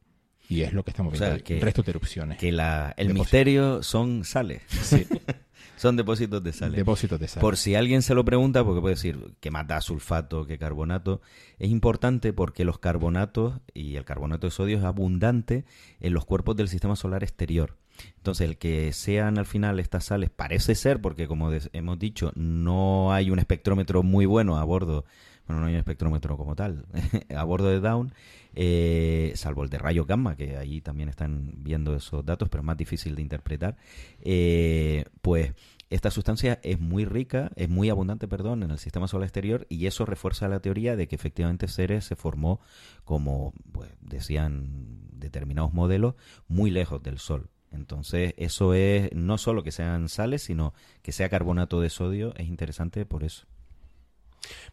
Y 0.48 0.62
es 0.62 0.72
lo 0.72 0.84
que 0.84 0.90
estamos 0.90 1.12
viendo, 1.12 1.26
o 1.26 1.36
sea, 1.36 1.44
que, 1.44 1.56
el 1.56 1.60
resto 1.60 1.82
de 1.82 1.90
erupciones. 1.90 2.38
Que 2.38 2.52
la, 2.52 2.94
el 2.96 3.08
depósitos. 3.08 3.24
misterio 3.24 3.82
son 3.82 4.24
sales. 4.24 4.62
Sí. 4.68 5.06
son 5.76 5.97
depósitos 5.97 6.43
de 6.43 6.52
sales. 6.52 6.76
Depósitos 6.76 7.18
de 7.18 7.28
sal. 7.28 7.40
Por 7.40 7.56
si 7.56 7.74
alguien 7.74 8.02
se 8.02 8.14
lo 8.14 8.24
pregunta, 8.24 8.64
porque 8.64 8.80
puede 8.80 8.94
decir 8.94 9.34
que 9.40 9.51
más 9.51 9.66
da 9.66 9.80
sulfato 9.80 10.47
que 10.47 10.59
carbonato, 10.59 11.20
es 11.59 11.70
importante 11.70 12.32
porque 12.32 12.64
los 12.64 12.78
carbonatos 12.78 13.60
y 13.74 13.97
el 13.97 14.05
carbonato 14.05 14.47
de 14.47 14.51
sodio 14.51 14.78
es 14.78 14.84
abundante 14.84 15.64
en 16.01 16.14
los 16.14 16.24
cuerpos 16.24 16.56
del 16.56 16.68
sistema 16.68 16.97
solar 16.97 17.22
exterior. 17.22 17.76
Entonces, 18.16 18.48
el 18.48 18.59
que 18.59 18.93
sean 18.93 19.38
al 19.38 19.47
final 19.47 19.80
estas 19.80 20.05
sales 20.05 20.30
parece 20.30 20.74
ser, 20.74 21.01
porque 21.01 21.26
como 21.26 21.51
hemos 21.72 21.98
dicho, 21.98 22.32
no 22.34 23.12
hay 23.12 23.30
un 23.30 23.38
espectrómetro 23.38 24.02
muy 24.02 24.26
bueno 24.26 24.59
a 24.59 24.64
bordo, 24.64 25.05
bueno, 25.47 25.60
no 25.60 25.66
hay 25.68 25.74
un 25.74 25.78
espectrómetro 25.78 26.36
como 26.36 26.56
tal, 26.56 26.86
a 27.34 27.44
bordo 27.44 27.68
de 27.68 27.80
Down, 27.80 28.12
eh, 28.56 29.32
salvo 29.36 29.62
el 29.62 29.70
de 29.70 29.78
rayos 29.78 30.06
gamma, 30.06 30.34
que 30.34 30.56
ahí 30.56 30.80
también 30.80 31.10
están 31.10 31.52
viendo 31.58 31.94
esos 31.94 32.24
datos, 32.24 32.48
pero 32.48 32.62
es 32.62 32.66
más 32.66 32.76
difícil 32.76 33.14
de 33.14 33.22
interpretar, 33.22 33.76
eh, 34.20 35.04
pues 35.20 35.52
esta 35.90 36.10
sustancia 36.10 36.58
es 36.62 36.80
muy 36.80 37.04
rica, 37.04 37.52
es 37.54 37.68
muy 37.68 37.90
abundante, 37.90 38.26
perdón, 38.26 38.62
en 38.62 38.70
el 38.70 38.78
sistema 38.78 39.06
solar 39.06 39.26
exterior 39.26 39.66
y 39.68 39.86
eso 39.86 40.06
refuerza 40.06 40.48
la 40.48 40.60
teoría 40.60 40.96
de 40.96 41.06
que 41.06 41.14
efectivamente 41.14 41.68
Ceres 41.68 42.04
se 42.06 42.16
formó, 42.16 42.60
como 43.04 43.52
pues, 43.72 43.90
decían 44.00 45.10
determinados 45.12 45.74
modelos, 45.74 46.14
muy 46.48 46.70
lejos 46.70 47.02
del 47.02 47.18
Sol. 47.18 47.50
Entonces, 47.70 48.32
eso 48.38 48.74
es 48.74 49.12
no 49.12 49.38
solo 49.38 49.62
que 49.62 49.70
sean 49.70 50.08
sales, 50.08 50.42
sino 50.42 50.72
que 51.02 51.12
sea 51.12 51.28
carbonato 51.28 51.80
de 51.80 51.90
sodio, 51.90 52.34
es 52.36 52.48
interesante 52.48 53.04
por 53.04 53.22
eso. 53.22 53.46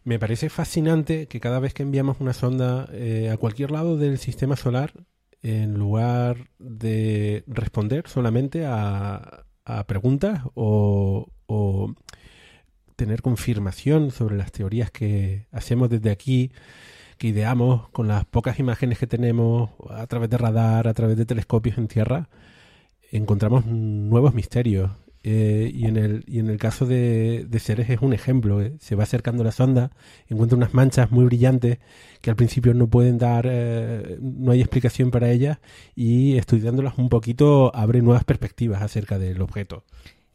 Me 0.04 0.18
parece 0.18 0.50
fascinante 0.50 1.28
que 1.28 1.40
cada 1.40 1.60
vez 1.60 1.74
que 1.74 1.82
enviamos 1.82 2.20
una 2.20 2.32
sonda 2.32 2.88
eh, 2.92 3.30
a 3.32 3.36
cualquier 3.36 3.70
lado 3.70 3.96
del 3.96 4.18
sistema 4.18 4.56
solar, 4.56 4.92
en 5.42 5.74
lugar 5.74 6.48
de 6.58 7.44
responder 7.46 8.08
solamente 8.08 8.64
a, 8.66 9.44
a 9.64 9.86
preguntas 9.86 10.40
o, 10.54 11.28
o, 11.46 11.94
tener 12.96 13.22
confirmación 13.22 14.10
sobre 14.10 14.36
las 14.36 14.52
teorías 14.52 14.90
que 14.90 15.46
hacemos 15.52 15.90
desde 15.90 16.10
aquí, 16.10 16.52
que 17.18 17.28
ideamos 17.28 17.88
con 17.90 18.08
las 18.08 18.24
pocas 18.24 18.58
imágenes 18.58 18.98
que 18.98 19.06
tenemos 19.06 19.70
a 19.90 20.06
través 20.06 20.30
de 20.30 20.38
radar, 20.38 20.88
a 20.88 20.94
través 20.94 21.16
de 21.16 21.26
telescopios 21.26 21.76
en 21.76 21.88
tierra, 21.88 22.28
encontramos 23.10 23.66
nuevos 23.66 24.34
misterios 24.34 24.90
eh, 25.26 25.72
y, 25.74 25.86
en 25.86 25.96
el, 25.96 26.22
y 26.26 26.38
en 26.38 26.50
el 26.50 26.58
caso 26.58 26.84
de, 26.84 27.46
de 27.48 27.58
Ceres 27.58 27.88
es 27.88 28.00
un 28.02 28.12
ejemplo. 28.12 28.60
Eh. 28.60 28.74
Se 28.78 28.94
va 28.94 29.04
acercando 29.04 29.42
la 29.42 29.52
sonda, 29.52 29.90
encuentra 30.28 30.56
unas 30.58 30.74
manchas 30.74 31.10
muy 31.10 31.24
brillantes 31.24 31.78
que 32.20 32.28
al 32.28 32.36
principio 32.36 32.74
no 32.74 32.88
pueden 32.88 33.16
dar, 33.16 33.46
eh, 33.50 34.18
no 34.20 34.52
hay 34.52 34.60
explicación 34.60 35.10
para 35.10 35.30
ellas 35.30 35.58
y 35.96 36.36
estudiándolas 36.36 36.98
un 36.98 37.08
poquito 37.08 37.74
abre 37.74 38.02
nuevas 38.02 38.24
perspectivas 38.24 38.82
acerca 38.82 39.18
del 39.18 39.40
objeto. 39.40 39.84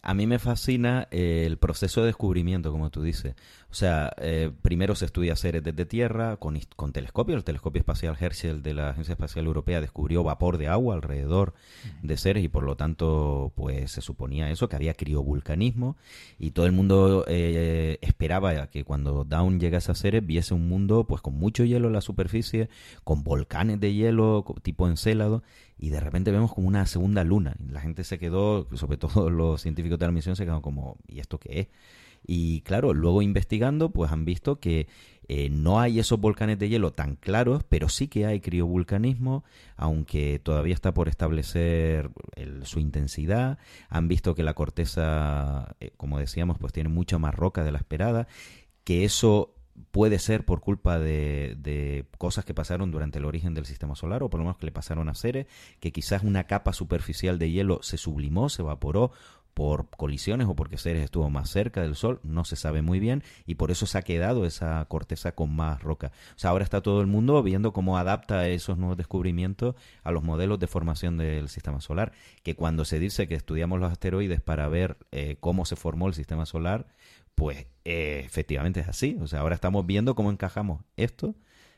A 0.02 0.14
mí 0.14 0.28
me 0.28 0.40
fascina 0.40 1.08
eh, 1.12 1.44
el 1.46 1.58
proceso 1.58 2.02
de 2.02 2.08
descubrimiento, 2.08 2.72
como 2.72 2.90
tú 2.90 3.04
dices. 3.04 3.36
O 3.70 3.74
sea, 3.74 4.14
eh, 4.18 4.50
primero 4.62 4.96
se 4.96 5.06
estudia 5.06 5.36
Ceres 5.36 5.62
desde 5.62 5.86
tierra 5.86 6.38
con, 6.38 6.58
con 6.76 6.94
telescopio. 6.94 7.36
El 7.36 7.44
telescopio 7.44 7.80
espacial 7.82 8.16
Herschel 8.20 8.64
de 8.64 8.74
la 8.74 8.92
Agencia 8.92 9.12
Espacial 9.12 9.46
Europea 9.46 9.82
descubrió 9.82 10.24
vapor 10.24 10.58
de 10.58 10.70
agua 10.70 10.96
alrededor 10.96 11.54
de 12.02 12.18
Ceres 12.18 12.44
y 12.44 12.48
por 12.48 12.64
lo 12.64 12.78
tanto, 12.78 13.52
pues 13.56 13.92
se 13.92 14.02
suponía 14.02 14.50
eso, 14.50 14.70
que 14.70 14.78
había 14.78 14.94
criovulcanismo 14.94 15.98
y 16.40 16.52
todo 16.52 16.66
el 16.66 16.72
mundo 16.72 17.26
eh, 17.28 17.98
esperaba 18.02 18.68
que 18.68 18.84
cuando 18.86 19.26
Down 19.26 19.60
llegase 19.60 19.92
a 19.92 19.96
Ceres 19.96 20.26
viese 20.26 20.54
un 20.54 20.68
mundo 20.70 21.06
pues 21.06 21.22
con 21.22 21.36
mucho 21.36 21.66
hielo 21.66 21.88
en 21.88 21.94
la 21.94 22.02
superficie, 22.02 22.70
con 23.04 23.24
volcanes 23.24 23.80
de 23.80 23.94
hielo 23.94 24.46
tipo 24.64 24.88
encélado 24.88 25.44
y 25.80 25.90
de 25.90 26.00
repente 26.02 26.32
vemos 26.32 26.54
como 26.54 26.68
una 26.68 26.86
segunda 26.86 27.24
luna. 27.24 27.56
La 27.72 27.80
gente 27.80 28.04
se 28.04 28.20
quedó, 28.20 28.68
sobre 28.76 28.98
todo 28.98 29.30
los 29.30 29.62
científicos 29.62 29.98
de 29.98 30.06
la 30.06 30.12
misión, 30.12 30.36
se 30.36 30.44
quedaron 30.44 30.62
como, 30.62 30.98
¿y 31.08 31.20
esto 31.20 31.40
qué 31.40 31.62
es? 31.62 31.68
Y 32.28 32.62
claro, 32.62 32.94
luego 32.94 33.22
investigando, 33.22 33.92
pues 33.92 34.12
han 34.12 34.26
visto 34.26 34.60
que 34.60 34.88
eh, 35.30 35.50
no 35.50 35.80
hay 35.80 36.00
esos 36.00 36.20
volcanes 36.20 36.60
de 36.60 36.68
hielo 36.68 36.92
tan 36.92 37.16
claros, 37.16 37.64
pero 37.64 37.88
sí 37.88 38.10
que 38.10 38.26
hay 38.26 38.42
criovulcanismo, 38.42 39.46
aunque 39.78 40.40
todavía 40.40 40.74
está 40.74 40.94
por 40.94 41.08
establecer 41.08 42.12
su 42.64 42.82
intensidad. 42.82 43.58
Han 43.88 44.10
visto 44.10 44.36
que 44.36 44.44
la 44.44 44.54
corteza, 44.54 45.76
eh, 45.80 45.92
como 45.96 46.20
decíamos, 46.20 46.58
pues 46.58 46.74
tiene 46.74 46.90
mucha 46.90 47.20
más 47.20 47.34
roca 47.34 47.64
de 47.64 47.72
la 47.72 47.78
esperada, 47.78 48.28
que 48.84 49.06
eso 49.06 49.54
puede 49.92 50.20
ser 50.20 50.46
por 50.46 50.62
culpa 50.62 51.00
de, 51.00 51.56
de, 51.58 52.06
cosas 52.18 52.46
que 52.46 52.54
pasaron 52.54 52.92
durante 52.92 53.20
el 53.20 53.26
origen 53.26 53.54
del 53.54 53.66
sistema 53.66 53.96
solar, 53.96 54.24
o 54.24 54.30
por 54.30 54.40
lo 54.40 54.46
menos 54.46 54.58
que 54.58 54.66
le 54.66 54.72
pasaron 54.72 55.10
a 55.10 55.16
Ceres, 55.16 55.48
que 55.80 55.92
quizás 55.92 56.24
una 56.24 56.46
capa 56.46 56.74
superficial 56.74 57.40
de 57.40 57.52
hielo 57.52 57.80
se 57.82 57.98
sublimó, 57.98 58.50
se 58.50 58.62
evaporó 58.62 59.12
por 59.60 59.90
colisiones 59.90 60.48
o 60.48 60.56
porque 60.56 60.78
Ceres 60.78 61.04
estuvo 61.04 61.30
más 61.30 61.50
cerca 61.50 61.82
del 61.82 61.96
Sol, 61.96 62.22
no 62.24 62.46
se 62.46 62.56
sabe 62.56 62.82
muy 62.82 63.00
bien, 63.02 63.24
y 63.46 63.56
por 63.56 63.72
eso 63.72 63.86
se 63.86 63.98
ha 63.98 64.04
quedado 64.04 64.46
esa 64.46 64.86
corteza 64.86 65.34
con 65.34 65.54
más 65.54 65.82
roca. 65.82 66.14
O 66.38 66.40
sea, 66.40 66.52
ahora 66.52 66.64
está 66.64 66.80
todo 66.80 67.02
el 67.02 67.08
mundo 67.08 67.44
viendo 67.44 67.74
cómo 67.74 67.98
adapta 67.98 68.48
esos 68.48 68.78
nuevos 68.78 68.96
descubrimientos 68.96 69.76
a 70.04 70.12
los 70.12 70.24
modelos 70.24 70.60
de 70.60 70.68
formación 70.68 71.18
del 71.18 71.50
sistema 71.50 71.82
solar, 71.82 72.14
que 72.42 72.56
cuando 72.56 72.86
se 72.86 73.00
dice 73.00 73.28
que 73.28 73.36
estudiamos 73.36 73.82
los 73.82 73.92
asteroides 73.92 74.40
para 74.40 74.70
ver 74.70 74.98
eh, 75.12 75.36
cómo 75.42 75.66
se 75.66 75.76
formó 75.76 76.08
el 76.08 76.14
sistema 76.14 76.46
solar, 76.46 76.88
pues 77.40 77.66
eh, 77.86 78.22
efectivamente 78.26 78.82
es 78.82 78.88
así. 78.88 79.18
O 79.22 79.28
sea, 79.28 79.40
ahora 79.40 79.56
estamos 79.56 79.86
viendo 79.86 80.14
cómo 80.14 80.30
encajamos 80.30 80.84
esto 80.98 81.36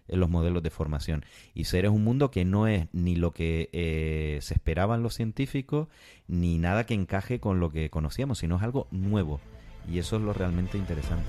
en 0.07 0.19
los 0.19 0.29
modelos 0.29 0.63
de 0.63 0.71
formación. 0.71 1.23
Y 1.53 1.65
ser 1.65 1.85
es 1.85 1.91
un 1.91 2.03
mundo 2.03 2.31
que 2.31 2.43
no 2.43 2.67
es 2.67 2.87
ni 2.91 3.15
lo 3.15 3.31
que 3.31 3.69
eh, 3.71 4.39
se 4.41 4.55
esperaban 4.55 5.03
los 5.03 5.13
científicos, 5.13 5.87
ni 6.27 6.57
nada 6.57 6.85
que 6.85 6.95
encaje 6.95 7.39
con 7.39 7.59
lo 7.59 7.69
que 7.69 7.89
conocíamos, 7.89 8.39
sino 8.39 8.57
es 8.57 8.63
algo 8.63 8.87
nuevo. 8.91 9.39
Y 9.89 9.99
eso 9.99 10.17
es 10.17 10.23
lo 10.23 10.33
realmente 10.33 10.77
interesante. 10.77 11.25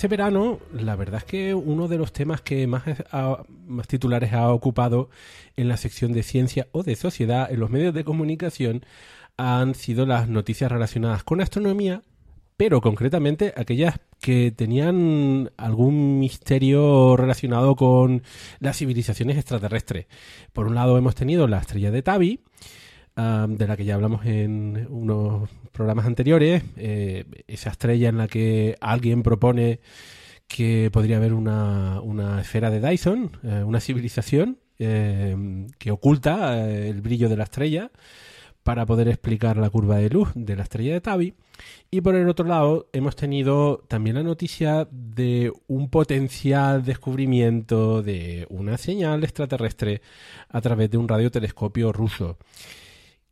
Este 0.00 0.08
verano, 0.08 0.60
la 0.72 0.96
verdad 0.96 1.18
es 1.18 1.24
que 1.24 1.54
uno 1.54 1.86
de 1.86 1.98
los 1.98 2.10
temas 2.10 2.40
que 2.40 2.66
más, 2.66 2.84
titulares 3.86 4.32
ha 4.32 4.50
ocupado 4.50 5.10
en 5.56 5.68
la 5.68 5.76
sección 5.76 6.14
de 6.14 6.22
ciencia 6.22 6.68
o 6.72 6.82
de 6.82 6.96
sociedad 6.96 7.52
en 7.52 7.60
los 7.60 7.68
medios 7.68 7.92
de 7.92 8.02
comunicación 8.02 8.86
han 9.36 9.74
sido 9.74 10.06
las 10.06 10.26
noticias 10.26 10.72
relacionadas 10.72 11.22
con 11.22 11.42
astronomía, 11.42 12.00
pero 12.56 12.80
concretamente 12.80 13.52
aquellas 13.58 14.00
que 14.22 14.50
tenían 14.50 15.50
algún 15.58 16.18
misterio 16.18 17.18
relacionado 17.18 17.76
con 17.76 18.22
las 18.58 18.78
civilizaciones 18.78 19.36
extraterrestres. 19.36 20.06
Por 20.54 20.66
un 20.66 20.76
lado 20.76 20.96
hemos 20.96 21.14
tenido 21.14 21.46
la 21.46 21.58
estrella 21.58 21.90
de 21.90 22.00
Tabi, 22.00 22.40
de 23.48 23.66
la 23.66 23.76
que 23.76 23.84
ya 23.84 23.94
hablamos 23.94 24.24
en 24.26 24.86
unos 24.90 25.48
programas 25.72 26.06
anteriores, 26.06 26.62
eh, 26.76 27.24
esa 27.46 27.70
estrella 27.70 28.08
en 28.08 28.18
la 28.18 28.28
que 28.28 28.76
alguien 28.80 29.22
propone 29.22 29.80
que 30.50 30.90
podría 30.92 31.18
haber 31.18 31.32
una, 31.32 32.00
una 32.02 32.40
esfera 32.40 32.70
de 32.70 32.80
Dyson, 32.80 33.30
eh, 33.44 33.62
una 33.64 33.80
civilización 33.80 34.58
eh, 34.80 35.66
que 35.78 35.90
oculta 35.90 36.66
eh, 36.66 36.88
el 36.88 37.02
brillo 37.02 37.28
de 37.28 37.36
la 37.36 37.44
estrella 37.44 37.90
para 38.62 38.84
poder 38.84 39.08
explicar 39.08 39.56
la 39.56 39.70
curva 39.70 39.98
de 39.98 40.10
luz 40.10 40.30
de 40.34 40.56
la 40.56 40.64
estrella 40.64 40.92
de 40.94 41.00
Tabi. 41.00 41.34
Y 41.90 42.00
por 42.00 42.14
el 42.14 42.28
otro 42.28 42.46
lado, 42.46 42.88
hemos 42.92 43.14
tenido 43.14 43.84
también 43.88 44.16
la 44.16 44.22
noticia 44.22 44.88
de 44.90 45.52
un 45.66 45.90
potencial 45.90 46.84
descubrimiento 46.84 48.02
de 48.02 48.46
una 48.48 48.78
señal 48.78 49.22
extraterrestre 49.22 50.00
a 50.48 50.60
través 50.60 50.90
de 50.90 50.98
un 50.98 51.08
radiotelescopio 51.08 51.92
ruso, 51.92 52.38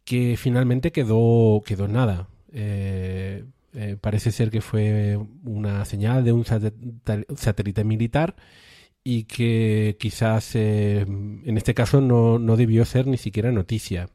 que 0.08 0.38
finalmente 0.38 0.90
quedó, 0.90 1.62
quedó 1.66 1.86
nada. 1.86 2.30
Eh, 2.50 3.44
eh, 3.74 3.98
parece 4.00 4.32
ser 4.32 4.50
que 4.50 4.62
fue 4.62 5.18
una 5.44 5.84
señal 5.84 6.24
de 6.24 6.32
un 6.32 6.46
satélite 7.36 7.84
militar 7.84 8.34
y 9.04 9.24
que 9.24 9.98
quizás 10.00 10.52
eh, 10.54 11.00
en 11.00 11.58
este 11.58 11.74
caso 11.74 12.00
no, 12.00 12.38
no 12.38 12.56
debió 12.56 12.86
ser 12.86 13.06
ni 13.06 13.18
siquiera 13.18 13.52
noticia. 13.52 14.08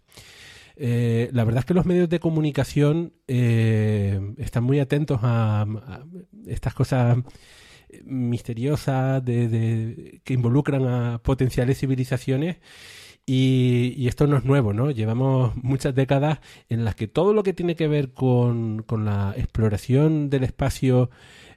La 0.76 1.44
verdad 1.44 1.60
es 1.60 1.66
que 1.66 1.76
los 1.76 1.86
medios 1.86 2.10
de 2.10 2.20
comunicación 2.20 3.14
están 3.28 4.64
muy 4.64 4.80
atentos 4.80 5.20
a, 5.22 5.68
estas 6.48 6.74
cosas 6.74 7.20
misteriosas 8.04 9.24
de, 9.24 10.22
que 10.24 10.34
involucran 10.34 10.88
a 10.88 11.22
potenciales 11.22 11.78
civilizaciones 11.78 12.58
y, 13.26 14.08
esto 14.08 14.28
no 14.28 14.38
es 14.38 14.44
nuevo, 14.44 14.74
¿no? 14.74 14.92
Llevamos 14.92 15.56
muchas 15.56 15.96
décadas 15.96 16.40
en 16.70 16.84
las 16.84 16.96
que 16.96 17.08
todo 17.08 17.34
lo 17.34 17.44
que 17.44 17.54
tiene 17.54 17.76
que 17.76 17.88
ver 17.88 18.12
con, 18.12 18.86
la 18.90 19.34
exploración 19.38 20.30
del 20.30 20.44
espacio 20.44 21.10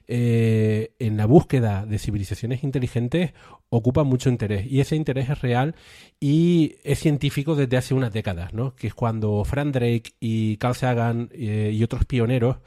eh, 0.07 0.91
en 0.99 1.17
la 1.17 1.25
búsqueda 1.25 1.85
de 1.85 1.99
civilizaciones 1.99 2.63
inteligentes 2.63 3.33
ocupa 3.69 4.03
mucho 4.03 4.29
interés 4.29 4.65
y 4.65 4.79
ese 4.79 4.95
interés 4.95 5.29
es 5.29 5.41
real 5.41 5.75
y 6.21 6.75
es 6.85 6.99
científico 6.99 7.55
desde 7.55 7.75
hace 7.75 7.93
unas 7.93 8.13
décadas, 8.13 8.53
¿no? 8.53 8.73
que 8.75 8.87
es 8.87 8.93
cuando 8.93 9.43
Frank 9.43 9.73
Drake 9.73 10.13
y 10.21 10.55
Carl 10.57 10.75
Sagan 10.75 11.29
eh, 11.33 11.71
y 11.73 11.83
otros 11.83 12.05
pioneros 12.05 12.57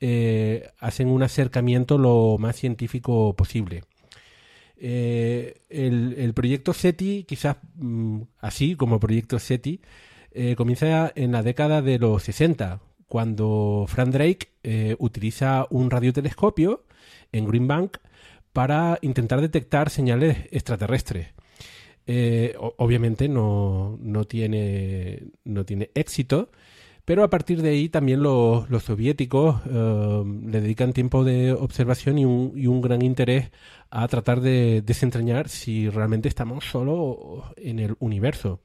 eh, 0.00 0.68
hacen 0.78 1.08
un 1.08 1.22
acercamiento 1.22 1.96
lo 1.96 2.36
más 2.38 2.56
científico 2.56 3.34
posible. 3.34 3.82
El, 4.80 6.32
proyecto 6.34 6.72
SETI, 6.72 7.24
quizás 7.24 7.56
mm, 7.76 8.22
así 8.40 8.76
como 8.76 8.98
proyecto 8.98 9.38
SETI, 9.38 9.80
comienza 10.56 11.12
en 11.14 11.32
la 11.32 11.42
década 11.42 11.82
de 11.82 11.98
los 11.98 12.22
60, 12.22 12.80
cuando 13.08 13.86
Frank 13.88 14.10
Drake 14.10 14.96
utiliza 14.98 15.66
un 15.70 15.90
radiotelescopio 15.90 16.84
en 17.32 17.46
Green 17.46 17.66
Bank 17.66 17.98
para 18.52 18.98
intentar 19.02 19.40
detectar 19.40 19.90
señales 19.90 20.38
extraterrestres. 20.50 21.28
Eh, 22.06 22.56
obviamente 22.58 23.28
no, 23.28 23.98
tiene, 24.28 25.22
no 25.44 25.64
tiene 25.64 25.90
éxito, 25.94 26.50
pero 27.04 27.24
a 27.24 27.30
partir 27.30 27.62
de 27.62 27.70
ahí 27.70 27.88
también 27.88 28.22
los, 28.22 28.66
soviéticos 28.82 29.60
eh, 29.66 30.22
le 30.46 30.60
dedican 30.60 30.92
tiempo 30.92 31.24
de 31.24 31.52
observación 31.52 32.18
y 32.18 32.24
un, 32.24 32.52
y 32.56 32.66
un, 32.66 32.80
gran 32.80 33.02
interés 33.02 33.50
a 33.90 34.06
tratar 34.08 34.40
de 34.40 34.82
desentrañar 34.82 35.48
si 35.48 35.88
realmente 35.88 36.28
estamos 36.28 36.64
solo 36.64 37.44
en 37.56 37.78
el 37.78 37.96
universo 37.98 38.60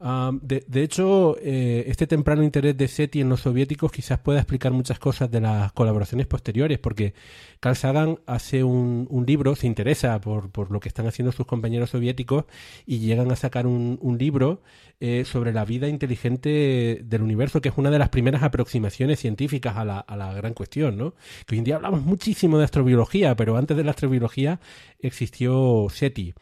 de, 0.00 0.82
hecho, 0.82 1.36
eh, 1.42 1.84
este 1.88 2.06
temprano 2.06 2.42
interés 2.42 2.74
de 2.74 2.88
SETI 2.88 3.20
en 3.20 3.28
los 3.28 3.42
soviéticos 3.42 3.92
quizás 3.92 4.18
pueda 4.18 4.38
explicar 4.38 4.72
muchas 4.72 4.98
cosas 4.98 5.30
de 5.30 5.42
las 5.42 5.72
colaboraciones 5.72 6.26
posteriores, 6.26 6.78
porque 6.78 7.12
Carl 7.60 7.76
Sagan 7.76 8.18
hace 8.24 8.64
un, 8.64 9.06
libro, 9.26 9.54
se 9.56 9.66
interesa 9.66 10.18
por, 10.20 10.70
lo 10.70 10.80
que 10.80 10.88
están 10.88 11.06
haciendo 11.06 11.32
sus 11.32 11.44
compañeros 11.44 11.90
soviéticos 11.90 12.46
y 12.86 13.00
llegan 13.00 13.30
a 13.30 13.36
sacar 13.36 13.66
un, 13.66 13.98
libro 14.18 14.62
eh, 15.00 15.24
sobre 15.26 15.52
la 15.52 15.64
vida 15.66 15.86
inteligente 15.88 17.00
del 17.04 17.22
universo, 17.22 17.60
que 17.60 17.68
es 17.68 17.74
una 17.76 17.90
de 17.90 17.98
las 17.98 18.08
primeras 18.08 18.42
aproximaciones 18.42 19.20
científicas 19.20 19.76
a 19.76 19.84
la, 19.84 19.98
a 19.98 20.16
la 20.16 20.32
gran 20.32 20.54
cuestión, 20.54 20.96
¿no? 20.96 21.14
Que 21.46 21.54
hoy 21.54 21.58
en 21.58 21.64
día 21.64 21.76
hablamos 21.76 22.02
muchísimo 22.02 22.58
de 22.58 22.64
astrobiología, 22.64 23.36
pero 23.36 23.58
antes 23.58 23.76
de 23.76 23.84
la 23.84 23.90
astrobiología 23.90 24.60
existió 25.00 25.88
SETI. 25.90 26.34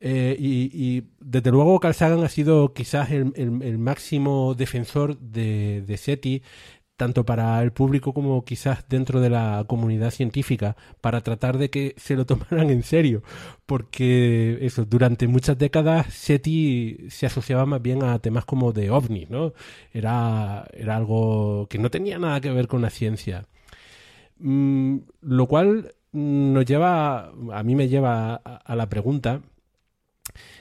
Eh, 0.00 0.34
y, 0.38 1.04
desde 1.20 1.50
luego 1.50 1.78
Carl 1.78 1.94
Sagan 1.94 2.24
ha 2.24 2.28
sido 2.28 2.72
quizás 2.72 3.10
el, 3.10 3.78
máximo 3.78 4.54
defensor 4.54 5.18
de, 5.18 5.84
SETI, 5.96 6.42
tanto 6.96 7.24
para 7.24 7.62
el 7.62 7.72
público 7.72 8.12
como 8.12 8.44
quizás 8.44 8.86
dentro 8.88 9.20
de 9.20 9.30
la 9.30 9.64
comunidad 9.66 10.10
científica, 10.10 10.76
para 11.00 11.20
tratar 11.22 11.58
de 11.58 11.70
que 11.70 11.94
se 11.98 12.16
lo 12.16 12.26
tomaran 12.26 12.70
en 12.70 12.82
serio, 12.82 13.22
porque 13.66 14.58
eso, 14.62 14.84
durante 14.84 15.28
muchas 15.28 15.58
décadas 15.58 16.12
SETI 16.14 17.06
se 17.10 17.26
asociaba 17.26 17.66
más 17.66 17.82
bien 17.82 18.02
a 18.02 18.18
temas 18.18 18.44
como 18.44 18.72
de 18.72 18.90
ovnis, 18.90 19.28
¿no? 19.30 19.52
Era, 19.92 20.66
era 20.72 20.96
algo 20.96 21.66
que 21.68 21.78
no 21.78 21.90
tenía 21.90 22.18
nada 22.18 22.40
que 22.40 22.50
ver 22.50 22.68
con 22.68 22.82
la 22.82 22.90
ciencia. 22.90 23.46
Mm, 24.38 24.98
lo 25.22 25.46
cual 25.46 25.94
nos 26.12 26.64
lleva, 26.66 27.32
a 27.52 27.62
mí 27.62 27.74
me 27.74 27.88
lleva 27.88 28.36
a 28.36 28.76
la 28.76 28.88
pregunta 28.88 29.42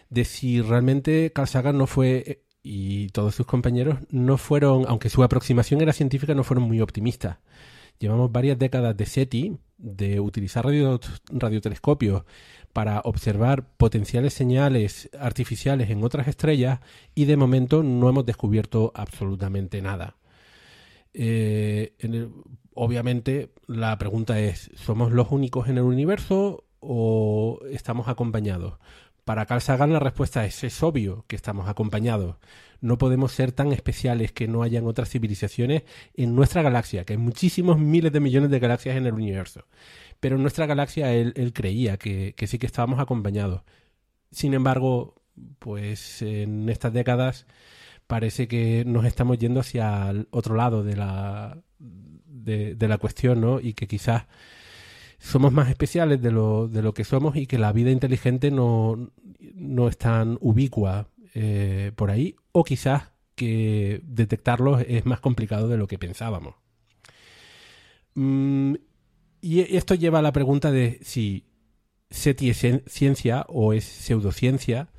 de 0.09 0.25
si 0.25 0.61
realmente 0.61 1.31
Carl 1.33 1.47
Sagan 1.47 1.77
no 1.77 1.87
fue 1.87 2.23
eh, 2.25 2.43
y 2.61 3.07
todos 3.09 3.35
sus 3.35 3.45
compañeros 3.45 3.99
no 4.09 4.37
fueron, 4.37 4.85
aunque 4.87 5.09
su 5.09 5.23
aproximación 5.23 5.81
era 5.81 5.93
científica, 5.93 6.35
no 6.35 6.43
fueron 6.43 6.65
muy 6.65 6.81
optimistas. 6.81 7.37
Llevamos 7.99 8.31
varias 8.31 8.57
décadas 8.57 8.95
de 8.95 9.05
SETI, 9.05 9.57
de 9.77 10.19
utilizar 10.19 10.65
radiotelescopios 11.29 12.23
para 12.73 12.99
observar 13.01 13.65
potenciales 13.77 14.33
señales 14.33 15.09
artificiales 15.19 15.89
en 15.89 16.03
otras 16.03 16.27
estrellas 16.27 16.79
y 17.15 17.25
de 17.25 17.37
momento 17.37 17.81
no 17.81 18.09
hemos 18.09 18.25
descubierto 18.25 18.91
absolutamente 18.93 19.81
nada. 19.81 20.15
Eh, 21.13 21.93
obviamente 22.73 23.53
la 23.67 23.97
pregunta 23.97 24.39
es, 24.39 24.69
¿somos 24.75 25.11
los 25.11 25.31
únicos 25.31 25.67
en 25.67 25.77
el 25.77 25.83
universo 25.83 26.65
o 26.79 27.59
estamos 27.71 28.07
acompañados? 28.07 28.75
Para 29.29 29.45
Carl 29.45 29.61
Sagan 29.61 29.93
la 29.93 29.99
respuesta 29.99 30.43
es, 30.43 30.63
es 30.63 30.81
obvio 30.81 31.23
que 31.27 31.35
estamos 31.35 31.69
acompañados. 31.69 32.37
No 32.81 32.97
podemos 32.97 33.31
ser 33.31 33.51
tan 33.51 33.71
especiales 33.71 34.31
que 34.31 34.47
no 34.47 34.63
hayan 34.63 34.87
otras 34.87 35.07
civilizaciones 35.07 35.83
en 36.15 36.35
nuestra 36.35 36.63
galaxia, 36.63 37.05
que 37.05 37.13
hay 37.13 37.19
muchísimos 37.19 37.77
miles 37.77 38.11
de 38.11 38.21
millones 38.21 38.49
de 38.49 38.57
galaxias 38.57 38.97
en 38.97 39.05
el 39.05 39.13
universo. 39.13 39.67
Pero 40.19 40.37
en 40.37 40.41
nuestra 40.41 40.65
galaxia 40.65 41.13
él, 41.13 41.51
creía 41.53 41.97
que, 41.97 42.33
sí 42.47 42.57
que 42.57 42.65
estábamos 42.65 42.99
acompañados. 42.99 43.61
Sin 44.31 44.55
embargo, 44.55 45.21
pues 45.59 46.23
en 46.23 46.67
estas 46.67 46.91
décadas 46.91 47.45
parece 48.07 48.47
que 48.47 48.83
nos 48.83 49.05
estamos 49.05 49.37
yendo 49.37 49.59
hacia 49.59 50.09
el 50.09 50.27
otro 50.31 50.55
lado 50.55 50.83
de 50.83 50.95
la, 50.95 51.61
de, 51.77 52.73
de 52.73 52.87
la 52.87 52.97
cuestión, 52.97 53.41
¿no? 53.41 53.59
Y 53.59 53.75
que 53.75 53.85
quizás 53.85 54.23
somos 55.19 55.51
más 55.51 55.69
especiales 55.69 56.21
de 56.21 56.31
lo, 56.31 56.67
de 56.67 56.81
lo 56.81 56.93
que 56.93 57.03
somos 57.03 57.35
y 57.35 57.45
que 57.45 57.59
la 57.59 57.71
vida 57.73 57.91
inteligente 57.91 58.51
no, 58.51 59.11
no 59.53 59.87
es 59.87 59.97
tan 59.97 60.37
ubicua 60.41 61.09
eh, 61.35 61.91
por 61.95 62.09
ahí, 62.09 62.35
o 62.51 62.63
quizás 62.63 63.11
que 63.35 64.01
detectarlos 64.03 64.83
es 64.87 65.05
más 65.05 65.19
complicado 65.19 65.67
de 65.67 65.77
lo 65.77 65.87
que 65.87 65.99
pensábamos. 65.99 66.55
Mm, 68.15 68.75
y 69.41 69.75
esto 69.77 69.95
lleva 69.95 70.19
a 70.19 70.23
la 70.23 70.33
pregunta 70.33 70.71
de 70.71 70.99
si 71.01 71.45
SETI 72.09 72.49
es 72.49 72.65
ciencia 72.87 73.45
o 73.47 73.73
es 73.73 73.85
pseudociencia 73.85 74.89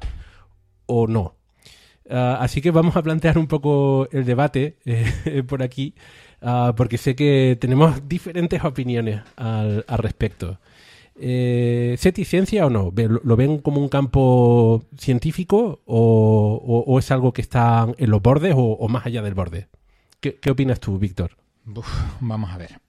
o 0.87 1.07
no. 1.07 1.37
Ah, 2.09 2.39
así 2.41 2.61
que 2.61 2.71
vamos 2.71 2.97
a 2.97 3.03
plantear 3.03 3.39
un 3.39 3.47
poco 3.47 4.09
el 4.11 4.25
debate 4.25 4.79
eh, 4.85 5.43
por 5.47 5.63
aquí 5.63 5.95
Ah, 6.43 6.75
porque 6.77 6.99
sé 6.99 7.15
que 7.15 7.57
tenemos 7.61 8.09
diferentes 8.09 8.65
opiniones 8.65 9.23
al, 9.37 9.85
respecto. 9.89 10.59
Eh, 11.17 11.97
¿SETI 11.99 12.25
ciencia 12.25 12.67
o 12.67 12.71
no? 12.71 12.93
¿Lo 13.25 13.37
ven 13.37 13.59
como 13.59 13.81
un 13.81 13.89
campo 13.89 14.85
científico 14.97 15.83
o, 15.85 16.97
es 16.99 17.11
algo 17.11 17.33
que 17.33 17.43
está 17.43 17.87
en 17.99 18.11
los 18.11 18.23
bordes 18.23 18.55
o, 18.57 18.89
más 18.89 19.07
allá 19.07 19.23
del 19.23 19.35
borde? 19.35 19.69
¿Qué, 20.21 20.39
opinas 20.51 20.81
tú, 20.81 20.99
Víctor? 20.99 21.37
vamos 22.21 22.51
a 22.51 22.57
ver. 22.57 22.81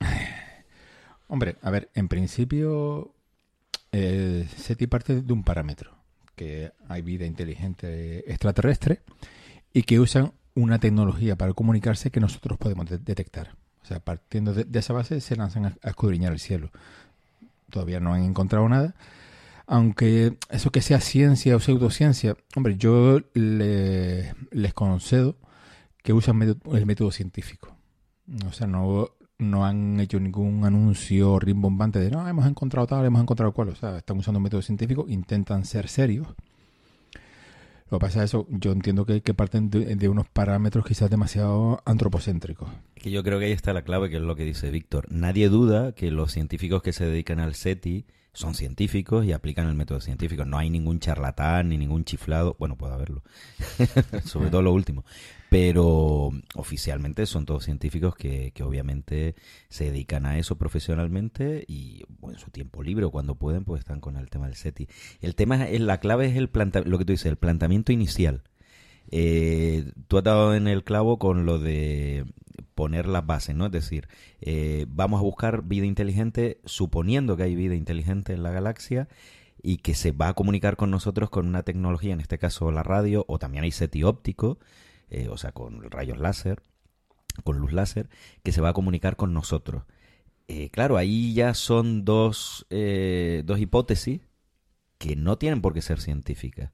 Hombre, 1.28 1.58
a 1.62 1.70
ver, 1.70 1.90
en 1.94 2.08
principio 2.08 3.14
SETI 3.92 4.88
parte 4.88 5.22
de 5.22 5.34
un 5.34 5.44
parámetro, 5.44 5.94
que 6.36 6.72
hay 6.88 7.02
vida 7.02 7.26
inteligente 7.26 8.32
extraterrestre 8.32 9.02
y 9.74 9.84
que 9.84 10.00
usan 10.00 10.32
una 10.56 10.80
tecnología 10.80 11.36
para 11.36 11.54
comunicarse 11.54 12.12
que 12.12 12.20
nosotros 12.20 12.58
podemos 12.58 12.88
detectar. 12.90 13.56
O 13.84 13.86
sea, 13.86 14.00
partiendo 14.00 14.54
de, 14.54 14.68
esa 14.78 14.94
base 14.94 15.22
se 15.22 15.36
lanzan 15.36 15.66
a, 15.66 15.90
escudriñar 15.90 16.34
el 16.34 16.40
cielo. 16.40 16.72
Todavía 17.70 18.00
no 18.00 18.14
han 18.14 18.24
encontrado 18.24 18.68
nada. 18.70 18.96
Aunque 19.66 20.38
eso 20.50 20.72
que 20.72 20.82
sea 20.82 21.00
ciencia 21.00 21.56
o 21.56 21.60
pseudociencia, 21.60 22.36
hombre, 22.56 22.76
yo 22.78 23.20
les 23.34 24.74
concedo 24.74 25.38
que 26.04 26.14
usan 26.14 26.42
el 26.42 26.86
método 26.86 27.12
científico. 27.12 27.76
O 28.48 28.52
sea, 28.52 28.68
no, 28.68 29.12
no 29.38 29.66
han 29.66 30.00
hecho 30.00 30.20
ningún 30.20 30.66
anuncio 30.66 31.40
rimbombante 31.40 32.00
de 32.00 32.12
no, 32.12 32.28
hemos 32.28 32.46
encontrado 32.48 32.88
tal, 32.88 33.06
hemos 33.06 33.22
encontrado 33.22 33.54
cual. 33.54 33.70
O 33.70 33.76
sea, 33.76 33.98
están 33.98 34.18
usando 34.18 34.40
un 34.40 34.44
método 34.44 34.62
científico, 34.62 35.06
intentan 35.08 35.64
ser 35.64 35.88
serios 35.88 36.28
Lo 37.92 38.00
que 38.00 38.06
pasa 38.06 38.24
es 38.24 38.32
eso, 38.32 38.48
yo 38.50 38.72
entiendo 38.72 39.06
que, 39.06 39.22
parten 39.34 39.70
de, 39.70 39.96
de 39.98 40.08
unos 40.08 40.26
parámetros 40.30 40.86
quizás 40.86 41.10
demasiado 41.10 41.82
antropocéntricos. 41.86 42.70
Que 42.96 43.12
yo 43.12 43.22
creo 43.22 43.38
que 43.38 43.46
ahí 43.46 43.52
está 43.52 43.74
la 43.74 43.82
clave, 43.82 44.10
que 44.10 44.16
es 44.16 44.22
lo 44.22 44.38
que 44.38 44.46
dice 44.46 44.72
Víctor. 44.72 45.08
Nadie 45.12 45.50
duda 45.50 45.92
que 45.92 46.10
los 46.10 46.32
científicos 46.32 46.82
que 46.82 46.94
se 46.94 47.06
dedican 47.06 47.42
al 47.42 47.54
SETI 47.54 48.06
son 48.32 48.56
científicos 48.56 49.26
y 49.26 49.34
aplican 49.34 49.68
el 49.68 49.76
método 49.76 50.00
científico. 50.00 50.46
No 50.46 50.58
hay 50.58 50.70
ningún 50.70 51.02
charlatán 51.02 51.68
ni 51.68 51.78
ningún 51.78 52.06
chiflado. 52.06 52.56
Bueno, 52.58 52.78
puede 52.78 52.94
haberlo. 52.94 53.24
Sobre 54.24 54.50
todo 54.50 54.62
lo 54.62 54.72
último. 54.72 55.04
Pero 55.52 56.32
oficialmente 56.56 57.26
son 57.26 57.46
todos 57.46 57.66
científicos 57.66 58.16
que, 58.16 58.54
que 58.54 58.64
obviamente 58.64 59.36
se 59.68 59.92
dedican 59.92 60.26
a 60.26 60.40
eso 60.40 60.58
profesionalmente 60.58 61.66
y 61.68 62.06
bueno, 62.20 62.38
en 62.38 62.42
su 62.42 62.52
tiempo 62.52 62.82
libre 62.84 63.06
cuando 63.08 63.36
pueden, 63.36 63.66
pues 63.66 63.80
están 63.80 64.00
con 64.00 64.16
el 64.16 64.30
tema 64.30 64.46
del 64.46 64.56
SETI. 64.56 64.88
El 65.20 65.36
tema 65.36 65.68
es, 65.68 65.82
la 65.82 66.00
clave 66.00 66.28
es 66.28 66.38
el 66.38 66.48
planta, 66.48 66.80
lo 66.86 66.98
que 66.98 67.04
tú 67.04 67.12
dices, 67.12 67.26
el 67.26 67.36
planteamiento 67.36 67.92
inicial. 67.92 68.44
Eh, 69.12 69.92
tú 70.08 70.18
has 70.18 70.24
dado 70.24 70.56
en 70.56 70.70
el 70.70 70.86
clavo 70.86 71.20
con 71.20 71.46
lo 71.46 71.60
de 71.60 72.24
poner 72.74 73.06
las 73.06 73.26
bases, 73.26 73.54
¿no? 73.54 73.66
Es 73.66 73.74
decir, 73.74 74.08
eh, 74.40 74.86
vamos 74.88 75.20
a 75.20 75.24
buscar 75.24 75.64
vida 75.64 75.86
inteligente 75.86 76.62
suponiendo 76.64 77.36
que 77.36 77.44
hay 77.44 77.56
vida 77.56 77.76
inteligente 77.76 78.32
en 78.32 78.44
la 78.44 78.52
galaxia 78.52 79.10
y 79.62 79.80
que 79.80 79.96
se 79.96 80.14
va 80.14 80.30
a 80.30 80.34
comunicar 80.34 80.78
con 80.78 80.92
nosotros 80.92 81.30
con 81.30 81.46
una 81.46 81.64
tecnología, 81.64 82.14
en 82.14 82.22
este 82.22 82.38
caso 82.38 82.72
la 82.72 82.84
radio, 82.84 83.26
o 83.28 83.38
también 83.38 83.66
hay 83.66 83.72
SETI 83.72 84.04
óptico, 84.04 84.60
eh, 85.12 85.28
o 85.30 85.38
sea, 85.38 85.52
con 85.52 85.82
rayos 85.92 86.18
láser, 86.18 86.64
con 87.44 87.60
luz 87.60 87.74
láser, 87.74 88.10
que 88.44 88.52
se 88.52 88.62
va 88.62 88.70
a 88.70 88.74
comunicar 88.74 89.16
con 89.16 89.34
nosotros. 89.34 89.84
Eh, 90.48 90.70
claro, 90.70 90.98
ahí 90.98 91.34
ya 91.34 91.54
son 91.54 92.04
dos, 92.04 92.66
eh, 92.70 93.44
dos 93.46 93.60
hipótesis 93.60 94.22
que 94.98 95.16
no 95.16 95.38
tienen 95.38 95.62
por 95.62 95.74
qué 95.74 95.82
ser 95.82 96.02
científicas. 96.02 96.72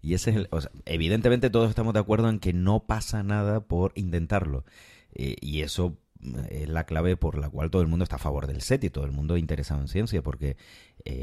Y 0.00 0.14
ese 0.14 0.30
es 0.30 0.36
el, 0.36 0.48
o 0.50 0.60
sea, 0.60 0.70
evidentemente 0.86 1.50
todos 1.50 1.68
estamos 1.68 1.92
de 1.94 2.00
acuerdo 2.00 2.28
en 2.28 2.38
que 2.38 2.52
no 2.52 2.86
pasa 2.86 3.22
nada 3.22 3.60
por 3.60 3.92
intentarlo. 3.96 4.64
Eh, 5.12 5.36
y 5.40 5.60
eso 5.60 5.98
es 6.48 6.68
la 6.68 6.84
clave 6.84 7.16
por 7.16 7.38
la 7.38 7.50
cual 7.50 7.70
todo 7.70 7.82
el 7.82 7.88
mundo 7.88 8.04
está 8.04 8.16
a 8.16 8.18
favor 8.18 8.46
del 8.46 8.62
SETI, 8.62 8.88
todo 8.88 9.04
el 9.04 9.12
mundo 9.12 9.36
interesado 9.36 9.80
en 9.80 9.88
ciencia, 9.88 10.22
porque 10.22 10.56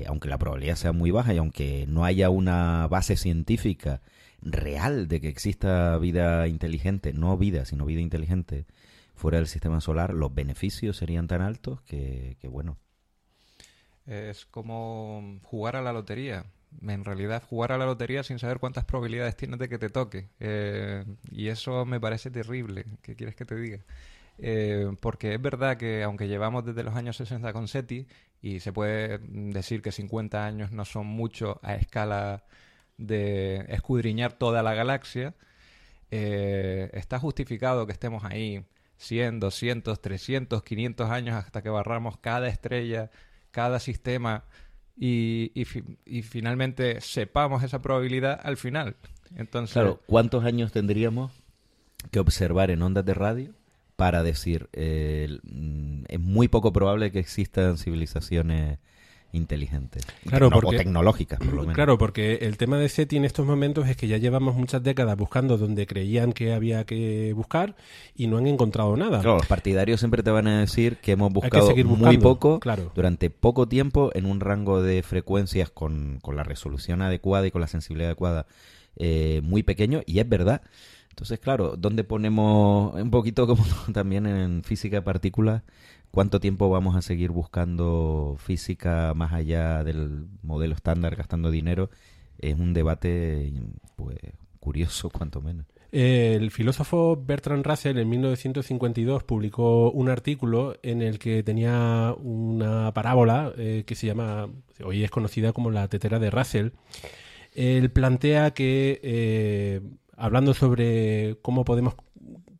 aunque 0.07 0.29
la 0.29 0.37
probabilidad 0.37 0.75
sea 0.75 0.91
muy 0.93 1.11
baja 1.11 1.33
y 1.33 1.37
aunque 1.37 1.85
no 1.87 2.05
haya 2.05 2.29
una 2.29 2.87
base 2.87 3.17
científica 3.17 4.01
real 4.43 5.07
de 5.07 5.21
que 5.21 5.29
exista 5.29 5.97
vida 5.97 6.47
inteligente, 6.47 7.13
no 7.13 7.37
vida, 7.37 7.65
sino 7.65 7.85
vida 7.85 8.01
inteligente 8.01 8.65
fuera 9.15 9.37
del 9.37 9.47
sistema 9.47 9.81
solar, 9.81 10.13
los 10.13 10.33
beneficios 10.33 10.97
serían 10.97 11.27
tan 11.27 11.41
altos 11.41 11.81
que, 11.81 12.37
bueno. 12.43 12.77
Es 14.05 14.45
como 14.45 15.39
jugar 15.43 15.75
a 15.75 15.81
la 15.81 15.93
lotería 15.93 16.45
en 16.81 17.05
realidad 17.05 17.43
jugar 17.47 17.71
a 17.71 17.77
la 17.77 17.85
lotería 17.85 18.23
sin 18.23 18.39
saber 18.39 18.57
cuántas 18.57 18.83
probabilidades 18.83 19.37
tienes 19.37 19.59
de 19.59 19.69
que 19.69 19.77
te 19.77 19.89
toque. 19.89 20.29
Eh, 20.39 21.05
y 21.31 21.47
eso 21.49 21.85
me 21.85 21.99
parece 21.99 22.31
terrible. 22.31 22.85
¿Qué 23.03 23.15
quieres 23.15 23.35
que 23.35 23.45
te 23.45 23.55
diga? 23.55 23.85
Eh, 24.39 24.91
porque 24.99 25.35
es 25.35 25.41
verdad 25.41 25.77
que 25.77 26.03
aunque 26.03 26.27
llevamos 26.27 26.65
desde 26.65 26.83
los 26.83 26.95
años 26.95 27.17
60 27.17 27.53
con 27.53 27.67
SETI, 27.67 28.07
y 28.41 28.59
se 28.59 28.73
puede 28.73 29.19
decir 29.19 29.81
que 29.81 29.91
50 29.91 30.45
años 30.45 30.71
no 30.71 30.83
son 30.83 31.07
mucho 31.07 31.59
a 31.63 31.75
escala 31.75 32.43
de 32.97 33.65
escudriñar 33.69 34.33
toda 34.33 34.63
la 34.63 34.73
galaxia, 34.73 35.35
eh, 36.11 36.89
está 36.93 37.19
justificado 37.19 37.85
que 37.85 37.93
estemos 37.93 38.23
ahí 38.23 38.63
100, 38.97 39.39
200, 39.39 40.01
300, 40.01 40.63
500 40.63 41.09
años 41.09 41.35
hasta 41.35 41.61
que 41.61 41.69
barramos 41.69 42.17
cada 42.17 42.47
estrella, 42.47 43.09
cada 43.51 43.79
sistema 43.79 44.43
y, 44.95 45.51
y, 45.55 46.21
finalmente 46.21 47.01
sepamos 47.01 47.63
esa 47.63 47.81
probabilidad 47.81 48.39
al 48.43 48.57
final. 48.57 48.95
Entonces, 49.35 49.73
claro, 49.73 50.01
¿cuántos 50.05 50.45
años 50.45 50.71
tendríamos 50.71 51.31
que 52.11 52.19
observar 52.19 52.69
en 52.69 52.81
ondas 52.81 53.05
de 53.05 53.13
radio 53.13 53.53
para 53.95 54.23
decir 54.23 54.69
eh, 54.73 55.39
mm, 55.43 56.03
es 56.07 56.19
muy 56.19 56.47
poco 56.47 56.73
probable 56.73 57.11
que 57.11 57.19
existan 57.19 57.77
civilizaciones 57.77 58.79
inteligentes 59.33 60.05
claro, 60.25 60.49
o 60.53 60.69
tecnológicas 60.69 61.39
por 61.39 61.53
lo 61.53 61.61
menos. 61.61 61.75
Claro, 61.75 61.97
porque 61.97 62.35
el 62.41 62.57
tema 62.57 62.77
de 62.77 62.87
SETI 62.87 63.17
en 63.17 63.25
estos 63.25 63.45
momentos 63.45 63.89
es 63.89 63.97
que 63.97 64.07
ya 64.07 64.17
llevamos 64.17 64.55
muchas 64.55 64.83
décadas 64.83 65.17
buscando 65.17 65.57
donde 65.57 65.85
creían 65.87 66.31
que 66.33 66.53
había 66.53 66.85
que 66.85 67.33
buscar 67.33 67.75
y 68.15 68.27
no 68.27 68.37
han 68.37 68.47
encontrado 68.47 68.95
nada. 68.95 69.21
Claro, 69.21 69.37
los 69.37 69.47
partidarios 69.47 69.99
siempre 69.99 70.23
te 70.23 70.31
van 70.31 70.47
a 70.47 70.59
decir 70.61 70.97
que 70.97 71.13
hemos 71.13 71.33
buscado 71.33 71.75
muy 71.75 72.17
poco 72.19 72.59
claro. 72.59 72.91
durante 72.95 73.29
poco 73.29 73.67
tiempo 73.67 74.11
en 74.13 74.25
un 74.25 74.39
rango 74.39 74.81
de 74.81 75.01
frecuencias 75.03 75.69
con, 75.69 76.19
con 76.21 76.35
la 76.35 76.43
resolución 76.43 77.01
adecuada 77.01 77.47
y 77.47 77.51
con 77.51 77.61
la 77.61 77.67
sensibilidad 77.67 78.11
adecuada 78.11 78.45
eh, 78.95 79.41
muy 79.43 79.63
pequeño 79.63 80.01
y 80.05 80.19
es 80.19 80.29
verdad. 80.29 80.61
Entonces, 81.09 81.39
claro, 81.39 81.75
¿dónde 81.77 82.03
ponemos 82.03 82.93
un 82.95 83.11
poquito 83.11 83.45
como 83.47 83.63
también 83.93 84.25
en 84.25 84.63
física 84.63 84.97
de 84.97 85.01
partículas? 85.01 85.63
¿Cuánto 86.13 86.39
tiempo 86.39 86.69
vamos 86.69 86.95
a 86.95 87.01
seguir 87.01 87.31
buscando 87.31 88.35
física 88.37 89.15
más 89.15 89.33
allá 89.33 89.83
del 89.83 90.27
modelo 90.43 90.75
estándar, 90.75 91.15
gastando 91.15 91.49
dinero? 91.49 91.89
Es 92.37 92.53
un 92.59 92.75
debate 92.75 93.51
pues 93.95 94.19
curioso, 94.59 95.09
cuanto 95.09 95.41
menos. 95.41 95.65
El 95.91 96.51
filósofo 96.51 97.15
Bertrand 97.19 97.65
Russell 97.65 97.97
en 97.97 98.07
1952 98.09 99.23
publicó 99.23 99.89
un 99.89 100.07
artículo 100.07 100.77
en 100.83 101.01
el 101.01 101.17
que 101.17 101.41
tenía 101.41 102.13
una 102.19 102.93
parábola 102.93 103.51
eh, 103.57 103.83
que 103.87 103.95
se 103.95 104.05
llama, 104.05 104.49
hoy 104.85 105.03
es 105.03 105.09
conocida 105.09 105.51
como 105.51 105.71
la 105.71 105.87
tetera 105.87 106.19
de 106.19 106.29
Russell. 106.29 106.69
Él 107.55 107.89
plantea 107.89 108.51
que, 108.51 108.99
eh, 109.01 109.81
hablando 110.15 110.53
sobre 110.53 111.39
cómo 111.41 111.65
podemos 111.65 111.95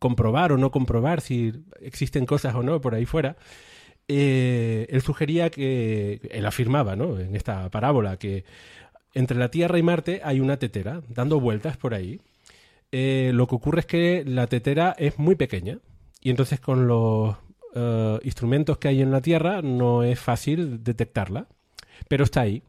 comprobar 0.03 0.51
o 0.51 0.57
no 0.57 0.69
comprobar 0.69 1.21
si 1.21 1.53
existen 1.79 2.25
cosas 2.25 2.53
o 2.55 2.61
no 2.61 2.81
por 2.81 2.93
ahí 2.93 3.05
fuera, 3.05 3.37
eh, 4.09 4.85
él 4.89 5.01
sugería 5.01 5.49
que, 5.49 6.19
él 6.29 6.45
afirmaba, 6.45 6.97
¿no? 6.97 7.17
En 7.17 7.37
esta 7.37 7.69
parábola, 7.69 8.17
que 8.17 8.43
entre 9.13 9.37
la 9.37 9.49
Tierra 9.49 9.79
y 9.79 9.83
Marte 9.83 10.19
hay 10.25 10.41
una 10.41 10.57
tetera 10.57 11.01
dando 11.07 11.39
vueltas 11.39 11.77
por 11.77 11.93
ahí. 11.93 12.19
Eh, 12.91 13.31
lo 13.33 13.47
que 13.47 13.55
ocurre 13.55 13.79
es 13.79 13.85
que 13.85 14.25
la 14.27 14.47
tetera 14.47 14.93
es 14.97 15.17
muy 15.19 15.35
pequeña 15.35 15.79
y 16.19 16.31
entonces 16.31 16.59
con 16.59 16.85
los 16.85 17.37
uh, 17.73 18.19
instrumentos 18.23 18.77
que 18.79 18.89
hay 18.89 19.01
en 19.01 19.09
la 19.09 19.21
Tierra 19.21 19.61
no 19.61 20.03
es 20.03 20.19
fácil 20.19 20.83
detectarla, 20.83 21.47
pero 22.09 22.25
está 22.25 22.41
ahí. 22.41 22.61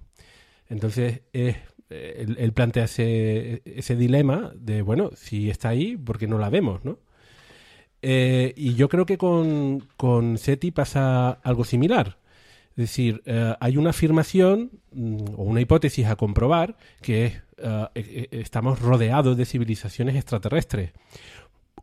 Entonces 0.68 1.22
es 1.32 1.56
él, 1.90 2.36
él, 2.38 2.52
plantea 2.52 2.84
ese, 2.84 3.62
ese, 3.64 3.96
dilema 3.96 4.52
de, 4.54 4.82
bueno, 4.82 5.10
si 5.16 5.50
está 5.50 5.70
ahí, 5.70 5.96
¿por 5.96 6.18
qué 6.18 6.26
no 6.26 6.38
la 6.38 6.48
vemos, 6.48 6.84
no? 6.84 6.98
Eh, 8.06 8.52
y 8.54 8.74
yo 8.74 8.90
creo 8.90 9.06
que 9.06 9.16
con, 9.16 9.88
con, 9.96 10.36
SETI 10.36 10.72
pasa 10.72 11.30
algo 11.42 11.64
similar. 11.64 12.18
Es 12.72 12.76
decir, 12.76 13.22
eh, 13.24 13.54
hay 13.60 13.78
una 13.78 13.90
afirmación 13.90 14.72
mm, 14.92 15.34
o 15.38 15.44
una 15.44 15.62
hipótesis 15.62 16.04
a 16.06 16.16
comprobar 16.16 16.76
que 17.00 17.24
es, 17.24 17.42
uh, 17.62 17.86
estamos 17.94 18.80
rodeados 18.80 19.38
de 19.38 19.46
civilizaciones 19.46 20.16
extraterrestres. 20.16 20.92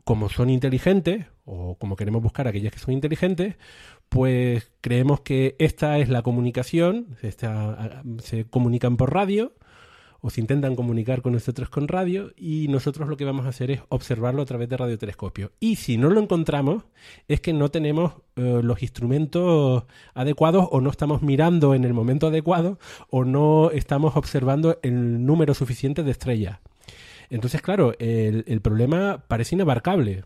Como 0.04 0.30
son 0.30 0.52
inteligentes, 0.52 1.26
o 1.46 1.76
como 1.80 1.96
queremos 1.96 2.22
buscar 2.22 2.48
aquellas 2.48 2.72
que 2.72 2.80
son 2.80 2.94
inteligentes, 2.94 3.56
pues 4.08 4.72
creemos 4.80 5.22
que 5.22 5.56
esta 5.58 5.98
es 5.98 6.10
la 6.10 6.22
comunicación, 6.22 7.18
esta, 7.24 8.04
se 8.20 8.46
comunican 8.46 8.96
por 8.96 9.12
radio, 9.12 9.54
o 10.22 10.30
se 10.30 10.40
intentan 10.40 10.76
comunicar 10.76 11.22
con 11.22 11.34
nosotros 11.34 11.70
con 11.70 11.88
radio 11.88 12.32
y 12.38 12.68
nosotros 12.70 13.10
lo 13.10 13.18
que 13.18 13.26
vamos 13.26 13.46
a 13.46 13.50
hacer 13.50 13.72
es 13.72 13.82
observarlo 13.90 14.44
a 14.44 14.46
través 14.46 14.70
de 14.70 14.78
radiotelescopio. 14.78 15.52
Y 15.60 15.78
si 15.78 15.98
no 15.98 16.10
lo 16.10 16.22
encontramos 16.22 16.84
es 17.28 17.42
que 17.42 17.54
no 17.54 17.70
tenemos 17.70 18.14
eh, 18.36 18.62
los 18.64 18.82
instrumentos 18.84 19.84
adecuados 20.14 20.68
o 20.72 20.80
no 20.80 20.92
estamos 20.92 21.22
mirando 21.22 21.74
en 21.74 21.84
el 21.84 21.94
momento 21.94 22.28
adecuado 22.28 22.80
o 23.10 23.26
no 23.26 23.72
estamos 23.72 24.16
observando 24.16 24.80
el 24.84 25.26
número 25.26 25.54
suficiente 25.54 26.04
de 26.04 26.12
estrellas. 26.12 26.60
Entonces, 27.30 27.62
claro, 27.62 27.94
el 27.98 28.62
problema 28.62 29.24
parece 29.30 29.56
inabarcable. 29.56 30.26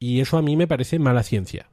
Y 0.00 0.20
eso 0.20 0.36
a 0.36 0.42
mí 0.42 0.56
me 0.56 0.66
parece 0.66 0.98
mala 0.98 1.22
ciencia. 1.22 1.68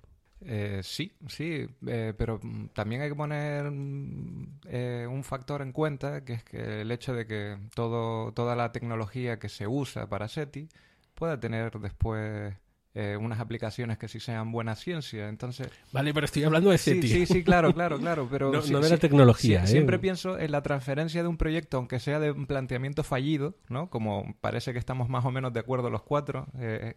Eh, 0.45 0.81
sí, 0.83 1.11
sí, 1.27 1.67
eh, 1.87 2.13
pero 2.17 2.39
también 2.73 3.01
hay 3.01 3.09
que 3.09 3.15
poner 3.15 3.69
mm, 3.71 4.59
eh, 4.65 5.07
un 5.09 5.23
factor 5.23 5.61
en 5.61 5.71
cuenta, 5.71 6.25
que 6.25 6.33
es 6.33 6.43
que 6.43 6.81
el 6.81 6.91
hecho 6.91 7.13
de 7.13 7.25
que 7.25 7.57
todo, 7.73 8.33
toda 8.33 8.55
la 8.55 8.71
tecnología 8.71 9.39
que 9.39 9.49
se 9.49 9.67
usa 9.67 10.09
para 10.09 10.27
SETI 10.27 10.67
pueda 11.15 11.39
tener 11.39 11.79
después 11.79 12.53
eh, 12.95 13.17
unas 13.17 13.39
aplicaciones 13.39 13.97
que 13.97 14.07
sí 14.07 14.19
sean 14.19 14.51
buena 14.51 14.75
ciencia. 14.75 15.29
Entonces, 15.29 15.69
vale, 15.93 16.13
pero 16.13 16.25
estoy 16.25 16.43
hablando 16.43 16.71
de 16.71 16.77
SETI. 16.77 17.07
Sí, 17.07 17.25
sí, 17.25 17.25
sí 17.25 17.43
claro, 17.43 17.73
claro, 17.73 17.97
claro. 17.97 18.27
Pero 18.29 18.51
no, 18.51 18.61
no 18.61 18.81
de 18.81 18.89
la 18.89 18.97
tecnología. 18.97 19.65
Sí, 19.65 19.73
siempre 19.73 19.97
pienso 19.97 20.37
en 20.37 20.51
la 20.51 20.61
transferencia 20.61 21.21
de 21.21 21.29
un 21.29 21.37
proyecto, 21.37 21.77
aunque 21.77 21.99
sea 21.99 22.19
de 22.19 22.31
un 22.31 22.47
planteamiento 22.47 23.03
fallido, 23.03 23.55
¿no? 23.69 23.89
Como 23.89 24.35
parece 24.41 24.73
que 24.73 24.79
estamos 24.79 25.07
más 25.07 25.23
o 25.23 25.31
menos 25.31 25.53
de 25.53 25.61
acuerdo 25.61 25.89
los 25.89 26.03
cuatro. 26.03 26.47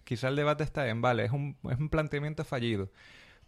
quizá 0.04 0.28
el 0.28 0.36
debate 0.36 0.64
está 0.64 0.88
en, 0.88 1.00
vale, 1.00 1.26
es 1.26 1.30
un, 1.30 1.56
es 1.70 1.78
un 1.78 1.88
planteamiento 1.88 2.44
fallido 2.44 2.90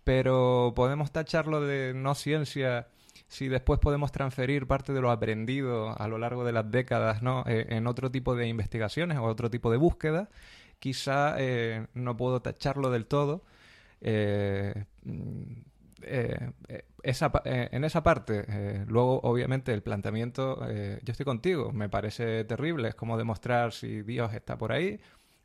pero 0.09 0.73
podemos 0.75 1.13
tacharlo 1.13 1.61
de 1.61 1.93
no 1.93 2.15
ciencia 2.15 2.89
si 3.27 3.49
después 3.49 3.79
podemos 3.79 4.11
transferir 4.11 4.67
parte 4.67 4.95
de 4.95 5.03
lo 5.03 5.11
aprendido 5.11 5.95
a 6.01 6.09
lo 6.09 6.17
largo 6.17 6.47
de 6.47 6.53
las 6.53 6.71
décadas 6.71 7.21
¿no? 7.21 7.45
Eh, 7.47 7.67
en 7.69 7.87
otro 7.87 8.11
tipo 8.11 8.35
de 8.35 8.49
investigaciones 8.49 9.19
o 9.19 9.25
otro 9.25 9.51
tipo 9.51 9.71
de 9.71 9.77
búsqueda, 9.77 10.31
quizá 10.79 11.35
eh, 11.37 11.89
no 11.93 12.17
puedo 12.17 12.41
tacharlo 12.41 12.89
del 12.89 13.05
todo. 13.05 13.43
Eh, 14.01 14.83
esa, 17.03 17.31
en 17.45 17.85
esa 17.85 18.03
parte, 18.03 18.87
luego 18.87 19.21
obviamente 19.21 19.75
el 19.75 19.83
planteamiento, 19.83 20.61
yo 21.03 21.11
estoy 21.11 21.27
contigo, 21.27 21.73
me 21.73 21.91
parece 21.91 22.45
terrible, 22.45 22.89
es 22.89 22.95
como 22.95 23.19
demostrar 23.19 23.73
si 23.73 24.03
Dios 24.03 24.33
está 24.33 24.57
por 24.57 24.73
ahí 24.73 25.01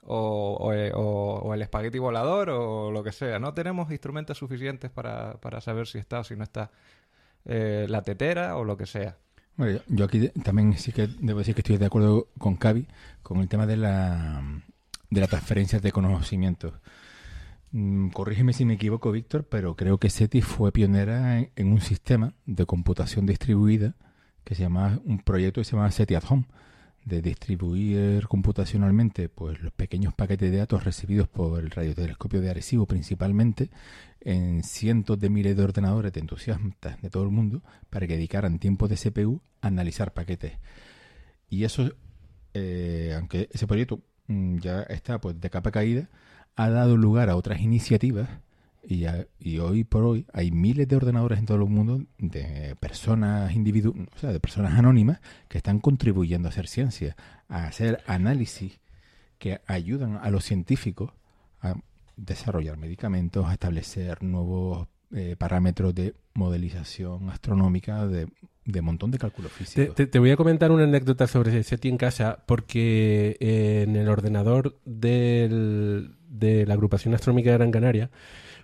o, 0.06 0.72
o, 0.96 1.54
el 1.54 1.62
espagueti 1.62 2.00
volador 2.00 2.50
o 2.50 2.92
lo 2.92 3.04
que 3.04 3.12
sea. 3.12 3.40
No 3.40 3.54
tenemos 3.54 3.92
instrumentos 3.92 4.38
suficientes 4.38 4.92
para, 4.92 5.36
para 5.40 5.62
saber 5.62 5.88
si 5.88 5.98
está 5.98 6.20
o 6.20 6.24
si 6.24 6.36
no 6.36 6.44
está 6.44 6.72
eh, 7.46 7.86
la 7.90 8.02
tetera 8.02 8.58
o 8.58 8.64
lo 8.64 8.78
que 8.78 8.86
sea. 8.86 9.18
Bueno, 9.56 9.80
yo 9.88 10.06
aquí 10.06 10.30
también 10.30 10.78
sí 10.78 10.92
que 10.92 11.08
debo 11.20 11.40
decir 11.40 11.54
que 11.54 11.62
estoy 11.62 11.78
de 11.78 11.86
acuerdo 11.86 12.28
con 12.40 12.56
Cavi 12.56 12.88
con 13.22 13.40
el 13.40 13.48
tema 13.48 13.68
de 13.68 13.78
la, 13.78 14.42
de 15.10 15.22
la 15.22 15.28
transferencia 15.28 15.80
de 15.80 15.92
conocimientos. 15.92 16.74
Mm, 17.74 18.10
corrígeme 18.10 18.54
si 18.54 18.66
me 18.66 18.76
equivoco, 18.76 19.12
Víctor, 19.12 19.46
pero 19.50 19.76
creo 19.76 19.98
que 19.98 20.10
SETI 20.10 20.42
fue 20.42 20.72
pionera 20.72 21.40
en, 21.40 21.72
un 21.72 21.82
sistema 21.82 22.34
de 22.46 22.66
computación 22.68 23.26
distribuida 23.26 23.96
que 24.44 24.56
se 24.56 24.62
llama 24.62 25.00
un 25.06 25.20
proyecto 25.20 25.60
que 25.62 25.66
se 25.66 25.76
llama 25.76 25.90
SETI 25.90 26.16
at 26.16 26.24
Home, 26.30 26.46
de 27.06 27.22
distribuir 27.22 28.28
computacionalmente 28.28 29.30
pues 29.30 29.62
los 29.62 29.74
pequeños 29.74 30.14
paquetes 30.14 30.52
de 30.52 30.58
datos 30.58 30.84
recibidos 30.84 31.28
por 31.28 31.60
el 31.60 31.70
radiotelescopio 31.70 32.42
de 32.42 32.50
Arecibo 32.50 32.86
principalmente 32.86 33.70
en 34.22 34.64
cientos 34.64 35.20
de 35.20 35.30
miles 35.30 35.58
de 35.58 35.64
ordenadores 35.64 36.14
de 36.14 36.22
entusiastas 36.22 37.02
de 37.02 37.10
todo 37.10 37.24
el 37.24 37.30
mundo 37.30 37.62
para 37.90 38.08
que 38.08 38.16
dedicaran 38.16 38.60
tiempo 38.60 38.88
de 38.88 38.96
CPU 38.96 39.42
a 39.62 39.68
analizar 39.68 40.14
paquetes. 40.14 40.54
Y 41.50 41.66
eso, 41.66 41.92
eh, 42.54 43.14
aunque 43.18 43.50
ese 43.52 43.68
proyecto 43.68 44.02
mm, 44.28 44.58
ya 44.60 44.84
está 44.84 45.20
pues 45.20 45.40
de 45.40 45.50
capa 45.50 45.72
caída, 45.72 46.10
ha 46.56 46.70
dado 46.70 46.98
lugar 46.98 47.30
a 47.30 47.36
otras 47.36 47.62
iniciativas 47.62 48.30
y, 48.86 49.06
y, 49.40 49.60
hoy 49.60 49.84
por 49.84 50.04
hoy 50.04 50.26
hay 50.34 50.52
miles 50.52 50.88
de 50.88 50.96
ordenadores 50.96 51.40
en 51.40 51.46
todo 51.46 51.58
el 51.58 51.70
mundo 51.70 52.04
de 52.18 52.76
personas 52.80 53.56
individu 53.56 53.96
o 54.14 54.20
sea, 54.20 54.32
de 54.32 54.40
personas 54.40 54.78
anónimas 54.78 55.22
que 55.48 55.58
están 55.58 55.80
contribuyendo 55.80 56.50
a 56.50 56.52
hacer 56.52 56.68
ciencia, 56.68 57.16
a 57.48 57.66
hacer 57.66 58.04
análisis 58.08 58.80
que 59.38 59.62
ayudan 59.68 60.20
a 60.22 60.30
los 60.30 60.44
científicos 60.44 61.12
a 61.62 61.76
desarrollar 62.18 62.78
medicamentos, 62.78 63.46
a 63.46 63.54
establecer 63.54 64.22
nuevos 64.22 64.88
eh, 65.14 65.36
parámetros 65.38 65.94
de 65.96 66.16
modelización 66.34 67.30
astronómica 67.30 68.08
de, 68.08 68.28
de 68.66 68.82
montón 68.82 69.12
de 69.12 69.18
cálculos 69.18 69.52
físicos. 69.52 69.96
Te, 69.96 70.20
voy 70.20 70.32
a 70.32 70.38
comentar 70.38 70.72
una 70.72 70.84
anécdota 70.84 71.28
sobre 71.28 71.64
SETI 71.64 71.90
en 71.90 71.98
casa, 71.98 72.44
porque 72.46 73.38
en 73.40 73.96
el 73.96 74.10
ordenador 74.10 74.80
del, 74.86 76.16
de 76.30 76.66
la 76.66 76.74
agrupación 76.74 77.14
astronómica 77.14 77.52
de 77.52 77.58
Gran 77.58 77.72
Canaria 77.72 78.10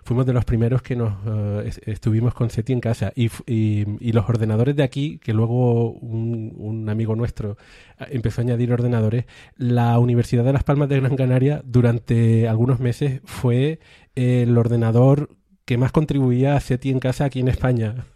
fuimos 0.04 0.26
de 0.26 0.32
los 0.32 0.44
primeros 0.44 0.82
que 0.82 0.96
nos 0.96 1.14
eh, 1.26 1.70
estuvimos 1.86 2.34
con 2.34 2.50
SETI 2.50 2.72
en 2.72 2.80
casa 2.80 3.12
y, 3.14 3.30
y, 3.46 4.12
los 4.12 4.28
ordenadores 4.28 4.76
de 4.76 4.82
aquí, 4.82 5.18
que 5.18 5.32
luego 5.32 5.92
un, 5.92 6.52
un, 6.56 6.88
amigo 6.88 7.14
nuestro 7.16 7.56
eh, 7.98 8.06
empezó 8.10 8.40
a 8.40 8.44
añadir 8.44 8.72
ordenadores, 8.72 9.26
la 9.56 9.98
Universidad 9.98 10.44
de 10.44 10.52
Las 10.52 10.64
Palmas 10.64 10.88
de 10.88 11.00
Gran 11.00 11.16
Canaria 11.16 11.62
durante 11.64 12.48
algunos 12.48 12.80
meses 12.80 13.20
fue 13.24 13.80
el 14.14 14.56
ordenador 14.56 15.30
que 15.64 15.78
más 15.78 15.92
contribuía 15.92 16.56
a 16.56 16.60
SETI 16.60 16.90
en 16.90 17.00
casa 17.00 17.26
aquí 17.26 17.40
en 17.40 17.48
España. 17.48 18.06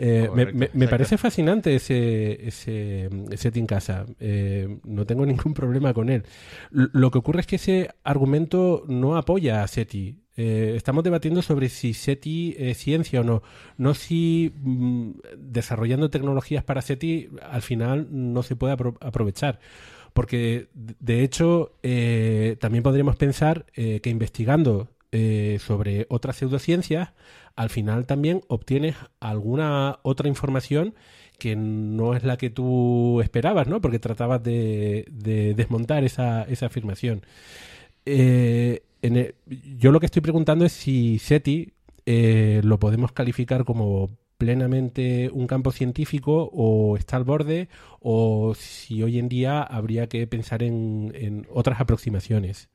Eh, 0.00 0.28
me, 0.74 0.86
parece 0.86 1.18
fascinante 1.18 1.74
ese, 1.74 2.46
ese 2.46 3.08
SETI 3.36 3.60
en 3.60 3.66
casa. 3.66 4.06
no 4.84 5.06
tengo 5.06 5.26
ningún 5.26 5.54
problema 5.54 5.92
con 5.92 6.08
él. 6.08 6.22
lo 6.70 7.10
que 7.10 7.18
ocurre 7.18 7.40
es 7.40 7.46
que 7.46 7.56
ese 7.56 7.90
argumento 8.04 8.84
no 8.88 9.16
apoya 9.16 9.62
a 9.62 9.68
SETI. 9.68 10.27
Eh, 10.40 10.74
estamos 10.76 11.02
debatiendo 11.02 11.42
sobre 11.42 11.68
si 11.68 11.92
SETI 11.94 12.54
es 12.56 12.78
ciencia 12.78 13.22
o 13.22 13.24
no, 13.24 13.42
no 13.76 13.92
si 13.94 14.52
mm, 14.54 15.10
desarrollando 15.36 16.10
tecnologías 16.10 16.62
para 16.62 16.80
SETI 16.80 17.30
al 17.42 17.60
final 17.60 18.06
no 18.12 18.44
se 18.44 18.54
puede 18.54 18.72
aprovechar. 18.72 19.58
Porque, 20.12 20.68
de 20.74 21.24
hecho, 21.24 21.72
eh, 21.82 22.56
también 22.60 22.84
podríamos 22.84 23.16
pensar 23.16 23.66
eh, 23.74 24.00
que 24.00 24.10
investigando 24.10 24.88
sobre 25.58 26.06
otras 26.10 26.36
pseudociencias, 26.36 27.14
al 27.56 27.70
final 27.70 28.04
también 28.04 28.42
obtienes 28.46 28.94
alguna 29.20 30.00
otra 30.02 30.28
información 30.28 30.94
que 31.38 31.56
no 31.56 32.14
es 32.14 32.24
la 32.24 32.36
que 32.36 32.50
tú 32.50 33.22
esperabas, 33.22 33.68
¿no? 33.68 33.80
Porque 33.80 33.98
tratabas 33.98 34.42
de, 34.42 35.06
desmontar 35.56 36.04
esa, 36.04 36.42
esa 36.42 36.66
afirmación. 36.66 37.22
Yo 39.02 39.92
lo 39.92 40.00
que 40.00 40.06
estoy 40.06 40.22
preguntando 40.22 40.64
es 40.64 40.72
si 40.72 41.18
SETI 41.18 41.72
eh, 42.06 42.60
lo 42.64 42.78
podemos 42.78 43.12
calificar 43.12 43.64
como 43.64 44.10
plenamente 44.38 45.30
un 45.32 45.46
campo 45.46 45.72
científico 45.72 46.48
o 46.52 46.96
está 46.96 47.16
al 47.16 47.24
borde 47.24 47.68
o 48.00 48.54
si 48.54 49.02
hoy 49.02 49.18
en 49.18 49.28
día 49.28 49.62
habría 49.62 50.08
que 50.08 50.26
pensar 50.26 50.62
en, 50.62 51.46
otras 51.50 51.80
aproximaciones. 51.80 52.68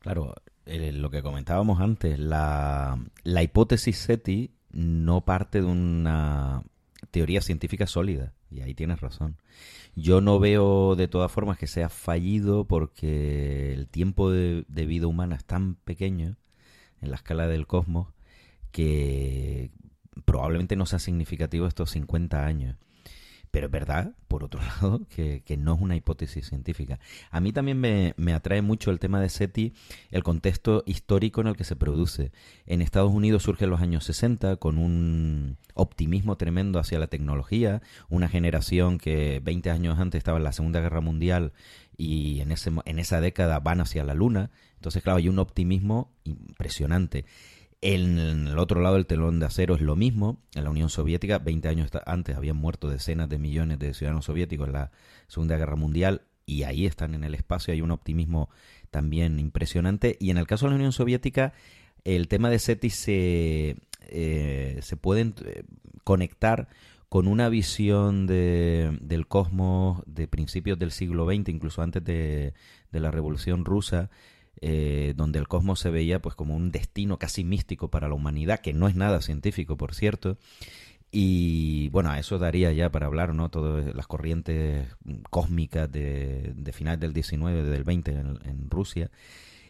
Claro, 0.00 0.34
lo 0.66 1.10
que 1.10 1.22
comentábamos 1.22 1.80
antes, 1.80 2.18
la, 2.18 2.98
la 3.22 3.42
hipótesis 3.42 3.98
SETI 3.98 4.50
no 4.72 5.24
parte 5.24 5.60
de 5.60 5.66
una 5.66 6.62
teoría 7.10 7.42
científica 7.42 7.86
sólida, 7.86 8.32
y 8.50 8.62
ahí 8.62 8.74
tienes 8.74 9.00
razón. 9.00 9.36
Yo 9.94 10.20
no 10.20 10.38
veo 10.38 10.96
de 10.96 11.08
todas 11.08 11.30
formas 11.30 11.58
que 11.58 11.66
sea 11.66 11.88
fallido 11.88 12.64
porque 12.64 13.72
el 13.72 13.88
tiempo 13.88 14.30
de, 14.30 14.64
vida 14.68 15.06
humana 15.06 15.36
es 15.36 15.44
tan 15.44 15.76
pequeño 15.76 16.36
en 17.00 17.10
la 17.10 17.16
escala 17.16 17.46
del 17.46 17.66
cosmos 17.66 18.08
que 18.72 19.70
probablemente 20.24 20.76
no 20.76 20.86
sea 20.86 20.98
significativo 20.98 21.66
estos 21.66 21.90
50 21.90 22.44
años. 22.44 22.76
Pero 23.50 23.66
es 23.66 23.72
verdad, 23.72 24.14
por 24.28 24.44
otro 24.44 24.60
lado, 24.80 25.00
que, 25.08 25.42
no 25.58 25.74
es 25.74 25.80
una 25.80 25.96
hipótesis 25.96 26.48
científica. 26.48 27.00
A 27.30 27.40
mí 27.40 27.52
también 27.52 27.80
me, 27.80 28.14
me, 28.16 28.32
atrae 28.32 28.62
mucho 28.62 28.90
el 28.90 28.98
tema 28.98 29.20
de 29.20 29.28
SETI, 29.28 29.74
el 30.10 30.22
contexto 30.22 30.84
histórico 30.86 31.40
en 31.40 31.48
el 31.48 31.56
que 31.56 31.64
se 31.64 31.76
produce. 31.76 32.32
En 32.66 32.82
Estados 32.82 33.12
Unidos 33.12 33.42
surge 33.42 33.64
en 33.64 33.70
los 33.70 33.80
años 33.80 34.04
60 34.04 34.56
con 34.56 34.78
un 34.78 35.58
optimismo 35.74 36.36
tremendo 36.36 36.78
hacia 36.78 36.98
la 36.98 37.08
tecnología, 37.08 37.82
una 38.08 38.28
generación 38.28 38.98
que 38.98 39.40
20 39.42 39.70
años 39.70 39.98
antes 39.98 40.18
estaba 40.18 40.38
en 40.38 40.44
la 40.44 40.52
Segunda 40.52 40.80
Guerra 40.80 41.00
Mundial 41.00 41.52
y 41.96 42.40
en, 42.40 42.52
ese, 42.52 42.70
en 42.84 42.98
esa 42.98 43.20
década 43.20 43.60
van 43.60 43.80
hacia 43.80 44.04
la 44.04 44.14
Luna. 44.14 44.50
Entonces, 44.76 45.02
claro, 45.02 45.18
hay 45.18 45.28
un 45.28 45.38
optimismo 45.38 46.12
impresionante. 46.24 47.26
En 47.82 48.46
el 48.46 48.58
otro 48.58 48.82
lado 48.82 48.96
del 48.96 49.06
telón 49.06 49.40
de 49.40 49.46
acero 49.46 49.74
es 49.74 49.80
lo 49.80 49.96
mismo. 49.96 50.38
En 50.54 50.64
la 50.64 50.70
Unión 50.70 50.90
Soviética, 50.90 51.38
20 51.38 51.68
años 51.68 51.90
antes, 52.04 52.36
habían 52.36 52.56
muerto 52.56 52.90
decenas 52.90 53.28
de 53.30 53.38
millones 53.38 53.78
de 53.78 53.94
ciudadanos 53.94 54.26
soviéticos 54.26 54.66
en 54.66 54.74
la 54.74 54.90
Segunda 55.28 55.56
Guerra 55.56 55.76
Mundial 55.76 56.22
y 56.44 56.64
ahí 56.64 56.84
están 56.84 57.14
en 57.14 57.24
el 57.24 57.34
espacio. 57.34 57.72
Hay 57.72 57.80
un 57.80 57.90
optimismo 57.90 58.50
también 58.90 59.38
impresionante. 59.38 60.16
Y 60.20 60.30
en 60.30 60.36
el 60.36 60.46
caso 60.46 60.66
de 60.66 60.70
la 60.70 60.76
Unión 60.76 60.92
Soviética, 60.92 61.54
el 62.04 62.28
tema 62.28 62.50
de 62.50 62.58
SETI 62.58 62.90
se, 62.90 63.76
eh, 64.08 64.78
se 64.82 64.96
puede 64.96 65.32
eh, 65.44 65.64
conectar 66.04 66.68
con 67.08 67.28
una 67.28 67.48
visión 67.48 68.26
de, 68.26 68.98
del 69.00 69.26
cosmos 69.26 70.02
de 70.06 70.28
principios 70.28 70.78
del 70.78 70.92
siglo 70.92 71.26
XX, 71.26 71.48
incluso 71.48 71.82
antes 71.82 72.04
de, 72.04 72.52
de 72.92 73.00
la 73.00 73.10
Revolución 73.10 73.64
Rusa, 73.64 74.10
eh, 74.60 75.14
donde 75.16 75.38
el 75.38 75.48
cosmos 75.48 75.80
se 75.80 75.90
veía 75.90 76.20
pues 76.20 76.34
como 76.34 76.54
un 76.54 76.70
destino 76.70 77.18
casi 77.18 77.44
místico 77.44 77.88
para 77.88 78.08
la 78.08 78.14
humanidad, 78.14 78.60
que 78.60 78.72
no 78.72 78.88
es 78.88 78.94
nada 78.94 79.22
científico, 79.22 79.76
por 79.76 79.94
cierto. 79.94 80.36
Y 81.12 81.88
bueno, 81.88 82.10
a 82.10 82.18
eso 82.18 82.38
daría 82.38 82.72
ya 82.72 82.90
para 82.90 83.06
hablar, 83.06 83.34
¿no? 83.34 83.48
Todas 83.48 83.94
las 83.94 84.06
corrientes 84.06 84.86
cósmicas 85.30 85.90
de, 85.90 86.52
de 86.54 86.72
final 86.72 87.00
del 87.00 87.12
19, 87.12 87.64
del 87.64 87.84
20 87.84 88.10
en, 88.12 88.70
Rusia. 88.70 89.10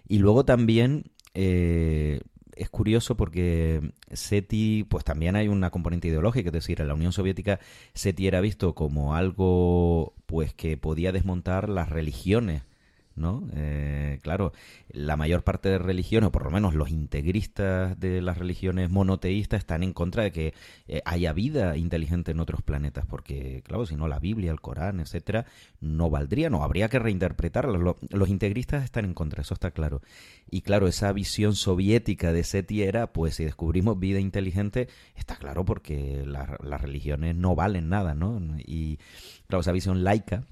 Y 0.07 0.19
luego 0.19 0.45
también 0.45 1.05
eh, 1.35 2.21
es 2.57 2.69
curioso 2.69 3.17
porque 3.17 3.93
SETI, 4.13 4.85
pues 4.85 5.05
también 5.05 5.37
hay 5.37 5.49
una 5.49 5.71
componente 5.71 6.09
ideológica, 6.09 6.49
es 6.51 6.53
decir, 6.53 6.81
en 6.81 6.89
la 6.89 6.95
Unión 6.95 7.13
Soviética 7.13 7.59
SETI 7.95 8.27
era 8.27 8.41
visto 8.41 8.75
como 8.75 9.15
algo 9.15 10.15
pues 10.27 10.53
que 10.53 10.77
podía 10.77 11.13
desmontar 11.13 11.69
las 11.71 11.89
religiones 11.89 12.63
¿no? 13.21 13.47
Eh, 13.55 14.19
claro, 14.23 14.53
la 14.89 15.17
mayor 15.17 15.45
parte 15.45 15.69
de 15.69 15.79
religiones, 15.79 16.29
o 16.29 16.33
por 16.33 16.45
lo 16.45 16.51
menos 16.51 16.75
los 16.75 16.91
integristas 16.91 17.99
de 18.01 18.21
las 18.21 18.39
religiones 18.39 18.91
monoteístas, 18.91 19.61
están 19.61 19.83
en 19.83 19.93
contra 19.93 20.25
de 20.25 20.33
que 20.33 20.55
eh, 20.89 21.03
haya 21.05 21.33
vida 21.33 21.77
inteligente 21.77 22.33
en 22.33 22.41
otros 22.41 22.63
planetas, 22.63 23.07
porque, 23.07 23.63
claro, 23.65 23.87
si 23.87 23.97
no, 23.97 24.09
la 24.09 24.19
Biblia, 24.19 24.51
el 24.51 24.61
Corán, 24.61 25.01
etcétera, 25.01 25.47
no 25.81 26.11
valdría, 26.11 26.51
no 26.51 26.65
habría 26.65 26.89
que 26.89 26.99
reinterpretarlos. 26.99 27.97
los 28.11 28.29
integristas 28.29 28.85
están 28.85 29.05
en 29.05 29.15
contra, 29.15 29.43
eso 29.43 29.55
está 29.55 29.71
claro. 29.71 30.01
Y 30.51 30.63
claro, 30.63 30.89
esa 30.89 31.13
visión 31.13 31.55
soviética 31.55 32.33
de 32.33 32.43
SETI 32.43 32.83
era, 32.83 33.13
pues 33.13 33.37
si 33.37 33.45
descubrimos 33.45 33.99
vida 34.01 34.19
inteligente, 34.19 34.89
está 35.15 35.37
claro 35.37 35.65
porque 35.65 36.25
las 36.27 36.81
religiones 36.81 37.37
no 37.37 37.55
valen 37.55 37.89
nada, 37.89 38.15
¿no? 38.15 38.41
Y 38.59 38.99
claro, 39.47 39.61
esa 39.61 39.73
visión 39.73 40.03
laica 40.03 40.45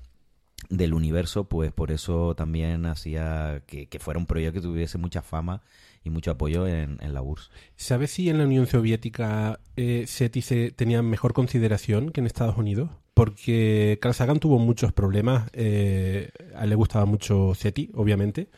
del 0.68 0.92
universo, 0.94 1.44
pues 1.44 1.72
por 1.72 1.90
eso 1.90 2.34
también 2.34 2.86
hacía 2.86 3.62
que, 3.66 3.88
fuera 3.98 4.20
un 4.20 4.26
proyecto 4.26 4.60
que 4.60 4.66
tuviese 4.66 4.98
mucha 4.98 5.22
fama 5.22 5.62
y 6.04 6.10
mucho 6.10 6.30
apoyo 6.30 6.66
en, 6.66 6.98
la 7.00 7.22
URSS. 7.22 7.50
¿Sabes 7.76 8.10
si 8.10 8.28
en 8.28 8.38
la 8.38 8.44
Unión 8.44 8.66
Soviética 8.66 9.60
eh, 9.76 10.04
SETI 10.06 10.42
se 10.42 10.70
tenía 10.70 11.02
mejor 11.02 11.32
consideración 11.32 12.10
que 12.10 12.20
en 12.20 12.26
Estados 12.26 12.56
Unidos? 12.56 12.90
Porque 13.14 13.98
Carl 14.00 14.14
Sagan 14.14 14.38
tuvo 14.38 14.58
muchos 14.58 14.92
problemas, 14.92 15.50
eh, 15.52 16.30
a 16.54 16.64
él 16.64 16.70
le 16.70 16.76
gustaba 16.76 17.04
mucho 17.04 17.54
SETI, 17.54 17.90
obviamente, 17.94 18.48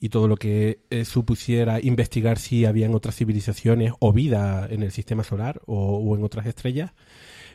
y 0.00 0.10
todo 0.10 0.28
lo 0.28 0.36
que 0.36 0.80
eh, 0.90 1.04
supusiera 1.04 1.80
investigar 1.80 2.38
si 2.38 2.66
habían 2.66 2.94
otras 2.94 3.16
civilizaciones 3.16 3.92
o 4.00 4.12
vida 4.12 4.66
en 4.68 4.82
el 4.82 4.90
sistema 4.90 5.24
solar 5.24 5.62
o 5.66 6.14
en 6.14 6.24
otras 6.24 6.46
estrellas 6.46 6.92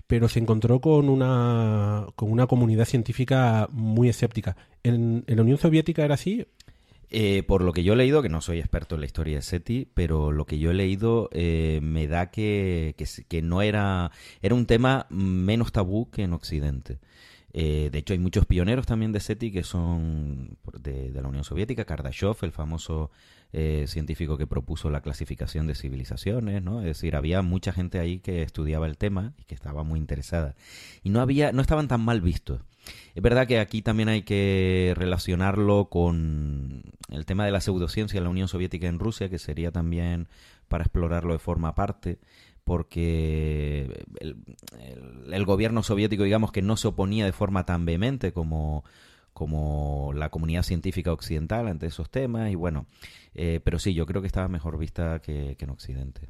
pero 0.07 0.29
se 0.29 0.39
encontró 0.39 0.79
con 0.79 1.09
una, 1.09 2.07
con 2.15 2.31
una 2.31 2.47
comunidad 2.47 2.85
científica 2.85 3.67
muy 3.71 4.09
escéptica. 4.09 4.55
¿En, 4.83 5.25
la 5.27 5.41
Unión 5.41 5.57
Soviética 5.57 6.05
era 6.05 6.15
así? 6.15 6.47
Eh, 7.09 7.43
por 7.43 7.61
lo 7.61 7.73
que 7.73 7.83
yo 7.83 7.93
he 7.93 7.97
leído, 7.97 8.21
que 8.21 8.29
no 8.29 8.41
soy 8.41 8.59
experto 8.59 8.95
en 8.95 9.01
la 9.01 9.05
historia 9.05 9.35
de 9.35 9.41
SETI, 9.41 9.89
pero 9.93 10.31
lo 10.31 10.45
que 10.45 10.59
yo 10.59 10.71
he 10.71 10.73
leído 10.73 11.29
eh, 11.31 11.79
me 11.81 12.07
da 12.07 12.31
que, 12.31 12.95
que, 13.27 13.41
no 13.41 13.61
era, 13.61 14.11
era 14.41 14.55
un 14.55 14.65
tema 14.65 15.07
menos 15.09 15.71
tabú 15.71 16.09
que 16.09 16.23
en 16.23 16.33
Occidente. 16.33 16.99
Eh, 17.53 17.89
de 17.91 17.97
hecho, 17.97 18.13
hay 18.13 18.19
muchos 18.19 18.45
pioneros 18.45 18.85
también 18.85 19.11
de 19.11 19.19
SETI 19.19 19.51
que 19.51 19.63
son 19.63 20.57
de, 20.79 21.11
de 21.11 21.21
la 21.21 21.27
Unión 21.27 21.43
Soviética, 21.43 21.85
Kardashev, 21.85 22.35
el 22.41 22.51
famoso 22.51 23.11
eh, 23.53 23.85
científico 23.87 24.37
que 24.37 24.45
propuso 24.45 24.89
la 24.89 25.01
clasificación 25.01 25.67
de 25.67 25.75
civilizaciones, 25.75 26.61
¿no? 26.61 26.81
Es 26.81 26.85
decir, 26.85 27.15
había 27.15 27.41
mucha 27.41 27.71
gente 27.71 27.99
ahí 27.99 28.19
que 28.19 28.41
estudiaba 28.41 28.87
el 28.87 28.97
tema 28.97 29.33
y 29.37 29.45
que 29.45 29.55
estaba 29.55 29.83
muy 29.83 29.99
interesada. 29.99 30.55
Y 31.01 31.09
no 31.09 31.21
había, 31.21 31.51
no 31.53 31.61
estaban 31.61 31.87
tan 31.87 32.01
mal 32.01 32.21
vistos. 32.21 32.61
Es 33.15 33.23
verdad 33.23 33.47
que 33.47 33.59
aquí 33.59 33.81
también 33.81 34.09
hay 34.09 34.23
que 34.23 34.93
relacionarlo 34.97 35.89
con 35.89 36.83
el 37.09 37.25
tema 37.25 37.45
de 37.45 37.51
la 37.51 37.61
pseudociencia 37.61 38.17
en 38.17 38.25
la 38.25 38.29
Unión 38.29 38.47
Soviética 38.47 38.87
en 38.87 38.99
Rusia, 38.99 39.29
que 39.29 39.39
sería 39.39 39.71
también 39.71 40.27
para 40.67 40.83
explorarlo 40.83 41.33
de 41.33 41.39
forma 41.39 41.69
aparte 41.69 42.19
porque 42.63 44.03
el, 44.19 44.43
el, 45.31 45.45
gobierno 45.45 45.83
soviético, 45.83 46.23
digamos, 46.23 46.51
que 46.51 46.61
no 46.61 46.75
se 46.75 46.89
oponía 46.89 47.23
de 47.23 47.31
forma 47.31 47.65
tan 47.65 47.85
vehemente 47.85 48.33
como, 48.33 48.83
como 49.37 50.13
la 50.15 50.29
comunidad 50.29 50.63
científica 50.63 51.13
occidental 51.13 51.67
ante 51.67 51.85
esos 51.85 52.09
temas 52.09 52.49
y 52.49 52.55
bueno, 52.55 52.87
eh, 53.35 53.59
pero 53.63 53.77
sí, 53.77 53.93
yo 53.93 54.07
creo 54.07 54.19
que 54.19 54.25
estaba 54.25 54.47
mejor 54.47 54.79
vista 54.79 55.19
que, 55.19 55.55
en 55.59 55.69
Occidente. 55.69 56.27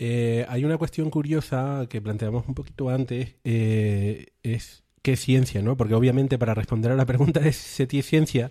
Eh, 0.00 0.44
hay 0.48 0.64
una 0.64 0.78
cuestión 0.78 1.10
curiosa 1.10 1.86
que 1.88 2.00
planteamos 2.00 2.48
un 2.48 2.56
poquito 2.56 2.88
antes, 2.88 3.36
eh, 3.44 4.32
es 4.42 4.82
qué 5.00 5.14
ciencia, 5.16 5.62
¿no? 5.62 5.76
Porque 5.76 5.94
obviamente 5.94 6.38
para 6.38 6.54
responder 6.54 6.90
a 6.90 6.96
la 6.96 7.06
pregunta 7.06 7.38
de 7.38 7.52
si 7.52 7.84
es 7.84 8.06
ciencia, 8.06 8.50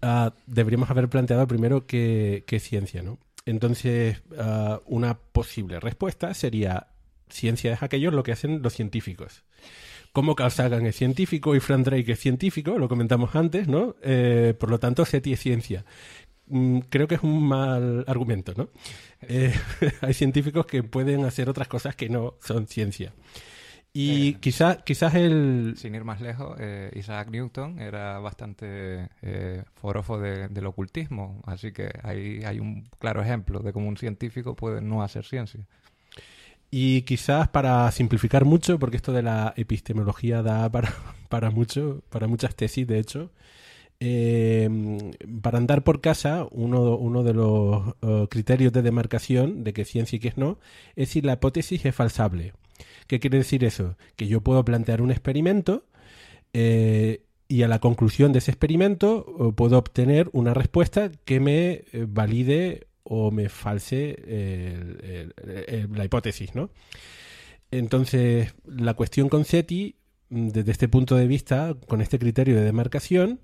ah, 0.00 0.32
deberíamos 0.46 0.88
haber 0.88 1.10
planteado 1.10 1.46
primero 1.46 1.86
qué, 1.86 2.44
qué 2.46 2.58
ciencia, 2.58 3.02
¿no? 3.02 3.18
Entonces, 3.44 4.22
ah, 4.38 4.80
una 4.86 5.18
posible 5.18 5.78
respuesta 5.78 6.32
sería, 6.32 6.86
ciencia 7.28 7.70
es 7.70 7.82
aquello 7.82 8.10
lo 8.12 8.22
que 8.22 8.32
hacen 8.32 8.62
los 8.62 8.72
científicos 8.72 9.44
como 10.18 10.34
Carl 10.34 10.50
Sagan 10.50 10.84
es 10.84 10.96
científico 10.96 11.54
y 11.54 11.60
Frank 11.60 11.84
Drake 11.84 12.10
es 12.10 12.18
científico, 12.18 12.76
lo 12.76 12.88
comentamos 12.88 13.36
antes, 13.36 13.68
¿no? 13.68 13.94
Eh, 14.02 14.52
por 14.58 14.68
lo 14.68 14.80
tanto, 14.80 15.04
SETI 15.04 15.34
es 15.34 15.38
ciencia. 15.38 15.84
Mm, 16.48 16.80
creo 16.90 17.06
que 17.06 17.14
es 17.14 17.22
un 17.22 17.46
mal 17.46 18.04
argumento, 18.08 18.52
¿no? 18.56 18.68
Eh, 19.20 19.54
hay 20.00 20.14
científicos 20.14 20.66
que 20.66 20.82
pueden 20.82 21.24
hacer 21.24 21.48
otras 21.48 21.68
cosas 21.68 21.94
que 21.94 22.08
no 22.08 22.34
son 22.40 22.66
ciencia. 22.66 23.14
Y 23.92 24.30
eh, 24.30 24.36
quizás 24.40 24.78
quizás 24.82 25.14
el... 25.14 25.74
Sin 25.76 25.94
ir 25.94 26.02
más 26.02 26.20
lejos, 26.20 26.58
Isaac 26.94 27.28
Newton 27.30 27.78
era 27.78 28.18
bastante 28.18 29.10
eh, 29.22 29.62
forofo 29.76 30.18
del 30.18 30.66
ocultismo, 30.66 31.40
así 31.46 31.70
que 31.70 31.92
ahí 32.02 32.42
hay 32.44 32.58
un 32.58 32.88
claro 32.98 33.22
ejemplo 33.22 33.60
de 33.60 33.72
cómo 33.72 33.86
un 33.86 33.96
científico 33.96 34.56
puede 34.56 34.80
no 34.80 35.00
hacer 35.00 35.24
ciencia. 35.24 35.64
Y 36.70 37.02
quizás 37.02 37.48
para 37.48 37.90
simplificar 37.92 38.44
mucho, 38.44 38.78
porque 38.78 38.96
esto 38.96 39.12
de 39.12 39.22
la 39.22 39.54
epistemología 39.56 40.42
da 40.42 40.68
para, 40.72 40.94
para 41.28 41.50
mucho, 41.50 42.02
para 42.10 42.26
muchas 42.26 42.54
tesis, 42.54 42.86
de 42.86 42.98
hecho, 42.98 43.30
eh, 44.00 44.68
para 45.42 45.58
andar 45.58 45.82
por 45.82 46.00
casa, 46.00 46.46
uno, 46.52 46.96
uno 46.96 47.24
de 47.24 47.34
los 47.34 47.94
eh, 48.02 48.26
criterios 48.30 48.72
de 48.72 48.82
demarcación 48.82 49.64
de 49.64 49.72
que 49.72 49.84
ciencia 49.84 50.16
y 50.16 50.20
que 50.20 50.28
es 50.28 50.36
no, 50.36 50.58
es 50.94 51.10
si 51.10 51.20
la 51.20 51.34
hipótesis 51.34 51.84
es 51.84 51.94
falsable. 51.94 52.52
¿Qué 53.08 53.18
quiere 53.18 53.38
decir 53.38 53.64
eso? 53.64 53.96
Que 54.16 54.28
yo 54.28 54.40
puedo 54.42 54.64
plantear 54.64 55.02
un 55.02 55.10
experimento 55.10 55.84
eh, 56.52 57.22
y 57.48 57.62
a 57.62 57.68
la 57.68 57.80
conclusión 57.80 58.32
de 58.32 58.38
ese 58.38 58.50
experimento 58.52 59.54
puedo 59.56 59.78
obtener 59.78 60.28
una 60.32 60.52
respuesta 60.54 61.10
que 61.24 61.40
me 61.40 61.84
valide 62.06 62.87
o 63.10 63.30
me 63.30 63.48
false 63.48 64.16
la 65.90 66.04
hipótesis, 66.04 66.54
¿no? 66.54 66.70
Entonces, 67.70 68.54
la 68.66 68.94
cuestión 68.94 69.28
con 69.28 69.44
SETI, 69.44 69.96
desde 70.30 70.70
este 70.70 70.88
punto 70.88 71.16
de 71.16 71.26
vista, 71.26 71.74
con 71.86 72.00
este 72.00 72.18
criterio 72.18 72.56
de 72.56 72.62
demarcación, 72.62 73.40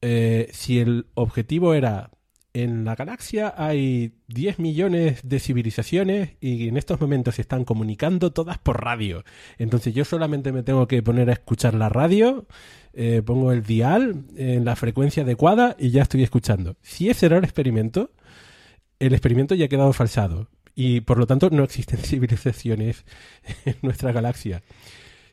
eh, 0.00 0.48
si 0.52 0.80
el 0.80 1.06
objetivo 1.14 1.74
era 1.74 2.10
en 2.54 2.84
la 2.84 2.94
galaxia 2.94 3.54
hay 3.56 4.12
10 4.28 4.58
millones 4.58 5.20
de 5.24 5.40
civilizaciones 5.40 6.36
y 6.40 6.68
en 6.68 6.76
estos 6.76 7.00
momentos 7.00 7.36
se 7.36 7.42
están 7.42 7.64
comunicando 7.64 8.32
todas 8.32 8.58
por 8.58 8.84
radio. 8.84 9.24
Entonces 9.58 9.94
yo 9.94 10.04
solamente 10.04 10.52
me 10.52 10.62
tengo 10.62 10.86
que 10.86 11.02
poner 11.02 11.30
a 11.30 11.34
escuchar 11.34 11.72
la 11.72 11.88
radio, 11.88 12.46
eh, 12.92 13.22
pongo 13.24 13.52
el 13.52 13.62
dial 13.62 14.24
en 14.36 14.66
la 14.66 14.76
frecuencia 14.76 15.22
adecuada 15.22 15.76
y 15.78 15.90
ya 15.90 16.02
estoy 16.02 16.22
escuchando. 16.22 16.76
Si 16.82 17.08
ese 17.08 17.26
era 17.26 17.38
el 17.38 17.44
experimento, 17.44 18.10
el 19.06 19.14
experimento 19.14 19.54
ya 19.54 19.66
ha 19.66 19.68
quedado 19.68 19.92
falsado 19.92 20.48
y 20.74 21.02
por 21.02 21.18
lo 21.18 21.26
tanto 21.26 21.50
no 21.50 21.64
existen 21.64 21.98
civilizaciones 22.02 23.04
en 23.64 23.76
nuestra 23.82 24.12
galaxia. 24.12 24.62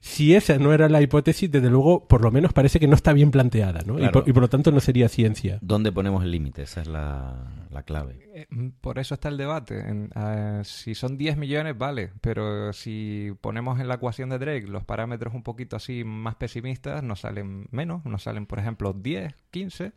Si 0.01 0.33
esa 0.33 0.57
no 0.57 0.73
era 0.73 0.87
la 0.87 1.01
hipótesis, 1.01 1.51
desde 1.51 1.69
luego, 1.69 2.07
por 2.07 2.21
lo 2.21 2.31
menos 2.31 2.53
parece 2.53 2.79
que 2.79 2.87
no 2.87 2.95
está 2.95 3.11
bien 3.11 3.31
planteada, 3.31 3.81
¿no? 3.85 3.99
Y, 3.99 4.07
por, 4.07 4.37
lo 4.37 4.47
tanto 4.47 4.71
no 4.71 4.79
sería 4.79 5.09
ciencia. 5.09 5.59
¿Dónde 5.61 5.91
ponemos 5.91 6.23
el 6.23 6.31
límite? 6.31 6.61
Esa 6.61 6.81
es 6.81 6.87
la, 6.87 7.83
clave. 7.85 8.25
Eh, 8.33 8.47
mm, 8.49 8.69
por 8.79 8.97
eso 8.97 9.15
está 9.15 9.27
el 9.27 9.35
debate. 9.35 9.83
Ah, 10.15 10.61
si 10.63 10.95
son 10.95 11.17
10 11.17 11.35
millones, 11.35 11.77
vale, 11.77 12.13
pero 12.21 12.71
si 12.71 13.33
ponemos 13.41 13.81
en 13.81 13.89
la 13.89 13.95
ecuación 13.95 14.29
de 14.29 14.39
Drake 14.39 14.67
los 14.67 14.85
parámetros 14.85 15.33
un 15.33 15.43
poquito 15.43 15.75
así 15.75 16.05
más 16.05 16.35
pesimistas, 16.35 17.03
nos 17.03 17.19
salen 17.19 17.67
menos, 17.71 18.05
nos 18.05 18.23
salen, 18.23 18.45
por 18.45 18.59
ejemplo, 18.59 18.93
10, 18.93 19.35
15, 19.51 19.91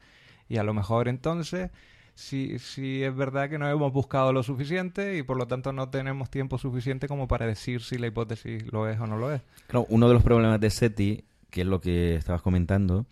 y 0.49 0.57
a 0.57 0.65
lo 0.65 0.75
mejor 0.75 1.07
entonces 1.07 1.71
si, 2.15 2.59
si 2.59 3.03
es 3.03 3.15
verdad 3.15 3.49
que 3.49 3.59
no 3.59 3.69
hemos 3.69 3.93
buscado 3.93 4.33
lo 4.33 4.43
suficiente 4.43 5.17
y 5.17 5.23
por 5.23 5.37
lo 5.37 5.47
tanto 5.47 5.73
no 5.73 5.89
tenemos 5.89 6.31
tiempo 6.31 6.59
suficiente 6.59 7.09
como 7.09 7.29
para 7.29 7.47
decir 7.47 7.83
si 7.83 7.99
la 7.99 8.07
hipótesis 8.07 8.71
lo 8.73 8.89
es 8.89 9.01
o 9.01 9.07
no 9.07 9.17
lo 9.17 9.33
es. 9.33 9.41
Claro, 9.67 9.87
uno 9.89 10.09
de 10.09 10.15
los 10.15 10.23
problemas 10.23 10.61
de 10.61 10.71
SETI, 10.71 11.25
que 11.51 11.63
es 11.63 11.67
lo 11.67 11.81
que 11.81 12.17
estabas 12.17 12.43
comentando, 12.43 13.07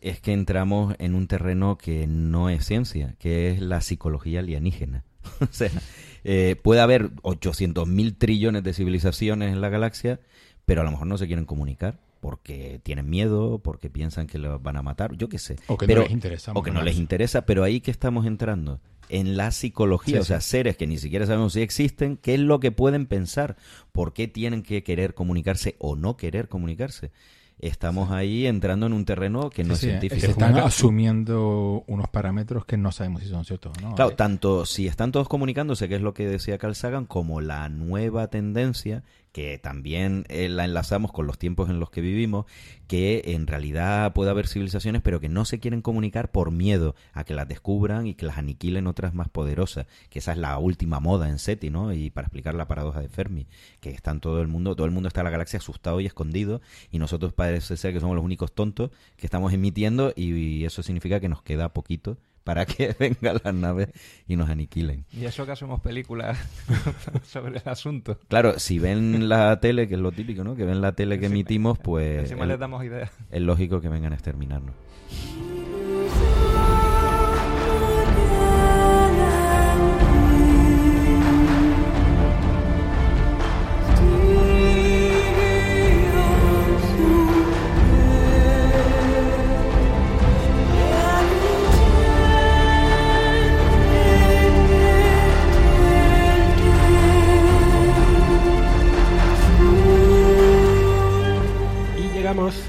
es 0.00 0.20
que 0.20 0.32
entramos 0.32 0.94
en 0.98 1.14
un 1.14 1.26
terreno 1.26 1.78
que 1.78 2.06
no 2.06 2.50
es 2.50 2.64
ciencia, 2.66 3.14
que 3.18 3.50
es 3.50 3.60
la 3.60 3.80
psicología 3.80 4.40
alienígena. 4.40 5.04
o 5.40 5.48
sea, 5.50 5.70
eh, 6.24 6.56
puede 6.62 6.80
haber 6.80 7.10
800.000 7.16 8.18
trillones 8.18 8.62
de 8.62 8.72
civilizaciones 8.72 9.52
en 9.52 9.60
la 9.60 9.68
galaxia, 9.68 10.20
pero 10.66 10.80
a 10.80 10.84
lo 10.84 10.90
mejor 10.90 11.06
no 11.06 11.18
se 11.18 11.26
quieren 11.26 11.46
comunicar 11.46 11.98
porque 12.24 12.80
tienen 12.82 13.10
miedo, 13.10 13.58
porque 13.58 13.90
piensan 13.90 14.26
que 14.26 14.38
los 14.38 14.62
van 14.62 14.78
a 14.78 14.82
matar, 14.82 15.14
yo 15.14 15.28
qué 15.28 15.38
sé. 15.38 15.56
O 15.66 15.76
que 15.76 15.86
no 15.86 16.00
les 16.00 16.10
interesa. 16.10 16.52
O 16.54 16.62
que 16.62 16.70
no 16.70 16.80
les 16.80 16.96
interesa, 16.96 17.44
pero 17.44 17.62
ahí 17.64 17.82
que 17.82 17.90
estamos 17.90 18.24
entrando 18.24 18.80
en 19.10 19.36
la 19.36 19.50
psicología, 19.50 20.22
o 20.22 20.24
sea, 20.24 20.40
seres 20.40 20.78
que 20.78 20.86
ni 20.86 20.96
siquiera 20.96 21.26
sabemos 21.26 21.52
si 21.52 21.60
existen, 21.60 22.16
qué 22.16 22.32
es 22.32 22.40
lo 22.40 22.60
que 22.60 22.72
pueden 22.72 23.04
pensar, 23.04 23.56
por 23.92 24.14
qué 24.14 24.26
tienen 24.26 24.62
que 24.62 24.82
querer 24.82 25.12
comunicarse 25.12 25.76
o 25.78 25.96
no 25.96 26.16
querer 26.16 26.48
comunicarse. 26.48 27.10
Estamos 27.58 28.10
ahí 28.10 28.46
entrando 28.46 28.86
en 28.86 28.94
un 28.94 29.04
terreno 29.04 29.50
que 29.50 29.62
no 29.62 29.74
es 29.74 29.80
científico. 29.80 30.22
Se 30.22 30.30
están 30.30 30.56
asumiendo 30.56 31.84
unos 31.86 32.08
parámetros 32.08 32.64
que 32.64 32.78
no 32.78 32.90
sabemos 32.90 33.20
si 33.22 33.28
son 33.28 33.44
ciertos 33.44 33.76
o 33.76 33.80
no. 33.82 33.94
Claro, 33.96 34.12
tanto 34.16 34.64
si 34.64 34.86
están 34.86 35.12
todos 35.12 35.28
comunicándose, 35.28 35.90
que 35.90 35.96
es 35.96 36.02
lo 36.02 36.14
que 36.14 36.26
decía 36.26 36.56
Carl 36.56 36.74
Sagan, 36.74 37.04
como 37.04 37.42
la 37.42 37.68
nueva 37.68 38.28
tendencia 38.28 39.02
que 39.34 39.58
también 39.58 40.24
eh, 40.28 40.48
la 40.48 40.64
enlazamos 40.64 41.10
con 41.10 41.26
los 41.26 41.38
tiempos 41.38 41.68
en 41.68 41.80
los 41.80 41.90
que 41.90 42.00
vivimos, 42.00 42.46
que 42.86 43.20
en 43.26 43.48
realidad 43.48 44.12
puede 44.12 44.30
haber 44.30 44.46
civilizaciones, 44.46 45.02
pero 45.02 45.18
que 45.18 45.28
no 45.28 45.44
se 45.44 45.58
quieren 45.58 45.82
comunicar 45.82 46.30
por 46.30 46.52
miedo 46.52 46.94
a 47.12 47.24
que 47.24 47.34
las 47.34 47.48
descubran 47.48 48.06
y 48.06 48.14
que 48.14 48.26
las 48.26 48.38
aniquilen 48.38 48.86
otras 48.86 49.12
más 49.12 49.28
poderosas, 49.28 49.86
que 50.08 50.20
esa 50.20 50.30
es 50.30 50.38
la 50.38 50.56
última 50.60 51.00
moda 51.00 51.28
en 51.28 51.40
SETI, 51.40 51.68
¿no? 51.68 51.92
Y 51.92 52.10
para 52.10 52.26
explicar 52.26 52.54
la 52.54 52.68
paradoja 52.68 53.00
de 53.00 53.08
Fermi, 53.08 53.48
que 53.80 53.90
está 53.90 54.12
en 54.12 54.20
todo 54.20 54.40
el 54.40 54.46
mundo, 54.46 54.76
todo 54.76 54.86
el 54.86 54.92
mundo 54.92 55.08
está 55.08 55.22
en 55.22 55.24
la 55.24 55.30
galaxia 55.30 55.58
asustado 55.58 56.00
y 56.00 56.06
escondido, 56.06 56.60
y 56.92 57.00
nosotros 57.00 57.32
parece 57.32 57.76
ser 57.76 57.92
que 57.92 57.98
somos 57.98 58.14
los 58.14 58.24
únicos 58.24 58.52
tontos 58.52 58.92
que 59.16 59.26
estamos 59.26 59.52
emitiendo, 59.52 60.12
y 60.14 60.64
eso 60.64 60.84
significa 60.84 61.18
que 61.18 61.28
nos 61.28 61.42
queda 61.42 61.72
poquito 61.72 62.18
para 62.44 62.66
que 62.66 62.94
vengan 62.98 63.40
las 63.42 63.54
naves 63.54 63.88
y 64.28 64.36
nos 64.36 64.48
aniquilen. 64.48 65.04
Y 65.12 65.24
eso 65.24 65.44
que 65.46 65.52
hacemos 65.52 65.80
películas 65.80 66.38
sobre 67.24 67.58
el 67.58 67.68
asunto. 67.68 68.18
Claro, 68.28 68.58
si 68.58 68.78
ven 68.78 69.28
la 69.28 69.58
tele, 69.60 69.88
que 69.88 69.94
es 69.94 70.00
lo 70.00 70.12
típico, 70.12 70.44
¿no? 70.44 70.54
Que 70.54 70.64
ven 70.64 70.80
la 70.80 70.92
tele 70.92 71.18
que 71.18 71.26
emitimos, 71.26 71.78
pues... 71.78 72.20
Encima 72.20 72.46
les 72.46 72.58
damos 72.58 72.84
ideas. 72.84 73.10
Es 73.30 73.42
lógico 73.42 73.80
que 73.80 73.88
vengan 73.88 74.12
a 74.12 74.16
exterminarnos. 74.16 74.74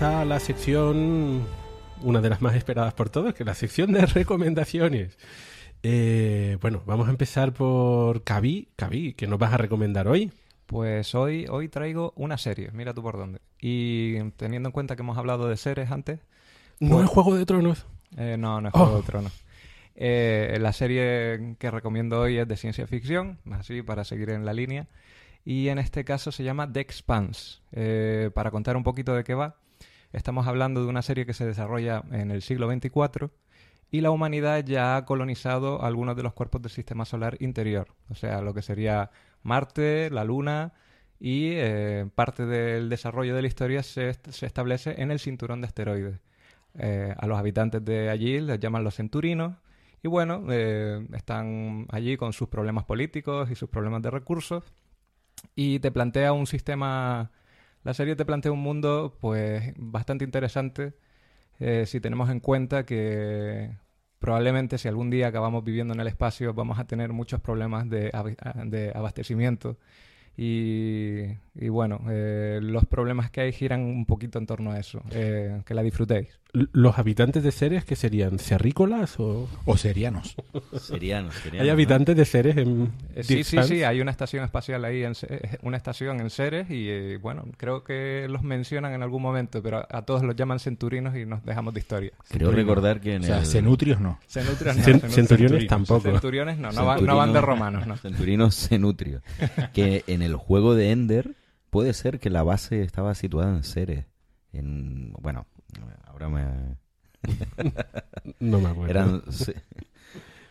A 0.02 0.26
la 0.26 0.40
sección, 0.40 1.46
una 2.02 2.22
de 2.22 2.30
las 2.30 2.42
más 2.42 2.56
esperadas 2.56 2.94
por 2.94 3.10
todos, 3.10 3.34
que 3.34 3.44
es 3.44 3.48
la 3.48 3.54
sección 3.54 3.92
de 3.92 4.06
recomendaciones. 4.06 5.18
Eh, 5.84 6.58
bueno, 6.62 6.82
vamos 6.86 7.08
a 7.08 7.12
empezar 7.12 7.54
por 7.54 8.24
Cavi. 8.24 8.70
Cavi, 8.76 9.14
¿qué 9.14 9.28
nos 9.28 9.40
vas 9.40 9.54
a 9.54 9.58
recomendar 9.58 10.08
hoy? 10.08 10.32
Pues 10.66 11.16
hoy, 11.16 11.46
hoy 11.50 11.70
traigo 11.70 12.14
una 12.16 12.38
serie, 12.38 12.72
mira 12.74 12.94
tú 12.94 13.02
por 13.02 13.18
dónde. 13.18 13.40
Y 13.60 14.20
teniendo 14.32 14.70
en 14.70 14.74
cuenta 14.74 14.96
que 14.96 15.02
hemos 15.02 15.18
hablado 15.18 15.48
de 15.48 15.58
series 15.58 15.92
antes... 15.92 16.20
¿No 16.80 17.02
es 17.02 17.10
Juego 17.10 17.36
de 17.36 17.46
Tronos? 17.46 17.86
Eh, 18.18 18.38
no, 18.38 18.62
no 18.62 18.70
es 18.70 18.74
Juego 18.74 18.94
de 18.94 19.00
oh. 19.00 19.04
Tronos. 19.04 19.46
Eh, 19.96 20.58
la 20.60 20.74
serie 20.74 21.56
que 21.58 21.72
recomiendo 21.72 22.20
hoy 22.20 22.38
es 22.38 22.48
de 22.48 22.58
ciencia 22.58 22.88
ficción, 22.88 23.40
así 23.52 23.82
para 23.82 24.04
seguir 24.04 24.30
en 24.32 24.46
la 24.46 24.54
línea 24.54 24.88
y 25.46 25.70
en 25.70 25.78
este 25.78 26.04
caso 26.04 26.32
se 26.32 26.44
llama 26.44 26.72
The 26.72 26.80
Expanse. 26.80 27.60
Eh, 27.72 28.32
para 28.34 28.50
contar 28.50 28.76
un 28.76 28.84
poquito 28.84 29.14
de 29.14 29.24
qué 29.24 29.36
va, 29.36 29.56
estamos 30.16 30.48
hablando 30.48 30.82
de 30.82 30.88
una 30.88 31.02
serie 31.02 31.26
que 31.26 31.34
se 31.34 31.46
desarrolla 31.46 32.04
en 32.12 32.32
el 32.32 32.42
siglo 32.42 32.70
XXIV 32.72 33.30
y 33.92 34.02
la 34.02 34.12
humanidad 34.12 34.64
ya 34.66 34.98
ha 34.98 35.06
colonizado 35.06 35.84
algunos 35.84 36.16
de 36.16 36.24
los 36.24 36.34
cuerpos 36.34 36.62
del 36.62 36.72
sistema 36.72 37.06
solar 37.06 37.38
interior, 37.40 37.88
o 38.10 38.16
sea, 38.16 38.42
lo 38.42 38.54
que 38.54 38.62
sería 38.62 39.12
Marte, 39.44 40.10
la 40.10 40.24
Luna 40.24 40.74
y 41.20 41.52
eh, 41.54 42.08
parte 42.16 42.46
del 42.46 42.90
desarrollo 42.90 43.36
de 43.36 43.42
la 43.42 43.48
historia 43.48 43.84
se, 43.84 44.10
establece 44.10 45.02
en 45.02 45.12
el 45.12 45.20
cinturón 45.20 45.62
de 45.62 45.68
asteroides. 45.68 46.20
Eh, 46.78 47.14
a 47.18 47.26
los 47.28 47.38
habitantes 47.38 47.86
de 47.86 48.10
allí 48.10 48.42
les 48.42 48.60
llaman 48.60 48.84
los 48.84 48.96
centurinos 48.96 49.56
y 50.04 50.08
bueno, 50.08 50.52
están 50.52 51.88
allí 51.90 52.18
con 52.18 52.34
sus 52.34 52.50
problemas 52.50 52.84
políticos 52.84 53.50
y 53.50 53.56
sus 53.56 53.70
problemas 53.70 54.02
de 54.02 54.12
recursos 54.12 54.64
y 55.56 55.80
te 55.80 55.92
plantea 55.92 56.34
un 56.34 56.48
sistema, 56.48 57.32
la 57.86 57.94
serie 57.94 58.18
te 58.18 58.26
plantea 58.26 58.52
un 58.52 58.60
mundo 58.60 59.16
pues 59.22 59.74
bastante 59.78 60.26
interesante 60.26 60.94
eh, 61.60 61.86
si 61.86 62.02
tenemos 62.02 62.30
en 62.30 62.42
cuenta 62.42 62.86
que 62.86 63.78
probablemente 64.20 64.78
si 64.78 64.88
algún 64.88 65.10
día 65.10 65.28
acabamos 65.28 65.64
viviendo 65.64 65.94
en 65.94 66.02
el 66.02 66.08
espacio 66.08 66.54
vamos 66.54 66.80
a 66.80 66.86
tener 66.86 67.14
muchos 67.14 67.40
problemas 67.40 67.90
de, 67.90 68.12
de 68.66 68.92
abastecimiento. 68.94 69.78
Y, 70.38 71.28
bueno, 71.70 72.02
eh, 72.10 72.60
los 72.62 72.86
problemas 72.86 73.32
que 73.32 73.42
hay 73.42 73.54
giran 73.54 73.82
un 73.82 74.06
poquito 74.06 74.40
en 74.40 74.46
torno 74.46 74.72
a 74.72 74.80
eso. 74.80 75.02
Eh, 75.12 75.62
que 75.66 75.74
la 75.74 75.84
disfrutéis. 75.84 76.38
¿Los 76.52 77.00
habitantes 77.00 77.44
de 77.44 77.52
seres 77.52 77.86
que 77.86 77.96
serían 77.96 78.40
cerrícolas 78.40 79.20
o...? 79.20 79.48
O 79.66 79.78
serianos. 79.78 80.36
serianos, 80.80 81.34
¿Hay 81.58 81.70
habitantes 81.70 82.16
de 82.16 82.26
seres 82.26 82.58
en...? 82.58 82.92
Eh, 83.16 83.24
sí, 83.24 83.44
sí, 83.44 83.58
sí, 83.64 83.84
hay 83.84 84.02
una 84.02 84.12
estación 84.12 84.44
espacial 84.44 84.84
ahí, 84.84 85.04
en, 85.04 85.14
una 85.64 85.78
estación 85.78 86.20
en 86.20 86.30
seres 86.30 86.70
y 86.70 87.18
bueno, 87.18 87.46
creo 87.58 87.84
que 87.84 88.28
los 88.30 88.44
mencionan 88.44 88.94
en 88.94 89.04
algún 89.04 89.22
momento, 89.22 89.62
pero 89.64 89.86
a, 89.90 90.02
todos 90.04 90.24
los 90.24 90.36
llaman 90.36 90.60
centurinos 90.60 91.16
y 91.16 91.26
nos 91.26 91.44
dejamos 91.46 91.74
de 91.74 91.80
historia. 91.80 92.12
Creo 92.30 92.52
recordar 92.52 93.00
que 93.00 93.16
en 93.16 93.24
o 93.24 93.26
sea, 93.26 93.46
cenutrios 93.46 94.00
no. 94.00 94.20
Cenutrios 94.28 94.78
no. 94.78 95.10
centuriones 95.10 95.68
tampoco. 95.68 96.12
Centuriones 96.12 96.58
no, 96.58 96.72
no, 96.72 96.86
van, 96.86 97.34
de 97.34 97.42
romanos, 97.42 97.88
no. 97.88 97.98
Centurinos 97.98 98.56
cenutrios. 98.56 99.22
que 99.74 100.04
en 100.08 100.22
el 100.22 100.36
juego 100.36 100.76
de 100.76 100.92
Ender 100.92 101.36
puede 101.76 101.92
ser 101.92 102.22
que 102.22 102.30
la 102.30 102.42
base 102.42 102.84
estaba 102.84 103.14
situada 103.16 103.54
en 103.54 103.64
Ceres. 103.64 104.06
En, 104.54 105.12
bueno, 105.20 105.46
ahora 106.06 106.30
me... 106.30 106.46
no 108.40 108.62
me 108.62 108.70
acuerdo. 108.70 108.90
Eran 108.90 109.24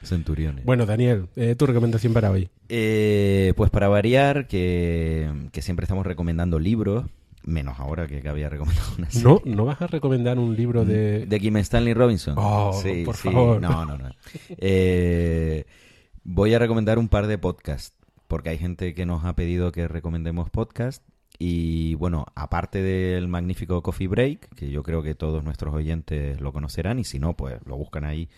centuriones. 0.02 0.66
Bueno, 0.66 0.84
Daniel, 0.84 1.30
eh, 1.34 1.54
tu 1.54 1.64
recomendación 1.64 2.12
para 2.12 2.30
hoy. 2.30 2.50
Eh, 2.68 3.54
pues 3.56 3.70
para 3.70 3.88
variar, 3.88 4.46
que, 4.48 5.48
siempre 5.62 5.84
estamos 5.84 6.04
recomendando 6.04 6.58
libros, 6.58 7.06
menos 7.42 7.80
ahora 7.80 8.06
que 8.06 8.28
había 8.28 8.50
recomendado 8.50 8.86
una 8.98 9.10
serie. 9.10 9.26
No, 9.26 9.40
no 9.46 9.64
vas 9.64 9.80
a 9.80 9.86
recomendar 9.86 10.38
un 10.38 10.54
libro 10.54 10.84
de... 10.84 11.24
De 11.24 11.40
Kim 11.40 11.56
Stanley 11.56 11.94
Robinson. 11.94 12.34
Oh, 12.36 12.78
por 13.06 13.16
favor. 13.16 13.62
No, 13.62 13.86
no, 13.86 13.96
no. 13.96 14.10
Eh, 14.58 15.64
voy 16.22 16.52
a 16.52 16.58
recomendar 16.58 16.98
un 16.98 17.08
par 17.08 17.28
de 17.28 17.38
podcasts 17.38 17.96
porque 18.28 18.50
hay 18.50 18.58
gente 18.58 18.92
que 18.92 19.06
nos 19.06 19.24
ha 19.24 19.34
pedido 19.34 19.72
que 19.72 19.88
recomendemos 19.88 20.50
podcast. 20.50 21.02
Y 21.38 21.94
bueno, 21.96 22.26
aparte 22.34 22.82
del 22.82 23.28
magnífico 23.28 23.82
Coffee 23.82 24.06
Break, 24.08 24.54
que 24.54 24.70
yo 24.70 24.82
creo 24.82 25.02
que 25.02 25.14
todos 25.14 25.44
nuestros 25.44 25.74
oyentes 25.74 26.40
lo 26.40 26.52
conocerán, 26.52 26.98
y 26.98 27.04
si 27.04 27.18
no, 27.18 27.36
pues 27.36 27.58
lo 27.66 27.76
buscan 27.76 28.04
ahí 28.04 28.28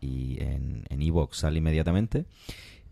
y 0.00 0.38
en 0.40 0.84
Evox 0.90 1.38
sale 1.38 1.58
inmediatamente. 1.58 2.24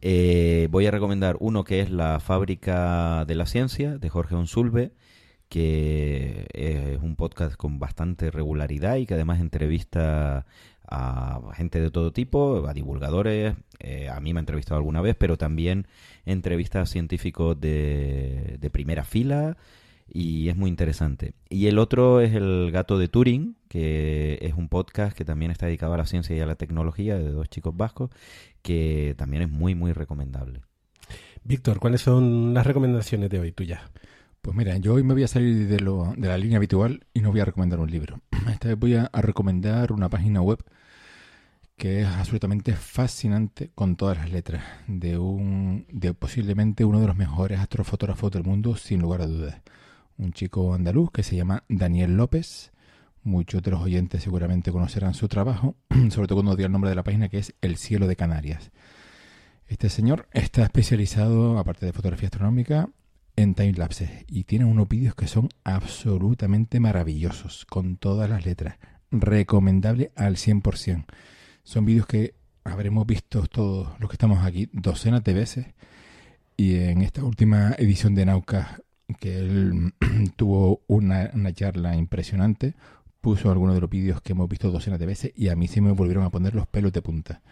Eh, 0.03 0.69
voy 0.71 0.87
a 0.87 0.91
recomendar 0.91 1.37
uno 1.41 1.65
que 1.65 1.81
es 1.81 1.91
La 1.91 2.21
Fábrica 2.21 3.25
de 3.25 3.35
la 3.35 3.47
Ciencia, 3.47 3.99
de 3.99 4.09
Jorge 4.09 4.35
Onsulve, 4.35 4.93
que 5.49 6.47
es 6.53 7.01
un 7.03 7.17
podcast 7.17 7.57
con 7.57 7.79
bastante 7.79 8.31
regularidad 8.31 8.97
y 8.97 9.07
que 9.07 9.15
además 9.15 9.41
entrevista 9.41 10.47
a 10.89 11.41
gente 11.55 11.81
de 11.81 11.91
todo 11.91 12.13
tipo, 12.13 12.67
a 12.69 12.75
divulgadores, 12.75 13.55
eh, 13.81 14.09
a 14.09 14.21
mí 14.21 14.33
me 14.33 14.39
ha 14.39 14.43
entrevistado 14.43 14.79
alguna 14.79 15.01
vez, 15.01 15.17
pero 15.17 15.37
también 15.37 15.87
entrevista 16.25 16.81
a 16.81 16.87
científicos 16.87 17.61
de, 17.61 18.59
de 18.61 18.71
primera 18.71 19.05
fila 19.05 19.57
y 20.09 20.49
es 20.49 20.57
muy 20.57 20.71
interesante. 20.71 21.35
Y 21.49 21.67
el 21.67 21.79
otro 21.79 22.21
es 22.21 22.35
El 22.35 22.71
gato 22.71 22.99
de 22.99 23.09
Turing, 23.09 23.57
que 23.69 24.39
es 24.41 24.55
un 24.55 24.69
podcast 24.69 25.17
que 25.17 25.25
también 25.25 25.51
está 25.51 25.67
dedicado 25.67 25.95
a 25.95 25.99
la 25.99 26.07
ciencia 26.07 26.37
y 26.37 26.41
a 26.41 26.47
la 26.47 26.55
tecnología 26.55 27.19
de 27.19 27.31
dos 27.31 27.49
chicos 27.49 27.77
vascos, 27.77 28.11
que 28.63 29.15
también 29.17 29.43
es 29.43 29.51
muy, 29.51 29.75
muy 29.75 29.93
recomendable. 29.93 30.63
Víctor, 31.45 31.79
¿cuáles 31.79 32.01
son 32.01 32.55
las 32.55 32.67
recomendaciones 32.67 33.31
de 33.31 33.39
hoy 33.39 33.53
tuyas? 33.53 33.81
Pues 34.43 34.57
mira, 34.57 34.77
yo 34.77 34.95
hoy 34.95 35.03
me 35.03 35.15
voy 35.15 35.25
a 35.25 35.29
salir 35.29 35.67
de, 35.67 35.81
lo, 35.81 36.15
de 36.17 36.29
la 36.29 36.39
línea 36.39 36.59
habitual 36.59 37.05
y 37.13 37.21
no 37.21 37.33
voy 37.33 37.41
a 37.41 37.45
recomendar 37.45 37.81
un 37.81 37.91
libro. 37.91 38.21
Esta 38.51 38.69
vez 38.69 38.79
voy 38.79 38.95
a 38.95 39.11
recomendar 39.13 39.93
una 39.93 40.09
página 40.09 40.41
web 40.41 40.63
que 41.77 42.01
es 42.01 42.07
absolutamente 42.07 42.75
fascinante 42.75 43.71
con 43.75 43.97
todas 43.97 44.17
las 44.17 44.31
letras, 44.31 44.65
de 44.87 45.19
un 45.19 45.87
de 45.93 46.15
posiblemente 46.15 46.85
uno 46.85 47.01
de 47.01 47.07
los 47.07 47.17
mejores 47.17 47.61
astrofotógrafos 47.61 48.31
del 48.33 48.45
mundo, 48.45 48.77
sin 48.77 49.01
lugar 49.01 49.21
a 49.21 49.27
dudas. 49.27 49.61
Un 50.17 50.33
chico 50.33 50.73
andaluz 50.73 51.11
que 51.11 51.23
se 51.23 51.37
llama 51.37 51.65
Daniel 51.69 52.17
López. 52.17 52.73
Muchos 53.23 53.63
de 53.63 53.73
los 53.73 53.83
oyentes 53.83 54.23
seguramente 54.23 54.73
conocerán 54.73 55.13
su 55.13 55.29
trabajo, 55.29 55.75
sobre 56.11 56.29
todo 56.29 56.37
cuando 56.37 56.57
diga 56.57 56.67
el 56.67 56.73
nombre 56.73 56.91
de 56.91 56.97
la 56.97 57.05
página, 57.05 57.29
que 57.29 57.39
es 57.39 57.55
El 57.61 57.77
cielo 57.77 58.07
de 58.07 58.17
Canarias. 58.17 58.71
Este 59.69 59.91
señor 59.91 60.29
está 60.33 60.63
especializado, 60.63 61.59
aparte 61.59 61.85
de 61.85 61.93
fotografía 61.93 62.29
astronómica, 62.29 62.89
en 63.35 63.55
timelapses 63.55 64.11
y 64.29 64.45
tiene 64.45 64.65
unos 64.65 64.89
vídeos 64.89 65.15
que 65.15 65.27
son 65.27 65.51
absolutamente 65.65 66.81
maravillosos, 66.81 67.67
con 67.67 67.99
todas 67.99 68.31
las 68.31 68.47
letras. 68.47 68.79
Recomendable 69.11 70.11
al 70.17 70.37
100%. 70.37 71.05
Son 71.67 71.85
vídeos 71.85 72.07
que 72.07 72.33
habremos 72.63 73.05
visto 73.09 73.45
todos 73.49 73.89
los 73.99 74.09
que 74.09 74.15
estamos 74.15 74.45
aquí 74.45 74.71
docenas 74.73 75.25
de 75.25 75.35
veces. 75.35 75.67
Y 76.57 76.77
en 76.77 77.03
esta 77.03 77.25
última 77.25 77.75
edición 77.77 78.15
de 78.15 78.25
Nauca, 78.25 78.79
que 79.19 79.41
él 79.41 79.93
tuvo 80.37 80.83
una, 80.87 81.29
charla 81.55 81.97
impresionante, 81.97 82.75
puso 83.21 83.51
algunos 83.51 83.75
de 83.75 83.81
los 83.81 83.91
vídeos 83.91 84.23
que 84.23 84.31
hemos 84.31 84.49
visto 84.49 84.71
docenas 84.71 85.01
de 85.01 85.07
veces 85.07 85.33
y 85.35 85.49
a 85.49 85.57
mí 85.57 85.67
se 85.67 85.81
me 85.81 85.91
volvieron 85.91 86.23
a 86.23 86.31
poner 86.31 86.55
los 86.55 86.69
pelos 86.69 86.93
de 86.93 87.03
punta. 87.03 87.43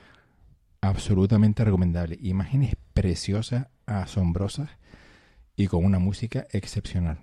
Absolutamente 0.80 1.64
recomendable. 1.64 2.16
Imágenes 2.22 2.76
preciosas, 2.94 3.66
asombrosas 3.84 4.70
y 5.56 5.66
con 5.66 5.84
una 5.84 5.98
música 5.98 6.46
excepcional. 6.52 7.18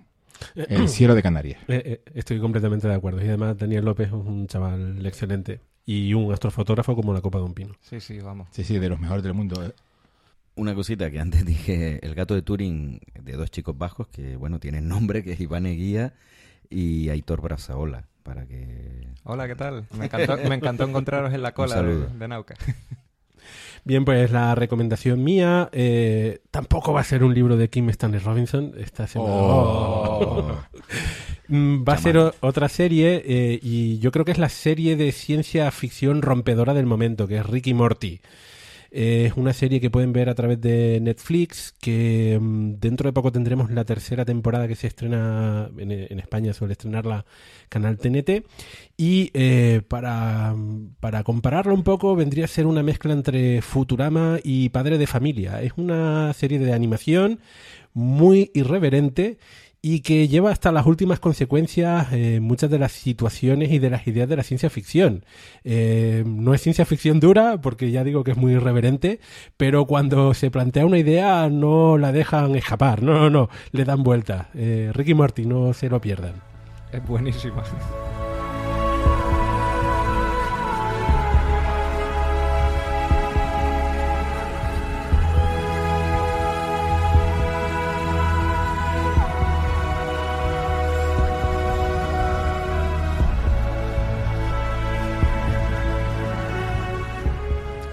El 0.54 0.90
cielo 0.90 1.14
de 1.14 1.22
Canarias. 1.22 1.62
Eh, 1.68 1.82
eh, 1.86 2.02
estoy 2.12 2.38
completamente 2.38 2.86
de 2.86 2.94
acuerdo. 2.94 3.24
Y 3.24 3.28
además 3.28 3.56
Daniel 3.56 3.86
López 3.86 4.08
es 4.08 4.12
un 4.12 4.46
chaval 4.46 5.06
excelente. 5.06 5.71
Y 5.84 6.14
un 6.14 6.32
astrofotógrafo 6.32 6.94
como 6.94 7.12
la 7.12 7.20
copa 7.20 7.38
de 7.38 7.44
un 7.44 7.54
pino. 7.54 7.74
Sí, 7.80 8.00
sí, 8.00 8.18
vamos. 8.20 8.48
Sí, 8.52 8.64
sí, 8.64 8.78
de 8.78 8.88
los 8.88 9.00
mejores 9.00 9.24
del 9.24 9.34
mundo. 9.34 9.72
Una 10.54 10.74
cosita 10.74 11.10
que 11.10 11.18
antes 11.18 11.44
dije, 11.46 12.04
el 12.04 12.14
gato 12.14 12.34
de 12.34 12.42
Turing 12.42 13.00
de 13.20 13.32
dos 13.32 13.50
chicos 13.50 13.76
bajos 13.76 14.08
que, 14.08 14.36
bueno, 14.36 14.60
tienen 14.60 14.88
nombre, 14.88 15.22
que 15.22 15.32
es 15.32 15.40
Iván 15.40 15.66
Eguía 15.66 16.14
y 16.70 17.08
Aitor 17.08 17.40
Brazaola, 17.40 18.04
para 18.22 18.46
que... 18.46 19.08
Hola, 19.24 19.46
¿qué 19.46 19.56
tal? 19.56 19.86
Me 19.96 20.06
encantó, 20.06 20.36
me 20.36 20.54
encantó 20.54 20.84
encontraros 20.84 21.34
en 21.34 21.42
la 21.42 21.52
cola 21.52 21.82
de, 21.82 22.28
Nauca. 22.28 22.54
Bien, 23.84 24.04
pues 24.04 24.30
la 24.30 24.54
recomendación 24.54 25.24
mía 25.24 25.68
eh, 25.72 26.40
tampoco 26.52 26.92
va 26.92 27.00
a 27.00 27.04
ser 27.04 27.24
un 27.24 27.34
libro 27.34 27.56
de 27.56 27.68
Kim 27.68 27.88
Stanley 27.90 28.20
Robinson. 28.20 28.72
Esta 28.76 29.08
semana. 29.08 29.32
Oh. 29.34 30.56
Mm, 31.52 31.84
Va 31.86 31.94
a 31.94 31.98
ser 31.98 32.16
o- 32.16 32.32
otra 32.40 32.68
serie 32.68 33.22
eh, 33.26 33.58
y 33.62 33.98
yo 33.98 34.10
creo 34.10 34.24
que 34.24 34.32
es 34.32 34.38
la 34.38 34.48
serie 34.48 34.96
de 34.96 35.12
ciencia 35.12 35.70
ficción 35.70 36.22
rompedora 36.22 36.72
del 36.72 36.86
momento, 36.86 37.28
que 37.28 37.36
es 37.36 37.46
Ricky 37.46 37.74
Morty. 37.74 38.20
Eh, 38.94 39.26
es 39.28 39.34
una 39.36 39.52
serie 39.54 39.80
que 39.80 39.90
pueden 39.90 40.12
ver 40.12 40.28
a 40.30 40.34
través 40.34 40.60
de 40.60 40.98
Netflix, 41.02 41.74
que 41.80 42.38
mm, 42.40 42.74
dentro 42.80 43.08
de 43.08 43.12
poco 43.12 43.32
tendremos 43.32 43.70
la 43.70 43.84
tercera 43.84 44.24
temporada 44.24 44.68
que 44.68 44.76
se 44.76 44.86
estrena 44.86 45.70
en, 45.78 45.90
en 45.92 46.18
España, 46.20 46.54
suele 46.54 46.72
estrenarla 46.72 47.26
Canal 47.68 47.98
TNT. 47.98 48.44
Y 48.96 49.30
eh, 49.34 49.82
para, 49.88 50.54
para 51.00 51.22
compararlo 51.24 51.74
un 51.74 51.82
poco, 51.84 52.16
vendría 52.16 52.46
a 52.46 52.48
ser 52.48 52.66
una 52.66 52.82
mezcla 52.82 53.12
entre 53.12 53.60
Futurama 53.62 54.38
y 54.42 54.70
Padre 54.70 54.96
de 54.98 55.06
Familia. 55.06 55.62
Es 55.62 55.72
una 55.76 56.32
serie 56.34 56.58
de 56.58 56.72
animación 56.72 57.40
muy 57.94 58.50
irreverente 58.54 59.38
y 59.84 60.00
que 60.00 60.28
lleva 60.28 60.52
hasta 60.52 60.70
las 60.70 60.86
últimas 60.86 61.18
consecuencias 61.18 62.06
eh, 62.12 62.38
muchas 62.40 62.70
de 62.70 62.78
las 62.78 62.92
situaciones 62.92 63.72
y 63.72 63.80
de 63.80 63.90
las 63.90 64.06
ideas 64.06 64.28
de 64.28 64.36
la 64.36 64.44
ciencia 64.44 64.70
ficción. 64.70 65.24
Eh, 65.64 66.22
no 66.24 66.54
es 66.54 66.62
ciencia 66.62 66.84
ficción 66.84 67.18
dura, 67.18 67.60
porque 67.60 67.90
ya 67.90 68.04
digo 68.04 68.22
que 68.22 68.30
es 68.30 68.36
muy 68.36 68.52
irreverente, 68.52 69.18
pero 69.56 69.84
cuando 69.86 70.34
se 70.34 70.52
plantea 70.52 70.86
una 70.86 70.98
idea 70.98 71.48
no 71.50 71.98
la 71.98 72.12
dejan 72.12 72.54
escapar, 72.54 73.02
no, 73.02 73.14
no, 73.14 73.28
no, 73.28 73.48
le 73.72 73.84
dan 73.84 74.04
vuelta. 74.04 74.50
Eh, 74.54 74.90
Ricky 74.94 75.14
Morty, 75.14 75.46
no 75.46 75.74
se 75.74 75.88
lo 75.88 76.00
pierdan. 76.00 76.34
Es 76.92 77.04
buenísima. 77.04 77.64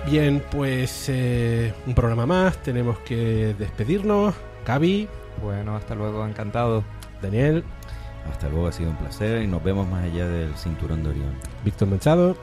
Bien, 0.10 0.44
pues 0.50 1.06
eh, 1.10 1.72
un 1.86 1.94
programa 1.94 2.26
más, 2.26 2.58
tenemos 2.64 2.98
que 3.00 3.54
despedirnos. 3.60 4.34
Cavi, 4.66 5.08
Bueno, 5.40 5.76
hasta 5.76 5.94
luego, 5.94 6.26
encantado. 6.26 6.84
Daniel, 7.22 7.64
Hasta 8.32 8.50
luego, 8.50 8.68
ha 8.68 8.72
sido 8.72 8.90
un 8.90 8.96
placer 8.96 9.44
y 9.44 9.48
nos 9.48 9.64
vemos 9.64 9.88
más 9.88 10.06
allá 10.06 10.28
del 10.28 10.56
cinturón 10.56 11.04
de 11.04 11.10
Orión. 11.10 11.34
Víctor 11.64 11.90
Manchado. 11.90 12.36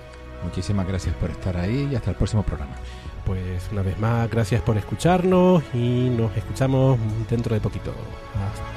Muchísimas 0.45 0.87
gracias 0.87 1.15
por 1.17 1.31
estar 1.31 1.57
ahí 1.57 1.89
y 1.91 1.97
hasta 1.97 2.11
el 2.11 2.17
próximo 2.17 2.45
programa. 2.45 2.77
Pues 3.25 3.69
una 3.73 3.83
vez 3.83 3.99
más, 3.99 4.31
gracias 4.31 4.63
por 4.63 4.77
escucharnos 4.77 5.65
y 5.75 6.09
nos 6.11 6.37
escuchamos 6.37 6.99
dentro 7.29 7.55
de 7.55 7.61
poquito. 7.61 7.93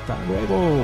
Hasta 0.01 0.17
luego. 0.25 0.83